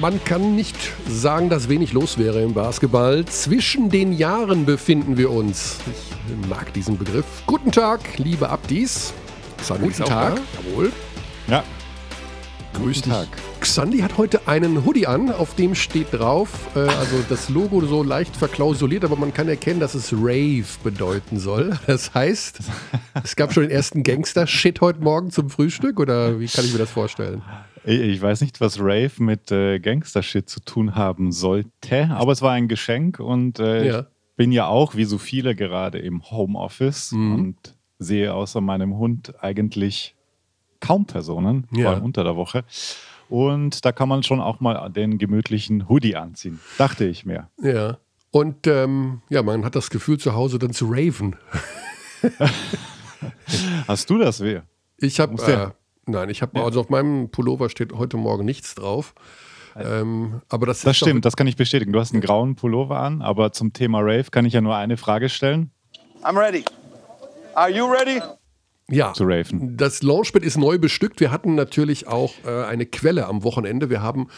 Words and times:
Man 0.00 0.24
kann 0.24 0.56
nicht 0.56 0.76
sagen, 1.10 1.50
dass 1.50 1.68
wenig 1.68 1.92
los 1.92 2.16
wäre 2.16 2.40
im 2.40 2.54
Basketball. 2.54 3.22
Zwischen 3.26 3.90
den 3.90 4.14
Jahren 4.14 4.64
befinden 4.64 5.18
wir 5.18 5.30
uns. 5.30 5.76
Ich 5.92 6.48
mag 6.48 6.72
diesen 6.72 6.96
Begriff. 6.96 7.26
Guten 7.44 7.70
Tag, 7.70 8.00
liebe 8.16 8.48
Abdis. 8.48 9.12
Xandi 9.58 9.88
Guten 9.88 10.04
Tag. 10.04 10.40
Jawohl. 10.64 10.90
Ja. 11.48 11.62
Grüß 12.72 13.02
dich. 13.02 13.12
Tag. 13.12 13.28
Xandi 13.60 13.98
hat 13.98 14.16
heute 14.16 14.48
einen 14.48 14.86
Hoodie 14.86 15.06
an, 15.06 15.30
auf 15.30 15.54
dem 15.54 15.74
steht 15.74 16.14
drauf, 16.14 16.48
äh, 16.74 16.78
also 16.78 17.22
das 17.28 17.50
Logo 17.50 17.82
so 17.82 18.02
leicht 18.02 18.34
verklausuliert, 18.34 19.04
aber 19.04 19.16
man 19.16 19.34
kann 19.34 19.50
erkennen, 19.50 19.80
dass 19.80 19.94
es 19.94 20.14
Rave 20.14 20.64
bedeuten 20.82 21.38
soll. 21.38 21.78
Das 21.86 22.14
heißt, 22.14 22.60
es 23.22 23.36
gab 23.36 23.52
schon 23.52 23.64
den 23.64 23.70
ersten 23.70 24.02
Gangster-Shit 24.02 24.80
heute 24.80 25.00
Morgen 25.00 25.30
zum 25.30 25.50
Frühstück 25.50 26.00
oder 26.00 26.40
wie 26.40 26.46
kann 26.46 26.64
ich 26.64 26.72
mir 26.72 26.78
das 26.78 26.90
vorstellen? 26.90 27.42
Ich 27.84 28.20
weiß 28.20 28.42
nicht, 28.42 28.60
was 28.60 28.78
Rave 28.78 29.12
mit 29.18 29.50
äh, 29.50 29.78
Gangster-Shit 29.78 30.48
zu 30.48 30.60
tun 30.60 30.94
haben 30.94 31.32
sollte, 31.32 32.10
aber 32.10 32.32
es 32.32 32.42
war 32.42 32.52
ein 32.52 32.68
Geschenk 32.68 33.20
und 33.20 33.58
äh, 33.58 33.86
ja. 33.86 34.00
ich 34.00 34.06
bin 34.36 34.52
ja 34.52 34.66
auch, 34.66 34.96
wie 34.96 35.04
so 35.04 35.18
viele, 35.18 35.54
gerade 35.54 35.98
im 35.98 36.30
Homeoffice 36.30 37.12
mhm. 37.12 37.34
und 37.34 37.56
sehe 37.98 38.34
außer 38.34 38.60
meinem 38.60 38.98
Hund 38.98 39.34
eigentlich 39.42 40.14
kaum 40.80 41.06
Personen, 41.06 41.66
ja. 41.72 41.84
vor 41.84 41.94
allem 41.94 42.04
unter 42.04 42.24
der 42.24 42.36
Woche. 42.36 42.64
Und 43.28 43.84
da 43.84 43.92
kann 43.92 44.08
man 44.08 44.22
schon 44.22 44.40
auch 44.40 44.60
mal 44.60 44.88
den 44.90 45.18
gemütlichen 45.18 45.88
Hoodie 45.88 46.16
anziehen, 46.16 46.58
dachte 46.78 47.04
ich 47.04 47.24
mir. 47.24 47.48
Ja. 47.62 47.98
Und 48.32 48.66
ähm, 48.66 49.22
ja, 49.28 49.42
man 49.42 49.64
hat 49.64 49.76
das 49.76 49.90
Gefühl, 49.90 50.18
zu 50.18 50.34
Hause 50.34 50.58
dann 50.58 50.72
zu 50.72 50.86
raven. 50.88 51.36
Hast 53.88 54.10
du 54.10 54.18
das 54.18 54.40
weh? 54.40 54.60
Ich 54.98 55.20
habe 55.20 55.34
äh, 55.42 55.70
Nein, 56.10 56.28
ich 56.30 56.42
habe 56.42 56.58
ja. 56.58 56.64
also 56.64 56.80
auf 56.80 56.88
meinem 56.88 57.30
Pullover 57.30 57.70
steht 57.70 57.92
heute 57.92 58.16
Morgen 58.16 58.44
nichts 58.44 58.74
drauf. 58.74 59.14
Ähm, 59.76 60.42
aber 60.48 60.66
das, 60.66 60.80
das 60.80 60.96
stimmt, 60.96 61.24
das 61.24 61.36
kann 61.36 61.46
ich 61.46 61.56
bestätigen. 61.56 61.92
Du 61.92 62.00
hast 62.00 62.12
einen 62.12 62.20
grauen 62.20 62.56
Pullover 62.56 62.98
an, 62.98 63.22
aber 63.22 63.52
zum 63.52 63.72
Thema 63.72 64.00
Rave 64.00 64.24
kann 64.30 64.44
ich 64.44 64.52
ja 64.52 64.60
nur 64.60 64.76
eine 64.76 64.96
Frage 64.96 65.28
stellen. 65.28 65.70
I'm 66.22 66.36
ready. 66.38 66.64
Are 67.54 67.70
you 67.70 67.84
ready? 67.86 68.20
Ja, 68.90 69.12
zu 69.12 69.24
raven. 69.24 69.76
das 69.76 70.02
Launchpad 70.02 70.42
ist 70.42 70.58
neu 70.58 70.78
bestückt. 70.78 71.20
Wir 71.20 71.30
hatten 71.30 71.54
natürlich 71.54 72.08
auch 72.08 72.32
äh, 72.44 72.64
eine 72.64 72.86
Quelle 72.86 73.26
am 73.26 73.44
Wochenende. 73.44 73.88
Wir 73.88 74.02
haben 74.02 74.28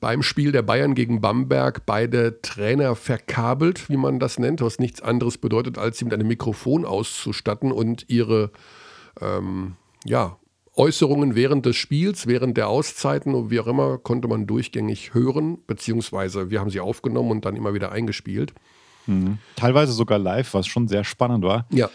beim 0.00 0.22
Spiel 0.22 0.52
der 0.52 0.62
Bayern 0.62 0.94
gegen 0.94 1.20
Bamberg 1.20 1.84
beide 1.84 2.40
Trainer 2.40 2.96
verkabelt, 2.96 3.90
wie 3.90 3.98
man 3.98 4.18
das 4.18 4.38
nennt, 4.38 4.62
was 4.62 4.78
nichts 4.78 5.02
anderes 5.02 5.36
bedeutet, 5.36 5.76
als 5.76 5.98
sie 5.98 6.06
mit 6.06 6.14
einem 6.14 6.28
Mikrofon 6.28 6.86
auszustatten 6.86 7.70
und 7.70 8.08
ihre 8.08 8.50
ähm, 9.20 9.76
ja, 10.06 10.38
Äußerungen 10.74 11.34
während 11.34 11.66
des 11.66 11.76
Spiels, 11.76 12.26
während 12.26 12.56
der 12.56 12.68
Auszeiten, 12.68 13.50
wie 13.50 13.60
auch 13.60 13.66
immer, 13.66 13.98
konnte 13.98 14.28
man 14.28 14.46
durchgängig 14.46 15.12
hören, 15.12 15.58
beziehungsweise 15.66 16.50
wir 16.50 16.60
haben 16.60 16.70
sie 16.70 16.80
aufgenommen 16.80 17.30
und 17.30 17.44
dann 17.44 17.56
immer 17.56 17.74
wieder 17.74 17.92
eingespielt. 17.92 18.54
Mhm. 19.06 19.38
Teilweise 19.56 19.92
sogar 19.92 20.18
live, 20.18 20.54
was 20.54 20.66
schon 20.66 20.88
sehr 20.88 21.04
spannend 21.04 21.44
war. 21.44 21.66
Ja. 21.70 21.90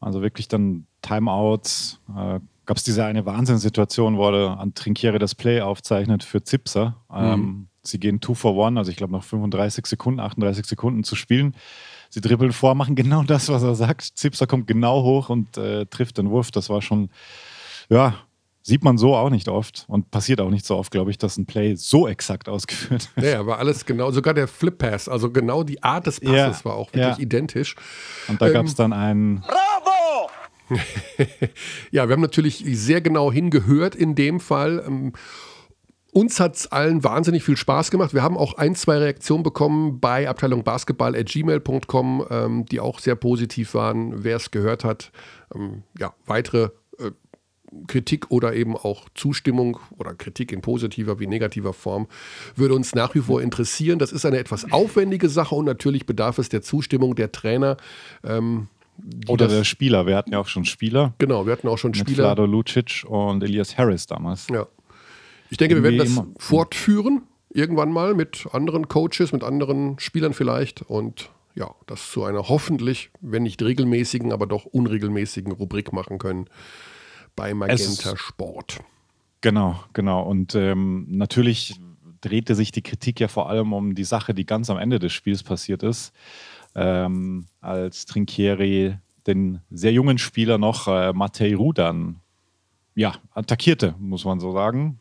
Also 0.00 0.22
wirklich 0.22 0.48
dann 0.48 0.86
Timeouts. 1.02 2.00
Äh, 2.16 2.40
Gab 2.66 2.76
es 2.76 2.84
diese 2.84 3.04
eine 3.04 3.26
Wahnsinnssituation, 3.26 4.16
wo 4.16 4.26
an 4.26 4.74
Trinkiere 4.74 5.18
das 5.18 5.34
Play 5.34 5.60
aufzeichnet 5.60 6.22
für 6.22 6.44
Zipser. 6.44 6.96
Ähm, 7.12 7.40
mhm. 7.40 7.68
Sie 7.82 7.98
gehen 7.98 8.20
two 8.20 8.34
for 8.34 8.54
one, 8.54 8.78
also 8.78 8.92
ich 8.92 8.96
glaube 8.96 9.12
noch 9.12 9.24
35 9.24 9.86
Sekunden, 9.86 10.20
38 10.20 10.66
Sekunden 10.66 11.02
zu 11.02 11.16
spielen. 11.16 11.56
Sie 12.10 12.20
dribbeln 12.20 12.52
vor, 12.52 12.76
machen 12.76 12.94
genau 12.94 13.24
das, 13.24 13.48
was 13.48 13.64
er 13.64 13.74
sagt. 13.74 14.02
Zipser 14.02 14.46
kommt 14.46 14.68
genau 14.68 15.02
hoch 15.02 15.30
und 15.30 15.56
äh, 15.56 15.86
trifft 15.86 16.18
den 16.18 16.30
Wurf. 16.30 16.52
Das 16.52 16.68
war 16.70 16.82
schon 16.82 17.10
ja, 17.90 18.14
sieht 18.62 18.84
man 18.84 18.98
so 18.98 19.14
auch 19.14 19.30
nicht 19.30 19.48
oft 19.48 19.84
und 19.88 20.10
passiert 20.10 20.40
auch 20.40 20.50
nicht 20.50 20.64
so 20.66 20.76
oft, 20.76 20.90
glaube 20.90 21.10
ich, 21.10 21.18
dass 21.18 21.36
ein 21.36 21.46
Play 21.46 21.74
so 21.74 22.06
exakt 22.06 22.48
ausgeführt 22.48 23.08
wird. 23.14 23.26
Ja, 23.26 23.40
aber 23.40 23.58
alles 23.58 23.86
genau, 23.86 24.10
sogar 24.10 24.34
der 24.34 24.48
Flip 24.48 24.76
Pass, 24.76 25.08
also 25.08 25.30
genau 25.30 25.62
die 25.62 25.82
Art 25.82 26.06
des 26.06 26.20
Passes 26.20 26.58
ja, 26.60 26.64
war 26.64 26.74
auch 26.74 26.92
wirklich 26.92 27.16
ja. 27.16 27.22
identisch. 27.22 27.74
Und 28.28 28.40
da 28.40 28.46
ähm, 28.46 28.52
gab 28.52 28.66
es 28.66 28.74
dann 28.74 28.92
einen. 28.92 29.40
Bravo! 29.40 30.30
ja, 31.90 32.08
wir 32.08 32.12
haben 32.12 32.22
natürlich 32.22 32.64
sehr 32.64 33.00
genau 33.00 33.32
hingehört 33.32 33.94
in 33.94 34.14
dem 34.14 34.40
Fall. 34.40 34.84
Ähm, 34.86 35.12
uns 36.12 36.40
hat 36.40 36.56
es 36.56 36.70
allen 36.70 37.02
wahnsinnig 37.04 37.44
viel 37.44 37.56
Spaß 37.56 37.90
gemacht. 37.90 38.14
Wir 38.14 38.22
haben 38.22 38.36
auch 38.36 38.54
ein, 38.54 38.74
zwei 38.74 38.98
Reaktionen 38.98 39.42
bekommen 39.42 40.00
bei 40.00 40.28
Abteilung 40.28 40.64
Basketball 40.64 41.16
at 41.16 41.26
gmail.com, 41.26 42.26
ähm, 42.30 42.66
die 42.66 42.80
auch 42.80 42.98
sehr 42.98 43.14
positiv 43.14 43.74
waren. 43.74 44.24
Wer 44.24 44.36
es 44.36 44.50
gehört 44.50 44.84
hat, 44.84 45.12
ähm, 45.54 45.84
ja, 45.98 46.12
weitere 46.26 46.70
Kritik 47.86 48.30
oder 48.30 48.54
eben 48.54 48.76
auch 48.76 49.08
Zustimmung 49.14 49.78
oder 49.98 50.14
Kritik 50.14 50.52
in 50.52 50.60
positiver 50.60 51.20
wie 51.20 51.26
negativer 51.26 51.72
Form 51.72 52.08
würde 52.56 52.74
uns 52.74 52.94
nach 52.94 53.14
wie 53.14 53.20
vor 53.20 53.42
interessieren. 53.42 53.98
Das 53.98 54.12
ist 54.12 54.24
eine 54.26 54.38
etwas 54.38 54.72
aufwendige 54.72 55.28
Sache 55.28 55.54
und 55.54 55.64
natürlich 55.64 56.06
bedarf 56.06 56.38
es 56.38 56.48
der 56.48 56.62
Zustimmung 56.62 57.14
der 57.14 57.32
Trainer. 57.32 57.76
Ähm, 58.24 58.68
oder 59.28 59.48
der 59.48 59.64
Spieler. 59.64 60.06
Wir 60.06 60.16
hatten 60.16 60.32
ja 60.32 60.38
auch 60.38 60.48
schon 60.48 60.64
Spieler. 60.64 61.14
Genau, 61.18 61.46
wir 61.46 61.52
hatten 61.52 61.68
auch 61.68 61.78
schon 61.78 61.92
mit 61.92 62.00
Spieler. 62.00 62.24
Vlado 62.24 62.44
Lucic 62.44 63.04
und 63.06 63.42
Elias 63.42 63.78
Harris 63.78 64.06
damals. 64.06 64.46
Ja. 64.50 64.66
Ich 65.48 65.56
denke, 65.56 65.76
wir 65.76 65.82
werden 65.82 65.98
das 65.98 66.22
fortführen, 66.38 67.22
irgendwann 67.48 67.92
mal 67.92 68.14
mit 68.14 68.46
anderen 68.52 68.88
Coaches, 68.88 69.32
mit 69.32 69.42
anderen 69.42 69.98
Spielern 69.98 70.32
vielleicht 70.32 70.82
und 70.82 71.30
ja, 71.56 71.74
das 71.86 72.10
zu 72.10 72.22
einer 72.22 72.48
hoffentlich, 72.48 73.10
wenn 73.20 73.42
nicht 73.42 73.60
regelmäßigen, 73.60 74.32
aber 74.32 74.46
doch 74.46 74.66
unregelmäßigen 74.66 75.50
Rubrik 75.50 75.92
machen 75.92 76.18
können 76.18 76.48
bei 77.36 77.54
Magenta 77.54 78.16
Sport. 78.16 78.80
Genau, 79.40 79.82
genau. 79.92 80.22
Und 80.22 80.54
ähm, 80.54 81.06
natürlich 81.08 81.80
drehte 82.20 82.54
sich 82.54 82.72
die 82.72 82.82
Kritik 82.82 83.20
ja 83.20 83.28
vor 83.28 83.48
allem 83.48 83.72
um 83.72 83.94
die 83.94 84.04
Sache, 84.04 84.34
die 84.34 84.44
ganz 84.44 84.68
am 84.70 84.78
Ende 84.78 84.98
des 84.98 85.12
Spiels 85.12 85.42
passiert 85.42 85.82
ist, 85.82 86.12
ähm, 86.74 87.46
als 87.60 88.04
Trinkieri 88.06 88.98
den 89.26 89.60
sehr 89.70 89.92
jungen 89.92 90.18
Spieler 90.18 90.58
noch 90.58 90.88
äh, 90.88 91.12
Matej 91.12 91.54
Rudan 91.54 92.20
ja, 92.94 93.14
attackierte, 93.34 93.94
muss 93.98 94.24
man 94.24 94.40
so 94.40 94.52
sagen. 94.52 94.98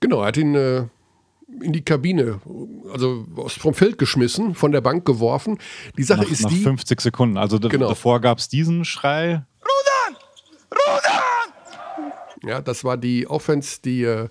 Genau, 0.00 0.20
er 0.22 0.28
hat 0.28 0.36
ihn 0.36 0.54
äh, 0.54 0.86
in 1.62 1.72
die 1.72 1.82
Kabine, 1.82 2.40
also 2.92 3.26
vom 3.46 3.74
Feld 3.74 3.98
geschmissen, 3.98 4.54
von 4.54 4.72
der 4.72 4.80
Bank 4.80 5.04
geworfen. 5.04 5.58
Die 5.96 6.02
Sache 6.02 6.22
nach, 6.22 6.30
ist 6.30 6.42
nach 6.42 6.50
die. 6.50 6.62
50 6.62 7.00
Sekunden. 7.00 7.36
Also 7.36 7.58
genau. 7.60 7.88
davor 7.88 8.20
gab 8.20 8.38
es 8.38 8.48
diesen 8.48 8.84
Schrei. 8.84 9.44
Rudan! 9.60 10.16
Rudan! 10.72 11.09
Ja, 12.44 12.60
das 12.60 12.84
war 12.84 12.96
die 12.96 13.26
Offense, 13.26 13.80
die 13.84 14.04
äh, 14.04 14.28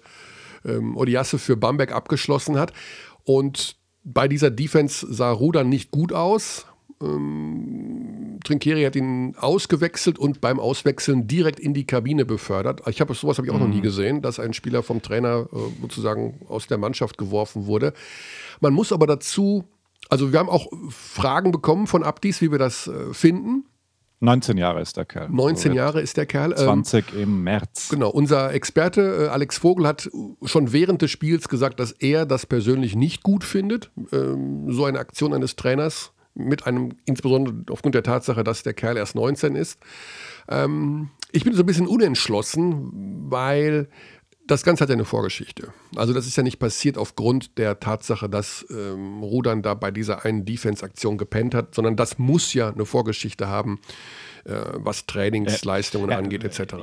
ähm, 0.66 0.98
Odiasse 0.98 1.38
für 1.40 1.58
Bamberg 1.58 1.92
abgeschlossen 1.92 2.58
hat. 2.58 2.74
Und 3.24 3.76
bei 4.04 4.28
dieser 4.28 4.50
Defense 4.50 5.06
sah 5.12 5.32
Rudan 5.32 5.70
nicht 5.70 5.92
gut 5.92 6.14
aus. 6.14 6.66
Ähm, 7.02 8.40
Trinkeri 8.44 8.84
hat 8.84 8.96
ihn 8.96 9.36
ausgewechselt 9.38 10.18
und 10.18 10.42
beim 10.42 10.60
Auswechseln 10.60 11.28
direkt 11.28 11.60
in 11.60 11.74
die 11.74 11.86
Kabine 11.86 12.26
befördert. 12.26 12.82
Ich 12.88 13.02
habe 13.02 13.14
sowas 13.14 13.38
habe 13.38 13.48
ich 13.48 13.54
auch 13.54 13.58
mhm. 13.58 13.66
noch 13.66 13.70
nie 13.70 13.78
mhm. 13.78 13.84
gesehen, 13.84 14.22
dass 14.22 14.40
ein 14.40 14.54
Spieler 14.54 14.84
vom 14.84 15.02
Trainer 15.02 15.48
äh, 15.52 15.58
sozusagen 15.82 16.40
aus 16.48 16.68
der 16.68 16.78
Mannschaft 16.78 17.18
geworfen 17.18 17.68
wurde. 17.68 17.94
Man 18.60 18.74
muss 18.74 18.92
aber 18.92 19.08
dazu, 19.08 19.66
also 20.10 20.32
wir 20.32 20.40
haben 20.40 20.50
auch 20.50 20.68
Fragen 20.90 21.52
bekommen 21.52 21.88
von 21.88 22.04
Abdis, 22.04 22.42
wie 22.42 22.52
wir 22.52 22.60
das 22.60 22.88
äh, 22.88 23.14
finden. 23.14 23.66
19 24.22 24.58
Jahre 24.58 24.82
ist 24.82 24.98
der 24.98 25.06
Kerl. 25.06 25.30
19 25.30 25.74
Jahre 25.74 26.02
ist 26.02 26.18
der 26.18 26.26
Kerl. 26.26 26.56
20 26.56 27.14
ähm, 27.14 27.20
im 27.22 27.44
März. 27.44 27.90
Genau, 27.90 28.10
unser 28.10 28.54
Experte 28.54 29.26
äh, 29.26 29.28
Alex 29.28 29.58
Vogel 29.58 29.88
hat 29.88 30.10
schon 30.44 30.74
während 30.74 31.02
des 31.02 31.12
Spiels 31.12 31.48
gesagt, 31.48 31.80
dass 31.80 31.92
er 31.94 32.26
das 32.26 32.46
persönlich 32.46 32.96
nicht 32.96 33.24
gut 33.24 33.44
findet, 33.44 33.92
ähm, 34.12 34.72
so 34.72 34.86
eine 34.86 35.00
Aktion 35.00 35.34
eines 35.34 35.56
Trainers 35.56 36.12
mit 36.36 36.68
einem, 36.68 36.94
insbesondere 37.06 37.56
aufgrund 37.72 37.96
der 37.96 38.04
Tatsache, 38.04 38.44
dass 38.44 38.64
der 38.64 38.74
Kerl 38.74 38.98
erst 38.98 39.16
19 39.16 39.56
ist. 39.56 39.80
Ähm, 40.48 41.10
ich 41.32 41.44
bin 41.44 41.54
so 41.54 41.64
ein 41.64 41.66
bisschen 41.66 41.88
unentschlossen, 41.88 43.28
weil 43.30 43.88
das 44.50 44.64
Ganze 44.64 44.82
hat 44.82 44.90
ja 44.90 44.96
eine 44.96 45.06
Vorgeschichte. 45.06 45.72
Also 45.96 46.14
das 46.14 46.26
ist 46.26 46.36
ja 46.36 46.44
nicht 46.44 46.58
passiert 46.58 46.98
aufgrund 46.98 47.58
der 47.58 47.80
Tatsache, 47.80 48.28
dass 48.28 48.66
ähm, 48.72 49.22
Rudan 49.22 49.62
da 49.62 49.76
bei 49.76 49.92
dieser 49.92 50.26
einen 50.26 50.44
Defense-Aktion 50.44 51.18
gepennt 51.18 51.54
hat, 51.54 51.76
sondern 51.76 51.96
das 51.96 52.18
muss 52.18 52.54
ja 52.54 52.70
eine 52.70 52.86
Vorgeschichte 52.86 53.48
haben, 53.48 53.80
äh, 54.46 54.56
was 54.74 55.06
Trainingsleistungen 55.06 56.10
äh, 56.10 56.16
angeht 56.16 56.44
etc. 56.44 56.76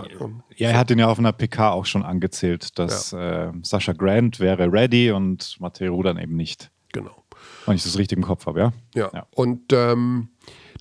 Ja, 0.55 0.71
er 0.71 0.79
hat 0.79 0.91
ihn 0.91 1.01
ja 1.01 1.09
auf 1.09 1.19
einer 1.19 1.33
PK 1.33 1.73
auch 1.73 1.87
schon 1.87 2.05
angezählt, 2.05 2.79
dass 2.79 3.11
ja. 3.11 3.49
äh, 3.49 3.53
Sascha 3.63 3.93
Grant 3.93 4.39
wäre 4.39 4.73
ready 4.73 5.11
und 5.11 5.57
Matteo 5.59 5.93
Rudan 5.93 6.19
eben 6.19 6.37
nicht. 6.37 6.71
Genau. 6.93 7.25
Wenn 7.67 7.75
ich 7.75 7.83
das 7.83 7.99
richtig 7.99 8.17
im 8.19 8.25
Kopf 8.25 8.47
habe, 8.47 8.61
ja? 8.61 8.73
Ja. 8.95 9.11
ja. 9.13 9.27
Und 9.33 9.73
ähm, 9.73 10.29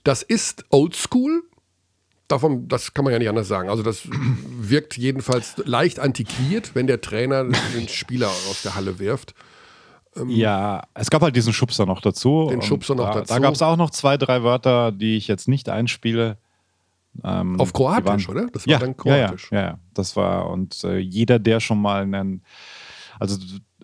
das 0.04 0.22
ist 0.22 0.66
oldschool, 0.70 1.44
davon, 2.28 2.68
das 2.68 2.94
kann 2.94 3.06
man 3.06 3.14
ja 3.14 3.20
nicht 3.20 3.30
anders 3.30 3.48
sagen. 3.48 3.70
Also 3.70 3.84
das 3.84 4.08
wirkt 4.60 4.98
jedenfalls 4.98 5.56
leicht 5.66 6.00
antiquiert, 6.00 6.76
wenn 6.76 6.88
der 6.88 7.02
Trainer 7.02 7.44
den 7.44 7.88
Spieler 7.88 8.28
aus 8.28 8.62
der 8.64 8.76
Halle 8.76 9.00
wirft. 9.00 9.34
Ähm, 10.16 10.30
ja, 10.30 10.84
es 10.94 11.10
gab 11.10 11.22
halt 11.22 11.36
diesen 11.36 11.54
Schubser 11.54 11.86
noch 11.86 12.02
dazu. 12.02 12.48
Den 12.50 12.62
Schubser 12.62 12.96
noch 12.96 13.10
da, 13.10 13.20
dazu. 13.20 13.34
Da 13.34 13.40
gab 13.40 13.54
es 13.54 13.62
auch 13.62 13.78
noch 13.78 13.90
zwei, 13.90 14.18
drei 14.18 14.44
Wörter, 14.44 14.92
die 14.92 15.18
ich 15.18 15.28
jetzt 15.28 15.48
nicht 15.48 15.70
einspiele. 15.70 16.38
Ähm, 17.24 17.60
Auf 17.60 17.74
Kroatisch, 17.74 18.28
waren, 18.28 18.38
oder? 18.38 18.48
Das 18.52 18.68
war 18.68 18.72
ja, 18.72 18.80
dann 18.80 18.98
Kroatisch. 18.98 19.52
Ja, 19.52 19.58
ja, 19.60 19.68
ja, 19.68 19.80
das 19.94 20.16
war 20.16 20.50
und 20.50 20.84
äh, 20.84 20.98
jeder, 20.98 21.40
der 21.40 21.60
schon 21.60 21.82
mal 21.82 22.04
einen, 22.04 22.44
also 23.20 23.38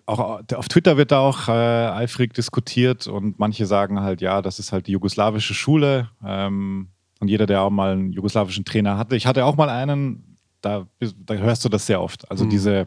auch 0.04 0.42
auf 0.54 0.68
Twitter 0.68 0.96
wird 0.96 1.12
da 1.12 1.20
auch 1.20 1.48
äh, 1.48 1.52
eifrig 1.52 2.34
diskutiert 2.34 3.06
und 3.06 3.38
manche 3.38 3.66
sagen 3.66 4.00
halt, 4.00 4.20
ja, 4.20 4.42
das 4.42 4.58
ist 4.58 4.72
halt 4.72 4.86
die 4.86 4.92
jugoslawische 4.92 5.54
Schule. 5.54 6.10
Ähm, 6.24 6.88
und 7.22 7.28
jeder, 7.28 7.46
der 7.46 7.62
auch 7.62 7.70
mal 7.70 7.92
einen 7.92 8.12
jugoslawischen 8.12 8.64
Trainer 8.64 8.98
hatte, 8.98 9.14
ich 9.14 9.28
hatte 9.28 9.44
auch 9.44 9.54
mal 9.54 9.68
einen, 9.68 10.36
da, 10.60 10.88
da 11.24 11.34
hörst 11.34 11.64
du 11.64 11.68
das 11.68 11.86
sehr 11.86 12.02
oft. 12.02 12.28
Also 12.28 12.44
mhm. 12.44 12.50
diese, 12.50 12.86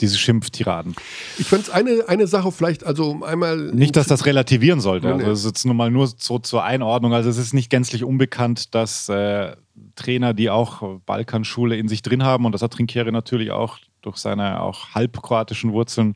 diese 0.00 0.16
Schimpftiraden. 0.16 0.94
Ich 1.36 1.48
fand 1.48 1.64
es 1.64 1.70
eine, 1.70 2.04
eine 2.06 2.28
Sache 2.28 2.52
vielleicht, 2.52 2.84
also 2.86 3.24
einmal. 3.24 3.56
Nicht, 3.72 3.96
dass 3.96 4.06
das 4.06 4.24
relativieren 4.24 4.80
sollte. 4.80 5.08
Nee. 5.08 5.14
Also 5.14 5.32
es 5.32 5.40
ist 5.40 5.46
jetzt 5.46 5.66
nur 5.66 5.74
mal 5.74 5.90
nur 5.90 6.06
so 6.16 6.38
zur 6.38 6.62
Einordnung. 6.62 7.12
Also 7.12 7.28
es 7.28 7.38
ist 7.38 7.54
nicht 7.54 7.70
gänzlich 7.70 8.04
unbekannt, 8.04 8.72
dass 8.72 9.08
äh, 9.08 9.56
Trainer, 9.96 10.32
die 10.32 10.48
auch 10.48 11.00
Balkanschule 11.04 11.76
in 11.76 11.88
sich 11.88 12.02
drin 12.02 12.22
haben, 12.22 12.44
und 12.44 12.52
das 12.52 12.62
hat 12.62 12.72
Trinkieri 12.74 13.10
natürlich 13.10 13.50
auch 13.50 13.78
durch 14.00 14.18
seine 14.18 14.62
auch 14.62 14.90
halbkroatischen 14.90 15.72
Wurzeln, 15.72 16.14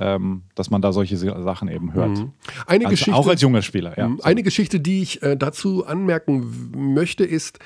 ähm, 0.00 0.42
dass 0.54 0.70
man 0.70 0.82
da 0.82 0.92
solche 0.92 1.16
Sachen 1.16 1.68
eben 1.68 1.92
hört. 1.92 2.18
Mhm. 2.18 2.32
Eine 2.66 2.86
also 2.86 2.90
Geschichte, 2.90 3.14
auch 3.14 3.28
als 3.28 3.42
junger 3.42 3.62
Spieler, 3.62 3.96
ja. 3.96 4.08
Mhm. 4.08 4.20
Eine 4.22 4.42
Geschichte, 4.42 4.80
die 4.80 5.02
ich 5.02 5.22
äh, 5.22 5.36
dazu 5.36 5.86
anmerken 5.86 6.72
möchte, 6.74 7.24
ist, 7.24 7.58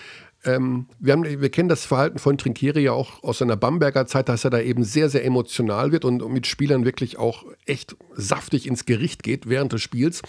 ähm, 0.45 0.87
wir, 0.99 1.15
haben, 1.15 1.25
wir, 1.25 1.49
kennen 1.49 1.69
das 1.69 1.87
Verhalten 1.87 2.19
von 2.19 2.37
Trinkieri 2.37 2.83
ja 2.83 2.93
auch 2.93 3.23
aus 3.23 3.39
seiner 3.39 3.57
Bamberger 3.57 4.07
Zeit, 4.07 4.29
dass 4.29 4.45
er 4.45 4.51
da 4.51 4.61
eben 4.61 4.85
sehr, 4.85 5.09
sehr 5.09 5.25
emotional 5.25 5.93
wird 5.93 6.05
und 6.05 6.27
mit 6.31 6.47
Spielern 6.47 6.85
wirklich 6.85 7.19
auch 7.19 7.45
echt 7.67 7.97
saftig 8.15 8.67
ins 8.67 8.85
Gericht 8.85 9.23
geht 9.23 9.49
während 9.49 9.73
des 9.73 9.81
Spiels. 9.81 10.23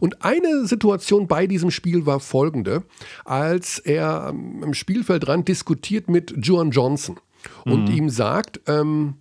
Und 0.00 0.24
eine 0.24 0.66
Situation 0.66 1.26
bei 1.26 1.46
diesem 1.46 1.70
Spiel 1.70 2.06
war 2.06 2.20
folgende, 2.20 2.82
als 3.24 3.78
er 3.78 4.26
am 4.26 4.74
Spielfeldrand 4.74 5.48
diskutiert 5.48 6.08
mit 6.08 6.34
Juan 6.42 6.70
Johnson 6.70 7.18
und 7.64 7.88
mhm. 7.88 7.96
ihm 7.96 8.08
sagt, 8.10 8.60
ähm, 8.66 9.14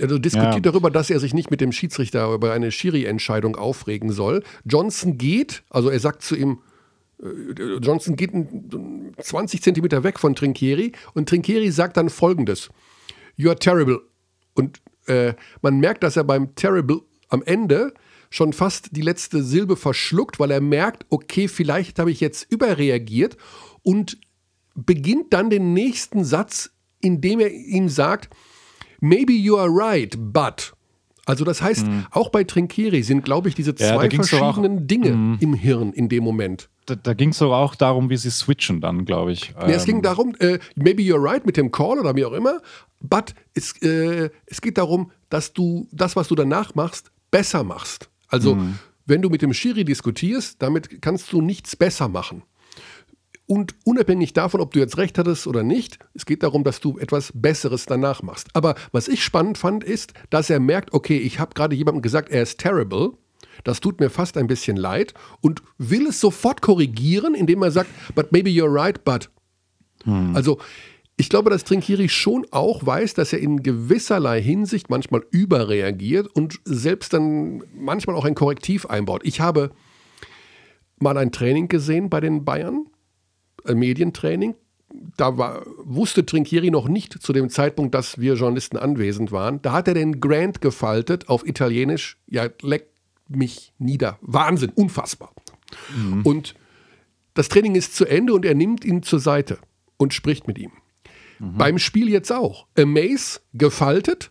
also 0.00 0.18
diskutiert 0.18 0.54
ja. 0.54 0.60
darüber, 0.60 0.90
dass 0.90 1.10
er 1.10 1.20
sich 1.20 1.34
nicht 1.34 1.50
mit 1.50 1.60
dem 1.60 1.72
Schiedsrichter 1.72 2.32
über 2.32 2.52
eine 2.52 2.70
Schiri-Entscheidung 2.70 3.56
aufregen 3.56 4.12
soll. 4.12 4.42
Johnson 4.64 5.18
geht, 5.18 5.62
also 5.70 5.90
er 5.90 6.00
sagt 6.00 6.22
zu 6.22 6.36
ihm, 6.36 6.58
äh, 7.22 7.78
Johnson 7.80 8.16
geht 8.16 8.32
20 9.18 9.62
Zentimeter 9.62 10.04
weg 10.04 10.18
von 10.18 10.34
Trinkieri 10.34 10.92
und 11.14 11.28
Trinkieri 11.28 11.70
sagt 11.70 11.96
dann 11.96 12.10
folgendes: 12.10 12.70
You 13.36 13.48
are 13.50 13.58
terrible. 13.58 14.00
Und 14.54 14.80
äh, 15.06 15.34
man 15.62 15.78
merkt, 15.78 16.02
dass 16.02 16.16
er 16.16 16.24
beim 16.24 16.54
terrible 16.54 17.00
am 17.28 17.42
Ende 17.42 17.94
schon 18.30 18.52
fast 18.52 18.94
die 18.96 19.00
letzte 19.00 19.42
Silbe 19.42 19.76
verschluckt, 19.76 20.38
weil 20.38 20.50
er 20.50 20.60
merkt, 20.60 21.06
okay, 21.08 21.48
vielleicht 21.48 21.98
habe 21.98 22.10
ich 22.10 22.20
jetzt 22.20 22.50
überreagiert 22.52 23.36
und 23.82 24.18
beginnt 24.74 25.32
dann 25.32 25.50
den 25.50 25.72
nächsten 25.72 26.24
Satz, 26.24 26.70
indem 27.00 27.40
er 27.40 27.50
ihm 27.50 27.88
sagt, 27.88 28.34
Maybe 29.00 29.32
you 29.32 29.56
are 29.58 29.68
right, 29.70 30.14
but. 30.18 30.72
Also 31.28 31.44
das 31.44 31.60
heißt, 31.60 31.86
mhm. 31.86 32.06
auch 32.10 32.30
bei 32.30 32.42
Trinkieri 32.44 33.02
sind, 33.02 33.22
glaube 33.22 33.50
ich, 33.50 33.54
diese 33.54 33.74
zwei 33.74 34.06
ja, 34.06 34.10
verschiedenen 34.10 34.78
auch, 34.78 34.86
Dinge 34.86 35.10
mhm. 35.10 35.36
im 35.40 35.52
Hirn 35.52 35.92
in 35.92 36.08
dem 36.08 36.24
Moment. 36.24 36.70
Da, 36.86 36.94
da 36.94 37.12
ging 37.12 37.30
es 37.30 37.42
auch 37.42 37.74
darum, 37.74 38.08
wie 38.08 38.16
sie 38.16 38.30
switchen 38.30 38.80
dann, 38.80 39.04
glaube 39.04 39.32
ich. 39.32 39.52
Ja, 39.60 39.68
es 39.68 39.84
ging 39.84 39.96
ähm, 39.96 40.02
darum, 40.02 40.34
äh, 40.38 40.58
maybe 40.74 41.02
you're 41.02 41.22
right 41.22 41.44
mit 41.44 41.58
dem 41.58 41.70
Call 41.70 41.98
oder 41.98 42.16
wie 42.16 42.24
auch 42.24 42.32
immer, 42.32 42.62
but 43.00 43.34
es, 43.52 43.72
äh, 43.82 44.30
es 44.46 44.62
geht 44.62 44.78
darum, 44.78 45.10
dass 45.28 45.52
du 45.52 45.86
das, 45.92 46.16
was 46.16 46.28
du 46.28 46.34
danach 46.34 46.74
machst, 46.74 47.10
besser 47.30 47.62
machst. 47.62 48.08
Also 48.28 48.54
mhm. 48.54 48.78
wenn 49.04 49.20
du 49.20 49.28
mit 49.28 49.42
dem 49.42 49.52
Schiri 49.52 49.84
diskutierst, 49.84 50.62
damit 50.62 51.02
kannst 51.02 51.30
du 51.34 51.42
nichts 51.42 51.76
besser 51.76 52.08
machen. 52.08 52.42
Und 53.50 53.74
unabhängig 53.84 54.34
davon, 54.34 54.60
ob 54.60 54.72
du 54.72 54.78
jetzt 54.78 54.98
recht 54.98 55.16
hattest 55.16 55.46
oder 55.46 55.62
nicht, 55.62 55.98
es 56.12 56.26
geht 56.26 56.42
darum, 56.42 56.64
dass 56.64 56.80
du 56.80 56.98
etwas 56.98 57.32
Besseres 57.34 57.86
danach 57.86 58.22
machst. 58.22 58.48
Aber 58.52 58.74
was 58.92 59.08
ich 59.08 59.24
spannend 59.24 59.56
fand, 59.56 59.82
ist, 59.82 60.12
dass 60.28 60.50
er 60.50 60.60
merkt, 60.60 60.92
okay, 60.92 61.16
ich 61.16 61.40
habe 61.40 61.54
gerade 61.54 61.74
jemandem 61.74 62.02
gesagt, 62.02 62.28
er 62.28 62.42
ist 62.42 62.60
terrible. 62.60 63.12
Das 63.64 63.80
tut 63.80 64.00
mir 64.00 64.10
fast 64.10 64.36
ein 64.36 64.48
bisschen 64.48 64.76
leid 64.76 65.14
und 65.40 65.62
will 65.78 66.08
es 66.08 66.20
sofort 66.20 66.60
korrigieren, 66.60 67.34
indem 67.34 67.62
er 67.62 67.70
sagt, 67.70 67.88
but 68.14 68.32
maybe 68.32 68.50
you're 68.50 68.70
right, 68.70 69.02
but. 69.02 69.30
Hm. 70.04 70.36
Also, 70.36 70.58
ich 71.16 71.30
glaube, 71.30 71.48
dass 71.48 71.64
Trinkiri 71.64 72.10
schon 72.10 72.46
auch 72.50 72.84
weiß, 72.84 73.14
dass 73.14 73.32
er 73.32 73.38
in 73.38 73.62
gewisserlei 73.62 74.42
Hinsicht 74.42 74.90
manchmal 74.90 75.22
überreagiert 75.30 76.28
und 76.28 76.60
selbst 76.66 77.14
dann 77.14 77.64
manchmal 77.74 78.14
auch 78.14 78.26
ein 78.26 78.34
Korrektiv 78.34 78.84
einbaut. 78.84 79.22
Ich 79.24 79.40
habe 79.40 79.70
mal 80.98 81.16
ein 81.16 81.32
Training 81.32 81.68
gesehen 81.68 82.10
bei 82.10 82.20
den 82.20 82.44
Bayern 82.44 82.84
Medientraining. 83.66 84.54
Da 85.16 85.36
war, 85.36 85.66
wusste 85.84 86.24
Trinkieri 86.24 86.70
noch 86.70 86.88
nicht 86.88 87.12
zu 87.22 87.32
dem 87.32 87.50
Zeitpunkt, 87.50 87.94
dass 87.94 88.18
wir 88.18 88.34
Journalisten 88.34 88.78
anwesend 88.78 89.32
waren. 89.32 89.60
Da 89.60 89.72
hat 89.72 89.86
er 89.86 89.94
den 89.94 90.20
Grant 90.20 90.60
gefaltet 90.60 91.28
auf 91.28 91.46
Italienisch. 91.46 92.18
Ja, 92.26 92.48
leck 92.62 92.88
mich 93.28 93.72
nieder. 93.78 94.18
Wahnsinn, 94.22 94.70
unfassbar. 94.74 95.32
Mhm. 95.94 96.22
Und 96.22 96.54
das 97.34 97.48
Training 97.48 97.74
ist 97.74 97.94
zu 97.94 98.06
Ende 98.06 98.32
und 98.32 98.44
er 98.44 98.54
nimmt 98.54 98.84
ihn 98.84 99.02
zur 99.02 99.20
Seite 99.20 99.58
und 99.96 100.14
spricht 100.14 100.48
mit 100.48 100.58
ihm. 100.58 100.72
Mhm. 101.38 101.58
Beim 101.58 101.78
Spiel 101.78 102.08
jetzt 102.08 102.32
auch. 102.32 102.66
Amaze 102.76 103.40
gefaltet, 103.52 104.30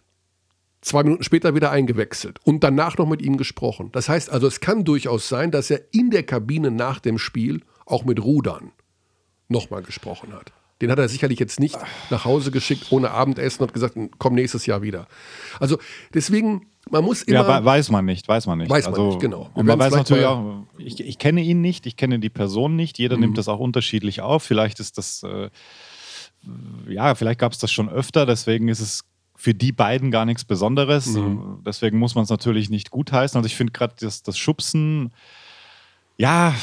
zwei 0.82 1.04
Minuten 1.04 1.24
später 1.24 1.56
wieder 1.56 1.72
eingewechselt 1.72 2.40
und 2.44 2.64
danach 2.64 2.98
noch 2.98 3.08
mit 3.08 3.22
ihm 3.22 3.38
gesprochen. 3.38 3.90
Das 3.92 4.10
heißt 4.10 4.30
also, 4.30 4.48
es 4.48 4.60
kann 4.60 4.84
durchaus 4.84 5.30
sein, 5.30 5.52
dass 5.52 5.70
er 5.70 5.82
in 5.92 6.10
der 6.10 6.24
Kabine 6.24 6.72
nach 6.72 7.00
dem 7.00 7.18
Spiel 7.18 7.62
auch 7.86 8.04
mit 8.04 8.24
Rudern 8.24 8.72
nochmal 9.48 9.82
gesprochen 9.82 10.34
hat. 10.34 10.52
Den 10.82 10.92
hat 10.92 11.00
er 11.00 11.10
sicherlich 11.10 11.40
jetzt 11.40 11.60
nicht 11.60 11.78
nach 12.12 12.26
Hause 12.26 12.52
geschickt 12.52 12.92
ohne 12.92 13.10
Abendessen 13.10 13.64
und 13.64 13.74
gesagt, 13.74 13.96
komm 14.20 14.36
nächstes 14.36 14.68
Jahr 14.68 14.84
wieder. 14.84 15.08
Also 15.60 15.80
deswegen, 16.14 16.68
man 16.92 17.04
muss 17.04 17.24
immer. 17.24 17.48
Ja, 17.48 17.66
weiß 17.66 17.90
man 17.90 18.06
nicht, 18.06 18.28
weiß 18.28 18.46
man 18.46 18.60
nicht. 18.60 18.70
Weiß 18.70 18.86
man 18.86 18.94
also, 18.94 19.08
nicht, 19.08 19.20
genau. 19.20 19.50
und 19.56 19.66
man 19.66 19.80
weiß 19.80 19.94
natürlich 19.94 20.26
auch, 20.26 20.66
ich, 20.78 21.00
ich, 21.00 21.18
kenne 21.18 21.42
ihn 21.42 21.62
nicht, 21.62 21.88
ich 21.88 21.98
kenne 21.98 22.20
die 22.20 22.30
Person 22.30 22.76
nicht. 22.76 23.00
Jeder 23.00 23.16
mhm. 23.16 23.22
nimmt 23.22 23.38
das 23.40 23.48
auch 23.48 23.60
unterschiedlich 23.60 24.22
auf. 24.22 24.44
Vielleicht 24.44 24.80
ist 24.80 25.00
das, 25.00 25.24
äh, 25.24 25.50
ja, 26.88 27.16
vielleicht 27.16 27.40
gab 27.40 27.54
es 27.54 27.58
das 27.58 27.72
schon 27.72 27.90
öfter, 27.90 28.28
deswegen 28.28 28.68
ist 28.68 28.80
es 28.80 29.04
für 29.36 29.56
die 29.56 29.72
beiden 29.72 30.12
gar 30.12 30.26
nichts 30.26 30.46
Besonderes. 30.46 31.08
Mhm. 31.08 31.64
Deswegen 31.66 31.98
muss 31.98 32.14
man 32.14 32.24
es 32.24 32.30
natürlich 32.30 32.70
nicht 32.70 32.92
gutheißen. 32.92 33.38
Also 33.38 33.48
ich 33.48 33.56
finde 33.56 33.74
gerade 33.74 33.96
das, 34.00 34.22
das 34.22 34.38
Schubsen, 34.38 35.12
ja, 36.18 36.54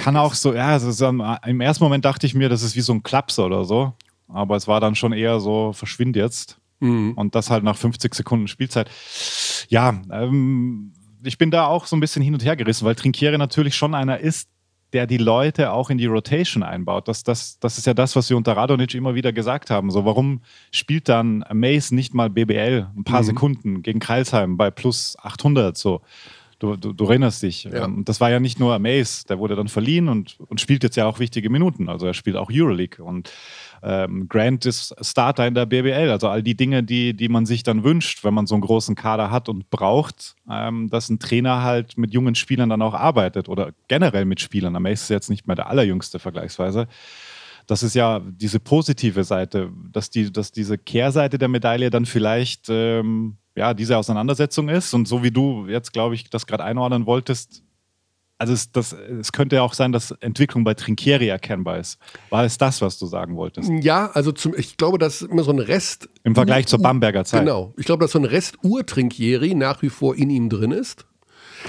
kann 0.00 0.16
auch 0.16 0.32
so, 0.32 0.54
ja, 0.54 0.74
ist, 0.76 1.00
im 1.02 1.60
ersten 1.60 1.84
Moment 1.84 2.04
dachte 2.06 2.26
ich 2.26 2.34
mir, 2.34 2.48
das 2.48 2.62
ist 2.62 2.74
wie 2.74 2.80
so 2.80 2.94
ein 2.94 3.02
Klapser 3.02 3.44
oder 3.44 3.64
so. 3.64 3.92
Aber 4.28 4.56
es 4.56 4.66
war 4.66 4.80
dann 4.80 4.94
schon 4.94 5.12
eher 5.12 5.40
so, 5.40 5.72
verschwind 5.72 6.16
jetzt. 6.16 6.58
Mhm. 6.80 7.12
Und 7.12 7.34
das 7.34 7.50
halt 7.50 7.64
nach 7.64 7.76
50 7.76 8.14
Sekunden 8.14 8.48
Spielzeit. 8.48 8.90
Ja, 9.68 10.00
ähm, 10.10 10.92
ich 11.22 11.36
bin 11.36 11.50
da 11.50 11.66
auch 11.66 11.84
so 11.84 11.96
ein 11.96 12.00
bisschen 12.00 12.22
hin 12.22 12.32
und 12.32 12.42
her 12.42 12.56
gerissen, 12.56 12.86
weil 12.86 12.94
Trinkiere 12.94 13.36
natürlich 13.36 13.76
schon 13.76 13.94
einer 13.94 14.18
ist, 14.20 14.48
der 14.94 15.06
die 15.06 15.18
Leute 15.18 15.70
auch 15.70 15.90
in 15.90 15.98
die 15.98 16.06
Rotation 16.06 16.62
einbaut. 16.62 17.06
Das, 17.06 17.22
das, 17.22 17.58
das 17.60 17.76
ist 17.76 17.86
ja 17.86 17.92
das, 17.92 18.16
was 18.16 18.30
wir 18.30 18.38
unter 18.38 18.56
Radonic 18.56 18.94
immer 18.94 19.14
wieder 19.14 19.34
gesagt 19.34 19.70
haben. 19.70 19.90
So, 19.90 20.06
warum 20.06 20.40
spielt 20.72 21.10
dann 21.10 21.44
Mace 21.52 21.90
nicht 21.92 22.14
mal 22.14 22.30
BBL 22.30 22.88
ein 22.96 23.04
paar 23.04 23.20
mhm. 23.20 23.26
Sekunden 23.26 23.82
gegen 23.82 24.00
Kreilsheim 24.00 24.56
bei 24.56 24.70
plus 24.70 25.16
800 25.20 25.76
so? 25.76 26.00
Du, 26.60 26.76
du, 26.76 26.92
du 26.92 27.06
erinnerst 27.06 27.42
dich. 27.42 27.64
Ja. 27.64 27.86
Ähm, 27.86 28.04
das 28.04 28.20
war 28.20 28.30
ja 28.30 28.38
nicht 28.38 28.60
nur 28.60 28.74
Amaze, 28.74 29.26
der 29.26 29.38
wurde 29.38 29.56
dann 29.56 29.68
verliehen 29.68 30.08
und, 30.08 30.38
und 30.40 30.60
spielt 30.60 30.84
jetzt 30.84 30.94
ja 30.94 31.06
auch 31.06 31.18
wichtige 31.18 31.48
Minuten. 31.48 31.88
Also 31.88 32.06
er 32.06 32.12
spielt 32.12 32.36
auch 32.36 32.50
Euroleague 32.52 33.02
und 33.02 33.32
ähm, 33.82 34.28
Grant 34.28 34.66
ist 34.66 34.94
Starter 35.00 35.46
in 35.46 35.54
der 35.54 35.64
BBL. 35.64 36.10
Also 36.10 36.28
all 36.28 36.42
die 36.42 36.54
Dinge, 36.54 36.82
die, 36.82 37.14
die 37.14 37.30
man 37.30 37.46
sich 37.46 37.62
dann 37.62 37.82
wünscht, 37.82 38.24
wenn 38.24 38.34
man 38.34 38.46
so 38.46 38.54
einen 38.54 38.60
großen 38.60 38.94
Kader 38.94 39.30
hat 39.30 39.48
und 39.48 39.70
braucht, 39.70 40.36
ähm, 40.50 40.90
dass 40.90 41.08
ein 41.08 41.18
Trainer 41.18 41.62
halt 41.62 41.96
mit 41.96 42.12
jungen 42.12 42.34
Spielern 42.34 42.68
dann 42.68 42.82
auch 42.82 42.94
arbeitet 42.94 43.48
oder 43.48 43.72
generell 43.88 44.26
mit 44.26 44.42
Spielern. 44.42 44.76
Amaze 44.76 45.04
ist 45.04 45.08
jetzt 45.08 45.30
nicht 45.30 45.46
mehr 45.46 45.56
der 45.56 45.68
allerjüngste 45.68 46.18
vergleichsweise 46.18 46.88
das 47.70 47.84
ist 47.84 47.94
ja 47.94 48.20
diese 48.20 48.58
positive 48.58 49.22
Seite, 49.22 49.70
dass, 49.92 50.10
die, 50.10 50.32
dass 50.32 50.50
diese 50.50 50.76
Kehrseite 50.76 51.38
der 51.38 51.48
Medaille 51.48 51.90
dann 51.90 52.04
vielleicht 52.04 52.66
ähm, 52.68 53.36
ja, 53.54 53.74
diese 53.74 53.96
Auseinandersetzung 53.96 54.68
ist. 54.68 54.92
Und 54.92 55.06
so 55.06 55.22
wie 55.22 55.30
du 55.30 55.66
jetzt, 55.68 55.92
glaube 55.92 56.16
ich, 56.16 56.28
das 56.30 56.46
gerade 56.46 56.64
einordnen 56.64 57.06
wolltest, 57.06 57.62
also 58.38 58.54
es, 58.54 58.72
das, 58.72 58.92
es 58.92 59.32
könnte 59.32 59.56
ja 59.56 59.62
auch 59.62 59.74
sein, 59.74 59.92
dass 59.92 60.12
Entwicklung 60.12 60.64
bei 60.64 60.74
Trinkieri 60.74 61.28
erkennbar 61.28 61.78
ist. 61.78 61.98
War 62.30 62.44
es 62.44 62.56
das, 62.58 62.80
was 62.80 62.98
du 62.98 63.06
sagen 63.06 63.36
wolltest? 63.36 63.70
Ja, 63.82 64.10
also 64.14 64.32
zum, 64.32 64.54
ich 64.56 64.76
glaube, 64.76 64.98
dass 64.98 65.22
immer 65.22 65.44
so 65.44 65.52
ein 65.52 65.58
Rest. 65.58 66.08
Im 66.24 66.34
Vergleich 66.34 66.66
zur 66.66 66.80
Bamberger 66.80 67.24
Zeit. 67.24 67.40
Genau. 67.40 67.74
Ich 67.76 67.84
glaube, 67.84 68.02
dass 68.02 68.12
so 68.12 68.18
ein 68.18 68.24
Rest 68.24 68.56
Ur-Trinkieri 68.64 69.54
nach 69.54 69.82
wie 69.82 69.90
vor 69.90 70.16
in 70.16 70.30
ihm 70.30 70.48
drin 70.48 70.72
ist. 70.72 71.06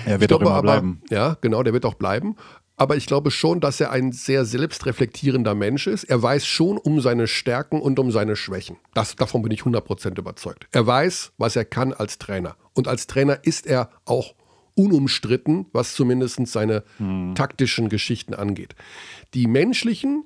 Er 0.05 0.20
wird 0.22 0.29
glaube, 0.29 0.46
auch 0.46 0.50
immer 0.50 0.58
aber, 0.58 0.62
bleiben. 0.63 1.01
Ja, 1.10 1.38
genau, 1.41 1.62
der 1.62 1.74
wird 1.74 1.86
auch 1.86 1.96
bleiben. 1.96 2.38
Aber 2.82 2.98
ich 2.98 3.06
glaube 3.06 3.30
schon, 3.30 3.60
dass 3.60 3.80
er 3.80 3.92
ein 3.92 4.12
sehr 4.12 4.44
selbstreflektierender 4.44 5.54
Mensch 5.54 5.86
ist. 5.86 6.04
Er 6.06 6.20
weiß 6.20 6.48
schon 6.48 6.80
um 6.80 7.00
seine 7.00 7.28
Stärken 7.28 7.80
und 7.80 8.00
um 8.00 8.10
seine 8.10 8.36
Schwächen. 8.36 8.78
Das, 8.96 9.16
davon 9.16 9.44
bin 9.44 9.52
ich 9.52 9.62
100% 9.62 10.18
überzeugt. 10.18 10.68
Er 10.72 10.88
weiß, 10.88 11.34
was 11.38 11.56
er 11.56 11.64
kann 11.64 11.94
als 11.94 12.18
Trainer. 12.18 12.56
Und 12.74 12.88
als 12.88 13.06
Trainer 13.06 13.38
ist 13.44 13.68
er 13.68 13.92
auch 14.06 14.34
unumstritten, 14.74 15.68
was 15.74 15.94
zumindest 15.94 16.48
seine 16.48 16.84
hm. 16.98 17.36
taktischen 17.36 17.88
Geschichten 17.88 18.34
angeht. 18.34 18.74
Die 19.36 19.46
menschlichen, 19.46 20.24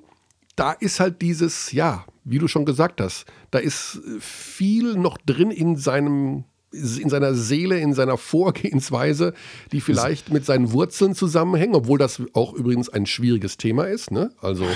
da 0.54 0.72
ist 0.72 0.98
halt 0.98 1.20
dieses, 1.20 1.72
ja, 1.72 2.06
wie 2.24 2.38
du 2.38 2.48
schon 2.48 2.64
gesagt 2.64 3.02
hast, 3.02 3.26
da 3.50 3.58
ist 3.58 4.00
viel 4.18 4.94
noch 4.94 5.18
drin 5.18 5.50
in 5.50 5.76
seinem 5.76 6.44
in 6.72 7.08
seiner 7.08 7.34
Seele, 7.34 7.78
in 7.78 7.94
seiner 7.94 8.16
Vorgehensweise, 8.18 9.34
die 9.72 9.80
vielleicht 9.80 10.30
mit 10.32 10.44
seinen 10.44 10.72
Wurzeln 10.72 11.14
zusammenhängen, 11.14 11.74
obwohl 11.74 11.98
das 11.98 12.20
auch 12.34 12.52
übrigens 12.52 12.88
ein 12.88 13.06
schwieriges 13.06 13.56
Thema 13.56 13.84
ist. 13.84 14.10
Ne? 14.10 14.30
Also 14.40 14.66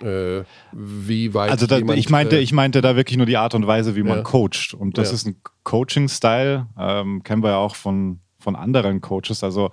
äh, 0.00 0.44
wie 0.72 1.34
weit. 1.34 1.50
Also 1.50 1.66
da, 1.66 1.76
jemand, 1.78 1.98
ich 1.98 2.08
meinte, 2.08 2.36
äh, 2.36 2.40
ich 2.40 2.52
meinte 2.52 2.80
da 2.80 2.96
wirklich 2.96 3.16
nur 3.18 3.26
die 3.26 3.36
Art 3.36 3.54
und 3.54 3.66
Weise, 3.66 3.96
wie 3.96 4.02
man 4.02 4.18
Ja. 4.18 4.22
coacht. 4.22 4.72
Und 4.74 4.96
das 4.96 5.08
Ja. 5.08 5.14
ist 5.14 5.26
ein 5.26 5.36
Coaching-Style, 5.64 6.66
ähm, 6.78 7.22
kennen 7.22 7.42
wir 7.42 7.50
ja 7.50 7.56
auch 7.58 7.74
von, 7.76 8.20
von 8.38 8.56
anderen 8.56 9.00
Coaches. 9.02 9.44
Also 9.44 9.72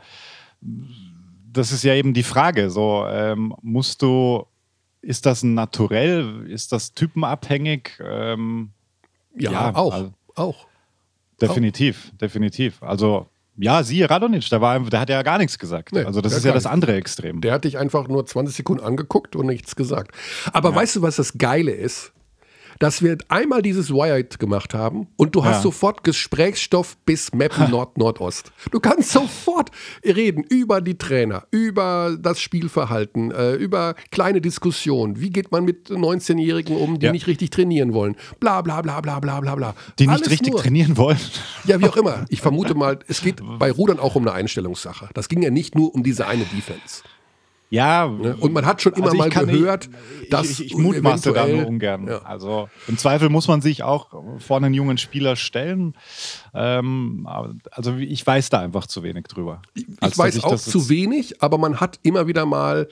das 1.53 1.71
ist 1.71 1.83
ja 1.83 1.93
eben 1.93 2.13
die 2.13 2.23
Frage. 2.23 2.69
So 2.69 3.05
ähm, 3.09 3.53
musst 3.61 4.01
du, 4.01 4.45
ist 5.01 5.25
das 5.25 5.43
ein 5.43 5.53
Naturell, 5.53 6.45
ist 6.49 6.71
das 6.73 6.93
typenabhängig? 6.93 7.91
Ähm, 8.03 8.71
ja, 9.37 9.51
ja, 9.51 9.75
auch. 9.75 9.93
also- 9.93 10.13
auch. 10.35 10.67
Definitiv, 11.41 12.11
definitiv. 12.19 12.81
Also 12.81 13.27
ja, 13.57 13.81
siehe 13.81 14.07
Radonic, 14.09 14.49
der, 14.49 14.61
war, 14.61 14.79
der 14.79 14.99
hat 14.99 15.09
ja 15.09 15.23
gar 15.23 15.39
nichts 15.39 15.57
gesagt. 15.57 15.91
Nee, 15.91 16.03
also 16.03 16.21
das 16.21 16.33
ist 16.33 16.45
ja 16.45 16.53
das 16.53 16.67
andere 16.67 16.93
Extrem. 16.93 17.41
Der 17.41 17.53
hat 17.53 17.63
dich 17.63 17.77
einfach 17.77 18.07
nur 18.07 18.25
20 18.25 18.55
Sekunden 18.55 18.83
angeguckt 18.83 19.35
und 19.35 19.47
nichts 19.47 19.75
gesagt. 19.75 20.15
Aber 20.53 20.75
weißt 20.75 20.97
du, 20.97 21.01
was 21.01 21.15
das 21.15 21.37
Geile 21.39 21.71
ist? 21.71 22.13
Dass 22.79 23.01
wir 23.01 23.17
einmal 23.29 23.61
dieses 23.61 23.89
Wired 23.91 24.39
gemacht 24.39 24.73
haben 24.73 25.07
und 25.15 25.35
du 25.35 25.43
hast 25.43 25.57
Ja. 25.57 25.61
sofort 25.63 26.03
Gesprächsstoff 26.03 26.97
bis 27.05 27.33
Mappen 27.33 27.71
Nord-Nordost. 27.71 28.51
Du 28.71 28.79
kannst 28.79 29.11
sofort 29.11 29.71
reden 30.05 30.43
über 30.43 30.81
die 30.81 30.97
Trainer, 30.97 31.45
über 31.51 32.15
das 32.19 32.39
Spielverhalten, 32.39 33.31
äh, 33.31 33.53
über 33.53 33.95
kleine 34.11 34.41
Diskussionen. 34.41 35.19
Wie 35.19 35.29
geht 35.31 35.51
man 35.51 35.65
mit 35.65 35.89
19-Jährigen 35.89 36.77
um, 36.77 36.99
die 36.99 37.07
Ja. 37.07 37.11
nicht 37.11 37.27
richtig 37.27 37.49
trainieren 37.49 37.93
wollen? 37.93 38.15
Bla 38.39 38.61
bla 38.61 38.81
bla 38.81 39.01
bla 39.01 39.19
bla 39.19 39.39
bla 39.41 39.55
bla. 39.55 39.73
die 39.99 40.05
nicht 40.07 40.15
Alles 40.15 40.29
richtig 40.29 40.51
nur. 40.53 40.61
trainieren 40.61 40.97
wollen. 40.97 41.19
Ja, 41.65 41.79
wie 41.79 41.85
auch 41.87 41.97
immer. 41.97 42.25
Ich 42.29 42.41
vermute 42.41 42.75
mal, 42.75 42.99
es 43.07 43.21
geht 43.21 43.41
bei 43.59 43.71
Rudern 43.71 43.99
auch 43.99 44.15
um 44.15 44.23
eine 44.23 44.33
Einstellungssache. 44.33 45.09
Das 45.13 45.29
ging 45.29 45.41
ja 45.41 45.49
nicht 45.49 45.75
nur 45.75 45.93
um 45.95 46.03
diese 46.03 46.27
eine 46.27 46.43
Defense. 46.45 47.01
Ja, 47.69 48.07
Ne? 48.07 48.35
Und 48.37 48.53
man 48.53 48.65
hat 48.65 48.81
schon 48.81 48.93
immer 48.93 49.07
Also 49.07 49.25
ich 49.25 49.35
mal 49.35 49.45
gehört, 49.45 49.89
ich, 50.21 50.29
dass 50.29 50.49
ich, 50.49 50.67
ich 50.67 50.77
mutmaße 50.77 51.33
da 51.33 51.47
nur 51.47 51.67
ungern. 51.67 52.07
Ja. 52.07 52.19
Also 52.19 52.69
im 52.87 52.97
Zweifel 52.97 53.29
muss 53.29 53.47
man 53.47 53.61
sich 53.61 53.83
auch 53.83 54.23
vor 54.39 54.57
einen 54.57 54.73
jungen 54.73 54.97
Spieler 54.97 55.35
stellen. 55.35 55.95
Ähm, 56.53 57.27
also 57.71 57.95
ich 57.95 58.25
weiß 58.25 58.49
da 58.49 58.59
einfach 58.59 58.87
zu 58.87 59.03
wenig 59.03 59.25
drüber. 59.25 59.61
Ich 59.73 59.85
dass 59.99 60.17
weiß 60.17 60.43
auch 60.43 60.55
zu 60.55 60.89
wenig, 60.89 61.41
aber 61.41 61.57
man 61.57 61.79
hat 61.79 61.99
immer 62.03 62.27
wieder 62.27 62.45
mal. 62.45 62.87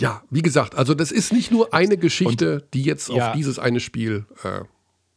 Ja, 0.00 0.22
wie 0.28 0.42
gesagt, 0.42 0.74
also 0.74 0.92
das 0.92 1.12
ist 1.12 1.32
nicht 1.32 1.52
nur 1.52 1.72
eine 1.72 1.96
Geschichte, 1.96 2.66
die 2.74 2.82
jetzt 2.82 3.08
ja. 3.08 3.28
auf 3.28 3.36
dieses 3.36 3.60
eine 3.60 3.78
Spiel 3.78 4.26
äh, 4.42 4.62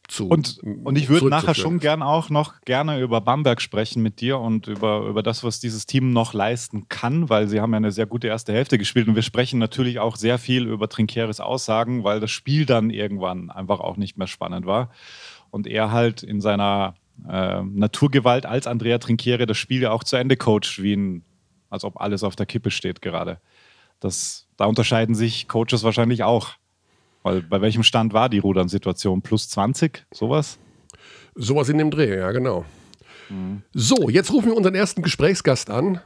zu. 0.08 0.28
Und, 0.28 0.58
und 0.62 0.96
ich 0.96 1.08
würde 1.08 1.28
nachher 1.28 1.54
schon 1.54 1.78
gern 1.78 2.02
auch 2.02 2.30
noch 2.30 2.60
gerne 2.62 3.00
über 3.00 3.20
Bamberg 3.20 3.60
sprechen 3.60 4.02
mit 4.02 4.20
dir 4.20 4.38
und 4.38 4.66
über, 4.66 5.06
über 5.06 5.22
das, 5.22 5.44
was 5.44 5.60
dieses 5.60 5.86
Team 5.86 6.12
noch 6.12 6.32
leisten 6.32 6.88
kann, 6.88 7.28
weil 7.28 7.48
sie 7.48 7.60
haben 7.60 7.72
ja 7.72 7.76
eine 7.76 7.92
sehr 7.92 8.06
gute 8.06 8.26
erste 8.26 8.52
Hälfte 8.52 8.78
gespielt 8.78 9.08
und 9.08 9.14
wir 9.14 9.22
sprechen 9.22 9.58
natürlich 9.58 9.98
auch 10.00 10.16
sehr 10.16 10.38
viel 10.38 10.66
über 10.66 10.88
Trinkeres 10.88 11.40
Aussagen, 11.40 12.04
weil 12.04 12.20
das 12.20 12.30
Spiel 12.30 12.66
dann 12.66 12.90
irgendwann 12.90 13.50
einfach 13.50 13.80
auch 13.80 13.96
nicht 13.96 14.16
mehr 14.16 14.26
spannend 14.26 14.66
war 14.66 14.90
und 15.50 15.66
er 15.66 15.92
halt 15.92 16.22
in 16.22 16.40
seiner 16.40 16.94
äh, 17.28 17.62
Naturgewalt 17.62 18.46
als 18.46 18.66
Andrea 18.66 18.98
Trinkiere 18.98 19.46
das 19.46 19.56
Spiel 19.56 19.82
ja 19.82 19.90
auch 19.90 20.04
zu 20.04 20.16
Ende 20.16 20.36
coacht, 20.36 20.82
wie 20.82 20.94
ein, 20.94 21.24
als 21.70 21.84
ob 21.84 22.00
alles 22.00 22.22
auf 22.22 22.36
der 22.36 22.46
Kippe 22.46 22.70
steht 22.70 23.02
gerade. 23.02 23.40
Das, 24.00 24.46
da 24.56 24.66
unterscheiden 24.66 25.14
sich 25.14 25.48
Coaches 25.48 25.82
wahrscheinlich 25.82 26.22
auch. 26.22 26.50
Weil 27.22 27.42
bei 27.42 27.60
welchem 27.60 27.82
Stand 27.82 28.12
war 28.12 28.28
die 28.28 28.38
Rudern-Situation? 28.38 29.22
Plus 29.22 29.48
20? 29.48 30.06
Sowas? 30.12 30.58
Sowas 31.34 31.68
in 31.68 31.78
dem 31.78 31.90
Dreh, 31.90 32.16
ja, 32.16 32.30
genau. 32.32 32.64
So, 33.74 34.08
jetzt 34.08 34.32
rufen 34.32 34.48
wir 34.48 34.56
unseren 34.56 34.74
ersten 34.74 35.02
Gesprächsgast 35.02 35.70
an. 35.70 36.00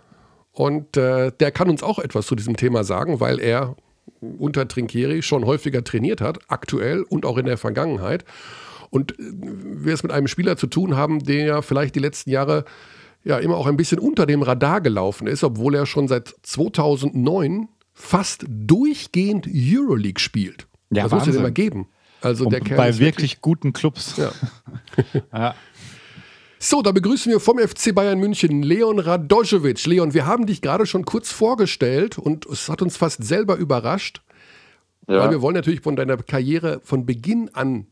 Und 0.53 0.97
äh, 0.97 1.33
der 1.33 1.51
kann 1.51 1.71
uns 1.71 1.83
auch 1.83 1.99
etwas 1.99 2.27
zu 2.27 2.35
diesem 2.35 2.57
Thema 2.57 2.85
sagen, 2.85 3.21
weil 3.21 3.41
er 3.41 3.77
unter 4.21 4.69
Trinkieri 4.69 5.23
schon 5.23 5.47
häufiger 5.47 5.83
trainiert 5.85 6.21
hat, 6.21 6.39
aktuell 6.49 7.03
und 7.03 7.25
auch 7.25 7.39
in 7.39 7.47
der 7.47 7.57
Vergangenheit. 7.57 8.25
Und 8.91 9.13
äh, 9.13 9.17
wir 9.19 9.95
es 9.95 10.03
mit 10.03 10.13
einem 10.13 10.29
Spieler 10.29 10.57
zu 10.57 10.67
tun 10.67 10.97
haben, 10.97 11.21
der 11.21 11.63
vielleicht 11.63 11.95
die 11.95 12.01
letzten 12.01 12.31
Jahre 12.31 12.65
ja 13.25 13.39
immer 13.39 13.57
auch 13.57 13.67
ein 13.67 13.77
bisschen 13.77 13.99
unter 13.99 14.27
dem 14.27 14.43
Radar 14.43 14.81
gelaufen 14.81 15.27
ist, 15.27 15.45
obwohl 15.45 15.75
er 15.75 15.87
schon 15.87 16.09
seit 16.09 16.35
2009 16.43 17.69
fast 17.95 18.45
durchgehend 18.49 19.47
Euroleague 19.47 20.21
spielt. 20.21 20.67
Ja, 20.93 21.05
das 21.05 21.13
muss 21.13 21.27
es 21.27 21.37
immer 21.37 21.51
geben. 21.51 21.89
Also 22.21 22.45
der 22.49 22.61
Kerl 22.61 22.77
bei 22.77 22.89
ist 22.91 23.01
wirklich 23.01 23.41
guten 23.41 23.73
Clubs. 23.73 24.17
Ja. 24.17 24.31
Ja. 25.33 25.55
So, 26.59 26.81
da 26.81 26.93
begrüßen 26.93 27.33
wir 27.33 27.41
vom 27.41 27.59
FC 27.59 27.93
Bayern 27.93 28.21
München 28.21 28.63
Leon 28.63 29.01
Radojevic. 29.01 29.85
Leon, 29.85 30.15
wir 30.15 30.27
haben 30.27 30.47
dich 30.47 30.63
gerade 30.63 30.87
schon 30.87 31.05
kurz 31.05 31.33
vorgestellt 31.33 32.19
und 32.19 32.47
es 32.47 32.69
hat 32.69 32.83
uns 32.83 32.97
fast 32.97 33.25
selber 33.25 33.57
überrascht, 33.57 34.23
weil 35.07 35.17
Ja, 35.17 35.31
wir 35.33 35.43
wollen 35.43 35.57
natürlich 35.57 35.81
von 35.81 35.97
deiner 35.97 36.17
Karriere 36.19 36.81
von 36.85 37.05
Beginn 37.05 37.51
an 37.55 37.89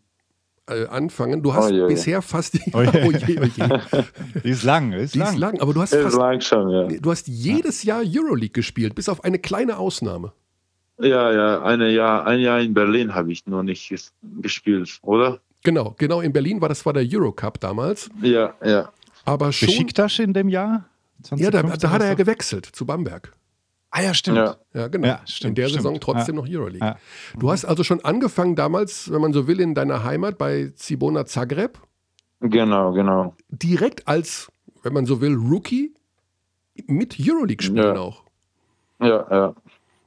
äh, 0.69 0.87
anfangen. 0.87 1.43
Du 1.43 1.53
hast 1.53 1.67
Oh 1.67 1.69
je, 1.73 1.81
je. 1.81 1.87
bisher 1.89 2.23
fast 2.23 2.55
die, 2.55 2.73
Oh 2.73 2.83
je. 2.83 2.89
oh 3.07 3.11
je, 3.11 3.41
oh 3.41 3.45
je. 3.45 4.03
Die 4.45 4.51
ist 4.51 4.63
lang, 4.63 4.93
ist 4.93 5.15
Die 5.15 5.19
lang. 5.19 5.33
ist 5.33 5.39
lang, 5.39 5.61
aber 5.61 5.75
du 5.75 5.81
hast 5.83 5.93
ist 5.93 6.03
fast 6.05 6.17
lang 6.19 6.41
schon, 6.41 6.71
ja. 6.71 6.87
du 6.87 7.11
hast 7.11 7.27
jedes 7.27 7.83
Jahr 7.83 8.03
Euroleague 8.07 8.53
gespielt, 8.53 8.95
bis 8.95 9.09
auf 9.09 9.25
eine 9.25 9.41
kleine 9.41 9.79
Ausnahme. 9.79 10.33
Ja, 11.01 11.33
ja, 11.33 11.63
eine 11.63 11.91
Jahr, 11.91 12.27
ein 12.27 12.41
Jahr 12.41 12.61
in 12.61 12.75
Berlin 12.75 13.15
habe 13.15 13.33
ich 13.33 13.47
noch 13.47 13.63
nicht 13.63 13.89
ges 13.89 14.13
gespielt, 14.41 14.99
oder? 15.03 15.41
Genau, 15.63 15.95
genau 15.99 16.21
in 16.21 16.33
Berlin 16.33 16.61
war 16.61 16.69
das 16.69 16.85
war 16.87 16.93
der 16.93 17.07
Eurocup 17.11 17.59
damals, 17.61 18.11
Ja, 18.23 18.55
ja. 18.65 18.91
aber 19.25 19.53
schon 19.53 19.69
Besiktas 19.69 20.19
in 20.19 20.33
dem 20.33 20.49
Jahr? 20.49 20.85
ja, 21.37 21.51
da, 21.51 21.61
2015 21.61 21.81
da 21.81 21.91
hat 21.91 22.03
er 22.03 22.09
ja 22.09 22.15
gewechselt 22.15 22.67
zu 22.67 22.87
Bamberg. 22.87 23.33
Ah 23.91 24.03
ja, 24.03 24.15
stimmt. 24.15 24.37
Ja, 24.39 24.57
Ja, 24.73 24.89
genau. 24.89 25.07
Ja, 25.09 25.21
stimmt, 25.27 25.49
in 25.51 25.55
der 25.57 25.69
stimmt. 25.69 25.83
Saison 25.83 26.01
trotzdem 26.01 26.37
Ja. 26.37 26.43
noch 26.43 26.49
Euroleague. 26.49 26.87
Ja. 26.87 26.97
Du 27.39 27.51
hast 27.51 27.65
also 27.65 27.83
schon 27.83 28.03
angefangen 28.05 28.55
damals, 28.55 29.11
wenn 29.13 29.21
man 29.21 29.33
so 29.33 29.47
will, 29.49 29.59
in 29.61 29.75
deiner 29.75 30.05
Heimat 30.05 30.39
bei 30.39 30.73
Cibona 30.77 31.27
Zagreb, 31.27 31.79
genau, 32.41 32.93
genau. 32.93 33.35
direkt 33.49 34.07
als, 34.07 34.49
wenn 34.83 34.93
man 34.93 35.07
so 35.07 35.21
will, 35.21 35.35
Rookie 35.35 35.93
mit 36.87 37.17
Euroleague 37.21 37.63
spielen 37.65 37.97
Ja. 37.97 38.01
auch. 38.01 38.23
Ja, 39.01 39.27
ja. 39.31 39.55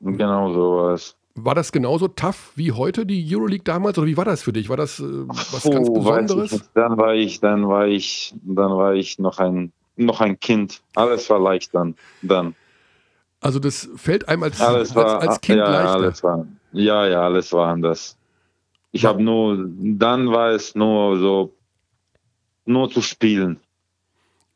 Genau 0.04 0.54
so 0.54 0.76
war 0.78 0.94
es. 0.94 1.16
War 1.36 1.56
das 1.56 1.72
genauso 1.72 2.08
tough 2.10 2.52
wie 2.56 2.72
heute 2.72 3.06
die 3.06 3.26
Euroleague 3.28 3.64
damals 3.64 3.98
oder 3.98 4.06
wie 4.06 4.18
war 4.18 4.26
das 4.26 4.44
für 4.44 4.54
dich? 4.54 4.70
War 4.70 4.78
das 4.78 5.00
äh, 5.00 5.04
was 5.04 5.64
ganz 5.64 5.66
weiß 5.66 5.88
ich 5.88 5.94
Besonderes? 5.94 6.52
nicht. 6.52 6.70
Dann 6.76 6.98
war 6.98 7.16
ich, 7.16 7.40
dann 7.40 7.68
war 7.68 7.88
ich, 7.88 8.36
dann 8.44 8.72
war 8.72 8.94
ich 8.94 9.18
noch 9.18 9.40
ein, 9.40 9.72
noch 9.96 10.22
ein 10.22 10.40
Kind. 10.40 10.82
Alles 10.94 11.30
war 11.30 11.40
leicht 11.40 11.74
dann, 11.74 11.96
dann. 12.22 12.56
Also 13.42 13.60
das 13.60 13.90
fällt 13.96 14.30
einem 14.30 14.44
als, 14.44 14.62
als, 14.62 14.96
war, 14.96 15.22
als 15.22 15.42
Kind 15.42 15.58
ja, 15.58 15.70
leichter. 15.70 15.94
alles 15.94 16.24
war, 16.24 16.48
ja, 16.72 17.08
ja, 17.08 17.22
alles 17.24 17.52
war 17.52 17.68
anders. 17.68 18.16
Ich 18.92 19.06
habe 19.06 19.24
nur, 19.24 19.58
dann 19.68 20.32
war 20.32 20.52
es 20.52 20.76
nur 20.76 21.18
so, 21.18 21.54
nur 22.66 22.90
zu 22.92 23.02
spielen. 23.02 23.60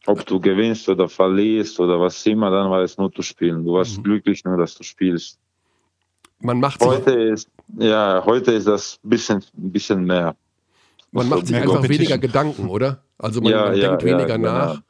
Ob 0.08 0.26
du 0.26 0.40
gewinnst 0.40 0.88
oder 0.88 1.10
verlierst 1.10 1.80
oder 1.82 2.00
was 2.00 2.26
immer, 2.26 2.50
dann 2.50 2.72
war 2.72 2.82
es 2.82 2.98
nur 2.98 3.12
zu 3.12 3.22
spielen. 3.22 3.66
Du 3.66 3.74
warst 3.74 3.98
Mhm. 4.00 4.04
glücklich 4.04 4.44
nur, 4.46 4.58
dass 4.58 4.74
du 4.76 4.84
spielst. 4.84 5.38
Man 6.40 6.60
macht 6.62 6.82
Heute 6.82 7.12
ist, 7.12 7.50
ja, 7.78 8.24
heute 8.26 8.54
ist 8.54 8.68
das 8.68 9.00
bisschen, 9.04 9.44
bisschen 9.54 10.06
mehr. 10.06 10.36
man 11.12 11.28
macht 11.28 11.48
sich 11.48 11.56
einfach 11.58 11.88
weniger 11.90 12.18
Gedanken, 12.18 12.70
oder? 12.70 13.04
Also 13.18 13.42
man, 13.42 13.52
Ja, 13.52 13.66
man 13.66 13.76
ja, 13.76 13.88
denkt 13.90 14.04
ja, 14.04 14.08
weniger 14.18 14.38
genau. 14.38 14.54
nach 14.54 14.82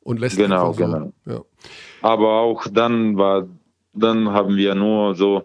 und 0.00 0.20
lässt 0.20 0.36
Genau, 0.36 0.72
so. 0.72 0.84
genau. 0.84 1.12
Aber 2.02 2.28
auch 2.40 2.66
dann 2.70 3.16
war, 3.16 3.48
dann 3.94 4.30
haben 4.30 4.54
wir 4.56 4.74
nur 4.76 5.14
so, 5.16 5.44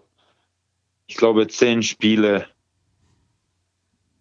ich 1.08 1.16
glaube, 1.16 1.48
zehn 1.48 1.82
Spiele 1.82 2.46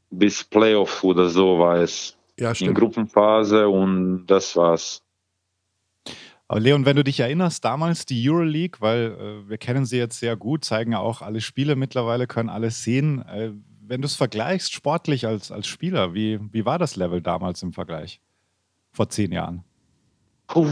bis 0.09 0.43
Playoff 0.43 1.03
oder 1.03 1.29
so 1.29 1.59
war 1.59 1.77
es. 1.77 2.14
Ja, 2.39 2.51
In. 2.51 2.73
Gruppenphase 2.73 3.67
und 3.67 4.25
das 4.27 4.55
war's. 4.55 5.01
Aber 6.47 6.59
Leon, 6.59 6.85
wenn 6.85 6.95
du 6.95 7.03
dich 7.03 7.19
erinnerst, 7.19 7.65
damals 7.65 8.05
die 8.05 8.29
Euroleague, 8.29 8.79
weil 8.79 9.17
äh, 9.19 9.49
wir 9.49 9.57
kennen 9.57 9.85
sie 9.85 9.97
jetzt 9.97 10.19
sehr 10.19 10.35
gut, 10.35 10.63
zeigen 10.63 10.91
ja 10.91 10.99
auch 10.99 11.21
alle 11.21 11.41
Spiele 11.41 11.75
mittlerweile, 11.75 12.27
können 12.27 12.49
alles 12.49 12.83
sehen. 12.83 13.25
Äh, 13.27 13.51
wenn 13.87 14.01
du 14.01 14.05
es 14.05 14.15
vergleichst, 14.15 14.73
sportlich 14.73 15.25
als, 15.25 15.51
als 15.51 15.67
Spieler, 15.67 16.13
wie, 16.13 16.39
wie 16.51 16.65
war 16.65 16.77
das 16.77 16.95
Level 16.95 17.21
damals 17.21 17.63
im 17.63 17.73
Vergleich? 17.73 18.19
Vor 18.91 19.09
zehn 19.09 19.31
Jahren. 19.31 19.63
Puh, 20.47 20.67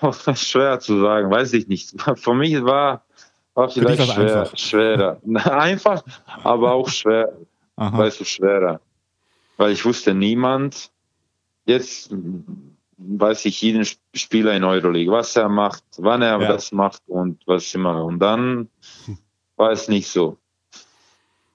schwer 0.34 0.78
zu 0.78 1.00
sagen, 1.00 1.30
weiß 1.30 1.52
ich 1.54 1.66
nicht. 1.66 1.94
Für 2.14 2.34
mich 2.34 2.62
war, 2.62 3.04
war 3.54 3.68
vielleicht 3.68 4.02
schwer, 4.12 4.40
einfach. 4.40 4.58
schwerer. 4.58 5.20
einfach, 5.34 6.02
aber 6.26 6.72
auch 6.72 6.88
schwer, 6.88 7.32
Aha. 7.74 7.98
weißt 7.98 8.20
du, 8.20 8.24
schwerer. 8.24 8.80
Weil 9.56 9.72
ich 9.72 9.84
wusste 9.84 10.14
niemand, 10.14 10.92
jetzt 11.68 12.12
weiß 12.96 13.44
ich 13.44 13.60
jeden 13.62 13.82
Sp- 13.86 14.02
Spieler 14.14 14.54
in 14.54 14.64
Euroleague, 14.64 15.12
was 15.12 15.36
er 15.36 15.48
macht, 15.48 15.84
wann 15.98 16.22
er 16.22 16.40
Ja. 16.40 16.48
das 16.48 16.72
macht 16.72 17.02
und 17.06 17.46
was 17.46 17.72
immer. 17.74 18.04
Und 18.04 18.18
dann 18.18 18.68
war 19.56 19.70
es 19.70 19.88
nicht 19.88 20.08
so. 20.08 20.36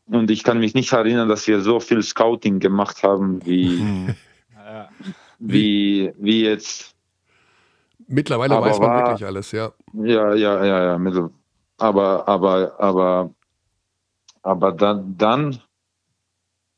Und 0.07 0.29
ich 0.31 0.43
kann 0.43 0.59
mich 0.59 0.73
nicht 0.73 0.91
erinnern, 0.93 1.27
dass 1.29 1.47
wir 1.47 1.61
so 1.61 1.79
viel 1.79 2.01
Scouting 2.03 2.59
gemacht 2.59 3.03
haben 3.03 3.45
wie, 3.45 3.79
Hm. 3.79 4.15
wie, 5.39 6.13
wie 6.17 6.43
jetzt. 6.43 6.95
Mittlerweile 8.07 8.55
Aber 8.55 8.67
weiß 8.67 8.79
man 8.79 8.89
war- 8.89 9.07
wirklich 9.09 9.25
alles, 9.25 9.51
ja. 9.51 9.71
Ja, 9.93 10.33
ja, 10.33 10.63
ja, 10.65 10.97
ja. 10.97 11.29
Aber, 11.77 12.27
aber, 12.27 12.79
aber, 12.79 13.33
aber 14.43 14.71
dann, 14.71 15.17
dann 15.17 15.59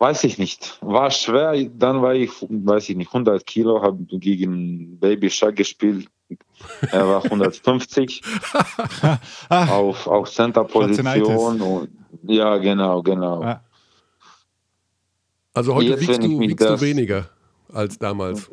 weiß 0.05 0.23
ich 0.25 0.37
nicht. 0.37 0.77
War 0.81 1.09
schwer. 1.09 1.51
Dann 1.69 2.01
war 2.01 2.13
ich, 2.13 2.29
weiß 2.47 2.89
ich 2.89 2.95
nicht, 2.95 3.07
100 3.07 3.43
Kilo, 3.45 3.81
habe 3.81 3.97
gegen 4.19 4.99
Baby 4.99 5.29
Shark 5.31 5.55
gespielt. 5.55 6.07
Er 6.91 7.07
war 7.07 7.23
150 7.23 8.21
Ah, 9.49 9.67
auf, 9.79 10.05
auf 10.07 10.29
Center-Position. 10.29 11.61
und- 11.61 11.89
Ja, 12.23 12.57
genau, 12.57 13.01
genau. 13.01 13.41
ah, 13.43 13.61
Also 15.53 15.73
heute 15.75 15.89
Jetzt, 15.89 16.01
wiegst, 16.07 16.23
du, 16.23 16.39
wiegst 16.39 16.69
du 16.69 16.81
weniger 16.81 17.29
als 17.73 17.97
damals. 17.97 18.49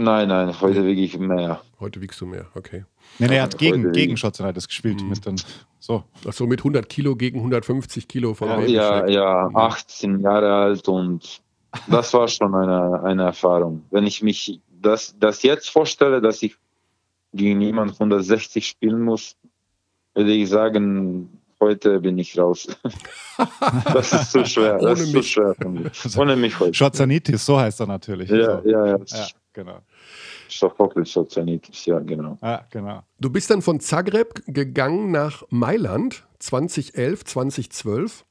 Nein, 0.00 0.28
nein, 0.28 0.58
heute 0.62 0.82
wirklich 0.86 1.18
mehr. 1.18 1.60
Heute 1.78 2.00
wiegst 2.00 2.18
du 2.22 2.26
mehr, 2.26 2.46
okay. 2.54 2.86
nee, 3.18 3.28
nee, 3.28 3.36
er 3.36 3.42
hat 3.42 3.58
gegen, 3.58 3.92
gegen 3.92 4.16
Schotzenreiters 4.16 4.66
gespielt. 4.66 5.02
Mit 5.02 5.26
dann, 5.26 5.36
so. 5.78 6.04
Achso, 6.26 6.46
mit 6.46 6.60
100 6.60 6.88
Kilo 6.88 7.16
gegen 7.16 7.38
150 7.40 8.08
Kilo 8.08 8.32
von 8.32 8.48
Ja, 8.48 8.60
Ja, 8.60 9.06
ja, 9.06 9.50
18 9.52 10.20
Jahre 10.20 10.54
alt 10.54 10.88
und 10.88 11.42
das 11.86 12.14
war 12.14 12.28
schon 12.28 12.54
eine, 12.54 13.02
eine 13.02 13.24
Erfahrung. 13.24 13.84
Wenn 13.90 14.06
ich 14.06 14.22
mich 14.22 14.60
das, 14.80 15.14
das 15.18 15.42
jetzt 15.42 15.68
vorstelle, 15.68 16.22
dass 16.22 16.42
ich 16.42 16.56
gegen 17.34 17.60
jemanden 17.60 17.92
160 17.92 18.66
spielen 18.66 19.02
muss, 19.02 19.36
würde 20.14 20.32
ich 20.32 20.48
sagen, 20.48 21.28
heute 21.60 22.00
bin 22.00 22.16
ich 22.16 22.38
raus. 22.38 22.68
das 23.92 24.14
ist 24.14 24.32
zu 24.32 24.46
schwer. 24.46 24.80
Ohne 24.80 24.88
Das 24.88 25.00
ist 25.00 25.10
zu 25.10 25.16
mich. 25.18 25.30
schwer 25.30 25.54
für 25.54 25.68
mich. 25.68 26.16
Ohne 26.16 26.36
mich 26.36 26.58
heute. 26.58 26.72
Schotzanitis, 26.72 27.44
so 27.44 27.60
heißt 27.60 27.80
er 27.80 27.86
natürlich. 27.86 28.30
Ja, 28.30 28.62
so. 28.62 28.68
ja, 28.68 28.86
ja. 28.86 28.96
ja, 28.96 29.26
genau. 29.52 29.78
Sophokles 30.48 31.12
Sozianitis, 31.12 31.86
ja, 31.86 31.98
genau. 32.00 32.38
Ja, 32.42 32.64
genau. 32.70 33.02
Du 33.18 33.30
bist 33.30 33.50
dann 33.50 33.62
von 33.62 33.80
Zagreb 33.80 34.42
gegangen 34.46 35.10
nach 35.10 35.44
Mailand 35.50 36.24
2011, 36.38 37.24
2012. 37.24 38.24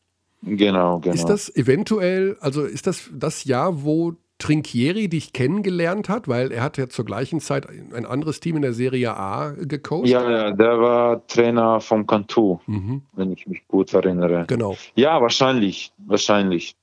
Genau, 0.44 1.00
genau. 1.00 1.14
Ist 1.16 1.26
das 1.26 1.54
eventuell, 1.56 2.38
also 2.40 2.64
ist 2.64 2.88
das 2.88 3.10
das 3.14 3.44
Jahr, 3.44 3.84
wo 3.84 4.14
Trinkieri 4.38 5.10
dich 5.10 5.34
kennengelernt 5.34 6.08
hat? 6.08 6.30
Weil 6.30 6.54
er 6.54 6.64
hat 6.64 6.78
ja 6.78 6.88
zur 6.88 7.04
gleichen 7.04 7.42
Zeit 7.42 7.68
ein 7.68 8.06
anderes 8.06 8.40
Team 8.40 8.56
in 8.56 8.62
der 8.62 8.72
Serie 8.72 9.18
A 9.18 9.50
gecoacht. 9.52 10.08
ja, 10.08 10.32
ja, 10.32 10.52
der 10.52 10.80
war 10.80 11.28
Trainer 11.28 11.82
vom 11.82 12.08
Cantu, 12.08 12.60
Mhm, 12.68 13.02
wenn 13.14 13.34
ich 13.34 13.48
mich 13.48 13.68
gut 13.68 13.94
erinnere. 13.94 14.46
genau. 14.48 14.78
Ja, 14.96 15.22
wahrscheinlich, 15.22 15.92
wahrscheinlich. 15.98 16.76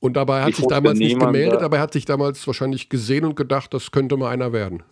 Und 0.00 0.14
dabei 0.16 0.42
hat 0.42 0.50
Ich 0.50 0.56
sich 0.56 0.66
damals 0.66 0.98
nicht 0.98 1.18
gemeldet, 1.18 1.62
aber 1.62 1.76
er 1.76 1.82
hat 1.82 1.92
sich 1.92 2.04
damals 2.04 2.46
wahrscheinlich 2.46 2.88
gesehen 2.88 3.24
und 3.24 3.34
gedacht, 3.36 3.72
das 3.74 3.90
könnte 3.90 4.16
mal 4.16 4.30
einer 4.30 4.52
werden. 4.52 4.82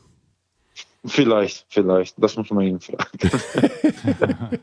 Vielleicht, 1.05 1.67
vielleicht. 1.69 2.21
Das 2.23 2.37
muss 2.37 2.51
man 2.51 2.67
ihn 2.67 2.81
fragen. 2.81 3.19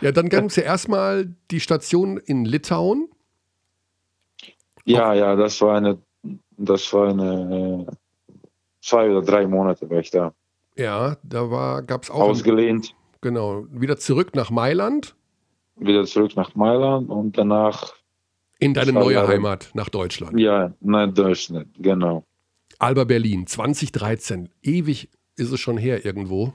Ja, 0.00 0.12
dann 0.12 0.28
gab 0.30 0.44
es 0.44 0.54
ja 0.56 0.62
erstmal 0.62 1.34
die 1.50 1.58
Station 1.58 2.18
in 2.18 2.44
Litauen. 2.44 3.08
ja, 4.84 5.12
ja, 5.12 5.34
das 5.34 5.60
war 5.60 5.76
eine, 5.76 5.98
das 6.56 6.92
war 6.92 7.08
eine 7.08 7.86
äh, 7.88 7.92
zwei 8.80 9.10
oder 9.10 9.22
drei 9.22 9.46
Monate 9.46 9.90
war 9.90 9.98
ich 9.98 10.10
da. 10.10 10.32
Ja, 10.76 11.16
da 11.24 11.80
gab 11.84 12.04
es 12.04 12.10
auch 12.10 12.20
Ausgelehnt, 12.20 12.94
genau 13.20 13.66
wieder 13.70 13.96
zurück 13.96 14.36
nach 14.36 14.50
Mailand 14.50 15.16
wieder 15.80 16.04
zurück 16.04 16.36
nach 16.36 16.54
Mailand 16.54 17.08
und 17.08 17.38
danach, 17.38 17.94
in 18.58 18.74
deine 18.74 18.92
neue. 18.92 19.26
Heimat 19.26 19.70
nach 19.74 19.88
Deutschland. 19.88 20.38
ja, 20.38 20.72
nach 20.80 21.12
Deutschland, 21.12 21.68
genau. 21.78 22.24
Alba 22.78 23.04
Berlin 23.04 23.46
2013. 23.46 24.48
Ewig 24.62 25.08
ist 25.36 25.50
es 25.52 25.60
schon 25.60 25.76
her 25.78 26.04
irgendwo. 26.04 26.52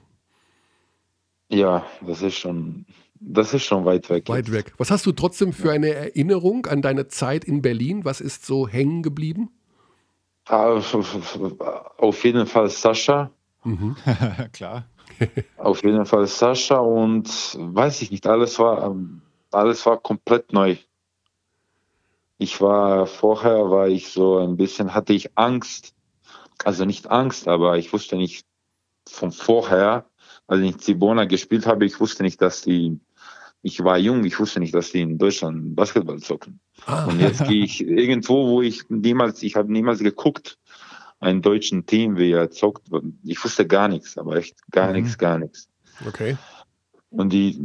Ja, 1.50 1.86
das 2.06 2.22
ist 2.22 2.36
schon, 2.38 2.86
das 3.20 3.54
ist 3.54 3.64
schon 3.64 3.86
weit 3.86 4.10
weg. 4.10 4.28
Weit 4.30 4.48
jetzt. 4.48 4.54
weg. 4.54 4.74
Was 4.78 4.90
hast 4.92 5.06
du 5.06 5.12
trotzdem 5.12 5.54
für 5.54 5.72
eine 5.72 5.90
Erinnerung 5.94 6.66
an 6.66 6.82
deine 6.82 7.08
Zeit 7.08 7.46
in 7.46 7.62
Berlin? 7.62 8.06
Was 8.06 8.22
ist 8.22 8.46
so 8.46 8.68
hängen 8.68 9.04
geblieben? 9.04 9.50
Auf, 10.48 10.96
auf 11.98 12.24
jeden 12.24 12.46
Fall 12.48 12.70
Sascha, 12.70 13.32
Mhm. 13.66 13.96
Klar. 14.52 14.86
auf 15.58 15.84
jeden 15.84 16.06
Fall 16.06 16.28
Sascha 16.28 16.80
und 16.80 17.30
weiß 17.58 18.02
ich 18.02 18.12
nicht, 18.12 18.28
alles 18.28 18.60
war, 18.60 18.84
ähm, 18.92 19.22
alles 19.52 19.86
war 19.86 19.98
komplett 20.02 20.52
neu. 20.52 20.76
Ich 22.38 22.60
war 22.62 23.06
vorher, 23.08 23.70
war 23.70 23.88
ich 23.88 24.10
so 24.10 24.38
ein 24.40 24.58
bisschen, 24.58 24.94
hatte 24.94 25.14
ich 25.14 25.38
Angst, 25.38 25.94
also 26.64 26.86
nicht 26.86 27.10
Angst, 27.10 27.48
aber 27.48 27.78
ich 27.78 27.94
wusste 27.94 28.16
nicht 28.16 28.46
von 29.08 29.32
vorher, 29.32 30.06
als 30.48 30.62
ich 30.62 30.78
Zibona 30.80 31.26
gespielt 31.26 31.66
habe, 31.66 31.86
ich 31.86 32.00
wusste 32.00 32.24
nicht, 32.24 32.42
dass 32.42 32.62
die, 32.64 33.00
ich 33.62 33.84
war 33.84 33.98
jung, 33.98 34.24
ich 34.26 34.40
wusste 34.40 34.60
nicht, 34.60 34.74
dass 34.74 34.92
die 34.92 35.02
in 35.02 35.18
Deutschland 35.18 35.76
Basketball 35.76 36.20
zocken. 36.20 36.60
Ah, 36.86 37.06
Und 37.06 37.20
jetzt 37.20 37.46
gehe 37.46 37.64
ich 37.64 37.82
irgendwo, 37.82 38.48
wo 38.48 38.62
ich 38.62 38.90
niemals, 38.90 39.42
ich 39.44 39.56
habe 39.56 39.72
niemals 39.72 40.00
geguckt, 40.00 40.58
ein 41.20 41.42
deutschen 41.42 41.86
Team, 41.86 42.18
wie 42.18 42.32
er 42.32 42.52
zockt. 42.52 42.88
Ich 43.24 43.42
wusste 43.44 43.66
gar 43.66 43.88
nichts, 43.88 44.18
aber 44.18 44.36
echt 44.36 44.60
gar 44.72 44.88
Mhm. 44.88 44.94
nichts, 44.94 45.18
gar 45.18 45.38
nichts. 45.40 45.70
okay. 46.06 46.38
Und 47.16 47.30
die, 47.32 47.60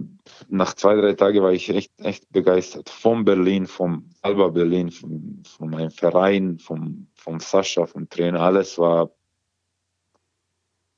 nach 0.49 0.75
zwei, 0.75 0.95
drei 0.95 1.15
Tagen 1.15 1.43
war 1.43 1.53
ich 1.53 1.71
echt, 1.71 1.91
echt 2.03 2.31
begeistert. 2.31 2.91
Von 2.91 3.25
Berlin, 3.25 3.67
vom 3.67 4.05
Alba 4.21 4.49
Berlin, 4.49 4.91
von, 4.91 5.43
von 5.57 5.71
meinem 5.71 5.91
Verein, 5.91 6.59
vom, 6.59 7.07
vom 7.15 7.41
Sascha, 7.41 7.87
vom 7.87 8.09
Trainer. 8.11 8.41
Alles 8.41 8.79
war 8.79 9.11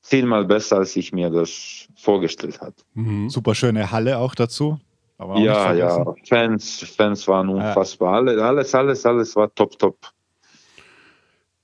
zehnmal 0.03 0.45
besser, 0.47 0.79
als 0.79 0.97
ich 0.97 1.13
mir 1.13 1.31
das 1.31 1.87
vorgestellt 1.95 2.61
hatte. 2.61 2.83
Mhm. 2.95 3.31
Super 3.31 3.55
schöne 3.55 3.91
Halle 3.93 4.19
auch 4.19 4.35
dazu. 4.35 4.81
Aber 5.17 5.35
auch 5.35 5.39
nicht 5.39 5.47
Ja, 5.47 5.65
vergessen. 5.67 6.05
ja, 6.07 6.15
Fans, 6.27 6.81
Fans 6.97 7.29
waren 7.29 7.49
unfassbar. 7.51 8.15
Alle, 8.15 8.43
alles, 8.43 8.75
alles, 8.75 9.07
alles 9.07 9.37
war 9.37 9.55
top, 9.55 9.79
top. 9.79 9.97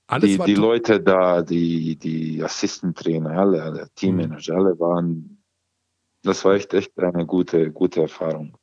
Alles 0.07 0.29
die, 0.31 0.39
war 0.39 0.45
die 0.45 0.53
top. 0.53 0.63
Leute 0.63 1.01
da, 1.01 1.41
die, 1.41 1.97
die 1.97 2.41
Assistant-Trainer, 2.41 3.31
alle, 3.31 3.61
alle 3.61 3.89
Teammanager, 3.95 4.55
alle 4.55 4.79
waren, 4.79 5.36
das 6.27 6.45
war 6.45 6.53
echt, 6.53 6.73
echt 6.73 6.97
eine 6.99 7.25
gute, 7.25 7.71
gute 7.71 8.01
Erfahrung. 8.01 8.55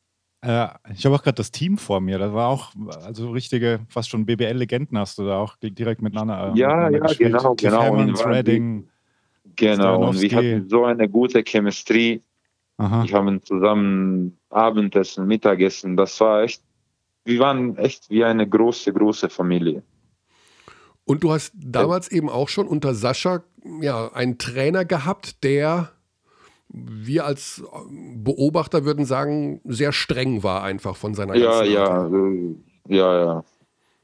Ja, 0.44 0.76
ich 0.94 1.04
habe 1.06 1.14
auch 1.16 1.22
gerade 1.22 1.36
das 1.36 1.50
Team 1.50 1.78
vor 1.78 2.00
mir. 2.00 2.18
Das 2.18 2.32
war 2.32 2.48
auch, 2.48 2.72
also 3.02 3.30
richtige, 3.30 3.80
fast 3.88 4.10
schon 4.10 4.26
BBL-Legenden 4.26 4.98
hast 4.98 5.18
du 5.18 5.24
da 5.24 5.38
auch 5.38 5.56
direkt 5.62 6.02
miteinander. 6.02 6.52
äh, 6.54 6.58
Ja, 6.58 6.68
miteinander 6.68 6.92
ja, 6.92 6.98
gespielt. 7.06 7.32
genau, 7.32 7.54
Cliff 7.54 7.70
genau. 7.72 7.92
Und 7.92 7.98
Hammonds, 8.00 8.26
Redding. 8.26 8.88
Genau, 9.56 10.08
und 10.08 10.20
wir 10.20 10.30
hatten 10.36 10.68
so 10.68 10.84
eine 10.84 11.08
gute 11.08 11.42
Chemistrie. 11.42 12.22
Aha. 12.76 13.04
Wir 13.06 13.14
haben 13.16 13.42
zusammen 13.42 14.38
Abendessen, 14.50 15.26
Mittagessen, 15.26 15.96
das 15.96 16.20
war 16.20 16.42
echt, 16.42 16.62
wir 17.24 17.38
waren 17.38 17.76
echt 17.76 18.10
wie 18.10 18.24
eine 18.24 18.48
große, 18.48 18.92
große 18.92 19.28
Familie. 19.28 19.82
Und 21.04 21.22
du 21.22 21.32
hast 21.32 21.52
damals 21.54 22.10
eben 22.10 22.28
auch 22.28 22.48
schon 22.48 22.66
unter 22.66 22.94
Sascha 22.94 23.44
ja, 23.80 24.10
einen 24.12 24.38
Trainer 24.38 24.84
gehabt, 24.84 25.44
der 25.44 25.93
wir 26.68 27.24
als 27.24 27.62
Beobachter 28.16 28.84
würden 28.84 29.04
sagen, 29.04 29.60
sehr 29.64 29.92
streng 29.92 30.42
war 30.42 30.62
einfach 30.62 30.96
von 30.96 31.14
seiner 31.14 31.36
Ja, 31.36 31.62
ja, 31.62 32.06
äh, 32.06 32.54
ja, 32.88 33.24
ja. 33.24 33.44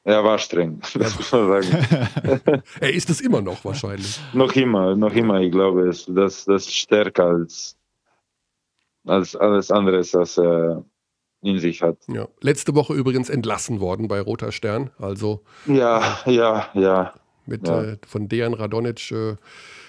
Er 0.05 0.25
war 0.25 0.39
streng, 0.39 0.81
das 0.95 1.17
muss 1.17 1.31
man 1.33 1.49
sagen. 1.63 2.63
Er 2.81 2.93
ist 2.95 3.11
es 3.11 3.21
immer 3.21 3.43
noch 3.43 3.65
wahrscheinlich. 3.65 4.19
noch 4.33 4.53
immer, 4.55 4.97
noch 4.97 5.13
immer, 5.13 5.41
ich 5.41 5.53
glaube, 5.53 5.89
es, 5.89 6.07
das, 6.07 6.45
das 6.47 6.67
ist 6.67 6.75
stärker 6.75 7.27
als, 7.27 7.77
als 9.07 9.37
alles 9.37 9.71
andere, 9.71 9.99
was 10.01 10.39
er 10.39 10.85
in 11.43 11.59
sich 11.59 11.83
hat. 11.83 11.99
Ja. 12.09 12.29
Letzte 12.41 12.75
Woche 12.75 12.95
übrigens 12.95 13.29
entlassen 13.31 13.81
worden 13.81 14.09
bei 14.09 14.21
Roter 14.21 14.53
Stern, 14.53 14.91
also 14.99 15.43
Ja, 15.67 16.19
ja, 16.27 16.69
ja. 16.75 17.15
mit 17.47 17.67
Ja. 17.67 17.83
äh, 17.83 17.99
von 18.07 18.29
Dejan 18.29 18.55
Radonic 18.55 19.11
äh, 19.11 19.37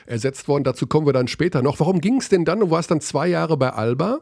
ersetzt 0.05 0.47
worden. 0.47 0.63
Dazu 0.63 0.87
kommen 0.87 1.05
wir 1.05 1.13
dann 1.13 1.27
später 1.27 1.61
noch. 1.61 1.79
Warum 1.79 2.01
ging 2.01 2.17
es 2.17 2.29
denn 2.29 2.45
dann? 2.45 2.59
Du 2.59 2.71
warst 2.71 2.91
dann 2.91 3.01
zwei 3.01 3.27
Jahre 3.27 3.57
bei 3.57 3.71
Alba. 3.71 4.19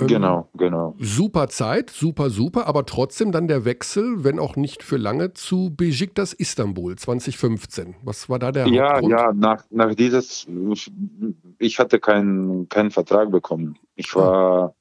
Ähm, 0.00 0.06
Genau, 0.08 0.48
genau. 0.54 0.96
Super 0.98 1.48
Zeit, 1.48 1.90
super, 1.90 2.30
super, 2.30 2.66
aber 2.66 2.86
trotzdem 2.86 3.32
dann 3.32 3.48
der 3.48 3.64
Wechsel, 3.64 4.24
wenn 4.24 4.38
auch 4.38 4.56
nicht 4.56 4.82
für 4.82 4.96
lange, 4.98 5.34
zu 5.34 5.70
Besiktas 5.76 6.32
Istanbul 6.34 6.96
2015. 6.96 7.96
Was 8.02 8.28
war 8.28 8.38
da 8.38 8.52
der 8.52 8.66
Ja, 8.66 8.72
Hauptgrund? 8.72 9.10
ja, 9.10 9.32
nach, 9.32 9.64
nach 9.70 9.94
dieses, 9.94 10.46
ich 11.58 11.78
hatte 11.78 11.98
keinen 12.00 12.68
keinen 12.68 12.90
Vertrag 12.90 13.30
bekommen. 13.30 13.78
Ich 13.96 14.14
war 14.14 14.74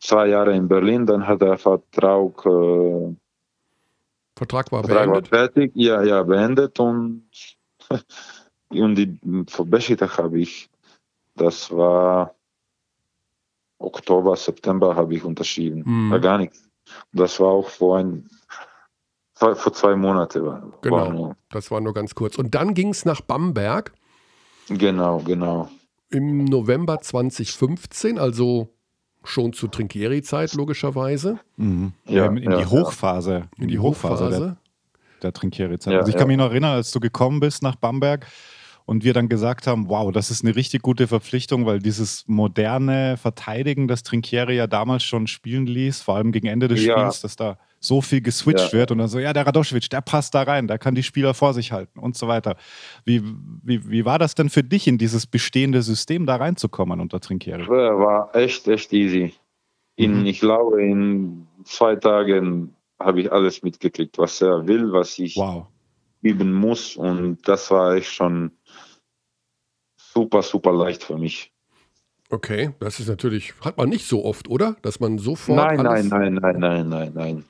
zwei 0.00 0.28
Jahre 0.28 0.56
in 0.56 0.68
Berlin, 0.68 1.06
dann 1.06 1.26
hat 1.26 1.42
der 1.42 1.58
Vertrag, 1.58 2.44
äh, 2.46 3.16
Vertrag 4.36 4.72
war 4.72 4.82
Vertrag 4.82 5.08
war 5.10 5.22
beendet. 5.22 5.28
fertig, 5.28 5.72
ja, 5.74 6.02
ja, 6.02 6.22
beendet 6.22 6.78
und, 6.80 7.28
und 8.70 8.94
die 8.94 9.18
für 9.48 9.64
Besiktas 9.64 10.18
habe 10.18 10.40
ich, 10.40 10.68
das 11.34 11.70
war 11.70 12.34
Oktober, 13.78 14.36
September 14.36 14.94
habe 14.96 15.14
ich 15.14 15.24
unterschrieben. 15.24 15.82
Mhm. 15.86 16.10
War 16.10 16.20
gar 16.20 16.38
nichts. 16.38 16.68
Das 17.12 17.38
war 17.38 17.48
auch 17.48 17.68
vor 17.68 17.98
ein, 17.98 18.28
Zwei, 19.38 19.54
vor 19.54 19.72
zwei 19.72 19.94
Monaten 19.94 20.44
war, 20.44 20.62
war 20.62 20.80
Genau, 20.82 21.12
nur. 21.12 21.36
das 21.50 21.70
war 21.70 21.80
nur 21.80 21.94
ganz 21.94 22.16
kurz. 22.16 22.38
Und 22.38 22.56
dann 22.56 22.74
ging 22.74 22.88
es 22.88 23.04
nach 23.04 23.20
Bamberg 23.20 23.92
Genau, 24.68 25.20
genau. 25.20 25.68
im 26.10 26.44
November 26.44 27.00
2015, 27.00 28.18
also 28.18 28.74
schon 29.22 29.52
zu 29.52 29.68
Trinkieri-Zeit 29.68 30.54
logischerweise. 30.54 31.38
Mhm. 31.56 31.92
Ja, 32.06 32.26
in, 32.26 32.38
in 32.38 32.50
ja, 32.50 32.58
die. 32.58 32.66
Hochphase, 32.66 33.48
in, 33.58 33.68
die 33.68 33.78
Hochphase, 33.78 34.28
der, 34.28 34.56
der 35.22 35.32
Trinkieri-Zeit. 35.32 35.92
Ja, 35.92 36.00
also 36.00 36.08
ich 36.08 36.14
ja. 36.14 36.18
kann 36.18 36.26
mich 36.28 36.36
noch 36.36 36.50
erinnern, 36.50 36.72
als 36.72 36.90
du 36.90 36.98
gekommen 36.98 37.38
bist 37.38 37.62
nach 37.62 37.76
Bamberg 37.76 38.26
und 38.88 39.04
wir 39.04 39.12
dann 39.12 39.28
gesagt 39.28 39.66
haben, 39.66 39.90
wow, 39.90 40.10
das 40.10 40.30
ist 40.30 40.42
eine 40.42 40.56
richtig 40.56 40.80
gute 40.80 41.06
Verpflichtung, 41.06 41.66
weil 41.66 41.78
dieses 41.78 42.24
moderne 42.26 43.18
Verteidigen, 43.18 43.86
das 43.86 44.02
Trinkieri 44.02 44.56
ja 44.56 44.66
damals 44.66 45.04
schon 45.04 45.26
spielen 45.26 45.66
ließ, 45.66 46.00
vor 46.00 46.16
allem 46.16 46.32
gegen 46.32 46.46
Ende 46.46 46.68
des 46.68 46.86
Ja. 46.86 46.98
Spiels, 46.98 47.20
dass 47.20 47.36
da 47.36 47.58
so 47.80 48.00
viel 48.00 48.22
geswitcht 48.22 48.72
Ja. 48.72 48.78
wird 48.78 48.90
und 48.90 48.96
dann 48.96 49.08
so, 49.08 49.18
ja, 49.18 49.34
der 49.34 49.46
Radoschewitsch, 49.46 49.90
der 49.92 50.00
passt 50.00 50.34
da 50.34 50.42
rein, 50.42 50.68
der 50.68 50.78
kann 50.78 50.94
die 50.94 51.02
Spieler 51.02 51.34
vor 51.34 51.52
sich 51.52 51.70
halten 51.70 51.98
und 51.98 52.16
so 52.16 52.28
weiter. 52.28 52.56
Wie, 53.04 53.22
wie, 53.62 53.90
wie 53.90 54.06
war 54.06 54.18
das 54.18 54.34
denn 54.34 54.48
für 54.48 54.64
dich, 54.64 54.86
in 54.86 54.96
dieses 54.96 55.26
bestehende 55.26 55.82
System 55.82 56.24
da 56.24 56.36
reinzukommen 56.36 56.98
unter 56.98 57.20
Trinkieri? 57.20 57.68
War 57.68 58.34
echt, 58.34 58.66
echt 58.68 58.90
easy. 58.94 59.34
In, 59.96 60.20
Mhm. 60.20 60.26
Ich 60.26 60.40
glaube, 60.40 60.82
in 60.82 61.46
zwei 61.64 61.94
Tagen 61.94 62.74
habe 62.98 63.20
ich 63.20 63.30
alles 63.30 63.62
mitgekriegt, 63.62 64.16
was 64.16 64.40
er 64.40 64.66
will, 64.66 64.92
was 64.92 65.18
ich 65.18 65.36
Wow. 65.36 65.66
üben 66.22 66.54
muss. 66.54 66.96
Und 66.96 67.46
das 67.46 67.70
war 67.70 67.94
echt 67.94 68.14
schon 68.14 68.50
super, 70.18 70.42
super 70.42 70.72
leicht 70.72 71.04
für 71.04 71.16
mich. 71.16 71.52
Okay, 72.30 72.74
das 72.80 72.98
ist 72.98 73.08
natürlich, 73.08 73.54
hat 73.60 73.78
man 73.78 73.88
nicht 73.88 74.06
so 74.06 74.24
oft, 74.24 74.48
oder? 74.48 74.76
Dass 74.82 74.98
man 74.98 75.18
sofort. 75.18 75.56
Nein, 75.56 75.76
nein, 75.76 75.86
alles, 75.86 76.08
nein, 76.08 76.34
nein, 76.34 76.58
nein, 76.58 76.88
nein, 76.88 77.12
nein. 77.14 77.44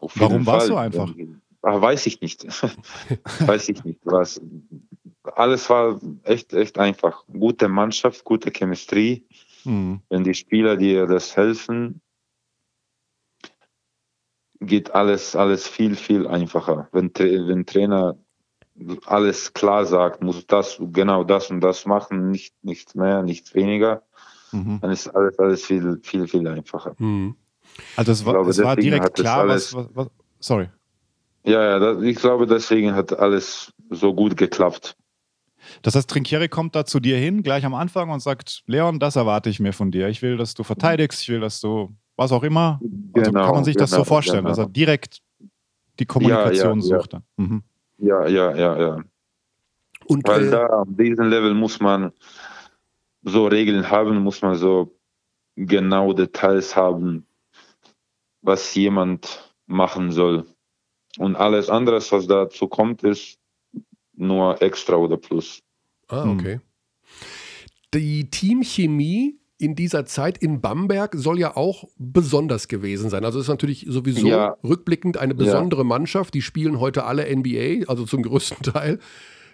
Auf 0.00 0.18
Warum 0.18 0.46
war's 0.46 0.64
Fall. 0.64 0.68
so 0.68 0.76
einfach? 0.76 1.14
Ah, 1.62 1.80
weiß 1.80 2.06
ich 2.06 2.22
nicht. 2.22 2.46
weiß 3.46 3.68
ich 3.68 3.84
nicht. 3.84 4.00
Was, 4.04 4.40
alles 5.36 5.68
war 5.68 6.00
echt, 6.22 6.54
echt 6.54 6.78
einfach. 6.78 7.24
Gute 7.26 7.68
Mannschaft, 7.68 8.24
gute 8.24 8.50
Chemistrie. 8.50 9.26
Mhm. 9.64 10.00
Wenn 10.08 10.24
die 10.24 10.34
Spieler 10.34 10.78
dir 10.78 11.06
das 11.06 11.36
helfen, 11.36 12.00
geht 14.60 14.90
alles, 14.94 15.36
alles 15.36 15.68
viel, 15.68 15.94
viel 15.96 16.26
einfacher. 16.26 16.88
Wenn, 16.92 17.10
wenn 17.14 17.66
Trainer 17.66 18.16
alles 19.06 19.52
klar 19.52 19.84
sagt, 19.86 20.22
muss 20.22 20.46
das, 20.46 20.80
genau 20.92 21.24
das 21.24 21.50
und 21.50 21.60
das 21.60 21.86
machen, 21.86 22.30
nicht, 22.30 22.54
nichts 22.62 22.94
mehr, 22.94 23.22
nichts 23.22 23.54
weniger, 23.54 24.02
Mhm. 24.52 24.80
dann 24.80 24.90
ist 24.90 25.08
alles, 25.08 25.38
alles 25.38 25.64
viel, 25.64 26.00
viel, 26.02 26.26
viel 26.26 26.46
einfacher. 26.48 26.94
Hm. 26.98 27.36
Also 27.96 28.10
es 28.12 28.24
war, 28.26 28.32
glaube, 28.34 28.50
es 28.50 28.62
war 28.62 28.74
direkt 28.76 29.14
klar, 29.14 29.46
was, 29.46 29.72
alles- 29.72 29.74
was, 29.74 29.86
was. 29.94 30.08
Sorry. 30.40 30.68
Ja, 31.44 31.62
ja, 31.62 31.78
das, 31.78 32.02
ich 32.02 32.16
glaube, 32.16 32.46
deswegen 32.46 32.94
hat 32.94 33.16
alles 33.18 33.72
so 33.90 34.12
gut 34.12 34.36
geklappt. 34.36 34.96
Das 35.82 35.94
heißt, 35.94 36.08
Trinkieri 36.10 36.48
kommt 36.48 36.74
da 36.74 36.84
zu 36.84 37.00
dir 37.00 37.16
hin, 37.16 37.42
gleich 37.42 37.64
am 37.64 37.74
Anfang 37.74 38.10
und 38.10 38.20
sagt, 38.20 38.62
Leon, 38.66 38.98
das 38.98 39.16
erwarte 39.16 39.50
ich 39.50 39.60
mir 39.60 39.72
von 39.72 39.90
dir. 39.90 40.08
Ich 40.08 40.20
will, 40.22 40.36
dass 40.36 40.54
du 40.54 40.64
verteidigst, 40.64 41.22
ich 41.22 41.28
will, 41.28 41.40
dass 41.40 41.60
du 41.60 41.94
was 42.16 42.32
auch 42.32 42.42
immer. 42.42 42.80
Also 43.14 43.30
Genau, 43.30 43.44
kann 43.44 43.54
man 43.54 43.64
sich 43.64 43.76
das 43.76 43.90
so 43.90 43.96
genau, 43.96 44.04
vorstellen, 44.04 44.38
genau. 44.38 44.48
dass 44.48 44.58
er 44.58 44.66
direkt 44.66 45.20
die 45.98 46.06
Kommunikation 46.06 46.80
Ja, 46.80 46.86
ja, 46.86 46.92
ja. 46.92 46.98
sucht. 47.00 47.12
Dann. 47.12 47.22
Mhm. 47.36 47.62
Ja, 48.00 48.26
ja, 48.26 48.54
ja, 48.56 48.78
ja. 48.78 49.04
Und 50.06 50.26
Weil 50.26 50.48
äh, 50.48 50.50
da 50.50 50.66
auf 50.66 50.88
diesem 50.90 51.28
Level 51.28 51.54
muss 51.54 51.80
man 51.80 52.12
so 53.22 53.46
Regeln 53.46 53.90
haben, 53.90 54.22
muss 54.22 54.42
man 54.42 54.56
so 54.56 54.96
genau 55.56 56.12
Details 56.12 56.74
haben, 56.74 57.26
was 58.42 58.74
jemand 58.74 59.54
machen 59.66 60.10
soll. 60.10 60.46
Und 61.18 61.36
alles 61.36 61.68
andere, 61.68 61.96
was 61.96 62.26
dazu 62.26 62.68
kommt, 62.68 63.02
ist 63.02 63.38
nur 64.14 64.60
extra 64.62 64.96
oder 64.96 65.16
plus. 65.16 65.62
Ah, 66.08 66.24
Hm. 66.24 66.30
okay. 66.30 66.60
Die 67.92 68.30
Teamchemie 68.30 69.39
in 69.60 69.74
dieser 69.74 70.06
Zeit 70.06 70.38
in 70.38 70.60
Bamberg 70.60 71.14
soll 71.14 71.38
ja 71.38 71.56
auch 71.56 71.84
besonders 71.98 72.66
gewesen 72.66 73.10
sein. 73.10 73.24
Also 73.24 73.38
es 73.38 73.44
ist 73.44 73.50
natürlich 73.50 73.86
sowieso 73.88 74.26
Ja. 74.26 74.56
rückblickend 74.64 75.18
eine 75.18 75.34
besondere 75.34 75.84
Mannschaft. 75.84 76.32
Die 76.34 76.42
spielen 76.42 76.80
heute 76.80 77.04
alle 77.04 77.26
NBA, 77.28 77.86
also 77.88 78.04
zum 78.06 78.22
größten 78.28 78.62
Teil. 78.72 78.98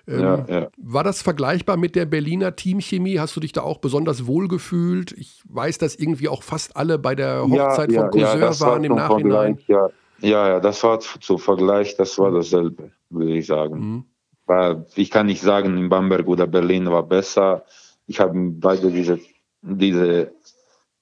Ähm, 0.06 0.20
Ja, 0.20 0.44
ja. 0.48 0.68
War 0.76 1.02
das 1.02 1.22
vergleichbar 1.22 1.76
mit 1.76 1.96
der 1.96 2.06
Berliner 2.06 2.54
Teamchemie? 2.54 3.18
Hast 3.18 3.34
du 3.34 3.40
dich 3.40 3.52
da 3.52 3.62
auch 3.62 3.78
besonders 3.78 4.26
wohl 4.28 4.46
gefühlt? 4.46 5.10
Ich 5.12 5.42
weiß, 5.48 5.78
dass 5.78 5.96
irgendwie 5.96 6.28
auch 6.28 6.44
fast 6.44 6.76
alle 6.76 6.98
bei 6.98 7.16
der 7.16 7.42
Hochzeit 7.42 7.92
von 7.92 8.10
Cousin 8.10 8.40
waren 8.60 8.84
im 8.84 8.94
Nachhinein. 8.94 9.58
Ja. 9.66 9.88
ja, 10.20 10.48
ja, 10.48 10.60
das 10.60 10.84
war 10.84 11.00
zu 11.00 11.36
Vergleich, 11.38 11.96
das 11.96 12.16
war 12.18 12.30
dasselbe, 12.30 12.92
würde 13.10 13.36
ich 13.36 13.46
sagen. 13.46 13.78
Mhm. 13.78 14.04
Weil 14.46 14.86
ich 14.94 15.10
kann 15.10 15.26
nicht 15.26 15.42
sagen, 15.42 15.76
in 15.76 15.88
Bamberg 15.88 16.28
oder 16.28 16.46
Berlin 16.46 16.86
war 16.86 17.02
besser. 17.02 17.64
Ich 18.06 18.20
habe 18.20 18.32
beide 18.52 18.92
diese, 18.92 19.18
diese 19.66 20.32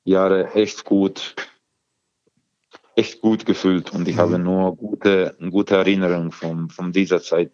Jahre 0.05 0.53
echt 0.55 0.85
gut, 0.85 1.35
echt 2.97 3.21
gut 3.21 3.45
gefühlt 3.47 3.93
und 3.93 4.09
ich 4.09 4.17
Mhm. 4.17 4.21
habe 4.21 4.39
nur 4.39 4.77
gute, 4.77 5.37
gute 5.51 5.77
Erinnerungen 5.77 6.31
von, 6.33 6.71
von 6.71 6.93
dieser 6.93 7.21
Zeit. 7.21 7.53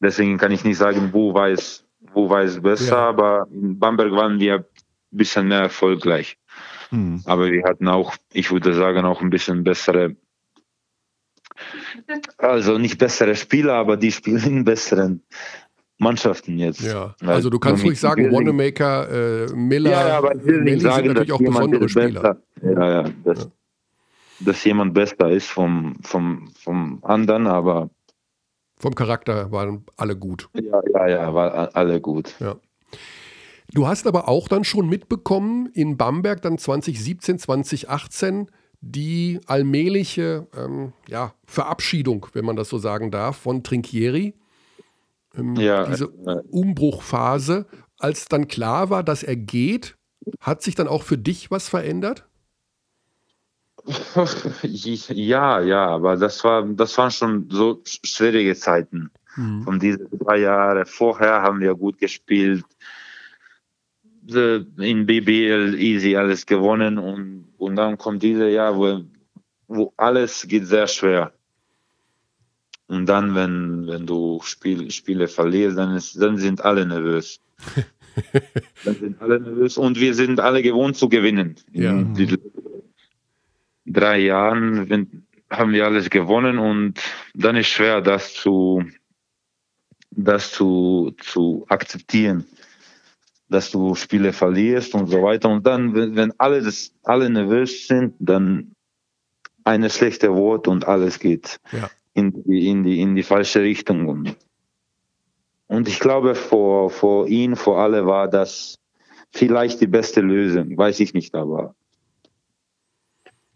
Deswegen 0.00 0.36
kann 0.38 0.52
ich 0.52 0.64
nicht 0.64 0.78
sagen, 0.78 1.10
wo 1.12 1.32
war 1.34 1.48
es, 1.48 1.84
wo 2.12 2.28
war 2.28 2.42
es 2.42 2.60
besser, 2.60 2.96
Ja. 2.96 3.08
aber 3.08 3.46
in 3.52 3.78
Bamberg 3.78 4.12
waren 4.12 4.40
wir 4.40 4.54
ein 4.56 4.64
bisschen 5.10 5.48
mehr 5.48 5.60
erfolgreich. 5.60 6.38
Mhm. 6.90 7.22
Aber 7.24 7.50
wir 7.50 7.62
hatten 7.64 7.86
auch, 7.88 8.14
ich 8.32 8.50
würde 8.50 8.74
sagen, 8.74 9.04
auch 9.04 9.20
ein 9.20 9.30
bisschen 9.30 9.62
bessere, 9.62 10.16
also 12.38 12.78
nicht 12.78 12.98
bessere 12.98 13.36
Spieler, 13.36 13.74
aber 13.74 13.96
die 13.96 14.10
spielen 14.12 14.64
besseren 14.64 15.22
Mannschaften 16.02 16.58
jetzt. 16.58 16.80
Ja, 16.82 17.14
also 17.24 17.48
du 17.48 17.58
kannst 17.58 17.84
ruhig 17.84 17.98
sagen, 17.98 18.30
Wanamaker, 18.32 19.46
äh, 19.48 19.52
Miller, 19.54 19.90
Ja, 19.90 20.08
ja, 20.08 20.18
aber 20.18 20.34
ich 20.34 20.44
will 20.44 20.62
nicht 20.62 20.80
sind 20.80 20.90
sagen, 20.90 21.04
dass 21.08 21.14
natürlich 21.14 21.32
auch 21.32 21.40
jemand 21.40 21.70
besondere 21.70 21.88
Spieler. 21.88 22.20
besser. 22.60 22.80
Ja, 22.80 22.90
ja, 23.02 23.10
dass, 23.24 23.48
dass 24.40 24.64
jemand 24.64 24.94
besser 24.94 25.30
ist 25.30 25.46
vom, 25.48 25.96
vom, 26.02 26.50
vom 26.58 26.98
anderen, 27.04 27.46
aber 27.46 27.88
Vom 28.78 28.94
Charakter 28.94 29.50
waren 29.52 29.84
alle 29.96 30.16
gut. 30.16 30.48
ja, 30.54 30.80
ja, 30.92 31.08
ja, 31.08 31.34
war 31.34 31.54
a- 31.54 31.64
alle 31.74 32.00
gut. 32.00 32.34
Ja. 32.40 32.56
Du 33.74 33.86
hast 33.86 34.06
aber 34.06 34.28
auch 34.28 34.48
dann 34.48 34.64
schon 34.64 34.88
mitbekommen, 34.88 35.70
in 35.72 35.96
Bamberg 35.96 36.42
dann 36.42 36.58
2017, 36.58 37.38
2018 37.38 38.48
die 38.84 39.40
allmähliche 39.46 40.46
ähm, 40.58 40.92
ja, 41.08 41.32
Verabschiedung, 41.46 42.26
wenn 42.32 42.44
man 42.44 42.56
das 42.56 42.68
so 42.68 42.78
sagen 42.78 43.10
darf, 43.12 43.36
von 43.36 43.62
Trinkieri. 43.62 44.34
Ähm, 45.36 45.56
Ja, 45.56 45.86
diese 45.86 46.04
äh, 46.26 46.42
Umbruchphase. 46.50 47.66
Als 47.98 48.26
dann 48.26 48.48
klar 48.48 48.90
war, 48.90 49.02
dass 49.04 49.22
er 49.22 49.36
geht, 49.36 49.96
hat 50.40 50.62
sich 50.62 50.74
dann 50.74 50.88
auch 50.88 51.02
für 51.02 51.18
dich 51.18 51.50
was 51.50 51.68
verändert? 51.68 52.26
Ja, 55.08 55.60
ja, 55.60 55.86
aber 55.88 56.16
das 56.16 56.42
war, 56.44 56.62
das 56.64 56.96
waren 56.98 57.10
schon 57.10 57.48
so 57.50 57.82
sch- 57.84 58.06
schwierige 58.06 58.54
Zeiten. 58.54 59.10
Mhm. 59.36 59.62
Von 59.62 59.78
diesen 59.80 60.06
drei 60.18 60.38
Jahren 60.38 60.84
vorher 60.86 61.42
haben 61.42 61.60
wir 61.60 61.74
gut 61.74 61.98
gespielt. 61.98 62.64
Äh, 64.28 64.56
In 64.78 65.06
BBL 65.06 65.74
easy 65.78 66.16
alles 66.16 66.46
gewonnen 66.46 66.98
und, 66.98 67.52
und 67.58 67.76
dann 67.76 67.98
kommt 67.98 68.22
dieses 68.22 68.52
Jahr, 68.52 68.76
wo, 68.76 69.00
wo 69.66 69.92
alles 69.96 70.46
geht 70.46 70.66
sehr 70.66 70.86
schwer. 70.86 71.32
Und 72.92 73.06
dann, 73.06 73.34
wenn, 73.34 73.86
wenn 73.86 74.04
du 74.04 74.40
Spiel, 74.44 74.90
Spiele 74.90 75.26
verlierst, 75.26 75.78
dann, 75.78 75.96
ist, 75.96 76.20
dann 76.20 76.36
sind 76.36 76.62
alle 76.62 76.84
nervös. 76.84 77.40
dann 78.84 78.94
sind 78.96 79.22
alle 79.22 79.40
nervös 79.40 79.78
und 79.78 79.98
wir 79.98 80.12
sind 80.12 80.40
alle 80.40 80.60
gewohnt 80.60 80.98
zu 80.98 81.08
gewinnen. 81.08 81.56
Ja. 81.72 81.92
In 81.92 82.12
diesen 82.12 82.36
drei 83.86 84.18
Jahren 84.18 84.90
wenn, 84.90 85.26
haben 85.48 85.72
wir 85.72 85.86
alles 85.86 86.10
gewonnen 86.10 86.58
und 86.58 87.00
dann 87.32 87.56
ist 87.56 87.68
schwer, 87.68 88.02
das 88.02 88.34
zu, 88.34 88.84
das 90.10 90.52
zu, 90.52 91.14
zu 91.18 91.64
akzeptieren, 91.70 92.44
dass 93.48 93.70
du 93.70 93.94
Spiele 93.94 94.34
verlierst 94.34 94.94
und 94.94 95.06
so 95.06 95.22
weiter. 95.22 95.48
Und 95.48 95.66
dann, 95.66 95.94
wenn, 95.94 96.14
wenn 96.14 96.32
alle, 96.38 96.60
das, 96.60 96.92
alle 97.04 97.30
nervös 97.30 97.86
sind, 97.86 98.12
dann 98.18 98.72
eine 99.64 99.88
schlechte 99.88 100.34
Wort 100.34 100.68
und 100.68 100.86
alles 100.86 101.18
geht 101.18 101.58
Ja. 101.72 101.88
In, 102.14 102.32
die, 102.44 102.68
in, 102.68 102.82
die, 102.82 103.00
in 103.00 103.14
die 103.14 103.22
falsche 103.22 103.62
Richtung. 103.62 104.08
Und, 104.08 104.36
und 105.66 105.88
ich 105.88 106.00
glaube, 106.00 106.34
vor, 106.34 106.90
vor 106.90 107.26
ihn, 107.28 107.56
vor 107.56 107.78
alle 107.78 108.06
war 108.06 108.28
das 108.28 108.78
vielleicht 109.30 109.80
die 109.80 109.86
beste 109.86 110.20
Lösung, 110.20 110.76
weiß 110.76 111.00
ich 111.00 111.14
nicht, 111.14 111.34
aber 111.34 111.74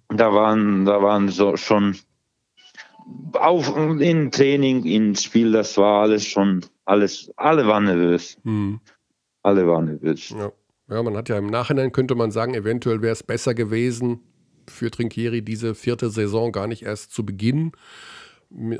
da 0.08 0.32
waren, 0.32 0.84
da 0.84 1.02
waren 1.02 1.28
so 1.28 1.56
schon 1.56 1.96
auf 3.34 3.76
in 3.76 4.30
Training, 4.30 4.84
in 4.84 5.14
Spiel, 5.14 5.52
das 5.52 5.76
war 5.76 6.02
alles 6.02 6.26
schon, 6.26 6.64
alles, 6.84 7.30
alle 7.36 7.66
waren 7.66 7.84
nervös. 7.84 8.38
Mhm. 8.42 8.80
Alle 9.42 9.66
waren 9.66 9.84
nervös. 9.86 10.30
Ja. 10.30 10.50
ja, 10.88 11.02
man 11.02 11.16
hat 11.16 11.28
ja 11.28 11.38
im 11.38 11.46
Nachhinein, 11.46 11.92
könnte 11.92 12.16
man 12.16 12.30
sagen, 12.30 12.54
eventuell 12.54 13.02
wäre 13.02 13.12
es 13.12 13.22
besser 13.22 13.54
gewesen 13.54 14.20
für 14.68 14.90
Trinkieri, 14.90 15.42
diese 15.42 15.74
vierte 15.76 16.10
Saison 16.10 16.50
gar 16.50 16.66
nicht 16.66 16.82
erst 16.82 17.12
zu 17.12 17.24
beginnen. 17.24 17.72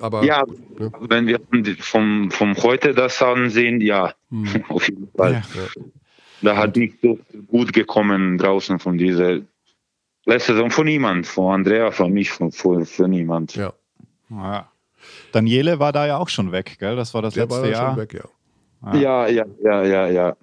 Aber 0.01 0.25
Ja, 0.25 0.45
ne? 0.79 0.93
wenn 1.01 1.27
wir 1.27 1.41
vom, 1.81 2.31
vom 2.31 2.57
heute 2.57 2.95
das 2.95 3.21
ansehen, 3.23 3.81
ja, 3.81 4.15
auf 4.69 4.89
jeden 4.89 5.09
Fall. 5.17 5.43
Ja. 5.55 5.83
Da 6.43 6.57
hat 6.57 6.77
nicht 6.77 7.01
so 7.03 7.19
viel 7.31 7.43
gut 7.43 7.73
gekommen 7.73 8.39
draußen 8.39 8.79
von 8.79 8.99
dieser 8.99 9.41
letzte 10.27 10.53
Saison 10.55 10.71
von 10.71 10.85
niemand, 10.87 11.27
von 11.27 11.55
Andrea, 11.55 11.91
von 11.91 12.13
mich, 12.13 12.31
von, 12.31 12.53
von, 12.53 12.85
für 12.85 13.09
niemand. 13.09 13.55
ja, 13.57 13.73
Ja. 14.31 14.71
Daniele 15.33 15.79
war 15.79 15.93
da 15.93 16.07
ja 16.07 16.19
auch 16.19 16.29
schon 16.29 16.51
weg, 16.53 16.77
gell? 16.81 16.97
Das 16.97 17.15
war 17.15 17.23
das 17.23 17.35
der 17.35 17.49
war 17.49 17.61
letzte 17.63 17.73
dann 17.73 17.81
Jahr. 17.81 17.95
schon 17.95 18.03
weg, 18.03 18.15
ja. 18.15 18.93
Ja, 18.93 19.27
ja, 19.29 19.45
ja, 19.63 19.85
ja, 19.85 20.07
ja. 20.09 20.37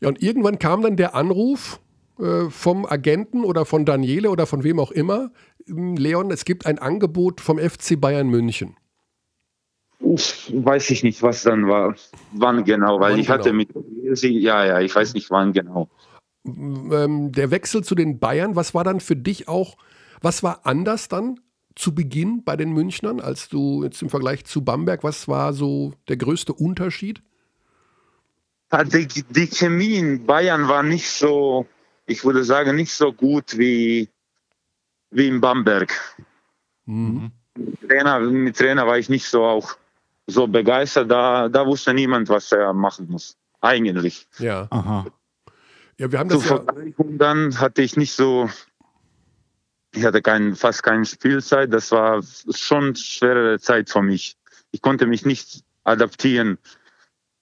Ja, 0.00 0.08
und 0.08 0.22
irgendwann 0.22 0.58
kam 0.58 0.82
dann 0.82 0.96
der 0.96 1.14
Anruf 1.14 1.80
äh, 2.18 2.50
vom 2.50 2.84
Agenten 2.86 3.44
oder 3.44 3.64
von 3.64 3.84
Daniele 3.84 4.30
oder 4.30 4.46
von 4.46 4.62
wem 4.64 4.78
auch 4.78 4.90
immer. 4.90 5.30
Ähm, 5.68 5.96
Leon, 5.96 6.30
es 6.30 6.44
gibt 6.44 6.66
ein 6.66 6.78
Angebot 6.78 7.40
vom 7.40 7.58
FC 7.58 8.00
Bayern 8.00 8.28
München. 8.28 8.76
Weiß 10.00 10.90
ich 10.90 11.04
nicht, 11.04 11.22
was 11.22 11.42
dann 11.42 11.68
war, 11.68 11.94
wann 12.32 12.64
genau, 12.64 12.98
weil 12.98 13.12
Wann 13.12 13.20
ich 13.20 13.28
hatte 13.28 13.52
genau? 13.52 13.84
mit 14.02 14.18
sie, 14.18 14.36
ja, 14.38 14.64
ja, 14.64 14.80
ich 14.80 14.94
weiß 14.94 15.14
nicht 15.14 15.30
wann 15.30 15.52
genau. 15.52 15.88
Ähm, 16.44 17.30
der 17.30 17.52
Wechsel 17.52 17.84
zu 17.84 17.94
den 17.94 18.18
Bayern, 18.18 18.56
was 18.56 18.74
war 18.74 18.82
dann 18.82 18.98
für 18.98 19.14
dich 19.14 19.46
auch, 19.46 19.76
was 20.20 20.42
war 20.42 20.66
anders 20.66 21.08
dann 21.08 21.38
zu 21.76 21.94
Beginn 21.94 22.42
bei 22.44 22.56
den 22.56 22.72
Münchnern, 22.72 23.20
als 23.20 23.48
du 23.48 23.84
jetzt 23.84 24.02
im 24.02 24.10
Vergleich 24.10 24.44
zu 24.44 24.62
Bamberg, 24.62 25.04
was 25.04 25.28
war 25.28 25.52
so 25.52 25.92
der 26.08 26.16
größte 26.16 26.52
Unterschied? 26.52 27.22
Die, 28.72 29.06
die 29.06 29.46
Chemie 29.46 29.96
in 29.96 30.26
Bayern 30.26 30.66
war 30.66 30.82
nicht 30.82 31.08
so, 31.08 31.66
ich 32.06 32.24
würde 32.24 32.42
sagen, 32.42 32.74
nicht 32.74 32.92
so 32.92 33.12
gut 33.12 33.56
wie, 33.58 34.08
wie 35.12 35.28
in 35.28 35.40
Bamberg. 35.40 35.92
Mhm. 36.86 37.30
Trainer, 37.88 38.18
mit 38.20 38.56
Trainer 38.56 38.86
war 38.86 38.98
ich 38.98 39.08
nicht 39.08 39.26
so 39.26 39.44
auch 39.44 39.76
so 40.26 40.46
begeistert. 40.46 41.10
Da, 41.10 41.48
da 41.48 41.66
wusste 41.66 41.94
niemand, 41.94 42.28
was 42.28 42.50
er 42.52 42.72
machen 42.72 43.08
muss. 43.08 43.36
Eigentlich. 43.60 44.26
Ja. 44.38 44.66
Aha. 44.70 45.06
ja, 45.98 46.10
wir 46.10 46.18
haben 46.18 46.30
Zur 46.30 46.40
das 46.40 46.48
ja, 46.48 46.56
Vergleichung 46.56 47.18
dann 47.18 47.60
hatte 47.60 47.82
ich 47.82 47.96
nicht 47.96 48.12
so, 48.12 48.50
ich 49.94 50.04
hatte 50.04 50.22
kein, 50.22 50.56
fast 50.56 50.82
keine 50.82 51.04
Spielzeit. 51.04 51.72
Das 51.72 51.92
war 51.92 52.22
schon 52.54 52.84
eine 52.86 52.96
schwere 52.96 53.60
Zeit 53.60 53.90
für 53.90 54.02
mich. 54.02 54.36
Ich 54.72 54.80
konnte 54.82 55.06
mich 55.06 55.24
nicht 55.24 55.62
adaptieren 55.84 56.58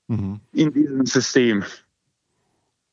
Mhm. 0.08 0.40
in 0.52 0.72
diesem 0.72 1.06
System. 1.06 1.62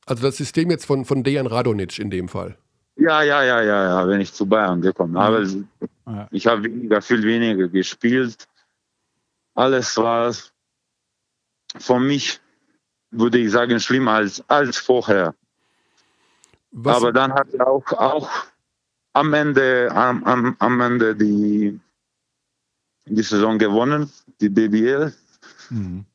also 0.05 0.21
das 0.21 0.37
System 0.37 0.69
jetzt 0.69 0.85
von, 0.85 1.03
von 1.03 1.23
Dejan 1.23 1.47
Radonic 1.47 1.97
in 1.97 2.11
dem 2.11 2.27
Fall. 2.29 2.59
Ja, 2.97 3.21
ja, 3.21 3.43
ja, 3.43 3.61
ja, 3.61 3.83
ja, 3.83 4.07
wenn 4.07 4.21
ich 4.21 4.33
zu 4.33 4.45
Bayern 4.45 4.81
gekommen. 4.81 5.17
Aber 5.17 5.43
Ja. 5.43 6.27
ich 6.31 6.47
habe 6.47 6.63
weniger, 6.63 7.01
viel 7.01 7.23
weniger 7.23 7.67
gespielt. 7.67 8.47
Alles 9.53 9.97
war 9.97 10.33
für 11.77 11.99
mich, 11.99 12.39
würde 13.11 13.37
ich 13.37 13.51
sagen, 13.51 13.79
schlimmer 13.79 14.13
als, 14.13 14.43
als 14.49 14.77
vorher. 14.77 15.35
Was, 16.71 16.97
Aber 16.97 17.11
dann 17.11 17.33
hat 17.33 17.53
er 17.53 17.67
auch, 17.67 17.91
auch 17.93 18.29
am 19.13 19.33
Ende, 19.33 19.89
am, 19.91 20.23
am, 20.23 20.55
am 20.59 20.81
Ende 20.81 21.15
die, 21.15 21.79
die 23.05 23.23
Saison 23.23 23.57
gewonnen, 23.57 24.11
die 24.41 24.49
BBL. 24.49 25.13
Mhm. 25.69 26.05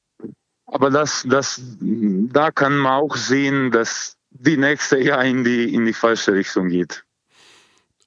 Aber 0.67 0.91
das, 0.91 1.25
das, 1.29 1.61
da 1.81 2.51
kann 2.51 2.79
man 2.79 3.03
auch 3.03 3.17
sehen, 3.17 3.71
dass 3.71 4.17
die 4.45 4.57
nächste 4.57 4.99
Jahr 4.99 5.25
in 5.25 5.45
die, 5.45 5.73
in 5.73 5.87
die 5.87 5.93
falsche 5.93 6.33
Richtung 6.35 6.69
geht. 6.69 7.05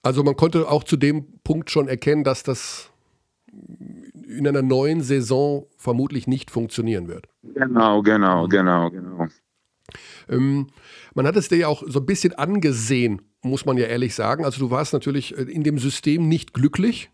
also 0.03 0.23
man 0.23 0.35
konnte 0.35 0.67
auch 0.69 0.83
zu 0.83 0.97
dem 0.97 1.25
Punkt 1.43 1.71
schon 1.71 1.87
erkennen, 1.87 2.23
dass 2.23 2.43
das 2.43 2.91
in 4.27 4.47
einer 4.47 4.61
neuen 4.61 5.01
Saison 5.01 5.65
vermutlich 5.77 6.27
nicht 6.27 6.51
funktionieren 6.51 7.07
wird. 7.07 7.27
Genau, 7.43 8.01
genau, 8.01 8.47
genau, 8.47 8.89
genau. 8.89 9.27
Ähm, 10.27 10.67
man 11.13 11.25
hat 11.25 11.37
es 11.37 11.47
dir 11.47 11.57
ja 11.57 11.67
auch 11.67 11.83
so 11.87 11.99
ein 11.99 12.05
bisschen 12.05 12.33
angesehen, 12.33 13.21
muss 13.41 13.65
man 13.65 13.77
ja 13.77 13.85
ehrlich 13.85 14.13
sagen. 14.13 14.43
Also 14.43 14.59
du 14.59 14.71
warst 14.71 14.93
natürlich 14.93 15.37
äh, 15.37 15.43
in 15.43 15.63
dem 15.63 15.77
System 15.77 16.27
nicht 16.27 16.53
glücklich. 16.53 17.11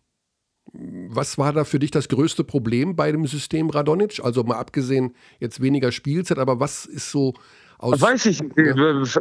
Was 0.74 1.38
war 1.38 1.54
da 1.54 1.64
für 1.64 1.80
dich 1.80 1.92
das 1.92 2.08
größte 2.08 2.44
Problem 2.44 2.96
bei 2.96 3.12
dem 3.12 3.28
System 3.28 3.70
Radonic? 3.70 4.24
Also 4.24 4.44
mal 4.44 4.58
abgesehen 4.58 5.14
jetzt 5.40 5.62
weniger 5.62 5.92
Spielzeit, 5.92 6.40
aber 6.40 6.60
was 6.60 6.86
ist 6.86 7.12
so 7.12 7.34
aus... 7.82 8.00
Weiß 8.02 8.26
ich 8.28 8.42
nicht, 8.42 9.20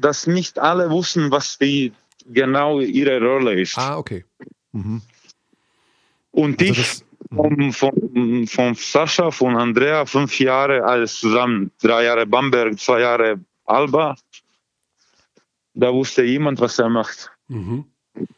dass 0.00 0.26
nicht 0.26 0.58
alle 0.58 0.90
wussten, 0.90 1.30
was 1.30 1.58
die 1.58 1.92
genau 2.26 2.80
ihre 2.80 3.20
Rolle 3.20 3.60
ist. 3.60 3.76
Ah, 3.78 3.98
okay. 3.98 4.24
Mhm. 4.72 5.02
Und 6.32 6.60
Also 6.60 6.72
ich 6.72 6.78
das- 6.78 7.04
von, 7.32 7.72
von, 7.72 8.46
von 8.48 8.74
Sascha, 8.74 9.30
von 9.30 9.56
Andrea, 9.56 10.04
fünf 10.04 10.38
Jahre 10.40 10.82
alles 10.84 11.20
zusammen, 11.20 11.70
drei 11.80 12.04
Jahre 12.04 12.26
Bamberg, 12.26 12.78
zwei 12.78 13.00
Jahre 13.00 13.40
Alba. 13.64 14.16
Da 15.74 15.92
wusste 15.92 16.24
jemand, 16.24 16.60
was 16.60 16.78
er 16.78 16.88
macht. 16.88 17.30
Mhm. 17.48 17.84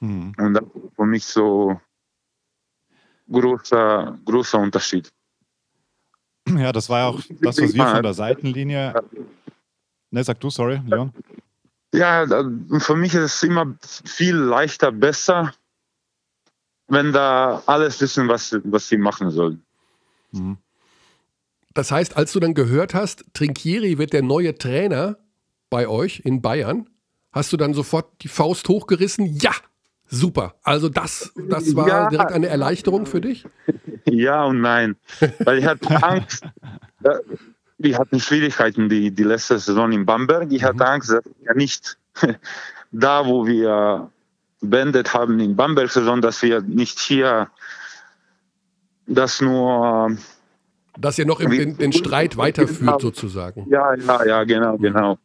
Mhm. 0.00 0.34
Und 0.38 0.54
das 0.54 0.62
war 0.62 0.90
für 0.94 1.06
mich 1.06 1.24
so 1.24 1.80
großer, 3.30 4.18
großer 4.24 4.58
Unterschied. 4.58 5.10
Ja, 6.48 6.72
das 6.72 6.88
war 6.88 7.00
ja 7.00 7.06
auch 7.06 7.20
das, 7.40 7.60
was 7.60 7.74
wir 7.74 7.86
von 7.86 8.02
der 8.02 8.14
Seitenlinie. 8.14 8.94
Ne, 10.10 10.24
sag 10.24 10.40
du, 10.40 10.50
sorry, 10.50 10.80
Leon. 10.86 11.12
Ja, 11.94 12.26
für 12.78 12.96
mich 12.96 13.14
ist 13.14 13.34
es 13.34 13.42
immer 13.42 13.74
viel 13.82 14.34
leichter, 14.34 14.92
besser, 14.92 15.52
wenn 16.88 17.12
da 17.12 17.62
alles 17.66 18.00
wissen, 18.00 18.28
was, 18.28 18.56
was 18.64 18.88
sie 18.88 18.96
machen 18.96 19.30
sollen. 19.30 19.62
Mhm. 20.32 20.58
Das 21.74 21.90
heißt, 21.90 22.16
als 22.16 22.32
du 22.32 22.40
dann 22.40 22.54
gehört 22.54 22.94
hast, 22.94 23.24
Trinkieri 23.32 23.98
wird 23.98 24.12
der 24.12 24.22
neue 24.22 24.56
Trainer 24.56 25.18
bei 25.70 25.88
euch 25.88 26.20
in 26.24 26.42
Bayern, 26.42 26.88
hast 27.30 27.52
du 27.52 27.56
dann 27.56 27.72
sofort 27.72 28.22
die 28.22 28.28
Faust 28.28 28.68
hochgerissen? 28.68 29.38
Ja, 29.38 29.52
super. 30.12 30.54
Also 30.62 30.88
das, 30.88 31.32
das 31.48 31.74
war 31.74 31.88
Ja. 31.88 32.08
direkt 32.08 32.32
eine 32.32 32.46
Erleichterung 32.48 33.06
für 33.06 33.20
dich? 33.20 33.44
Ja 34.04 34.44
und 34.44 34.60
nein. 34.60 34.96
Weil 35.44 35.58
ich 35.58 35.66
hatte 35.66 35.88
Angst. 36.02 36.44
äh, 37.02 37.10
Wir 37.78 37.98
hatten 37.98 38.20
Schwierigkeiten 38.20 38.88
die, 38.88 39.10
die 39.10 39.24
letzte 39.24 39.58
Saison 39.58 39.90
in 39.90 40.06
Bamberg. 40.06 40.52
Ich 40.52 40.62
hatte 40.62 40.86
Angst, 40.86 41.10
dass 41.10 41.24
wir 41.40 41.54
nicht 41.54 41.98
da, 42.92 43.26
wo 43.26 43.46
wir 43.46 44.10
beendet 44.60 45.12
haben 45.14 45.40
in 45.40 45.56
Bamberg-Saison, 45.56 46.20
dass 46.20 46.42
wir 46.42 46.60
nicht 46.60 47.00
hier 47.00 47.48
das 49.06 49.40
nur. 49.40 50.16
Dass 50.98 51.18
ihr 51.18 51.26
noch 51.26 51.40
im, 51.40 51.50
den, 51.50 51.76
den 51.78 51.92
Streit 51.92 52.36
weiterführt 52.36 53.00
sozusagen. 53.00 53.66
Ja, 53.68 53.94
ja, 53.94 54.24
ja, 54.24 54.44
genau, 54.44 54.76
genau. 54.78 55.18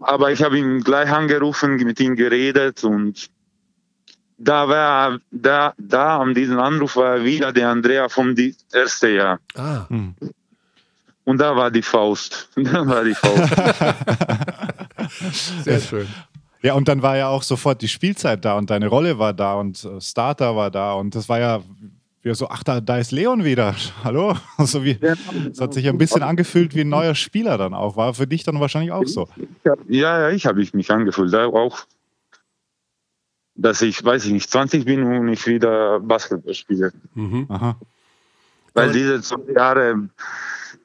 Aber 0.00 0.30
ich 0.32 0.42
habe 0.42 0.58
ihn 0.58 0.80
gleich 0.82 1.10
angerufen, 1.10 1.76
mit 1.76 1.98
ihm 1.98 2.14
geredet 2.14 2.84
und 2.84 3.30
da 4.38 4.68
war 4.68 5.18
da, 5.30 5.74
da 5.78 6.18
an 6.18 6.34
diesem 6.34 6.58
Anruf 6.58 6.96
war 6.96 7.22
wieder 7.24 7.52
der 7.52 7.68
Andrea 7.68 8.08
vom 8.08 8.34
die 8.34 8.54
erste 8.72 9.10
Jahr. 9.10 9.38
Ah, 9.54 9.86
Mhm. 9.88 10.14
Und 11.26 11.38
da 11.38 11.56
war 11.56 11.70
die 11.70 11.82
Faust. 11.82 12.50
Da 12.56 12.86
war 12.86 13.02
die 13.02 13.14
Faust. 13.14 13.54
sehr 15.64 15.80
schön. 15.80 16.06
Ja, 16.62 16.74
und 16.74 16.86
dann 16.88 17.02
war 17.02 17.16
ja 17.16 17.28
auch 17.28 17.42
sofort 17.42 17.80
die 17.82 17.88
Spielzeit 17.88 18.44
da 18.44 18.56
und 18.56 18.70
deine 18.70 18.88
Rolle 18.88 19.18
war 19.18 19.32
da 19.32 19.54
und 19.54 19.84
äh, 19.84 20.00
Starter 20.00 20.54
war 20.56 20.70
da 20.70 20.94
und 20.94 21.14
das 21.14 21.28
war 21.28 21.38
ja 21.38 21.62
wir 22.24 22.34
so, 22.34 22.48
ach, 22.48 22.62
da, 22.62 22.80
da 22.80 22.96
ist 22.96 23.12
Leon 23.12 23.44
wieder. 23.44 23.74
Hallo? 24.04 24.34
Also 24.56 24.82
wie, 24.82 24.98
es 25.50 25.60
hat 25.60 25.74
sich 25.74 25.86
ein 25.86 25.98
bisschen 25.98 26.22
angefühlt 26.22 26.74
wie 26.74 26.80
ein 26.80 26.88
neuer 26.88 27.14
Spieler 27.14 27.58
dann 27.58 27.74
auch. 27.74 27.98
War 27.98 28.14
für 28.14 28.26
dich 28.26 28.44
dann 28.44 28.58
wahrscheinlich 28.60 28.92
auch 28.92 29.04
so. 29.06 29.28
ja, 29.64 29.74
ja, 29.88 30.30
ich 30.30 30.46
habe 30.46 30.62
ich 30.62 30.72
mich 30.72 30.90
angefühlt. 30.90 31.32
Da 31.34 31.46
auch, 31.46 31.80
dass 33.54 33.82
ich, 33.82 34.04
weiß 34.04 34.24
ich 34.26 34.32
nicht, 34.32 34.50
20 34.50 34.84
bin 34.84 35.02
und 35.02 35.28
ich 35.28 35.46
wieder 35.46 36.00
Basketball 36.00 36.54
spiele. 36.54 36.92
Mhm. 37.14 37.46
Weil 38.72 38.92
diese 38.92 39.20
zwei 39.22 39.52
Jahre 39.52 40.08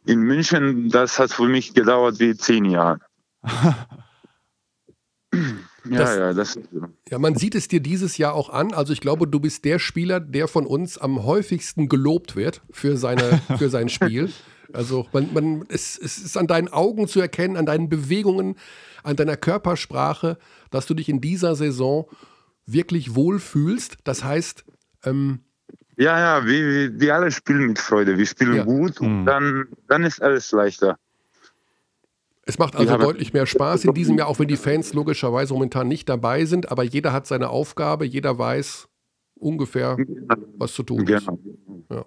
in 0.06 0.20
München, 0.22 0.90
das 0.90 1.18
hat 1.20 1.32
für 1.32 1.48
mich 1.48 1.74
gedauert 1.74 2.20
wie 2.20 2.36
zehn 2.36 2.66
Jahre. 2.66 3.00
ja, 5.34 5.98
Das- 5.98 6.18
ja, 6.18 6.34
das 6.34 6.56
ist 6.56 6.70
so. 6.72 6.82
Ja, 7.10 7.20
man 7.20 7.36
sieht 7.36 7.56
es 7.56 7.68
dir 7.68 7.80
dieses 7.80 8.18
Jahr 8.18 8.34
auch 8.34 8.50
an. 8.50 8.74
Also 8.74 8.94
ich 8.94 9.02
glaube, 9.02 9.28
du 9.28 9.40
bist 9.40 9.66
der 9.66 9.80
Spieler, 9.80 10.20
der 10.20 10.48
von 10.48 10.66
uns 10.66 10.98
am 10.98 11.24
häufigsten 11.24 11.90
gelobt 11.90 12.36
wird 12.36 12.62
für, 12.72 12.98
seine, 12.98 13.42
für 13.58 13.70
sein 13.70 13.90
Spiel. 13.90 14.32
Also 14.74 15.08
man, 15.14 15.34
man, 15.34 15.66
es, 15.70 15.98
es 15.98 16.20
ist 16.20 16.38
an 16.38 16.46
deinen 16.46 16.68
Augen 16.68 17.08
zu 17.08 17.20
erkennen, 17.20 17.58
an 17.58 17.66
deinen 17.66 17.90
Bewegungen, 17.90 18.56
an 19.04 19.16
deiner 19.16 19.36
Körpersprache, 19.38 20.38
dass 20.70 20.86
du 20.86 20.94
dich 20.94 21.10
in 21.10 21.22
dieser 21.22 21.56
Saison 21.56 22.06
wirklich 22.74 23.16
wohlfühlst. 23.16 23.98
Das 24.04 24.24
heißt, 24.24 24.66
ähm, 25.06 25.40
Ja, 25.98 26.18
ja, 26.40 26.46
wir, 26.46 27.00
wir, 27.00 27.16
alle 27.16 27.30
spielen 27.32 27.68
mit 27.68 27.80
Freude. 27.80 28.18
Wir 28.18 28.26
spielen 28.26 28.56
Ja. 28.56 28.64
gut 28.64 29.02
und 29.02 29.22
Mhm. 29.22 29.26
dann, 29.26 29.68
dann 29.88 30.04
ist 30.04 30.22
alles 30.22 30.52
leichter. 30.52 30.98
Es 32.46 32.58
macht 32.58 32.76
also 32.76 32.98
deutlich 32.98 33.32
mehr 33.34 33.46
Spaß 33.46 33.86
in 33.86 33.94
diesem 33.94 34.18
Jahr, 34.18 34.28
auch 34.28 34.40
wenn 34.40 34.48
die 34.48 34.58
Fans 34.58 34.94
logischerweise 34.94 35.54
momentan 35.54 35.88
nicht 35.88 36.10
dabei 36.10 36.46
sind, 36.46 36.72
aber 36.72 36.84
jeder 36.84 37.14
hat 37.14 37.28
seine 37.28 37.50
Aufgabe, 37.50 38.06
jeder 38.06 38.40
weiß 38.40 38.88
ungefähr, 39.36 39.98
was 40.58 40.74
zu 40.74 40.82
tun 40.84 41.06
ist. 41.06 41.28
Genau. 41.28 42.06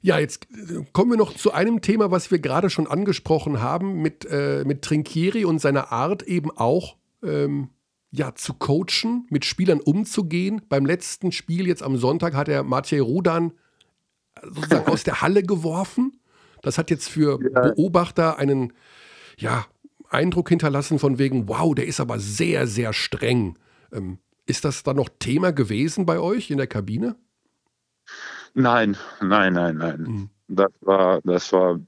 Ja, 0.00 0.18
jetzt 0.18 0.46
äh, 0.52 0.84
kommen 0.92 1.10
wir 1.10 1.18
noch 1.18 1.34
zu 1.34 1.52
einem 1.52 1.80
Thema, 1.80 2.10
was 2.10 2.30
wir 2.30 2.38
gerade 2.38 2.70
schon 2.70 2.86
angesprochen 2.86 3.60
haben, 3.60 4.00
mit, 4.02 4.24
äh, 4.30 4.62
mit 4.64 4.82
Trinkieri 4.82 5.44
und 5.44 5.58
seiner 5.60 5.90
Art 5.92 6.22
eben 6.22 6.50
auch 6.50 6.96
ähm, 7.22 7.70
ja, 8.16 8.34
zu 8.34 8.54
coachen, 8.54 9.26
mit 9.30 9.44
Spielern 9.44 9.80
umzugehen. 9.80 10.62
Beim 10.68 10.86
letzten 10.86 11.32
Spiel 11.32 11.66
jetzt 11.66 11.82
am 11.82 11.98
Sonntag 11.98 12.34
hat 12.34 12.48
er 12.48 12.62
Matej 12.62 13.00
Rudan 13.00 13.52
sozusagen 14.42 14.86
aus 14.90 15.04
der 15.04 15.20
Halle 15.20 15.42
geworfen. 15.42 16.18
Das 16.62 16.78
hat 16.78 16.90
jetzt 16.90 17.08
für 17.08 17.38
Beobachter 17.38 18.38
einen 18.38 18.72
ja, 19.36 19.66
Eindruck 20.08 20.48
hinterlassen 20.48 20.98
von 20.98 21.18
wegen, 21.18 21.48
wow, 21.48 21.74
der 21.74 21.86
ist 21.86 22.00
aber 22.00 22.18
sehr, 22.18 22.66
sehr 22.66 22.92
streng. 22.92 23.58
Ähm, 23.92 24.18
ist 24.46 24.64
das 24.64 24.82
dann 24.82 24.96
noch 24.96 25.10
Thema 25.18 25.52
gewesen 25.52 26.06
bei 26.06 26.18
euch 26.18 26.50
in 26.50 26.56
der 26.56 26.66
Kabine? 26.66 27.16
Nein, 28.54 28.96
nein, 29.20 29.52
nein, 29.52 29.76
nein. 29.76 30.00
Mhm. 30.00 30.30
Das 30.48 30.70
war, 30.80 31.20
das 31.22 31.52
war 31.52 31.80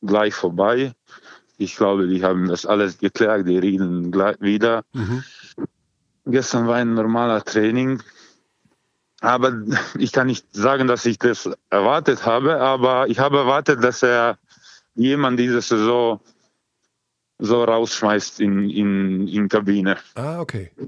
gleich 0.00 0.32
vorbei. 0.32 0.92
Ich 1.58 1.76
glaube, 1.76 2.06
die 2.06 2.22
haben 2.22 2.46
das 2.46 2.64
alles 2.64 2.98
geklärt, 2.98 3.46
die 3.46 3.58
reden 3.58 4.12
gleich 4.12 4.40
wieder. 4.40 4.84
Mhm. 4.92 5.24
Gestern 6.28 6.66
war 6.68 6.76
ein 6.76 6.94
normaler 6.94 7.42
Training. 7.44 8.02
Aber 9.20 9.52
ich 9.98 10.12
kann 10.12 10.28
nicht 10.28 10.46
sagen, 10.54 10.86
dass 10.86 11.04
ich 11.06 11.18
das 11.18 11.50
erwartet 11.70 12.24
habe, 12.24 12.60
aber 12.60 13.08
ich 13.08 13.18
habe 13.18 13.38
erwartet, 13.38 13.82
dass 13.82 14.02
er 14.02 14.38
jemand 14.94 15.40
diese 15.40 15.60
Saison 15.60 16.20
so 17.40 17.64
rausschmeißt 17.64 18.40
in, 18.40 18.68
in, 18.70 19.26
in 19.28 19.48
Kabine. 19.48 19.96
Ah, 20.14 20.40
okay. 20.40 20.70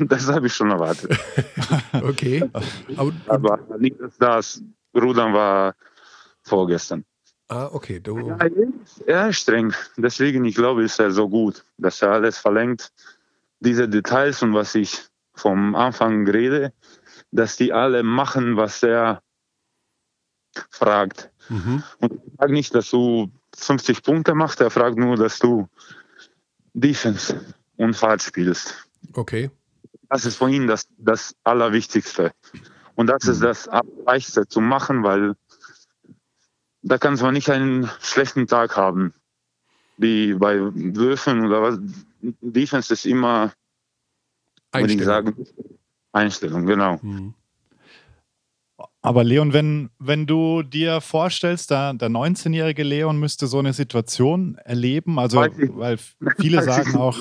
Das 0.00 0.26
habe 0.28 0.46
ich 0.48 0.54
schon 0.54 0.70
erwartet. 0.70 1.16
Okay. 2.02 2.48
Aber, 2.96 3.12
Aber 3.26 3.78
nicht, 3.78 3.98
dass 4.00 4.16
das 4.18 4.62
Rudern 4.94 5.32
war 5.32 5.74
vorgestern. 6.42 7.04
ah, 7.48 7.68
okay. 7.72 7.98
Du, 8.00 8.18
Ja, 8.28 8.36
er 8.36 8.46
ist- 8.56 9.00
er 9.06 9.28
ist 9.30 9.38
streng. 9.40 9.72
Deswegen, 9.96 10.44
ich 10.44 10.54
glaube, 10.54 10.84
ist 10.84 10.98
er 11.00 11.10
so 11.10 11.28
gut, 11.28 11.64
dass 11.78 12.02
er 12.02 12.12
alles 12.12 12.38
verlängert. 12.38 12.92
Diese 13.60 13.88
Details 13.88 14.42
und 14.42 14.54
was 14.54 14.74
ich 14.74 15.02
vom 15.34 15.74
Anfang 15.74 16.28
rede, 16.28 16.72
dass 17.30 17.56
die 17.56 17.72
alle 17.72 18.02
machen, 18.02 18.56
was 18.56 18.82
er 18.82 19.22
fragt. 20.70 21.30
mhm. 21.48 21.82
Und 22.00 22.12
er 22.12 22.36
fragt 22.38 22.52
nicht, 22.52 22.74
dass 22.74 22.90
du 22.90 23.30
50 23.56 24.02
Punkte 24.02 24.34
machst, 24.34 24.60
er 24.60 24.70
fragt 24.70 24.98
nur, 24.98 25.16
dass 25.16 25.38
du 25.38 25.68
Defense 26.74 27.40
und 27.76 27.94
Fahrt 27.94 28.22
spielst. 28.22 28.88
Okay. 29.14 29.50
Das 30.08 30.24
ist 30.24 30.36
für 30.36 30.48
ihn 30.48 30.66
das, 30.66 30.86
das 30.98 31.34
Allerwichtigste. 31.44 32.32
Und 32.94 33.08
das 33.08 33.24
ist 33.24 33.42
das 33.42 33.68
Leichteste 34.06 34.46
zu 34.46 34.60
machen, 34.60 35.02
weil 35.02 35.34
da 36.82 36.98
kannst 36.98 37.22
man 37.22 37.34
nicht 37.34 37.50
einen 37.50 37.90
schlechten 38.00 38.46
Tag 38.46 38.76
haben. 38.76 39.12
Wie 39.96 40.34
bei 40.34 40.58
Würfen 40.60 41.46
oder 41.46 41.62
was. 41.62 41.78
Defense 42.40 42.92
ist 42.92 43.06
immer, 43.06 43.52
Einstellung. 44.72 45.04
sagen, 45.06 45.46
Einstellung, 46.12 46.66
genau. 46.66 46.98
Mhm. 47.02 47.34
Aber 49.00 49.24
Leon, 49.24 49.52
wenn, 49.52 49.90
wenn 49.98 50.26
du 50.26 50.62
dir 50.62 51.00
vorstellst, 51.00 51.70
der, 51.70 51.94
der 51.94 52.08
19-jährige 52.10 52.82
Leon 52.82 53.18
müsste 53.18 53.46
so 53.46 53.58
eine 53.60 53.72
Situation 53.72 54.56
erleben, 54.64 55.18
also 55.18 55.38
weil 55.38 55.98
viele 56.38 56.62
sagen 56.64 56.96
auch, 56.96 57.16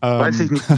Weiß 0.00 0.40
ich 0.40 0.50
ähm, 0.50 0.54
nicht, 0.54 0.68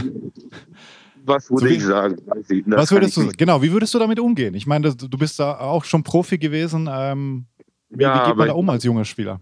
was 1.25 1.49
würde 1.51 1.65
So 1.65 1.69
wie- 1.71 1.75
ich 1.75 1.83
sagen. 1.83 2.17
Weiß 2.25 2.49
ich, 2.51 2.63
was 2.67 2.91
würdest 2.91 3.17
ich 3.17 3.25
du, 3.25 3.31
genau, 3.35 3.61
wie 3.61 3.71
würdest 3.71 3.93
du 3.93 3.99
damit 3.99 4.19
umgehen? 4.19 4.53
Ich 4.53 4.65
meine, 4.67 4.93
du 4.95 5.07
du 5.07 5.17
bist 5.17 5.39
da 5.39 5.59
auch 5.59 5.83
schon 5.83 6.03
Profi 6.03 6.37
gewesen. 6.37 6.87
Ähm, 6.89 7.45
wie, 7.89 8.03
Ja, 8.03 8.23
wie 8.23 8.29
geht 8.29 8.37
man 8.37 8.47
da 8.47 8.53
um 8.53 8.69
als 8.69 8.83
junger 8.85 9.03
Spieler? 9.05 9.41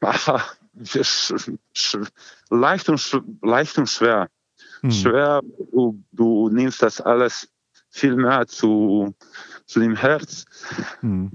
Sch- 0.84 2.08
leicht, 2.50 2.88
und, 2.88 3.22
leicht 3.42 3.78
und 3.78 3.88
schwer. 3.88 4.28
Hm. 4.80 4.90
schwer. 4.90 5.40
Du, 5.72 6.02
du 6.12 6.48
nimmst 6.50 6.82
das 6.82 7.00
alles 7.00 7.48
viel 7.90 8.16
mehr 8.16 8.46
zu, 8.46 9.14
zu 9.66 9.80
dem 9.80 9.96
Herz. 9.96 10.44
Hm. 11.00 11.32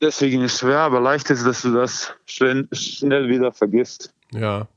Deswegen 0.00 0.42
ist 0.42 0.54
es 0.54 0.60
schwer, 0.60 0.78
aber 0.78 1.00
leicht 1.00 1.28
ist, 1.30 1.44
dass 1.44 1.62
du 1.62 1.72
das 1.74 2.14
schnell, 2.24 2.68
schnell 2.72 3.28
wieder 3.28 3.52
vergisst. 3.52 4.14
Ja. 4.32 4.68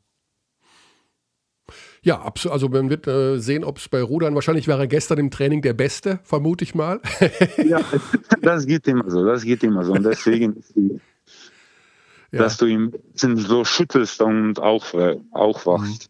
Ja, 2.02 2.22
absolut. 2.22 2.54
Also 2.54 2.68
man 2.68 2.90
wird 2.90 3.08
äh, 3.08 3.38
sehen, 3.38 3.64
ob 3.64 3.78
es 3.78 3.88
bei 3.88 4.02
Rudern, 4.02 4.36
wahrscheinlich 4.36 4.68
war 4.68 4.78
er 4.78 4.88
gestern 4.88 5.20
im 5.20 5.32
Training 5.32 5.62
der 5.62 5.74
Beste, 5.74 6.20
vermute 6.24 6.66
ich 6.66 6.76
mal. 6.76 7.00
Ja, 7.66 7.80
das 8.42 8.66
geht 8.66 8.86
immer 8.90 9.10
so, 9.10 9.24
das 9.24 9.44
geht 9.44 9.64
immer 9.64 9.86
so. 9.86 9.94
Und 9.94 10.04
deswegen, 10.04 10.58
ist 10.58 10.74
die, 10.76 11.00
Ja. 12.34 12.40
dass 12.40 12.58
du 12.58 12.66
ihn 12.66 12.92
so 13.16 13.64
schüttelst 13.64 14.20
und 14.22 14.60
auch, 14.60 14.94
äh, 14.96 15.18
aufwachst. 15.32 16.10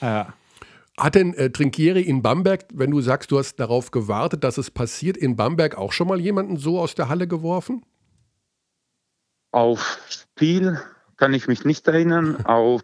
Ja. 0.00 0.32
Hat 0.96 1.16
denn 1.16 1.34
äh, 1.34 1.50
Trinkieri 1.50 2.02
in 2.02 2.22
Bamberg, 2.22 2.66
wenn 2.72 2.92
du 2.92 3.00
sagst, 3.00 3.32
du 3.32 3.38
hast 3.38 3.56
darauf 3.58 3.90
gewartet, 3.90 4.44
dass 4.44 4.56
es 4.56 4.70
passiert, 4.70 5.16
in 5.16 5.34
Bamberg 5.34 5.76
auch 5.76 5.90
schon 5.90 6.06
mal 6.06 6.20
jemanden 6.20 6.56
so 6.56 6.78
aus 6.78 6.94
der 6.94 7.08
Halle 7.08 7.26
geworfen? 7.26 7.84
Auf 9.50 9.98
Spiel 10.08 10.80
kann 11.16 11.34
ich 11.34 11.48
mich 11.48 11.64
nicht 11.64 11.86
erinnern, 11.88 12.36
auf, 12.46 12.82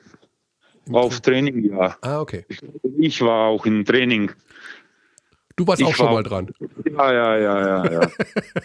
auf 0.91 1.21
Training 1.21 1.65
ja. 1.73 1.97
Ah, 2.01 2.21
okay. 2.21 2.45
Ich 2.99 3.21
war 3.23 3.47
auch 3.49 3.67
im 3.67 3.85
Training. 3.85 4.33
Du 5.55 5.65
warst 5.67 5.81
Ich 5.81 5.87
auch 5.87 5.95
schon 5.95 6.07
war- 6.07 6.15
mal 6.15 6.23
dran. 6.25 6.51
Ja, 6.85 7.13
ja, 7.13 7.37
ja, 7.39 7.85
ja, 7.85 7.93
ja. 8.01 8.11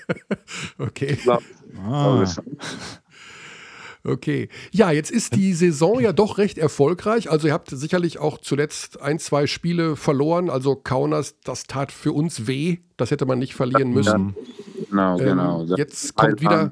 Okay. 0.79 1.17
Ah. 1.77 2.25
Okay. 4.06 4.50
Ja, 4.72 4.91
jetzt 4.91 5.10
ist 5.10 5.36
die 5.36 5.54
Saison 5.54 6.00
ja 6.00 6.13
doch 6.13 6.38
recht 6.38 6.58
erfolgreich. 6.58 7.32
Also 7.32 7.48
ihr 7.48 7.54
habt 7.54 7.70
sicherlich 7.70 8.20
auch 8.20 8.38
zuletzt 8.38 9.02
ein, 9.02 9.18
zwei 9.20 9.48
Spiele 9.48 9.96
verloren. 9.96 10.50
Also 10.50 10.76
Kaunas, 10.76 11.36
das 11.44 11.63
tat 11.63 11.91
für 11.91 12.12
uns 12.12 12.48
weh. 12.48 12.78
Das 12.98 13.10
hätte 13.12 13.26
man 13.26 13.39
nicht 13.39 13.56
verlieren 13.56 13.91
müssen. 13.91 14.36
Genau, 14.89 15.18
Ähm, 15.20 15.26
genau. 15.26 15.65
Das 15.65 15.80
jetzt 15.80 16.15
kommt 16.15 16.41
wieder, 16.41 16.72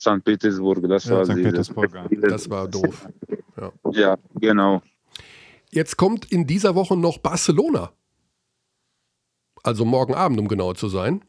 St. 0.00 0.24
Petersburg, 0.24 0.88
das 0.88 1.04
Ja, 1.04 1.18
war 1.18 1.24
St. 1.26 1.34
Petersburg, 1.34 1.90
ja. 1.94 2.28
das 2.28 2.48
war 2.50 2.66
doof. 2.68 3.06
Ja, 3.92 4.16
genau. 4.40 4.82
Jetzt 5.70 5.96
kommt 5.96 6.30
in 6.32 6.46
dieser 6.46 6.74
Woche 6.74 6.96
noch 6.96 7.18
Barcelona. 7.18 7.92
Also 9.62 9.84
morgen 9.84 10.14
Abend, 10.14 10.40
um 10.40 10.48
genau 10.48 10.72
zu 10.72 10.88
sein. 10.88 11.22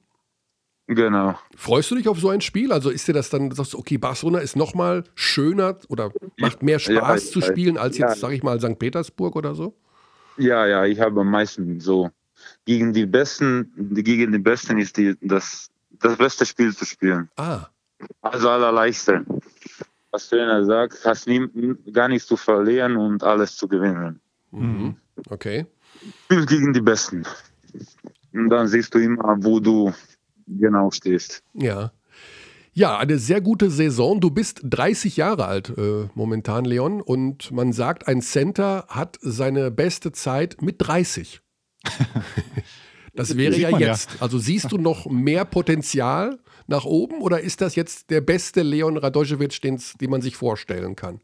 Genau. 0.87 1.39
Freust 1.55 1.89
du 1.91 1.95
dich 1.95 2.07
auf 2.09 2.19
so 2.19 2.29
ein 2.29 2.41
Spiel? 2.41 2.71
Also 2.73 2.89
ist 2.89 3.07
dir 3.07 3.13
das 3.13 3.29
dann, 3.29 3.51
sagst 3.51 3.73
du, 3.73 3.79
okay, 3.79 3.97
Barcelona 3.97 4.39
ist 4.39 4.55
nochmal 4.57 5.05
schöner 5.15 5.77
oder 5.87 6.11
macht 6.37 6.61
mehr 6.61 6.77
Spaß 6.79 7.25
Ja, 7.25 7.31
zu 7.31 7.39
ja. 7.39 7.45
spielen 7.47 7.77
als 7.77 7.97
jetzt, 7.97 8.15
Ja. 8.15 8.15
sag 8.15 8.31
ich 8.33 8.43
mal, 8.43 8.59
St. 8.59 8.77
Petersburg 8.77 9.35
oder 9.35 9.55
so? 9.55 9.73
Ja, 10.37 10.65
ja, 10.67 10.85
ich 10.85 10.99
habe 10.99 11.21
am 11.21 11.29
meisten 11.31 11.79
so 11.79 12.09
gegen 12.65 12.91
die 12.91 13.05
Besten, 13.05 13.71
gegen 13.93 14.31
die 14.33 14.39
Besten 14.39 14.77
ist 14.77 14.97
die, 14.97 15.15
das, 15.21 15.69
das 15.99 16.17
beste 16.17 16.45
Spiel 16.45 16.75
zu 16.75 16.85
spielen. 16.85 17.29
Ah, 17.37 17.67
Also 18.21 18.49
allerleichteste. 18.49 19.23
Was 20.11 20.27
Trainer 20.29 20.63
sagt, 20.65 20.99
hast 21.05 21.27
nie, 21.27 21.47
gar 21.93 22.07
nichts 22.09 22.27
zu 22.27 22.35
verlieren 22.35 22.97
und 22.97 23.23
alles 23.23 23.55
zu 23.55 23.67
gewinnen. 23.67 24.19
mhm. 24.51 24.95
okay. 25.29 25.65
Spiel 26.25 26.45
gegen 26.45 26.73
die 26.73 26.81
Besten. 26.81 27.23
Und 28.33 28.49
dann 28.49 28.67
siehst 28.67 28.93
du 28.93 28.99
immer, 28.99 29.37
wo 29.39 29.59
du 29.59 29.93
genau 30.47 30.91
stehst. 30.91 31.43
Ja. 31.53 31.91
Ja, 32.75 32.97
eine 32.97 33.19
sehr 33.19 33.39
gute 33.39 33.69
Saison. 33.69 34.19
Du 34.19 34.31
bist 34.31 34.61
30 34.63 35.15
Jahre 35.17 35.45
alt 35.45 35.69
äh, 35.77 36.07
momentan, 36.15 36.65
Leon, 36.65 37.01
und 37.01 37.51
man 37.51 37.71
sagt, 37.71 38.07
ein 38.07 38.21
Center 38.21 38.85
hat 38.87 39.19
seine 39.21 39.69
beste 39.69 40.11
Zeit 40.11 40.61
mit 40.61 40.77
30. 40.79 41.41
Das 43.15 43.37
wäre 43.37 43.55
ja 43.55 43.69
man 43.69 43.81
ja. 43.81 43.89
jetzt. 43.89 44.21
Also 44.21 44.39
siehst 44.39 44.71
du 44.71 44.77
noch 44.77 45.05
mehr 45.05 45.45
Potenzial 45.45 46.39
nach 46.67 46.85
oben 46.85 47.21
oder 47.21 47.41
ist 47.41 47.61
das 47.61 47.75
jetzt 47.75 48.09
der 48.09 48.21
beste 48.21 48.63
Leon 48.63 48.97
Radojevic, 48.97 49.61
den 49.61 49.79
man 50.09 50.21
sich 50.21 50.35
vorstellen 50.35 50.95
kann? 50.95 51.21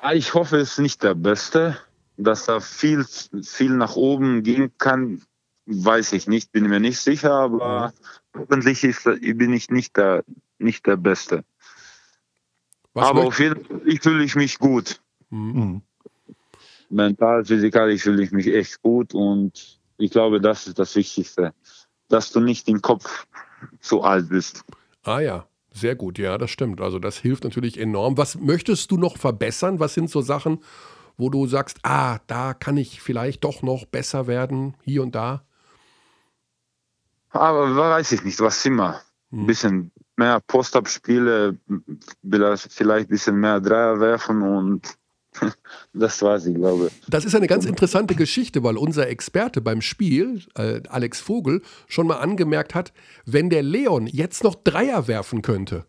Ah, 0.00 0.14
Ich 0.14 0.34
hoffe, 0.34 0.56
es 0.56 0.72
ist 0.72 0.78
nicht 0.78 1.02
der 1.02 1.14
Beste. 1.14 1.76
Dass 2.16 2.46
da 2.46 2.60
viel, 2.60 3.04
viel 3.42 3.72
nach 3.72 3.96
oben 3.96 4.44
gehen 4.44 4.72
kann, 4.78 5.22
weiß 5.66 6.12
ich 6.12 6.28
nicht, 6.28 6.52
bin 6.52 6.68
mir 6.68 6.78
nicht 6.78 7.00
sicher, 7.00 7.32
aber 7.32 7.92
hoffentlich 8.36 8.84
ist, 8.84 9.04
bin 9.04 9.52
ich 9.52 9.70
nicht 9.70 9.96
der, 9.96 10.24
nicht 10.58 10.86
der 10.86 10.96
Beste. 10.96 11.44
Was 12.92 13.08
aber 13.08 13.26
auf 13.26 13.38
jeden 13.40 13.64
Fall 13.64 13.80
ich 13.84 14.00
fühle 14.00 14.24
ich 14.24 14.36
mich 14.36 14.58
gut. 14.58 15.00
Mhm. 15.30 15.82
Mental, 16.90 17.44
physikalisch 17.44 18.02
fühle 18.02 18.22
ich 18.22 18.30
mich 18.30 18.46
echt 18.46 18.80
gut 18.82 19.14
und 19.14 19.80
ich 19.98 20.10
glaube, 20.10 20.40
das 20.40 20.66
ist 20.66 20.78
das 20.78 20.94
Wichtigste. 20.94 21.52
Dass 22.08 22.30
du 22.30 22.40
nicht 22.40 22.68
im 22.68 22.82
Kopf 22.82 23.26
zu 23.80 24.02
alt 24.02 24.28
bist. 24.28 24.64
Ah 25.02 25.20
ja, 25.20 25.46
Sehr 25.72 25.96
gut, 25.96 26.18
ja, 26.18 26.38
das 26.38 26.50
stimmt. 26.50 26.80
Also 26.80 27.00
das 27.00 27.18
hilft 27.18 27.42
natürlich 27.42 27.78
enorm. 27.80 28.16
Was 28.16 28.38
möchtest 28.38 28.92
du 28.92 28.96
noch 28.96 29.18
verbessern? 29.18 29.80
Was 29.80 29.94
sind 29.94 30.08
so 30.08 30.20
Sachen, 30.20 30.60
wo 31.16 31.30
du 31.30 31.46
sagst, 31.46 31.78
ah, 31.82 32.20
da 32.28 32.54
kann 32.54 32.76
ich 32.76 33.02
vielleicht 33.02 33.42
doch 33.42 33.62
noch 33.62 33.84
besser 33.84 34.28
werden, 34.28 34.76
hier 34.84 35.02
und 35.02 35.16
da? 35.16 35.42
Aber 37.34 37.74
weiß 37.76 38.12
ich 38.12 38.24
nicht, 38.24 38.40
was 38.40 38.64
immer. 38.64 39.00
Ein 39.32 39.40
Hm. 39.40 39.46
bisschen 39.46 39.90
mehr 40.16 40.40
Post-Up-Spiele, 40.46 41.58
vielleicht 42.70 43.06
ein 43.08 43.10
bisschen 43.10 43.36
mehr 43.40 43.60
Dreier 43.60 43.98
werfen 44.00 44.42
und 44.42 44.82
das 45.92 46.22
war's, 46.22 46.46
ich 46.46 46.54
glaube. 46.54 46.90
Das 47.08 47.24
ist 47.24 47.34
eine 47.34 47.48
ganz 47.48 47.64
interessante 47.64 48.14
Geschichte, 48.14 48.62
weil 48.62 48.76
unser 48.76 49.08
Experte 49.08 49.60
beim 49.60 49.80
Spiel, 49.80 50.42
äh, 50.54 50.80
Alex 50.88 51.20
Vogel, 51.20 51.62
schon 51.88 52.06
mal 52.06 52.18
angemerkt 52.18 52.74
hat, 52.76 52.92
wenn 53.26 53.50
der 53.50 53.64
Leon 53.64 54.06
jetzt 54.06 54.44
noch 54.44 54.54
Dreier 54.54 55.08
werfen 55.08 55.42
könnte, 55.42 55.86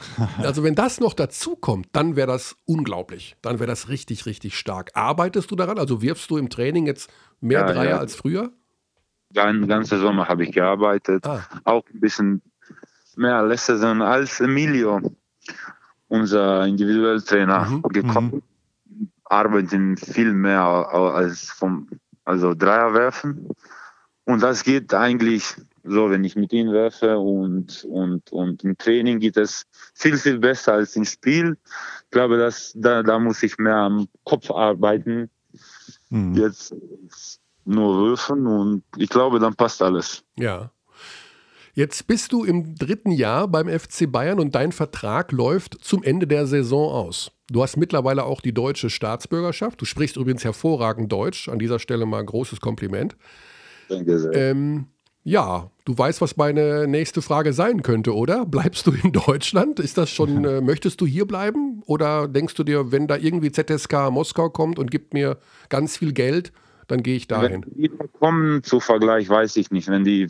also 0.38 0.64
wenn 0.64 0.74
das 0.74 0.98
noch 0.98 1.14
dazu 1.14 1.54
kommt, 1.54 1.86
dann 1.92 2.16
wäre 2.16 2.26
das 2.26 2.56
unglaublich. 2.64 3.36
Dann 3.40 3.60
wäre 3.60 3.68
das 3.68 3.88
richtig, 3.88 4.26
richtig 4.26 4.58
stark. 4.58 4.90
Arbeitest 4.94 5.48
du 5.52 5.54
daran? 5.54 5.78
Also 5.78 6.02
wirfst 6.02 6.28
du 6.28 6.38
im 6.38 6.50
Training 6.50 6.86
jetzt 6.86 7.08
mehr 7.40 7.60
Ja, 7.60 7.66
Dreier 7.72 7.90
ja. 7.90 7.98
als 7.98 8.16
früher? 8.16 8.50
Den 9.34 9.66
ganzen 9.68 9.98
Sommer 10.00 10.28
habe 10.28 10.44
ich 10.44 10.52
gearbeitet, 10.52 11.26
Ah. 11.26 11.42
auch 11.64 11.84
ein 11.92 12.00
bisschen 12.00 12.42
mehr 13.16 13.42
letzte 13.44 13.76
Saison 13.76 14.02
als 14.02 14.40
Emilio, 14.40 15.00
unser 16.08 16.66
individueller 16.66 17.24
Trainer, 17.24 17.64
Mhm, 17.66 17.82
gekommen. 17.82 18.42
Arbeiten 19.24 19.96
viel 19.96 20.32
mehr 20.32 20.62
als 20.62 21.50
vom, 21.50 21.88
also 22.24 22.54
Dreier 22.54 22.92
werfen. 22.94 23.48
Und 24.24 24.42
das 24.42 24.62
geht 24.62 24.92
eigentlich 24.94 25.56
so, 25.84 26.10
wenn 26.10 26.22
ich 26.22 26.36
mit 26.36 26.52
ihm 26.52 26.70
werfe 26.70 27.18
und, 27.18 27.84
und, 27.84 28.30
und 28.30 28.62
im 28.62 28.76
Training 28.78 29.18
geht 29.18 29.36
es 29.36 29.64
viel, 29.94 30.16
viel 30.16 30.38
besser 30.38 30.74
als 30.74 30.94
im 30.94 31.04
Spiel. 31.04 31.56
Ich 32.04 32.10
glaube, 32.10 32.36
dass, 32.38 32.72
da, 32.76 33.02
da 33.02 33.18
muss 33.18 33.42
ich 33.42 33.58
mehr 33.58 33.76
am 33.76 34.06
Kopf 34.24 34.50
arbeiten. 34.50 35.28
Mhm. 36.10 36.34
Jetzt 36.34 36.74
nur 37.64 37.96
würfen 37.98 38.46
und 38.46 38.82
ich 38.96 39.08
glaube, 39.08 39.38
dann 39.38 39.54
passt 39.54 39.82
alles. 39.82 40.24
Ja. 40.36 40.70
Jetzt 41.74 42.06
bist 42.06 42.32
du 42.32 42.44
im 42.44 42.74
dritten 42.74 43.12
Jahr 43.12 43.48
beim 43.48 43.66
FC 43.66 44.10
Bayern 44.10 44.40
und 44.40 44.54
dein 44.54 44.72
Vertrag 44.72 45.32
läuft 45.32 45.78
zum 45.82 46.02
Ende 46.02 46.26
der 46.26 46.46
Saison 46.46 46.92
aus. 46.92 47.30
Du 47.50 47.62
hast 47.62 47.78
mittlerweile 47.78 48.24
auch 48.24 48.42
die 48.42 48.52
deutsche 48.52 48.90
Staatsbürgerschaft. 48.90 49.80
Du 49.80 49.86
sprichst 49.86 50.16
übrigens 50.16 50.44
hervorragend 50.44 51.10
Deutsch. 51.10 51.48
An 51.48 51.58
dieser 51.58 51.78
Stelle 51.78 52.04
mal 52.04 52.20
ein 52.20 52.26
großes 52.26 52.60
Kompliment. 52.60 53.16
Danke 53.88 54.18
sehr. 54.18 54.32
Ähm, 54.32 54.86
ja, 55.24 55.70
du 55.84 55.96
weißt, 55.96 56.20
was 56.20 56.36
meine 56.36 56.86
nächste 56.88 57.22
Frage 57.22 57.52
sein 57.52 57.82
könnte, 57.82 58.14
oder? 58.14 58.44
Bleibst 58.44 58.86
du 58.86 58.92
in 58.92 59.12
Deutschland? 59.12 59.78
Ist 59.80 59.96
das 59.96 60.10
schon, 60.10 60.44
äh, 60.46 60.60
möchtest 60.60 61.00
du 61.00 61.06
hier 61.06 61.26
bleiben? 61.26 61.82
Oder 61.86 62.28
denkst 62.28 62.54
du 62.54 62.64
dir, 62.64 62.90
wenn 62.90 63.06
da 63.06 63.16
irgendwie 63.16 63.52
ZSK 63.52 64.10
Moskau 64.10 64.50
kommt 64.50 64.78
und 64.78 64.90
gibt 64.90 65.14
mir 65.14 65.38
ganz 65.68 65.96
viel 65.96 66.12
Geld, 66.12 66.52
dann 66.92 67.02
gehe 67.02 67.16
ich 67.16 67.26
dahin? 67.26 67.64
Wenn 67.64 67.74
die 67.74 67.88
kommen 68.18 68.62
zu 68.62 68.78
Vergleich, 68.78 69.28
weiß 69.28 69.56
ich 69.56 69.70
nicht. 69.70 69.88
Wenn 69.88 70.04
die 70.04 70.28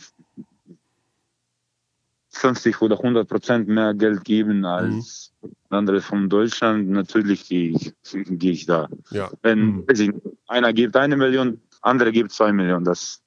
50 2.31 2.81
oder 2.81 2.97
100 2.97 3.29
Prozent 3.29 3.69
mehr 3.69 3.95
Geld 3.95 4.25
geben 4.25 4.65
als 4.65 5.33
andere 5.71 6.01
von 6.01 6.29
Deutschland, 6.29 6.89
natürlich 6.89 7.49
gehe 7.49 7.71
ich, 7.71 7.93
gehe 8.13 8.53
ich 8.53 8.67
da. 8.67 8.89
Ja. 9.11 9.31
Wenn 9.43 9.85
Mhm. 9.87 10.23
einer 10.47 10.73
gibt 10.73 10.97
eine 10.97 11.17
Million, 11.17 11.61
andere 11.83 12.13
gibt 12.13 12.33
zwei 12.33 12.53
Millionen, 12.53 12.85
das 12.85 13.21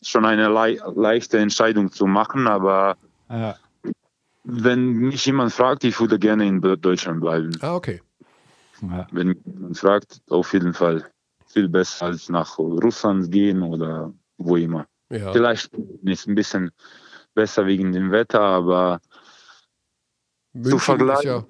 ist 0.00 0.10
schon 0.10 0.24
eine 0.24 0.48
lei 0.48 0.78
leichte 0.94 1.38
Entscheidung 1.38 1.90
zu 1.92 2.06
machen, 2.06 2.46
aber 2.46 2.96
Ja. 3.30 3.56
wenn 4.42 4.86
mich 4.92 5.24
jemand 5.24 5.52
fragt, 5.52 5.84
ich 5.84 5.98
würde 6.00 6.18
gerne 6.18 6.46
in 6.46 6.60
Deutschland 6.60 7.20
bleiben. 7.20 7.56
Ah, 7.62 7.74
okay. 7.76 8.02
Ja. 8.82 9.06
Wenn 9.12 9.28
mich 9.28 9.38
jemand 9.46 9.78
fragt, 9.78 10.20
auf 10.28 10.52
jeden 10.52 10.74
Fall 10.74 11.06
viel 11.54 11.68
besser 11.68 12.06
als 12.06 12.28
nach 12.28 12.58
Russland 12.58 13.30
gehen 13.30 13.62
oder 13.62 14.12
wo 14.36 14.56
immer. 14.56 14.86
Ja. 15.10 15.32
Vielleicht 15.32 15.72
ist 16.02 16.26
ein 16.28 16.34
bisschen 16.34 16.70
besser 17.34 17.66
wegen 17.66 17.92
dem 17.92 18.10
Wetter, 18.10 18.40
aber 18.40 19.00
München 20.52 20.76
ist 20.76 20.84
vergleichen- 20.84 21.26
ja, 21.26 21.44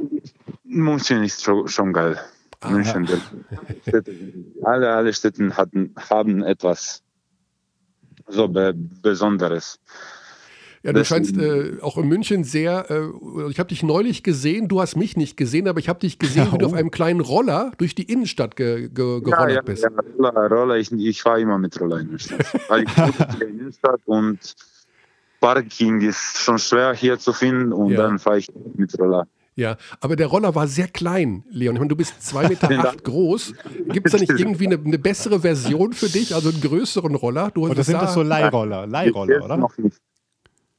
München 0.63 1.23
ist 1.25 1.43
schon, 1.43 1.67
schon 1.69 1.93
geil. 1.93 2.19
Ah, 2.61 2.71
München, 2.71 3.09
alle, 4.63 4.93
alle 4.95 5.13
Städte 5.13 5.55
hatten, 5.57 5.95
haben 6.11 6.43
etwas 6.43 7.03
so 8.29 8.49
be 8.49 8.73
Besonderes. 8.75 9.79
Ja, 10.85 10.93
du 10.93 10.99
Das- 10.99 11.09
scheinst 11.09 11.37
äh, 11.39 11.79
auch 11.81 11.97
in 11.97 12.07
München 12.09 12.45
sehr, 12.45 12.91
äh, 12.91 13.49
ich 13.51 13.59
habe 13.59 13.69
dich 13.71 13.83
neulich 13.83 14.23
gesehen, 14.23 14.69
du 14.69 14.81
hast 14.83 14.97
mich 14.97 15.17
nicht 15.17 15.37
gesehen, 15.37 15.67
aber 15.67 15.81
ich 15.81 15.89
habe 15.89 15.99
dich 15.99 16.19
gesehen, 16.19 16.49
wie 16.53 16.59
du 16.59 16.67
auf 16.67 16.75
einem 16.75 16.91
kleinen 16.91 17.21
Roller 17.21 17.73
durch 17.79 17.95
die 17.95 18.03
Innenstadt 18.05 18.55
ge 18.55 18.91
ge 18.91 19.21
gerollert 19.23 19.49
ja, 19.49 19.55
ja, 19.57 19.63
bist. 19.63 19.83
ja, 19.83 19.89
Roller, 20.19 20.49
Roller, 20.51 20.77
ich, 20.77 20.93
ich 20.93 21.23
fahre 21.23 21.41
immer 21.41 21.59
mit 21.59 21.81
Roller 21.81 22.01
in 22.01 22.11
der 22.13 22.19
Stadt. 22.19 22.47
Weil 22.69 22.85
ich 22.85 23.41
in 23.43 23.65
der 23.65 23.73
Stadt 23.73 24.01
und 24.05 24.39
Parking 25.41 26.01
ist 26.01 26.39
schon 26.39 26.59
schwer 26.59 26.95
hier 26.95 27.19
zu 27.19 27.33
finden 27.33 27.73
und 27.73 27.91
Ja. 27.93 28.03
dann 28.03 28.19
fahre 28.19 28.39
ich 28.39 28.49
mit 28.77 28.99
Roller. 28.99 29.27
Ja, 29.57 29.77
aber 30.01 30.17
der 30.17 30.27
Roller 30.27 30.55
war 30.57 30.67
sehr 30.67 30.89
klein, 30.89 31.45
Leon. 31.49 31.77
Ich 31.77 31.81
meine, 31.81 31.89
du 31.89 31.97
bist 31.97 32.21
zwei 32.23 32.49
Meter 32.49 32.67
Vielen 32.67 32.81
acht 32.87 33.05
groß. 33.05 33.55
Gibt 33.89 34.07
es 34.07 34.13
da 34.13 34.19
nicht 34.19 34.31
irgendwie 34.39 34.67
eine, 34.67 34.79
eine 34.85 34.99
bessere 34.99 35.41
Version 35.41 35.93
für 35.93 36.09
dich, 36.09 36.35
also 36.35 36.49
einen 36.49 36.61
größeren 36.61 37.15
Roller? 37.15 37.51
Du 37.55 37.63
Oder 37.69 37.85
sind 37.85 37.95
sah- 37.95 38.01
das 38.03 38.15
so 38.15 38.23
Leihroller? 38.23 38.87
Leihroller, 38.87 39.45
oder? 39.45 39.57
noch 39.57 39.79
nicht. 39.79 39.97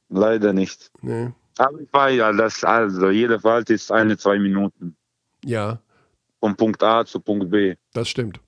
Leider 0.08 0.52
nicht. 0.52 0.90
Nee. 1.02 1.32
Aber 1.58 1.80
ich 1.80 1.92
war 1.92 2.10
ja, 2.10 2.32
das, 2.32 2.62
also 2.64 3.10
jede 3.10 3.40
Fahrt 3.40 3.70
ist 3.70 3.90
eine, 3.90 4.16
zwei 4.18 4.38
Minuten. 4.38 4.96
Ja, 5.44 5.80
Von 6.40 6.54
Punkt 6.56 6.82
A 6.82 7.04
zu 7.04 7.18
Punkt 7.20 7.50
B. 7.50 7.74
das 7.92 8.08
stimmt. 8.08 8.40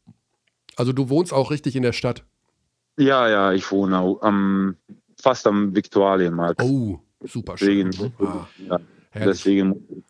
Also 0.76 0.92
du 0.92 1.08
wohnst 1.08 1.32
auch 1.32 1.50
richtig 1.50 1.74
in 1.74 1.82
der 1.82 1.92
Stadt. 1.92 2.24
Ja, 2.98 3.28
ja, 3.28 3.52
ich 3.52 3.70
wohne 3.72 3.98
au- 3.98 4.20
am, 4.20 4.76
fast 5.20 5.46
am 5.46 5.74
Viktualienmarkt. 5.74 6.60
Oh, 6.62 7.00
super 7.24 7.56
schön. 7.56 7.90
Deswegen, 7.90 8.12
Ah, 8.20 8.46
ja, 8.68 8.78
deswegen 9.14 9.68
muss 9.68 9.78
ich 9.90 10.04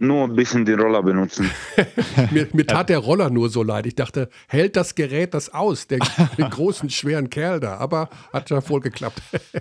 nur 0.00 0.24
ein 0.24 0.34
bisschen 0.34 0.64
den 0.64 0.80
Roller 0.80 1.02
benutzen. 1.02 1.50
Mir, 2.30 2.48
mir 2.52 2.66
tat 2.66 2.88
der 2.88 2.98
Roller 2.98 3.30
nur 3.30 3.48
so 3.48 3.62
leid. 3.62 3.86
Ich 3.86 3.94
dachte, 3.94 4.28
hält 4.48 4.76
das 4.76 4.94
Gerät 4.94 5.34
das 5.34 5.52
aus, 5.52 5.86
der, 5.86 5.98
den 6.38 6.48
großen, 6.50 6.90
schweren 6.90 7.30
Kerl 7.30 7.60
da. 7.60 7.76
Aber 7.76 8.08
hat 8.32 8.50
ja 8.50 8.66
wohl 8.68 8.80
geklappt. 8.80 9.20